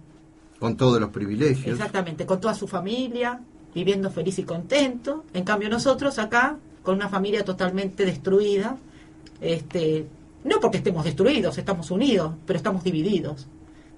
con 0.59 0.75
todos 0.77 0.99
los 0.99 1.09
privilegios. 1.09 1.77
exactamente, 1.77 2.25
con 2.25 2.39
toda 2.39 2.53
su 2.53 2.67
familia, 2.67 3.39
viviendo 3.73 4.09
feliz 4.09 4.39
y 4.39 4.43
contento. 4.43 5.25
En 5.33 5.43
cambio 5.43 5.69
nosotros 5.69 6.17
acá, 6.17 6.57
con 6.81 6.95
una 6.95 7.09
familia 7.09 7.43
totalmente 7.43 8.05
destruida, 8.05 8.77
este, 9.41 10.07
no 10.43 10.59
porque 10.59 10.77
estemos 10.77 11.03
destruidos, 11.03 11.57
estamos 11.57 11.91
unidos, 11.91 12.33
pero 12.45 12.57
estamos 12.57 12.83
divididos. 12.83 13.47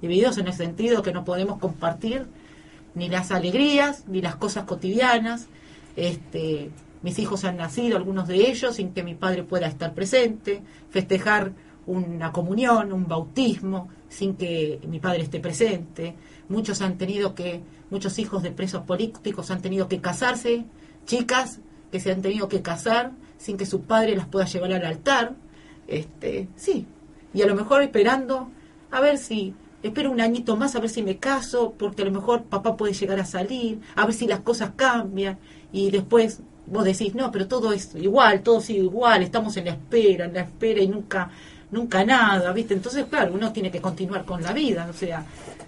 Divididos 0.01 0.37
en 0.37 0.47
el 0.47 0.53
sentido 0.53 1.01
que 1.01 1.11
no 1.11 1.25
podemos 1.25 1.59
compartir 1.59 2.25
ni 2.95 3.09
las 3.09 3.31
alegrías, 3.31 4.05
ni 4.07 4.21
las 4.21 4.35
cosas 4.35 4.65
cotidianas. 4.65 5.47
Este, 5.95 6.71
mis 7.01 7.19
hijos 7.19 7.43
han 7.43 7.57
nacido, 7.57 7.97
algunos 7.97 8.27
de 8.27 8.49
ellos, 8.49 8.75
sin 8.75 8.93
que 8.93 9.03
mi 9.03 9.15
padre 9.15 9.43
pueda 9.43 9.67
estar 9.67 9.93
presente, 9.93 10.61
festejar 10.89 11.53
una 11.85 12.31
comunión, 12.31 12.91
un 12.91 13.07
bautismo, 13.07 13.89
sin 14.09 14.35
que 14.35 14.79
mi 14.87 14.99
padre 14.99 15.23
esté 15.23 15.39
presente. 15.39 16.15
Muchos 16.49 16.81
han 16.81 16.97
tenido 16.97 17.35
que, 17.35 17.61
muchos 17.89 18.19
hijos 18.19 18.43
de 18.43 18.51
presos 18.51 18.83
políticos 18.83 19.51
han 19.51 19.61
tenido 19.61 19.87
que 19.87 20.01
casarse, 20.01 20.65
chicas 21.05 21.59
que 21.91 21.99
se 21.99 22.11
han 22.11 22.21
tenido 22.21 22.49
que 22.49 22.61
casar 22.61 23.11
sin 23.37 23.57
que 23.57 23.65
su 23.65 23.81
padre 23.81 24.15
las 24.15 24.27
pueda 24.27 24.45
llevar 24.45 24.73
al 24.73 24.85
altar. 24.85 25.35
Este, 25.87 26.47
sí, 26.55 26.85
y 27.33 27.41
a 27.41 27.47
lo 27.47 27.55
mejor 27.55 27.81
esperando 27.81 28.49
a 28.91 28.99
ver 28.99 29.17
si 29.17 29.53
espero 29.83 30.11
un 30.11 30.21
añito 30.21 30.57
más 30.57 30.75
a 30.75 30.79
ver 30.79 30.89
si 30.89 31.03
me 31.03 31.17
caso 31.17 31.73
porque 31.77 32.01
a 32.01 32.05
lo 32.05 32.11
mejor 32.11 32.43
papá 32.43 32.75
puede 32.75 32.93
llegar 32.93 33.19
a 33.19 33.25
salir 33.25 33.79
a 33.95 34.05
ver 34.05 34.13
si 34.13 34.27
las 34.27 34.39
cosas 34.39 34.71
cambian 34.75 35.37
y 35.71 35.91
después 35.91 36.41
vos 36.67 36.83
decís, 36.83 37.15
no, 37.15 37.31
pero 37.31 37.47
todo 37.47 37.73
es 37.73 37.95
igual, 37.95 38.41
todo 38.41 38.61
sigue 38.61 38.79
igual, 38.79 39.23
estamos 39.23 39.55
en 39.57 39.65
la 39.65 39.71
espera, 39.71 40.25
en 40.25 40.33
la 40.33 40.41
espera 40.41 40.81
y 40.81 40.87
nunca, 40.87 41.31
nunca 41.71 42.03
nada, 42.03 42.51
¿viste? 42.51 42.73
Entonces, 42.73 43.05
claro, 43.05 43.33
uno 43.33 43.51
tiene 43.53 43.71
que 43.71 43.81
continuar 43.81 44.25
con 44.25 44.43
la 44.43 44.53
vida, 44.53 44.87
o 44.89 44.93
sea, 44.93 45.25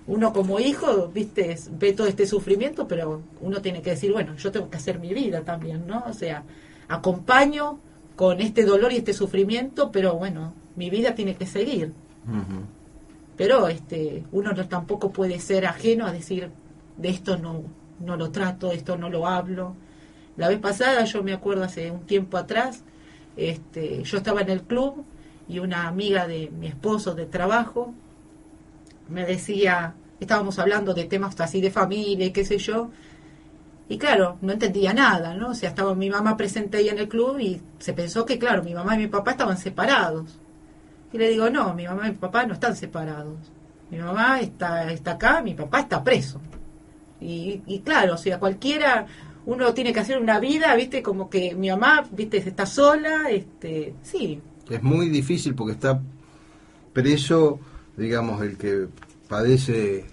uno 0.07 0.33
como 0.33 0.59
hijo, 0.59 1.07
¿viste? 1.07 1.57
Ve 1.71 1.93
todo 1.93 2.07
este 2.07 2.27
sufrimiento, 2.27 2.87
pero 2.87 3.21
uno 3.41 3.61
tiene 3.61 3.81
que 3.81 3.91
decir, 3.91 4.11
bueno, 4.11 4.35
yo 4.35 4.51
tengo 4.51 4.69
que 4.69 4.77
hacer 4.77 4.99
mi 4.99 5.13
vida 5.13 5.41
también, 5.41 5.87
¿no? 5.87 6.03
O 6.07 6.13
sea, 6.13 6.43
acompaño 6.89 7.79
con 8.15 8.41
este 8.41 8.65
dolor 8.65 8.91
y 8.91 8.97
este 8.97 9.13
sufrimiento, 9.13 9.91
pero 9.91 10.15
bueno, 10.15 10.53
mi 10.75 10.89
vida 10.89 11.15
tiene 11.15 11.35
que 11.35 11.45
seguir. 11.45 11.93
Pero 13.37 13.69
este, 13.69 14.25
uno 14.33 14.51
no 14.51 14.67
tampoco 14.67 15.11
puede 15.11 15.39
ser 15.39 15.65
ajeno 15.65 16.05
a 16.05 16.11
decir, 16.11 16.49
de 16.97 17.09
esto 17.09 17.37
no, 17.37 17.63
no 18.01 18.17
lo 18.17 18.31
trato, 18.31 18.73
esto 18.73 18.97
no 18.97 19.09
lo 19.09 19.25
hablo. 19.25 19.75
La 20.35 20.49
vez 20.49 20.59
pasada, 20.59 21.05
yo 21.05 21.23
me 21.23 21.31
acuerdo 21.31 21.63
hace 21.63 21.91
un 21.91 22.01
tiempo 22.01 22.37
atrás, 22.37 22.83
este, 23.37 24.03
yo 24.03 24.17
estaba 24.17 24.41
en 24.41 24.49
el 24.49 24.63
club 24.63 25.05
y 25.47 25.59
una 25.59 25.87
amiga 25.87 26.27
de 26.27 26.51
mi 26.51 26.67
esposo 26.67 27.15
de 27.15 27.25
trabajo 27.25 27.93
me 29.07 29.25
decía, 29.25 29.95
estábamos 30.19 30.59
hablando 30.59 30.93
de 30.93 31.05
temas 31.05 31.39
así 31.39 31.61
de 31.61 31.71
familia 31.71 32.25
y 32.25 32.31
qué 32.31 32.45
sé 32.45 32.57
yo, 32.57 32.91
y 33.89 33.97
claro, 33.97 34.37
no 34.41 34.53
entendía 34.53 34.93
nada, 34.93 35.33
¿no? 35.33 35.49
O 35.49 35.53
sea, 35.55 35.69
estaba 35.69 35.95
mi 35.95 36.11
mamá 36.11 36.37
presente 36.37 36.77
ahí 36.77 36.89
en 36.89 36.99
el 36.99 37.09
club 37.09 37.39
y 37.39 37.59
se 37.79 37.93
pensó 37.93 38.23
que, 38.23 38.37
claro, 38.37 38.63
mi 38.63 38.75
mamá 38.75 38.93
y 38.93 38.99
mi 38.99 39.07
papá 39.07 39.31
estaban 39.31 39.57
separados. 39.57 40.39
Y 41.11 41.17
le 41.17 41.29
digo, 41.29 41.49
no, 41.49 41.73
mi 41.73 41.87
mamá 41.87 42.07
y 42.07 42.11
mi 42.11 42.17
papá 42.17 42.45
no 42.45 42.53
están 42.53 42.75
separados. 42.75 43.39
Mi 43.89 43.97
mamá 43.97 44.41
está, 44.41 44.91
está 44.91 45.13
acá, 45.13 45.41
mi 45.41 45.55
papá 45.55 45.79
está 45.79 46.03
preso. 46.03 46.39
Y, 47.19 47.63
y 47.65 47.79
claro, 47.79 48.13
o 48.13 48.17
sea, 48.17 48.37
cualquiera, 48.37 49.07
uno 49.47 49.73
tiene 49.73 49.91
que 49.91 50.01
hacer 50.01 50.19
una 50.19 50.39
vida, 50.39 50.75
viste, 50.75 51.01
como 51.01 51.27
que 51.27 51.55
mi 51.55 51.71
mamá, 51.71 52.07
viste, 52.11 52.37
está 52.37 52.67
sola, 52.67 53.31
este, 53.31 53.95
sí, 54.03 54.39
Es 54.69 54.83
muy 54.83 55.09
difícil 55.09 55.55
porque 55.55 55.73
está 55.73 55.99
preso, 56.93 57.59
digamos, 57.97 58.39
el 58.43 58.55
que 58.55 58.87
padece 59.27 60.05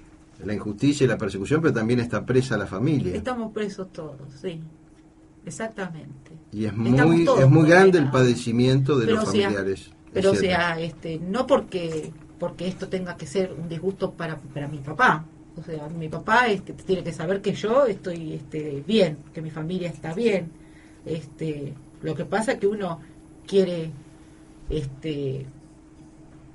la 0.45 0.55
injusticia 0.55 1.05
y 1.05 1.09
la 1.09 1.19
persecución, 1.19 1.61
pero 1.61 1.73
también 1.73 2.01
está 2.01 2.25
presa 2.25 2.57
la 2.57 2.67
familia. 2.67 3.15
estamos 3.15 3.53
presos 3.53 3.93
todos, 3.93 4.17
sí, 4.41 4.61
exactamente. 5.45 6.33
Y 6.53 6.65
es 6.67 6.77
muy, 6.77 7.27
es 7.39 7.49
muy 7.49 7.69
grande 7.69 7.99
el 7.99 8.11
padecimiento 8.11 8.99
de 8.99 9.07
Pero, 9.07 9.21
los 9.21 9.31
sea, 9.31 9.49
familiares. 9.49 9.91
Pero 10.13 10.33
o 10.33 10.35
sea, 10.35 10.81
este, 10.81 11.19
no 11.19 11.47
porque 11.47 12.13
porque 12.39 12.69
esto 12.69 12.89
tenga 12.89 13.17
que 13.17 13.27
ser 13.27 13.55
un 13.59 13.69
disgusto 13.69 14.13
para, 14.13 14.37
para 14.37 14.69
mi 14.69 14.79
papá. 14.79 15.25
O 15.57 15.63
sea, 15.63 15.89
mi 15.89 16.09
papá 16.09 16.49
este, 16.49 16.75
tiene 16.75 17.03
que 17.03 17.13
saber 17.13 17.41
que 17.41 17.53
yo 17.53 17.87
estoy 17.87 18.35
este, 18.35 18.83
bien, 18.87 19.19
que 19.33 19.41
mi 19.41 19.51
familia 19.51 19.89
está 19.89 20.13
bien. 20.13 20.51
Este, 21.05 21.73
lo 22.03 22.15
que 22.15 22.25
pasa 22.25 22.53
es 22.53 22.59
que 22.59 22.67
uno 22.67 23.01
quiere 23.47 23.91
este, 24.69 25.47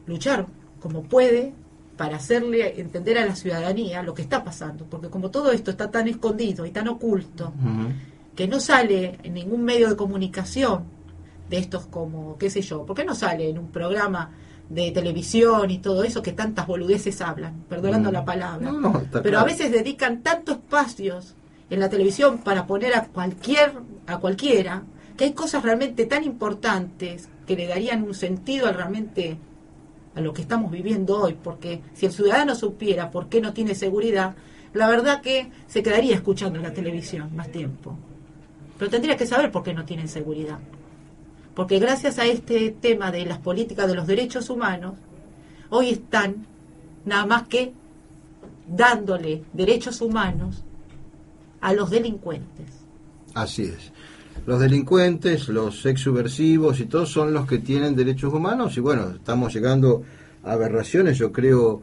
luchar 0.05 0.45
como 0.79 1.03
puede 1.03 1.53
para 2.01 2.15
hacerle 2.17 2.81
entender 2.81 3.19
a 3.19 3.27
la 3.27 3.35
ciudadanía 3.35 4.01
lo 4.01 4.15
que 4.15 4.23
está 4.23 4.43
pasando, 4.43 4.85
porque 4.89 5.09
como 5.09 5.29
todo 5.29 5.51
esto 5.51 5.69
está 5.69 5.91
tan 5.91 6.07
escondido 6.07 6.65
y 6.65 6.71
tan 6.71 6.87
oculto, 6.87 7.53
que 8.35 8.47
no 8.47 8.59
sale 8.59 9.19
en 9.21 9.35
ningún 9.35 9.63
medio 9.63 9.87
de 9.87 9.95
comunicación 9.95 10.85
de 11.47 11.59
estos 11.59 11.85
como, 11.85 12.39
qué 12.39 12.49
sé 12.49 12.63
yo, 12.63 12.87
¿por 12.87 12.95
qué 12.95 13.05
no 13.05 13.13
sale 13.13 13.47
en 13.51 13.59
un 13.59 13.67
programa 13.67 14.31
de 14.67 14.89
televisión 14.89 15.69
y 15.69 15.77
todo 15.77 16.03
eso 16.03 16.23
que 16.23 16.31
tantas 16.31 16.65
boludeces 16.65 17.21
hablan, 17.21 17.65
perdonando 17.69 18.09
Mm. 18.09 18.13
la 18.13 18.25
palabra? 18.25 18.71
No, 18.71 18.79
no, 18.79 18.93
Pero 19.11 19.19
a 19.19 19.21
claro. 19.21 19.45
veces 19.45 19.71
dedican 19.71 20.23
tantos 20.23 20.55
espacios 20.55 21.35
en 21.69 21.79
la 21.79 21.87
televisión 21.87 22.39
para 22.39 22.65
poner 22.65 22.95
a 22.95 23.03
cualquier 23.05 23.73
a 24.07 24.17
cualquiera 24.17 24.81
que 25.17 25.25
hay 25.25 25.33
cosas 25.33 25.61
realmente 25.61 26.07
tan 26.07 26.23
importantes 26.23 27.29
que 27.45 27.55
le 27.55 27.67
darían 27.67 28.01
un 28.01 28.15
sentido 28.15 28.65
a 28.65 28.71
realmente 28.71 29.37
a 30.15 30.21
lo 30.21 30.33
que 30.33 30.41
estamos 30.41 30.71
viviendo 30.71 31.21
hoy, 31.21 31.37
porque 31.41 31.81
si 31.93 32.05
el 32.05 32.11
ciudadano 32.11 32.55
supiera 32.55 33.11
por 33.11 33.27
qué 33.27 33.41
no 33.41 33.53
tiene 33.53 33.75
seguridad, 33.75 34.35
la 34.73 34.89
verdad 34.89 35.21
que 35.21 35.51
se 35.67 35.83
quedaría 35.83 36.15
escuchando 36.15 36.59
la 36.59 36.73
televisión 36.73 37.35
más 37.35 37.51
tiempo. 37.51 37.97
Pero 38.77 38.91
tendría 38.91 39.17
que 39.17 39.27
saber 39.27 39.51
por 39.51 39.63
qué 39.63 39.73
no 39.73 39.85
tienen 39.85 40.07
seguridad. 40.07 40.59
Porque 41.53 41.79
gracias 41.79 42.17
a 42.19 42.25
este 42.25 42.71
tema 42.71 43.11
de 43.11 43.25
las 43.25 43.37
políticas 43.37 43.87
de 43.87 43.95
los 43.95 44.07
derechos 44.07 44.49
humanos, 44.49 44.95
hoy 45.69 45.89
están 45.89 46.45
nada 47.05 47.25
más 47.25 47.47
que 47.47 47.73
dándole 48.67 49.43
derechos 49.53 50.01
humanos 50.01 50.63
a 51.59 51.73
los 51.73 51.89
delincuentes. 51.89 52.67
Así 53.33 53.63
es. 53.63 53.91
Los 54.45 54.59
delincuentes, 54.59 55.47
los 55.49 55.85
ex 55.85 56.01
subversivos 56.01 56.79
y 56.79 56.85
todos 56.85 57.09
son 57.09 57.33
los 57.33 57.45
que 57.47 57.59
tienen 57.59 57.95
derechos 57.95 58.33
humanos 58.33 58.75
y 58.77 58.79
bueno, 58.79 59.11
estamos 59.15 59.53
llegando 59.53 60.03
a 60.43 60.53
aberraciones, 60.53 61.17
yo 61.17 61.31
creo, 61.31 61.81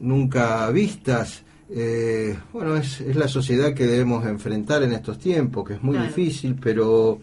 nunca 0.00 0.68
vistas. 0.70 1.42
Eh, 1.70 2.36
bueno, 2.52 2.76
es, 2.76 3.00
es 3.00 3.16
la 3.16 3.28
sociedad 3.28 3.72
que 3.74 3.86
debemos 3.86 4.26
enfrentar 4.26 4.82
en 4.82 4.92
estos 4.92 5.18
tiempos, 5.18 5.66
que 5.66 5.74
es 5.74 5.82
muy 5.82 5.94
Claro. 5.94 6.08
difícil, 6.08 6.56
pero 6.60 7.18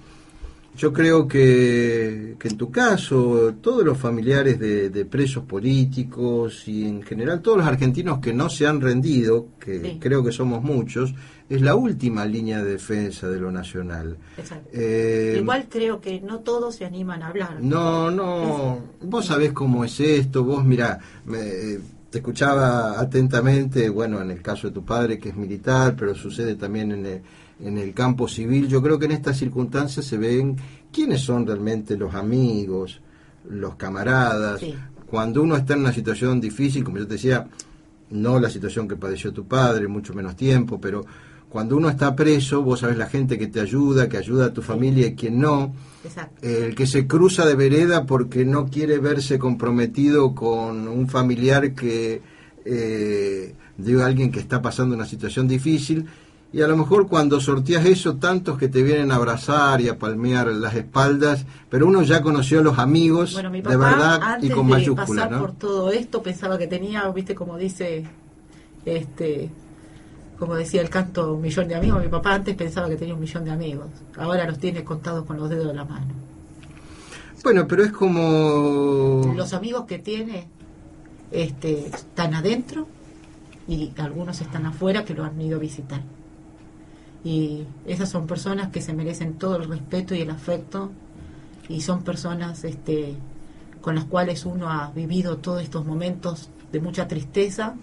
yo 0.77 0.93
creo 0.93 1.27
que, 1.27 2.35
que 2.39 2.47
en 2.47 2.57
tu 2.57 2.69
caso, 2.71 3.55
todos 3.61 3.83
los 3.83 3.97
familiares 3.97 4.59
de, 4.59 4.89
de 4.89 5.05
presos 5.05 5.43
políticos 5.43 6.67
y 6.67 6.85
en 6.87 7.01
general 7.01 7.41
todos 7.41 7.57
los 7.57 7.67
argentinos 7.67 8.19
que 8.19 8.33
no 8.33 8.49
se 8.49 8.67
han 8.67 8.79
rendido, 8.81 9.47
que 9.59 9.81
Sí. 9.81 9.97
creo 9.99 10.23
que 10.23 10.31
somos 10.31 10.63
muchos, 10.63 11.13
es 11.49 11.61
la 11.61 11.75
última 11.75 12.25
línea 12.25 12.63
de 12.63 12.71
defensa 12.71 13.27
de 13.29 13.39
lo 13.39 13.51
nacional. 13.51 14.17
Exacto. 14.37 14.69
Eh, 14.73 15.37
Igual 15.41 15.67
creo 15.69 15.99
que 15.99 16.19
no 16.21 16.39
todos 16.39 16.75
se 16.75 16.85
animan 16.85 17.23
a 17.23 17.27
hablar. 17.29 17.57
no, 17.61 18.11
no, 18.11 18.79
vos 19.01 19.25
sabés 19.25 19.53
cómo 19.53 19.83
es 19.83 19.99
esto, 19.99 20.43
vos 20.43 20.63
mirá, 20.63 20.99
me- 21.25 21.79
te 22.09 22.19
escuchaba 22.19 22.99
atentamente, 22.99 23.89
bueno, 23.89 24.21
en 24.21 24.31
el 24.31 24.41
caso 24.41 24.67
de 24.67 24.73
tu 24.73 24.85
padre 24.85 25.19
que 25.19 25.29
es 25.29 25.35
militar, 25.35 25.95
pero 25.97 26.15
sucede 26.15 26.55
también 26.55 26.91
en 26.93 27.05
el, 27.05 27.21
en 27.63 27.77
el 27.77 27.93
campo 27.93 28.27
civil, 28.27 28.67
yo 28.67 28.81
creo 28.81 28.99
que 28.99 29.05
en 29.05 29.11
estas 29.13 29.37
circunstancias 29.37 30.05
se 30.05 30.17
ven 30.17 30.55
quiénes 30.91 31.21
son 31.21 31.45
realmente 31.45 31.97
los 31.97 32.13
amigos, 32.13 33.01
los 33.49 33.75
camaradas, 33.75 34.59
Sí. 34.59 34.75
cuando 35.09 35.41
uno 35.41 35.55
está 35.55 35.73
en 35.73 35.79
una 35.81 35.93
situación 35.93 36.39
difícil, 36.41 36.83
como 36.83 36.97
yo 36.97 37.07
te 37.07 37.13
decía, 37.13 37.47
no 38.09 38.39
la 38.39 38.49
situación 38.49 38.87
que 38.87 38.95
padeció 38.95 39.33
tu 39.33 39.45
padre, 39.45 39.87
mucho 39.87 40.13
menos 40.13 40.35
tiempo, 40.35 40.79
pero 40.79 41.05
cuando 41.49 41.77
uno 41.77 41.89
está 41.89 42.13
preso, 42.15 42.61
vos 42.61 42.81
sabés 42.81 42.97
la 42.97 43.07
gente 43.07 43.37
que 43.37 43.47
te 43.47 43.59
ayuda, 43.61 44.09
que 44.09 44.17
ayuda 44.17 44.47
a 44.47 44.53
tu 44.53 44.61
familia 44.61 45.07
y 45.07 45.15
quien 45.15 45.39
no, 45.39 45.73
Exacto. 46.03 46.45
el 46.45 46.75
que 46.75 46.85
se 46.85 47.07
cruza 47.07 47.45
de 47.45 47.55
vereda 47.55 48.05
porque 48.05 48.45
no 48.45 48.67
quiere 48.67 48.99
verse 48.99 49.39
comprometido 49.39 50.35
con 50.35 50.87
un 50.89 51.07
familiar 51.07 51.73
que 51.73 52.21
eh, 52.65 53.55
de 53.77 54.03
alguien 54.03 54.29
que 54.31 54.41
está 54.41 54.61
pasando 54.61 54.93
una 54.95 55.05
situación 55.05 55.47
difícil 55.47 56.05
y 56.53 56.61
a 56.61 56.67
lo 56.67 56.77
mejor 56.77 57.07
cuando 57.07 57.41
sorteas 57.41 57.85
eso 57.85 58.15
tantos 58.15 58.57
que 58.57 58.69
te 58.69 58.81
vienen 58.81 59.11
a 59.11 59.15
abrazar 59.15 59.81
y 59.81 59.89
a 59.89 59.99
palmear 59.99 60.47
las 60.47 60.75
espaldas 60.75 61.45
pero 61.69 61.87
uno 61.87 62.03
ya 62.03 62.21
conoció 62.21 62.59
a 62.59 62.63
los 62.63 62.79
amigos 62.79 63.33
Bueno, 63.33 63.49
mi 63.49 63.61
papá, 63.61 63.71
de 63.71 63.77
verdad 63.77 64.19
antes 64.21 64.49
y 64.49 64.53
con 64.53 64.67
de 64.67 64.73
mayúscula 64.73 65.23
pasar 65.23 65.31
¿no? 65.31 65.39
por 65.39 65.51
todo 65.53 65.91
esto, 65.91 66.23
pensaba 66.23 66.57
que 66.57 66.67
tenía, 66.67 67.07
viste, 67.09 67.35
como 67.35 67.57
dice, 67.57 68.05
este, 68.85 69.49
como 70.37 70.55
decía 70.55 70.81
el 70.81 70.89
canto, 70.89 71.33
un 71.33 71.41
millón 71.41 71.67
de 71.67 71.75
amigos. 71.75 72.01
Mi 72.01 72.09
papá 72.09 72.35
antes 72.35 72.55
pensaba 72.55 72.87
que 72.87 72.95
tenía 72.95 73.13
un 73.13 73.19
millón 73.19 73.43
de 73.43 73.51
amigos. 73.51 73.87
Ahora 74.17 74.45
los 74.45 74.59
tiene 74.59 74.83
contados 74.83 75.25
con 75.25 75.37
los 75.37 75.49
dedos 75.49 75.67
de 75.67 75.73
la 75.73 75.85
mano. 75.85 76.13
bueno 77.43 77.67
pero 77.67 77.83
es 77.83 77.91
como 77.91 79.33
Los 79.35 79.53
amigos 79.53 79.85
que 79.85 79.99
tiene 79.99 80.47
este, 81.31 81.87
están 81.87 82.33
adentro 82.35 82.87
y 83.67 83.91
algunos 83.97 84.39
están 84.41 84.65
afuera 84.65 85.03
que 85.03 85.13
lo 85.13 85.23
han 85.23 85.39
ido 85.41 85.57
a 85.57 85.59
visitar. 85.59 86.01
Y 87.23 87.63
esas 87.85 88.09
son 88.09 88.27
personas 88.27 88.69
que 88.69 88.81
se 88.81 88.93
merecen 88.93 89.33
todo 89.33 89.57
el 89.57 89.67
respeto 89.67 90.15
y 90.15 90.21
el 90.21 90.29
afecto 90.29 90.91
y 91.67 91.81
son 91.81 92.03
personas 92.03 92.63
este, 92.63 93.15
con 93.81 93.95
las 93.95 94.05
cuales 94.05 94.45
uno 94.45 94.69
ha 94.69 94.91
vivido 94.91 95.37
todos 95.37 95.61
estos 95.61 95.85
momentos 95.85 96.49
de 96.71 96.79
mucha 96.79 97.07
tristeza 97.07 97.75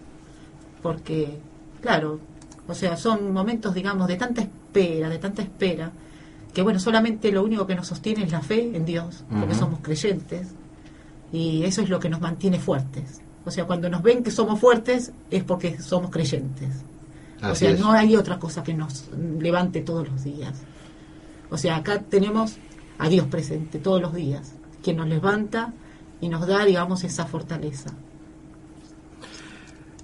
porque, 0.82 1.38
claro, 1.80 2.20
o 2.68 2.74
sea, 2.74 2.96
son 2.96 3.32
momentos, 3.32 3.74
digamos, 3.74 4.06
de 4.08 4.16
tanta 4.16 4.42
espera, 4.42 5.08
de 5.08 5.18
tanta 5.18 5.42
espera, 5.42 5.92
que 6.52 6.62
bueno, 6.62 6.78
solamente 6.78 7.32
lo 7.32 7.42
único 7.42 7.66
que 7.66 7.74
nos 7.74 7.86
sostiene 7.86 8.24
es 8.24 8.32
la 8.32 8.40
fe 8.40 8.76
en 8.76 8.84
Dios, 8.84 9.24
porque 9.28 9.54
somos 9.54 9.80
creyentes, 9.80 10.48
y 11.32 11.64
eso 11.64 11.82
es 11.82 11.88
lo 11.88 11.98
que 11.98 12.08
nos 12.08 12.20
mantiene 12.20 12.60
fuertes. 12.60 13.20
O 13.44 13.50
sea, 13.50 13.64
cuando 13.66 13.88
nos 13.88 14.02
ven 14.02 14.22
que 14.22 14.30
somos 14.30 14.60
fuertes 14.60 15.12
es 15.30 15.42
porque 15.42 15.80
somos 15.80 16.10
creyentes. 16.10 16.68
O 17.50 17.54
sea, 17.54 17.70
es. 17.70 17.80
no 17.80 17.92
hay 17.92 18.16
otra 18.16 18.38
cosa 18.38 18.62
que 18.62 18.74
nos 18.74 19.08
levante 19.38 19.80
todos 19.80 20.08
los 20.08 20.24
días. 20.24 20.54
O 21.50 21.58
sea, 21.58 21.76
acá 21.76 22.00
tenemos 22.00 22.56
a 22.98 23.08
Dios 23.08 23.26
presente 23.26 23.78
todos 23.78 24.00
los 24.00 24.14
días, 24.14 24.54
quien 24.82 24.96
nos 24.96 25.08
levanta 25.08 25.72
y 26.20 26.28
nos 26.28 26.46
da, 26.46 26.64
digamos, 26.64 27.04
esa 27.04 27.26
fortaleza. 27.26 27.90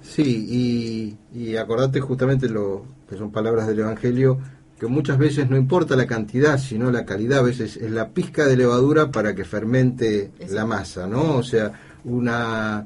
Sí, 0.01 1.17
y, 1.33 1.39
y 1.39 1.55
acordate 1.55 2.01
justamente 2.01 2.49
lo 2.49 2.85
que 3.09 3.17
son 3.17 3.31
palabras 3.31 3.67
del 3.67 3.79
Evangelio, 3.79 4.39
que 4.79 4.87
muchas 4.87 5.17
veces 5.17 5.49
no 5.49 5.57
importa 5.57 5.95
la 5.95 6.07
cantidad, 6.07 6.57
sino 6.57 6.91
la 6.91 7.05
calidad, 7.05 7.39
a 7.39 7.43
veces 7.43 7.77
es 7.77 7.91
la 7.91 8.09
pizca 8.09 8.45
de 8.45 8.57
levadura 8.57 9.11
para 9.11 9.35
que 9.35 9.45
fermente 9.45 10.31
la 10.49 10.65
masa, 10.65 11.07
¿no? 11.07 11.35
O 11.35 11.43
sea, 11.43 11.71
una 12.03 12.85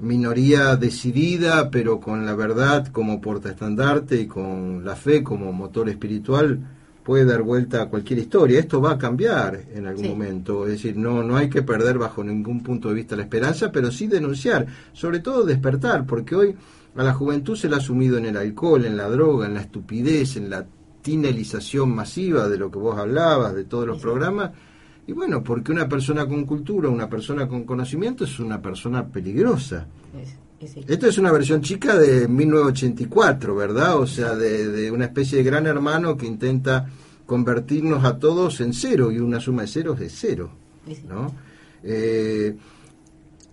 minoría 0.00 0.76
decidida, 0.76 1.70
pero 1.70 2.00
con 2.00 2.24
la 2.26 2.34
verdad 2.34 2.86
como 2.88 3.20
portaestandarte 3.20 4.20
y 4.20 4.26
con 4.26 4.84
la 4.84 4.96
fe 4.96 5.22
como 5.22 5.52
motor 5.52 5.88
espiritual, 5.88 6.58
puede 7.04 7.24
dar 7.24 7.42
vuelta 7.42 7.82
a 7.82 7.86
cualquier 7.88 8.18
historia. 8.20 8.60
Esto 8.60 8.80
va 8.80 8.92
a 8.92 8.98
cambiar 8.98 9.60
en 9.74 9.86
algún 9.86 10.04
Sí. 10.04 10.10
momento. 10.10 10.64
Es 10.66 10.72
decir, 10.72 10.96
no, 10.96 11.22
no 11.22 11.36
hay 11.36 11.48
que 11.48 11.62
perder 11.62 11.98
bajo 11.98 12.22
ningún 12.22 12.62
punto 12.62 12.88
de 12.88 12.94
vista 12.94 13.16
la 13.16 13.22
esperanza, 13.22 13.72
pero 13.72 13.90
sí 13.90 14.06
denunciar, 14.06 14.66
sobre 14.92 15.18
todo 15.20 15.44
despertar, 15.44 16.06
porque 16.06 16.34
hoy 16.36 16.54
a 16.96 17.02
la 17.02 17.12
juventud 17.14 17.56
se 17.56 17.68
la 17.68 17.78
ha 17.78 17.80
sumido 17.80 18.18
en 18.18 18.26
el 18.26 18.36
alcohol, 18.36 18.84
en 18.84 18.96
la 18.96 19.08
droga, 19.08 19.46
en 19.46 19.54
la 19.54 19.60
estupidez, 19.62 20.36
en 20.36 20.50
la 20.50 20.66
tinelización 21.02 21.94
masiva 21.94 22.48
de 22.48 22.58
lo 22.58 22.70
que 22.70 22.78
vos 22.78 22.98
hablabas, 22.98 23.54
de 23.54 23.64
todos 23.64 23.86
los 23.86 24.00
programas. 24.00 24.50
Y 25.06 25.12
bueno, 25.12 25.42
porque 25.42 25.72
una 25.72 25.88
persona 25.88 26.26
con 26.26 26.44
cultura, 26.44 26.88
una 26.88 27.08
persona 27.08 27.48
con 27.48 27.64
conocimiento 27.64 28.24
es 28.24 28.38
una 28.38 28.60
persona 28.60 29.06
peligrosa. 29.06 29.86
Sí. 30.60 30.84
Esto 30.86 31.06
es 31.06 31.16
una 31.16 31.32
versión 31.32 31.62
chica 31.62 31.96
de 31.96 32.28
1984, 32.28 33.56
¿verdad? 33.56 33.96
O 33.98 34.06
sea, 34.06 34.34
de, 34.34 34.68
de 34.68 34.90
una 34.90 35.06
especie 35.06 35.38
de 35.38 35.44
gran 35.44 35.66
hermano 35.66 36.18
que 36.18 36.26
intenta 36.26 36.86
convertirnos 37.30 38.04
a 38.04 38.18
todos 38.18 38.60
en 38.60 38.74
cero 38.74 39.12
y 39.12 39.20
una 39.20 39.38
suma 39.38 39.62
de 39.62 39.68
ceros 39.68 40.00
es 40.00 40.12
cero, 40.18 40.50
¿no? 41.08 41.32
Eh, 41.84 42.56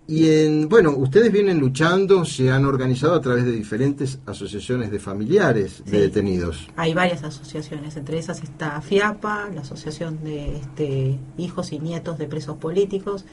y 0.07 0.29
en, 0.29 0.69
bueno, 0.69 0.91
ustedes 0.91 1.33
vienen 1.33 1.59
luchando, 1.59 2.23
se 2.23 2.49
han 2.49 2.63
organizado 2.63 3.13
a 3.13 3.19
través 3.19 3.43
de 3.43 3.51
diferentes 3.51 4.19
asociaciones 4.25 4.89
de 4.89 4.99
familiares 4.99 5.83
de 5.85 5.99
detenidos. 5.99 6.69
Hay 6.77 6.93
varias 6.93 7.23
asociaciones, 7.23 7.97
entre 7.97 8.17
esas 8.17 8.41
está 8.41 8.79
FIAPA, 8.79 9.49
la 9.53 9.61
Asociación 9.61 10.23
de 10.23 10.57
este, 10.57 11.19
Hijos 11.37 11.73
y 11.73 11.79
Nietos 11.79 12.17
de 12.17 12.25
Presos 12.25 12.55
Políticos. 12.55 13.25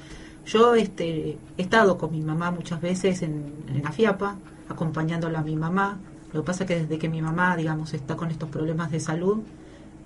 Yo 0.46 0.74
este, 0.74 1.38
he 1.56 1.62
estado 1.62 1.96
con 1.96 2.10
mi 2.10 2.22
mamá 2.22 2.50
muchas 2.50 2.80
veces 2.80 3.22
en, 3.22 3.52
en 3.68 3.82
la 3.84 3.92
FIAPA, 3.92 4.36
acompañándola 4.68 5.38
a 5.38 5.42
mi 5.42 5.54
mamá. 5.54 6.00
Lo 6.32 6.42
que 6.42 6.46
pasa 6.46 6.64
es 6.64 6.68
que 6.68 6.80
desde 6.80 6.98
que 6.98 7.08
mi 7.08 7.22
mamá, 7.22 7.56
digamos, 7.56 7.94
está 7.94 8.16
con 8.16 8.32
estos 8.32 8.48
problemas 8.48 8.90
de 8.90 8.98
salud, 8.98 9.38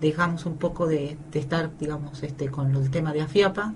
dejamos 0.03 0.45
un 0.45 0.59
poco 0.59 0.87
de, 0.87 1.17
de 1.33 1.39
estar, 1.39 1.71
digamos, 1.79 2.23
este, 2.23 2.51
con 2.51 2.77
el 2.77 2.91
tema 2.91 3.15
de 3.15 3.23
AFIAPA, 3.23 3.73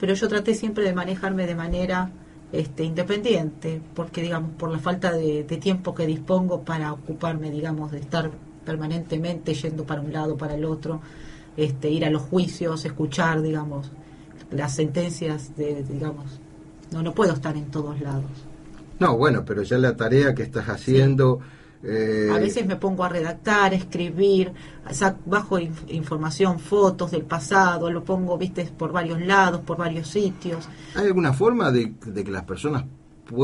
pero 0.00 0.14
yo 0.14 0.26
traté 0.26 0.56
siempre 0.56 0.82
de 0.82 0.92
manejarme 0.92 1.46
de 1.46 1.54
manera 1.54 2.10
este, 2.52 2.84
independiente, 2.84 3.80
porque, 3.94 4.22
digamos, 4.22 4.52
por 4.52 4.70
la 4.70 4.78
falta 4.78 5.12
de, 5.12 5.44
de 5.44 5.56
tiempo 5.56 5.94
que 5.94 6.06
dispongo 6.06 6.62
para 6.62 6.92
ocuparme, 6.92 7.50
digamos, 7.50 7.90
de 7.90 7.98
estar 7.98 8.30
permanentemente 8.64 9.54
yendo 9.54 9.84
para 9.84 10.00
un 10.00 10.12
lado, 10.12 10.36
para 10.36 10.54
el 10.54 10.64
otro, 10.64 11.00
este, 11.56 11.90
ir 11.90 12.04
a 12.04 12.10
los 12.10 12.22
juicios, 12.22 12.84
escuchar, 12.84 13.42
digamos, 13.42 13.90
las 14.50 14.74
sentencias 14.74 15.56
de, 15.56 15.82
digamos, 15.82 16.40
no, 16.92 17.02
no 17.02 17.12
puedo 17.12 17.32
estar 17.32 17.56
en 17.56 17.70
todos 17.70 18.00
lados. 18.00 18.30
No, 19.00 19.16
bueno, 19.16 19.44
pero 19.44 19.62
ya 19.62 19.78
la 19.78 19.96
tarea 19.96 20.34
que 20.34 20.42
estás 20.42 20.68
haciendo... 20.68 21.40
eh, 21.84 22.30
A 22.32 22.38
veces 22.38 22.66
me 22.66 22.76
pongo 22.76 23.04
a 23.04 23.08
redactar, 23.08 23.74
escribir, 23.74 24.52
sa- 24.90 25.16
bajo 25.26 25.58
inf- 25.58 25.88
información, 25.88 26.58
fotos 26.58 27.10
del 27.10 27.22
pasado, 27.22 27.90
lo 27.90 28.02
pongo, 28.04 28.36
viste, 28.38 28.64
por 28.64 28.90
varios 28.92 29.20
lados, 29.20 29.60
por 29.60 29.76
varios 29.76 30.08
sitios. 30.08 30.68
¿Hay 30.94 31.06
alguna 31.06 31.32
forma 31.32 31.70
de, 31.70 31.92
de 32.06 32.24
que 32.24 32.30
las 32.30 32.44
personas 32.44 32.84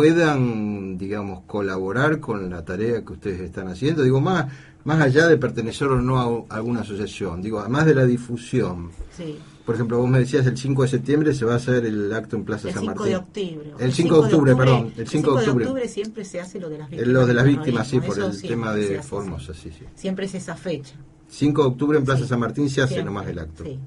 puedan, 0.04 0.96
digamos, 0.96 1.42
colaborar 1.46 2.20
con 2.20 2.48
la 2.48 2.64
tarea 2.64 3.04
que 3.04 3.12
ustedes 3.12 3.40
están 3.40 3.68
haciendo? 3.68 4.02
Digo, 4.02 4.20
más, 4.20 4.46
más 4.84 5.00
allá 5.00 5.28
de 5.28 5.36
pertenecer 5.36 5.88
o 5.88 6.00
no 6.00 6.46
a 6.48 6.54
alguna 6.56 6.80
asociación, 6.80 7.42
digo, 7.42 7.60
además 7.60 7.84
de 7.86 7.94
la 7.94 8.06
difusión. 8.06 8.90
Sí. 9.16 9.38
Por 9.70 9.76
ejemplo, 9.76 9.98
vos 9.98 10.10
me 10.10 10.18
decías 10.18 10.44
el 10.46 10.58
5 10.58 10.82
de 10.82 10.88
septiembre 10.88 11.32
se 11.32 11.44
va 11.44 11.52
a 11.52 11.56
hacer 11.58 11.86
el 11.86 12.12
acto 12.12 12.34
en 12.34 12.44
Plaza 12.44 12.66
El 12.66 12.74
San 12.74 12.82
5 12.82 12.94
Martín. 12.96 13.12
de 13.12 13.16
octubre. 13.18 13.72
El 13.78 13.92
5 13.92 14.14
de 14.16 14.20
octubre, 14.20 14.56
perdón. 14.56 14.92
El 14.96 15.06
5 15.06 15.34
de 15.40 15.48
octubre. 15.50 15.86
siempre 15.88 16.24
se 16.24 16.40
hace 16.40 16.58
lo 16.58 16.68
de 16.68 16.78
las 16.78 16.88
Eh, 16.88 16.96
víctimas. 16.96 17.12
Lo 17.14 17.26
de 17.26 17.34
las 17.34 17.44
víctimas, 17.44 17.86
sí, 17.86 18.00
por 18.00 18.18
el 18.18 18.42
tema 18.42 18.74
de 18.74 19.00
Formosa, 19.00 19.54
sí, 19.54 19.70
sí. 19.70 19.84
Siempre 19.94 20.26
es 20.26 20.34
esa 20.34 20.56
fecha. 20.56 20.96
5 21.28 21.62
de 21.62 21.68
octubre 21.68 21.98
en 21.98 22.04
Plaza 22.04 22.26
San 22.26 22.40
Martín 22.40 22.68
se 22.68 22.82
hace 22.82 22.94
siempre, 22.94 23.04
nomás 23.14 23.28
el 23.28 23.38
acto. 23.38 23.62
sí. 23.62 23.78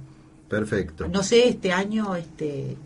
Perfecto. 0.48 1.10
No 1.10 1.22
sé 1.22 1.50
este 1.50 1.74
año, 1.74 2.16
este, 2.16 2.78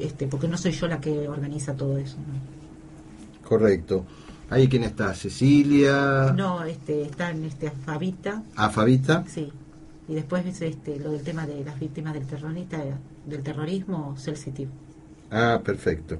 este, 0.00 0.26
porque 0.26 0.48
no 0.48 0.58
soy 0.58 0.72
yo 0.72 0.88
la 0.88 1.00
que 1.00 1.28
organiza 1.28 1.74
todo 1.76 1.96
eso. 1.96 2.16
¿no? 2.16 3.48
Correcto. 3.48 4.04
Ahí 4.50 4.66
quién 4.66 4.82
está, 4.82 5.14
Cecilia, 5.14 6.34
No, 6.36 6.64
este, 6.64 7.02
está 7.02 7.30
en 7.30 7.44
este 7.44 7.70
Fabita, 7.70 8.42
a 8.56 8.68
Fabita. 8.68 9.22
sí. 9.28 9.52
Y 10.08 10.14
después 10.14 10.44
es 10.46 10.60
este, 10.62 10.98
lo 10.98 11.12
del 11.12 11.22
tema 11.22 11.46
de 11.46 11.64
las 11.64 11.78
víctimas 11.78 12.14
del 12.14 12.26
terrorista, 12.26 12.82
del 13.26 13.42
terrorismo, 13.42 14.16
Celsitiv. 14.18 14.68
Ah, 15.30 15.60
perfecto. 15.64 16.18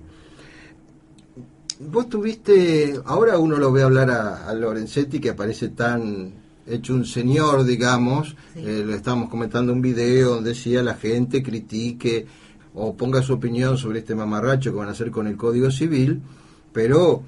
Vos 1.80 2.08
tuviste, 2.08 2.94
ahora 3.04 3.38
uno 3.38 3.56
lo 3.56 3.72
ve 3.72 3.82
hablar 3.82 4.10
a, 4.10 4.48
a 4.48 4.54
Lorenzetti 4.54 5.18
que 5.18 5.30
aparece 5.30 5.70
tan 5.70 6.32
hecho 6.66 6.94
un 6.94 7.04
señor, 7.04 7.64
digamos, 7.64 8.36
eh, 8.54 8.84
le 8.86 8.94
estábamos 8.94 9.28
comentando 9.28 9.72
un 9.72 9.82
video 9.82 10.36
donde 10.36 10.50
decía 10.50 10.82
la 10.82 10.94
gente 10.94 11.42
critique 11.42 12.26
o 12.74 12.94
ponga 12.94 13.22
su 13.22 13.34
opinión 13.34 13.76
sobre 13.76 14.00
este 14.00 14.14
mamarracho 14.14 14.70
que 14.70 14.78
van 14.78 14.88
a 14.88 14.92
hacer 14.92 15.10
con 15.10 15.26
el 15.26 15.36
Código 15.36 15.70
Civil, 15.70 16.22
pero 16.72 17.22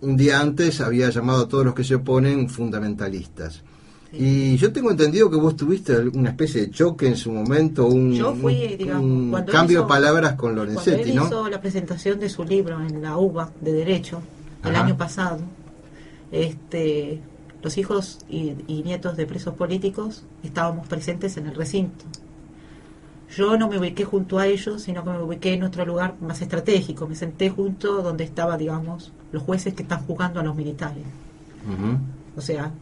un 0.00 0.16
día 0.16 0.40
antes 0.40 0.80
había 0.80 1.10
llamado 1.10 1.44
a 1.44 1.48
todos 1.48 1.64
los 1.64 1.74
que 1.74 1.84
se 1.84 1.94
oponen 1.94 2.48
fundamentalistas. 2.48 3.62
Y 4.12 4.56
yo 4.56 4.72
tengo 4.72 4.90
entendido 4.90 5.30
que 5.30 5.36
vos 5.36 5.54
tuviste 5.56 5.96
una 6.08 6.30
especie 6.30 6.62
de 6.62 6.70
choque 6.70 7.06
en 7.06 7.16
su 7.16 7.30
momento, 7.30 7.86
un, 7.86 8.12
Yo 8.12 8.34
fui, 8.34 8.76
digamos, 8.76 9.04
un 9.04 9.30
cuando 9.30 9.52
cambio 9.52 9.78
hizo- 9.78 9.82
de 9.84 9.88
palabras 9.88 10.32
con 10.32 10.54
Cuando 10.54 10.64
Lorenzetti, 10.64 11.10
él 11.10 11.16
¿no? 11.16 11.26
hizo 11.26 11.48
la 11.48 11.60
presentación 11.60 12.18
de 12.18 12.28
su 12.28 12.42
libro 12.44 12.80
en 12.80 13.00
la 13.02 13.16
UBA 13.16 13.52
de 13.60 13.72
Derecho 13.72 14.20
el 14.64 14.74
Ajá. 14.74 14.84
año 14.84 14.96
pasado, 14.96 15.38
este, 16.32 17.20
los 17.62 17.78
hijos 17.78 18.18
y, 18.28 18.54
y 18.66 18.82
nietos 18.82 19.16
de 19.16 19.26
presos 19.26 19.54
políticos 19.54 20.24
estábamos 20.42 20.86
presentes 20.88 21.36
en 21.36 21.46
el 21.46 21.54
recinto. 21.54 22.04
Yo 23.36 23.56
no 23.56 23.68
me 23.68 23.78
ubiqué 23.78 24.04
junto 24.04 24.38
a 24.40 24.46
ellos, 24.48 24.82
sino 24.82 25.04
que 25.04 25.10
me 25.10 25.22
ubiqué 25.22 25.52
en 25.54 25.62
otro 25.62 25.86
lugar 25.86 26.16
más 26.20 26.42
estratégico. 26.42 27.06
Me 27.06 27.14
senté 27.14 27.48
junto 27.48 28.02
donde 28.02 28.24
estaba, 28.24 28.56
digamos, 28.58 29.12
los 29.30 29.42
jueces 29.44 29.72
que 29.74 29.82
están 29.84 30.04
juzgando 30.04 30.40
a 30.40 30.42
los 30.42 30.56
militares. 30.56 31.04
O 32.36 32.40
sea, 32.40 32.72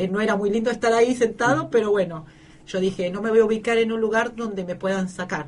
eh, 0.00 0.08
no 0.08 0.20
era 0.20 0.36
muy 0.36 0.50
lindo 0.50 0.70
estar 0.70 0.92
ahí 0.92 1.14
sentado, 1.16 1.70
pero 1.70 1.90
bueno, 1.90 2.24
yo 2.66 2.80
dije, 2.80 3.10
no 3.10 3.20
me 3.22 3.30
voy 3.30 3.40
a 3.40 3.44
ubicar 3.44 3.78
en 3.78 3.92
un 3.92 4.00
lugar 4.00 4.34
donde 4.36 4.64
me 4.64 4.74
puedan 4.74 5.08
sacar. 5.08 5.46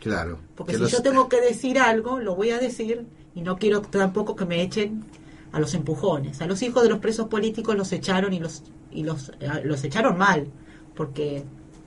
Claro. 0.00 0.38
Porque 0.54 0.72
Que 0.72 0.76
si 0.78 0.82
los- 0.82 0.92
yo 0.92 1.02
tengo 1.02 1.28
que 1.28 1.40
decir 1.40 1.78
algo, 1.78 2.18
lo 2.18 2.34
voy 2.36 2.50
a 2.50 2.58
decir 2.58 3.06
y 3.34 3.40
no 3.42 3.56
quiero 3.56 3.80
tampoco 3.82 4.36
que 4.36 4.44
me 4.44 4.62
echen 4.62 5.04
a 5.52 5.60
los 5.60 5.74
empujones. 5.74 6.40
A 6.42 6.46
los 6.46 6.62
hijos 6.62 6.82
de 6.82 6.88
los 6.90 6.98
presos 6.98 7.28
políticos 7.28 7.76
los 7.76 7.92
echaron 7.92 8.32
y 8.32 8.40
los 8.40 8.62
y 8.90 9.02
los, 9.02 9.30
eh, 9.40 9.48
los 9.64 9.82
echaron 9.82 10.16
mal, 10.18 10.46
porque, 10.94 11.42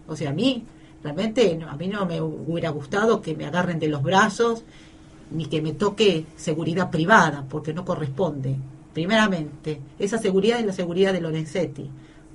o 0.08 0.16
sea, 0.18 0.32
a 0.32 0.34
mí 0.34 0.66
realmente 1.04 1.56
no- 1.56 1.70
a 1.70 1.76
mí 1.78 1.88
no 1.88 2.06
me 2.06 2.20
hubiera 2.22 2.70
gustado 2.70 3.22
que 3.22 3.34
me 3.36 3.46
agarren 3.46 3.80
de 3.80 3.88
los 3.88 4.04
brazos 4.04 4.64
ni 5.32 5.46
que 5.46 5.62
me 5.62 5.72
toque 5.74 6.26
seguridad 6.36 6.90
privada, 6.92 7.46
porque 7.50 7.74
no 7.74 7.86
corresponde. 7.86 8.56
Primeramente, 9.02 9.80
esa 10.00 10.18
seguridad 10.18 10.60
es 10.60 10.66
la 10.66 10.74
seguridad 10.74 11.14
de 11.14 11.22
Lorenzetti, 11.22 11.88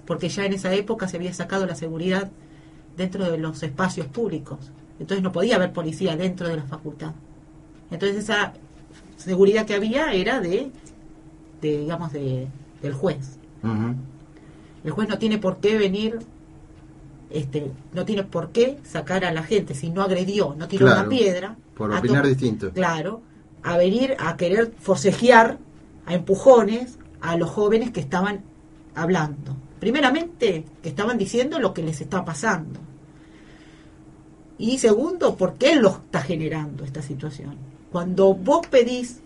porque 0.06 0.28
ya 0.28 0.44
en 0.46 0.52
esa 0.52 0.72
época 0.72 1.08
se 1.08 1.16
había 1.16 1.34
sacado 1.34 1.66
la 1.66 1.74
seguridad 1.74 2.30
dentro 2.96 3.28
de 3.28 3.36
los 3.36 3.60
espacios 3.64 4.06
públicos. 4.06 4.70
Entonces 5.00 5.24
no 5.24 5.32
podía 5.32 5.56
haber 5.56 5.72
policía 5.72 6.14
dentro 6.14 6.46
de 6.46 6.58
la 6.58 6.62
facultad. 6.62 7.14
Entonces 7.90 8.16
esa 8.16 8.52
seguridad 9.16 9.66
que 9.66 9.74
había 9.74 10.12
era 10.12 10.38
de, 10.38 10.70
de 11.60 11.78
digamos, 11.78 12.12
de, 12.12 12.46
del 12.80 12.92
juez. 12.92 13.38
El 14.84 14.92
juez 14.92 15.08
no 15.08 15.18
tiene 15.18 15.38
por 15.38 15.56
qué 15.56 15.76
venir, 15.76 16.20
este, 17.28 17.72
no 17.92 18.04
tiene 18.04 18.22
por 18.22 18.50
qué 18.52 18.78
sacar 18.84 19.24
a 19.24 19.32
la 19.32 19.42
gente 19.42 19.74
si 19.74 19.90
no 19.90 20.02
agredió, 20.02 20.54
no 20.56 20.68
tiró 20.68 20.86
Claro, 20.86 21.00
una 21.00 21.08
piedra. 21.08 21.56
por 21.74 21.90
opinar 21.92 22.22
to- 22.22 22.28
distinto. 22.28 22.70
Claro, 22.70 23.20
a 23.64 23.76
venir 23.76 24.14
a 24.20 24.36
querer 24.36 24.72
forcejear 24.78 25.58
a 26.06 26.14
empujones 26.14 26.98
a 27.20 27.36
los 27.36 27.50
jóvenes 27.50 27.90
que 27.90 28.00
estaban 28.00 28.42
hablando. 28.94 29.56
Primeramente, 29.80 30.64
que 30.82 30.88
estaban 30.88 31.18
diciendo 31.18 31.58
lo 31.58 31.74
que 31.74 31.82
les 31.82 32.00
está 32.00 32.24
pasando. 32.24 32.80
Y 34.58 34.78
segundo, 34.78 35.36
¿por 35.36 35.54
qué 35.54 35.76
lo 35.76 35.90
está 35.90 36.20
generando 36.20 36.84
esta 36.84 37.02
situación? 37.02 37.56
Cuando 37.90 38.34
vos 38.34 38.66
pedís 38.68 39.20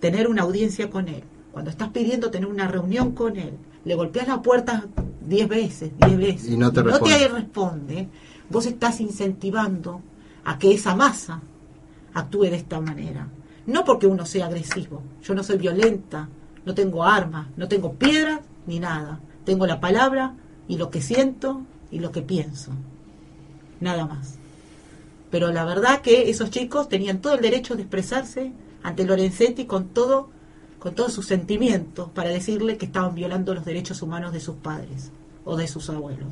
tener 0.00 0.28
una 0.28 0.42
audiencia 0.42 0.88
con 0.90 1.08
él, 1.08 1.24
cuando 1.52 1.70
estás 1.70 1.90
pidiendo 1.90 2.30
tener 2.30 2.48
una 2.48 2.68
reunión 2.68 3.12
con 3.12 3.36
él, 3.36 3.52
le 3.84 3.94
golpeas 3.94 4.28
la 4.28 4.42
puerta 4.42 4.84
diez 5.26 5.48
veces, 5.48 5.90
diez 5.98 6.16
veces, 6.16 6.48
Y 6.50 6.56
no 6.56 6.72
te 6.72 6.82
responde. 6.82 7.14
te 7.18 7.28
responde, 7.28 8.08
vos 8.50 8.66
estás 8.66 9.00
incentivando 9.00 10.00
a 10.44 10.58
que 10.58 10.72
esa 10.72 10.94
masa 10.94 11.40
actúe 12.14 12.44
de 12.44 12.56
esta 12.56 12.80
manera. 12.80 13.28
No 13.66 13.84
porque 13.84 14.06
uno 14.06 14.24
sea 14.26 14.46
agresivo, 14.46 15.02
yo 15.22 15.34
no 15.34 15.42
soy 15.42 15.58
violenta, 15.58 16.28
no 16.64 16.74
tengo 16.74 17.04
armas, 17.04 17.48
no 17.56 17.68
tengo 17.68 17.94
piedras 17.94 18.40
ni 18.66 18.80
nada. 18.80 19.20
Tengo 19.44 19.66
la 19.66 19.80
palabra 19.80 20.34
y 20.68 20.76
lo 20.76 20.90
que 20.90 21.00
siento 21.00 21.62
y 21.90 22.00
lo 22.00 22.10
que 22.10 22.22
pienso. 22.22 22.72
Nada 23.80 24.06
más. 24.06 24.38
Pero 25.30 25.52
la 25.52 25.64
verdad 25.64 26.00
que 26.00 26.30
esos 26.30 26.50
chicos 26.50 26.88
tenían 26.88 27.20
todo 27.20 27.34
el 27.34 27.40
derecho 27.40 27.76
de 27.76 27.82
expresarse 27.82 28.52
ante 28.82 29.04
Lorenzetti 29.04 29.66
con 29.66 29.88
todo 29.88 30.30
con 30.78 30.94
todos 30.94 31.12
sus 31.12 31.26
sentimientos 31.26 32.10
para 32.10 32.30
decirle 32.30 32.76
que 32.76 32.86
estaban 32.86 33.14
violando 33.14 33.54
los 33.54 33.64
derechos 33.64 34.02
humanos 34.02 34.32
de 34.32 34.40
sus 34.40 34.56
padres 34.56 35.10
o 35.44 35.56
de 35.56 35.66
sus 35.66 35.90
abuelos. 35.90 36.28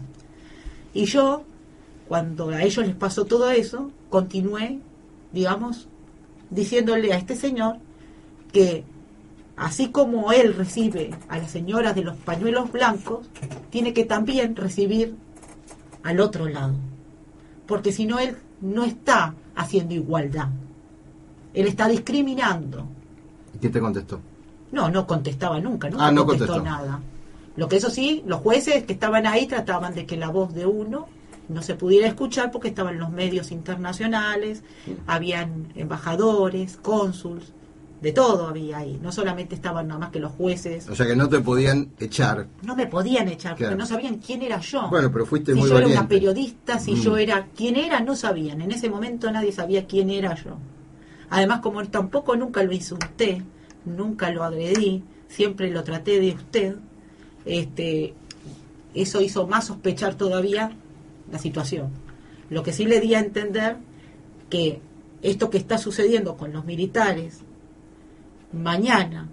Y 0.93 1.07
yo, 1.07 1.43
cuando 2.07 2.51
a 2.51 2.63
ellos 2.63 2.87
les 2.87 2.95
pasó 2.95 3.25
todo 3.25 3.51
eso, 3.51 3.91
continué, 4.11 4.81
digamos, 5.33 5.89
diciéndole 6.55 7.13
a 7.13 7.17
este 7.19 7.37
señor 7.37 7.77
que 8.53 8.85
así 9.57 9.89
como 9.89 10.33
él 10.33 10.55
recibe 10.55 11.11
a 11.29 11.39
las 11.39 11.51
señoras 11.51 11.95
de 11.95 12.03
los 12.03 12.17
pañuelos 12.17 12.71
blancos, 12.73 13.29
tiene 13.71 13.93
que 13.93 14.05
también 14.05 14.55
recibir 14.57 15.17
al 16.03 16.21
otro 16.21 16.49
lado. 16.49 16.75
Porque 17.67 17.93
si 17.93 18.07
no, 18.07 18.19
él 18.19 18.37
no 18.61 18.85
está 18.85 19.35
haciendo 19.57 19.95
igualdad. 19.95 20.49
Él 21.55 21.67
está 21.67 21.89
discriminando. 21.89 22.87
¿Y 23.55 23.59
quién 23.59 23.73
te 23.73 23.81
contestó? 23.81 24.21
No, 24.73 24.91
no 24.91 25.07
contestaba 25.07 25.61
nunca, 25.61 25.89
nunca 25.89 26.07
Ah, 26.07 26.13
no 26.13 26.27
contestó, 26.27 26.55
contestó. 26.55 26.77
nada. 26.77 27.01
Lo 27.57 27.69
que 27.69 27.77
eso 27.77 27.91
sí, 27.91 28.23
los 28.27 28.41
jueces 28.41 28.85
que 28.85 28.93
estaban 28.95 29.27
ahí 29.27 29.47
trataban 29.47 29.95
de 29.95 30.05
que 30.07 30.17
la 30.17 30.29
voz 30.31 30.53
de 30.53 30.67
uno 30.67 31.07
no 31.49 31.63
se 31.63 31.75
pudiera 31.75 32.07
escuchar 32.07 32.51
porque 32.51 32.69
estaban 32.69 32.99
los 32.99 33.11
medios 33.11 33.51
internacionales, 33.53 34.63
habían 35.07 35.69
embajadores, 35.77 36.77
cónsuls, 36.79 37.53
de 38.01 38.13
todo 38.13 38.49
había 38.49 38.79
ahí. 38.79 38.99
No 39.03 39.13
solamente 39.13 39.55
estaban 39.55 39.89
nada 39.89 39.99
más 40.01 40.11
que 40.11 40.21
los 40.21 40.33
jueces. 40.33 40.89
O 40.89 40.95
sea 40.95 41.07
que 41.07 41.17
no 41.17 41.29
te 41.29 41.41
podían 41.41 41.91
echar. 41.99 42.47
No 42.63 42.77
me 42.77 42.87
podían 42.87 43.29
echar 43.29 43.53
porque 43.53 43.65
Claro. 43.65 43.77
no 43.79 43.87
sabían 43.87 44.19
quién 44.19 44.43
era 44.43 44.61
yo. 44.61 44.89
Bueno, 44.91 45.11
pero 45.11 45.25
fuiste 45.25 45.53
si 45.55 45.59
muy 45.61 45.69
yo 45.71 45.79
era 45.79 45.87
una 45.87 46.07
periodista, 46.09 46.79
si 46.79 46.93
Mm. 46.93 47.01
yo 47.03 47.17
era 47.17 47.47
quién 47.57 47.77
era, 47.77 48.01
no 48.01 48.15
sabían. 48.15 48.61
En 48.61 48.73
ese 48.73 48.91
momento 48.91 49.31
nadie 49.33 49.53
sabía 49.53 49.87
quién 49.87 50.11
era 50.11 50.35
yo. 50.35 50.57
Además, 51.31 51.61
como 51.61 51.83
tampoco 51.87 52.37
nunca 52.37 52.63
lo 52.63 52.73
insulté, 52.73 53.43
nunca 53.87 54.31
lo 54.31 54.45
agredí, 54.45 55.03
siempre 55.29 55.71
lo 55.71 55.83
traté 55.83 56.21
de 56.21 56.33
usted, 56.33 56.77
este, 57.47 58.15
eso 58.95 59.21
hizo 59.23 59.47
más 59.47 59.67
sospechar 59.67 60.15
todavía 60.15 60.71
la 61.31 61.39
situación. 61.39 61.91
Lo 62.51 62.63
que 62.63 62.73
sí 62.73 62.85
le 62.85 63.01
di 63.01 63.15
a 63.15 63.21
entender 63.21 63.77
que 64.51 64.81
esto 65.23 65.51
que 65.51 65.59
está 65.59 65.79
sucediendo 65.79 66.37
con 66.37 66.53
los 66.53 66.65
militares 66.65 67.41
mañana 68.53 69.29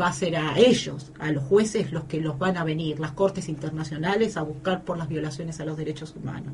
va 0.00 0.08
a 0.08 0.12
ser 0.12 0.36
a 0.36 0.58
ellos, 0.58 1.12
a 1.18 1.32
los 1.32 1.42
jueces, 1.44 1.92
los 1.92 2.04
que 2.04 2.20
los 2.20 2.38
van 2.38 2.56
a 2.56 2.64
venir, 2.64 3.00
las 3.00 3.12
cortes 3.12 3.48
internacionales, 3.48 4.36
a 4.36 4.42
buscar 4.42 4.84
por 4.84 4.98
las 4.98 5.08
violaciones 5.08 5.58
a 5.60 5.64
los 5.64 5.76
derechos 5.76 6.14
humanos. 6.14 6.52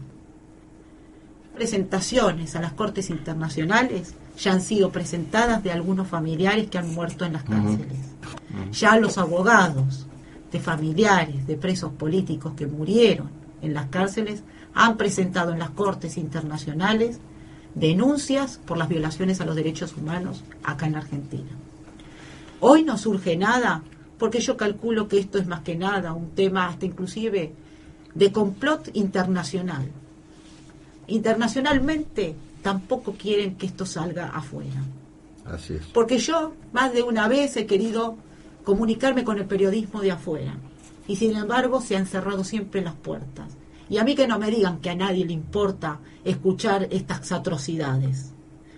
Presentaciones 1.54 2.54
a 2.54 2.60
las 2.60 2.72
cortes 2.72 3.10
internacionales 3.10 4.14
ya 4.38 4.52
han 4.52 4.60
sido 4.60 4.90
presentadas 4.90 5.62
de 5.62 5.72
algunos 5.72 6.06
familiares 6.06 6.68
que 6.68 6.78
han 6.78 6.94
muerto 6.94 7.24
en 7.24 7.32
las 7.32 7.44
cárceles. 7.44 7.98
Ya 8.72 8.96
los 8.96 9.18
abogados 9.18 10.06
de 10.52 10.60
familiares 10.60 11.46
de 11.46 11.56
presos 11.56 11.92
políticos 11.92 12.52
que 12.56 12.66
murieron 12.66 13.30
en 13.62 13.74
las 13.74 13.86
cárceles 13.86 14.42
han 14.77 14.98
presentado 14.98 15.53
en 15.53 15.59
las 15.59 15.70
cortes 15.70 16.19
internacionales 16.19 17.19
denuncias 17.74 18.61
por 18.65 18.77
las 18.77 18.89
violaciones 18.89 19.40
a 19.40 19.47
los 19.47 19.57
derechos 19.57 19.97
humanos 19.97 20.44
acá 20.62 20.86
en 20.86 20.97
Argentina. 20.97 21.51
Hoy 22.61 22.85
no 22.85 22.98
surge 22.98 23.39
nada 23.39 23.82
porque 24.19 24.40
yo 24.40 24.59
calculo 24.59 25.09
que 25.09 25.19
esto 25.19 25.39
es 25.39 25.47
más 25.47 25.61
que 25.61 25.77
nada 25.77 26.12
un 26.12 26.31
tema 26.31 26.69
hasta 26.69 26.85
inclusive 26.85 27.55
de 28.15 28.32
complot 28.32 28.90
internacional. 28.93 29.90
Internacionalmente 31.07 32.36
tampoco 32.62 33.12
quieren 33.12 33.57
que 33.57 33.66
esto 33.66 33.86
salga 33.86 34.28
afuera. 34.28 34.85
Así 35.47 35.74
es. 35.74 35.86
Porque 35.86 36.19
yo 36.19 36.53
más 36.73 36.93
de 36.93 37.03
una 37.03 37.28
vez 37.28 37.57
he 37.57 37.65
querido 37.65 38.19
comunicarme 38.65 39.24
con 39.24 39.39
el 39.39 39.47
periodismo 39.47 40.03
de 40.03 40.12
afuera. 40.12 40.55
Y 41.09 41.16
sin 41.16 41.35
embargo 41.35 41.81
se 41.81 41.97
han 41.97 42.07
cerrado 42.07 42.44
siempre 42.44 42.82
las 42.82 42.94
puertas. 42.94 43.57
Y 43.88 43.98
a 43.98 44.04
mí 44.04 44.14
que 44.14 44.26
no 44.26 44.38
me 44.38 44.50
digan 44.50 44.80
que 44.80 44.90
a 44.90 44.94
nadie 44.96 45.24
le 45.24 45.32
importa 45.32 46.00
escuchar 46.24 46.88
estas 46.90 47.30
atrocidades. 47.32 48.32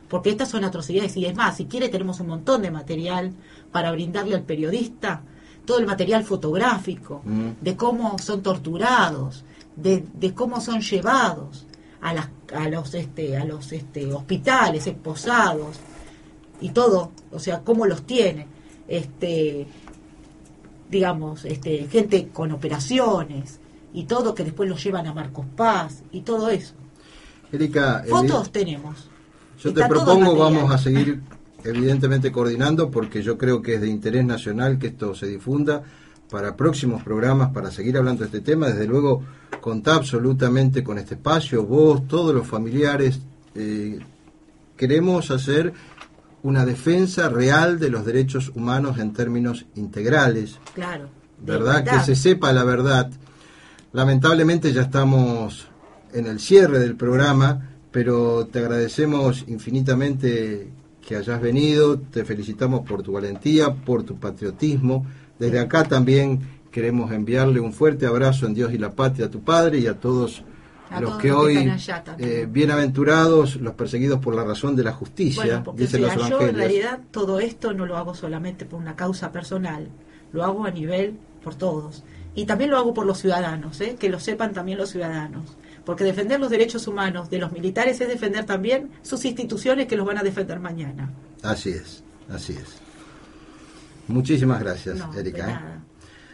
Porque 0.08 0.30
estas 0.30 0.48
son 0.50 0.64
atrocidades. 0.64 1.16
Y 1.16 1.26
es 1.26 1.34
más, 1.34 1.56
si 1.56 1.66
quiere 1.66 1.88
tenemos 1.88 2.20
un 2.20 2.28
montón 2.28 2.62
de 2.62 2.70
material 2.70 3.32
para 3.72 3.92
brindarle 3.92 4.34
al 4.34 4.42
periodista. 4.42 5.22
Todo 5.64 5.78
el 5.78 5.86
material 5.86 6.24
fotográfico 6.24 7.22
Mm. 7.24 7.48
de 7.60 7.76
cómo 7.76 8.18
son 8.18 8.42
torturados, 8.42 9.44
de, 9.76 10.04
de 10.14 10.32
cómo 10.34 10.60
son 10.60 10.80
llevados 10.80 11.66
a, 12.00 12.14
las, 12.14 12.28
a 12.54 12.68
los, 12.68 12.94
este, 12.94 13.36
a 13.36 13.44
los 13.44 13.72
este, 13.72 14.12
hospitales, 14.12 14.86
esposados, 14.86 15.78
y 16.60 16.70
todo, 16.70 17.12
o 17.30 17.38
sea, 17.38 17.60
cómo 17.60 17.86
los 17.86 18.02
tiene, 18.02 18.46
este, 18.88 19.66
digamos, 20.90 21.44
este, 21.44 21.86
gente 21.88 22.28
con 22.28 22.52
operaciones 22.52 23.60
y 23.92 24.04
todo 24.04 24.34
que 24.34 24.44
después 24.44 24.68
los 24.68 24.82
llevan 24.82 25.06
a 25.06 25.14
Marcos 25.14 25.46
Paz 25.56 26.02
y 26.12 26.20
todo 26.22 26.50
eso. 26.50 26.74
Erika, 27.52 28.04
evi- 28.04 28.08
Fotos 28.10 28.52
tenemos. 28.52 29.08
yo 29.62 29.72
te 29.72 29.80
Está 29.80 29.88
propongo, 29.88 30.36
vamos 30.36 30.70
a 30.72 30.78
seguir 30.78 31.20
evidentemente 31.64 32.30
coordinando 32.30 32.90
porque 32.90 33.22
yo 33.22 33.36
creo 33.38 33.62
que 33.62 33.74
es 33.76 33.80
de 33.80 33.88
interés 33.88 34.24
nacional 34.24 34.78
que 34.78 34.88
esto 34.88 35.14
se 35.14 35.26
difunda 35.26 35.82
para 36.30 36.56
próximos 36.56 37.02
programas, 37.02 37.50
para 37.52 37.70
seguir 37.70 37.96
hablando 37.96 38.20
de 38.20 38.26
este 38.26 38.40
tema. 38.42 38.66
Desde 38.68 38.86
luego, 38.86 39.22
contá 39.62 39.94
absolutamente 39.94 40.84
con 40.84 40.98
este 40.98 41.14
espacio, 41.14 41.64
vos, 41.64 42.06
todos 42.06 42.34
los 42.34 42.46
familiares. 42.46 43.20
eh, 43.54 43.98
queremos 44.76 45.30
hacer 45.32 45.72
una 46.44 46.64
defensa 46.64 47.28
real 47.28 47.80
de 47.80 47.88
los 47.90 48.04
derechos 48.04 48.52
humanos 48.54 48.98
en 48.98 49.12
términos 49.12 49.64
integrales. 49.74 50.58
Claro. 50.74 51.08
¿verdad? 51.40 51.82
Que 51.84 52.00
se 52.04 52.14
sepa 52.14 52.52
la 52.52 52.62
verdad. 52.64 53.10
Lamentablemente 53.92 54.72
ya 54.72 54.82
estamos 54.82 55.68
en 56.12 56.26
el 56.26 56.40
cierre 56.40 56.78
del 56.78 56.96
programa, 56.96 57.70
pero 57.90 58.46
te 58.46 58.58
agradecemos 58.58 59.44
infinitamente 59.48 60.68
que 61.06 61.16
hayas 61.16 61.40
venido, 61.40 61.98
te 61.98 62.24
felicitamos 62.24 62.86
por 62.86 63.02
tu 63.02 63.12
valentía, 63.12 63.74
por 63.74 64.02
tu 64.02 64.16
patriotismo. 64.16 65.06
Desde 65.38 65.58
acá 65.58 65.84
también 65.84 66.40
queremos 66.70 67.12
enviarle 67.12 67.60
un 67.60 67.72
fuerte 67.72 68.06
abrazo 68.06 68.46
en 68.46 68.54
Dios 68.54 68.72
y 68.74 68.78
la 68.78 68.92
patria 68.92 69.26
a 69.26 69.30
tu 69.30 69.40
padre 69.40 69.78
y 69.78 69.86
a 69.86 69.94
todos 69.98 70.42
A 70.90 71.00
los 71.00 71.16
que 71.16 71.32
hoy, 71.32 71.70
eh, 72.18 72.46
bienaventurados, 72.50 73.56
los 73.56 73.74
perseguidos 73.74 74.20
por 74.20 74.34
la 74.34 74.44
razón 74.44 74.76
de 74.76 74.84
la 74.84 74.92
justicia, 74.92 75.60
Bueno, 75.60 75.74
dicen 75.78 76.02
los 76.02 76.14
yo 76.14 76.20
en 76.20 76.26
evangelios. 76.26 76.56
realidad 76.56 77.00
todo 77.10 77.40
esto 77.40 77.72
no 77.72 77.86
lo 77.86 77.96
hago 77.96 78.14
solamente 78.14 78.66
por 78.66 78.78
una 78.80 78.96
causa 78.96 79.32
personal, 79.32 79.88
lo 80.32 80.44
hago 80.44 80.66
a 80.66 80.70
nivel 80.70 81.14
por 81.42 81.54
todos. 81.54 82.04
Y 82.38 82.46
también 82.46 82.70
lo 82.70 82.76
hago 82.76 82.94
por 82.94 83.04
los 83.04 83.18
ciudadanos, 83.18 83.80
¿eh? 83.80 83.96
que 83.98 84.08
lo 84.08 84.20
sepan 84.20 84.52
también 84.52 84.78
los 84.78 84.90
ciudadanos. 84.90 85.56
Porque 85.84 86.04
defender 86.04 86.38
los 86.38 86.50
derechos 86.50 86.86
humanos 86.86 87.30
de 87.30 87.38
los 87.38 87.50
militares 87.50 88.00
es 88.00 88.06
defender 88.06 88.46
también 88.46 88.90
sus 89.02 89.24
instituciones 89.24 89.88
que 89.88 89.96
los 89.96 90.06
van 90.06 90.18
a 90.18 90.22
defender 90.22 90.60
mañana. 90.60 91.10
Así 91.42 91.70
es, 91.70 92.04
así 92.30 92.52
es. 92.52 92.76
Muchísimas 94.06 94.60
gracias, 94.60 94.98
No, 94.98 95.12
Erika. 95.18 95.50
¿eh? 95.50 95.80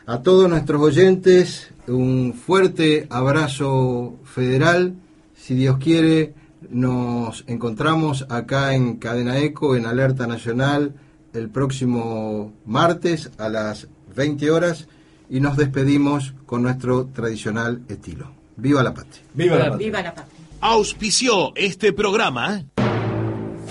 A 0.05 0.21
todos 0.21 0.47
nuestros 0.51 0.83
oyentes, 0.83 1.71
un 1.87 2.35
fuerte 2.35 3.07
abrazo 3.09 4.19
federal. 4.25 4.97
Si 5.35 5.55
Dios 5.55 5.79
quiere, 5.79 6.35
nos 6.69 7.45
encontramos 7.47 8.27
acá 8.29 8.75
en 8.75 8.97
Cadena 8.97 9.39
Eco, 9.39 9.75
en 9.75 9.87
Alerta 9.87 10.27
Nacional, 10.27 10.97
el 11.33 11.49
próximo 11.49 12.53
martes 12.67 13.31
a 13.39 13.49
las 13.49 13.89
20 14.15 14.51
horas 14.51 14.87
y 15.29 15.41
nos 15.41 15.57
despedimos 15.57 16.35
con 16.47 16.63
nuestro 16.63 17.07
tradicional 17.07 17.83
estilo. 17.89 18.31
¡Viva 18.57 18.83
la 18.83 18.95
patria! 18.95 19.23
Viva 19.35 19.57
la 19.57 19.71
patria. 19.71 19.87
Viva 19.87 20.03
la 20.03 20.15
patria. 20.15 20.35
Auspició 20.61 21.53
este 21.57 21.93
programa 21.93 22.65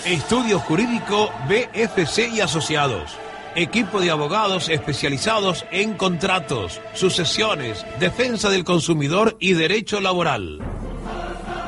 Estudio 0.05 0.59
Jurídico 0.59 1.31
BFC 1.47 2.33
y 2.33 2.41
Asociados. 2.41 3.15
Equipo 3.55 4.01
de 4.01 4.11
abogados 4.11 4.67
especializados 4.67 5.65
en 5.71 5.93
contratos, 5.93 6.81
sucesiones, 6.93 7.85
defensa 7.99 8.49
del 8.49 8.65
consumidor 8.65 9.37
y 9.39 9.53
derecho 9.53 10.01
laboral. 10.01 10.59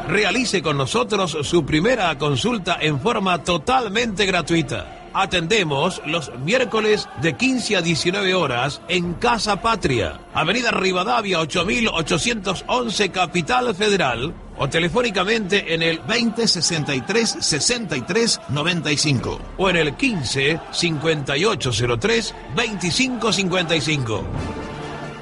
Realice 0.09 0.61
con 0.61 0.77
nosotros 0.77 1.37
su 1.43 1.65
primera 1.65 2.17
consulta 2.17 2.77
en 2.81 2.99
forma 2.99 3.43
totalmente 3.43 4.25
gratuita. 4.25 5.04
Atendemos 5.17 6.01
los 6.05 6.29
miércoles 6.39 7.07
de 7.21 7.37
15 7.37 7.77
a 7.77 7.81
19 7.81 8.35
horas 8.35 8.81
en 8.89 9.13
Casa 9.13 9.61
Patria, 9.61 10.19
Avenida 10.33 10.71
Rivadavia 10.71 11.39
8811 11.39 13.11
Capital 13.11 13.73
Federal 13.73 14.33
o 14.57 14.67
telefónicamente 14.67 15.73
en 15.73 15.83
el 15.83 15.99
2063 15.99 17.37
63 17.39 18.41
95 18.49 19.39
o 19.57 19.69
en 19.69 19.77
el 19.77 19.95
15 19.95 20.59
5803 20.71 22.35
2555. 22.53 24.23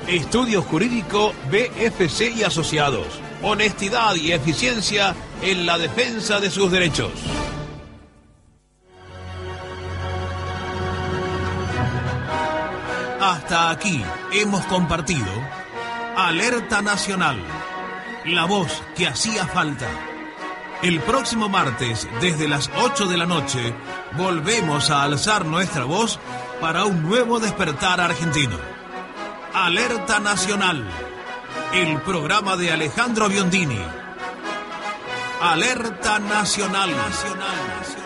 Estudio 0.08 0.64
Jurídico 0.64 1.34
BFC 1.52 2.36
y 2.36 2.42
Asociados. 2.42 3.06
Honestidad 3.44 4.16
y 4.16 4.32
eficiencia 4.32 5.14
en 5.44 5.68
la 5.68 5.78
defensa 5.78 6.40
de 6.40 6.50
sus 6.50 6.72
derechos. 6.72 7.12
Hasta 13.24 13.70
aquí 13.70 14.04
hemos 14.34 14.66
compartido 14.66 15.32
Alerta 16.18 16.82
Nacional, 16.82 17.42
la 18.26 18.44
voz 18.44 18.84
que 18.98 19.08
hacía 19.08 19.48
falta. 19.48 19.88
El 20.82 21.00
próximo 21.00 21.48
martes, 21.48 22.06
desde 22.20 22.50
las 22.50 22.70
8 22.76 23.06
de 23.06 23.16
la 23.16 23.26
noche, 23.26 23.74
volvemos 24.18 24.90
a 24.90 25.04
alzar 25.04 25.46
nuestra 25.46 25.86
voz 25.86 26.20
para 26.60 26.84
un 26.84 27.02
nuevo 27.02 27.40
despertar 27.40 28.02
argentino. 28.02 28.58
Alerta 29.54 30.20
Nacional, 30.20 30.86
el 31.72 32.02
programa 32.02 32.58
de 32.58 32.74
Alejandro 32.74 33.30
Biondini. 33.30 33.80
Alerta 35.42 36.20
Nacional. 36.20 36.92
Nacional, 36.92 37.48
Nacional. 37.80 38.03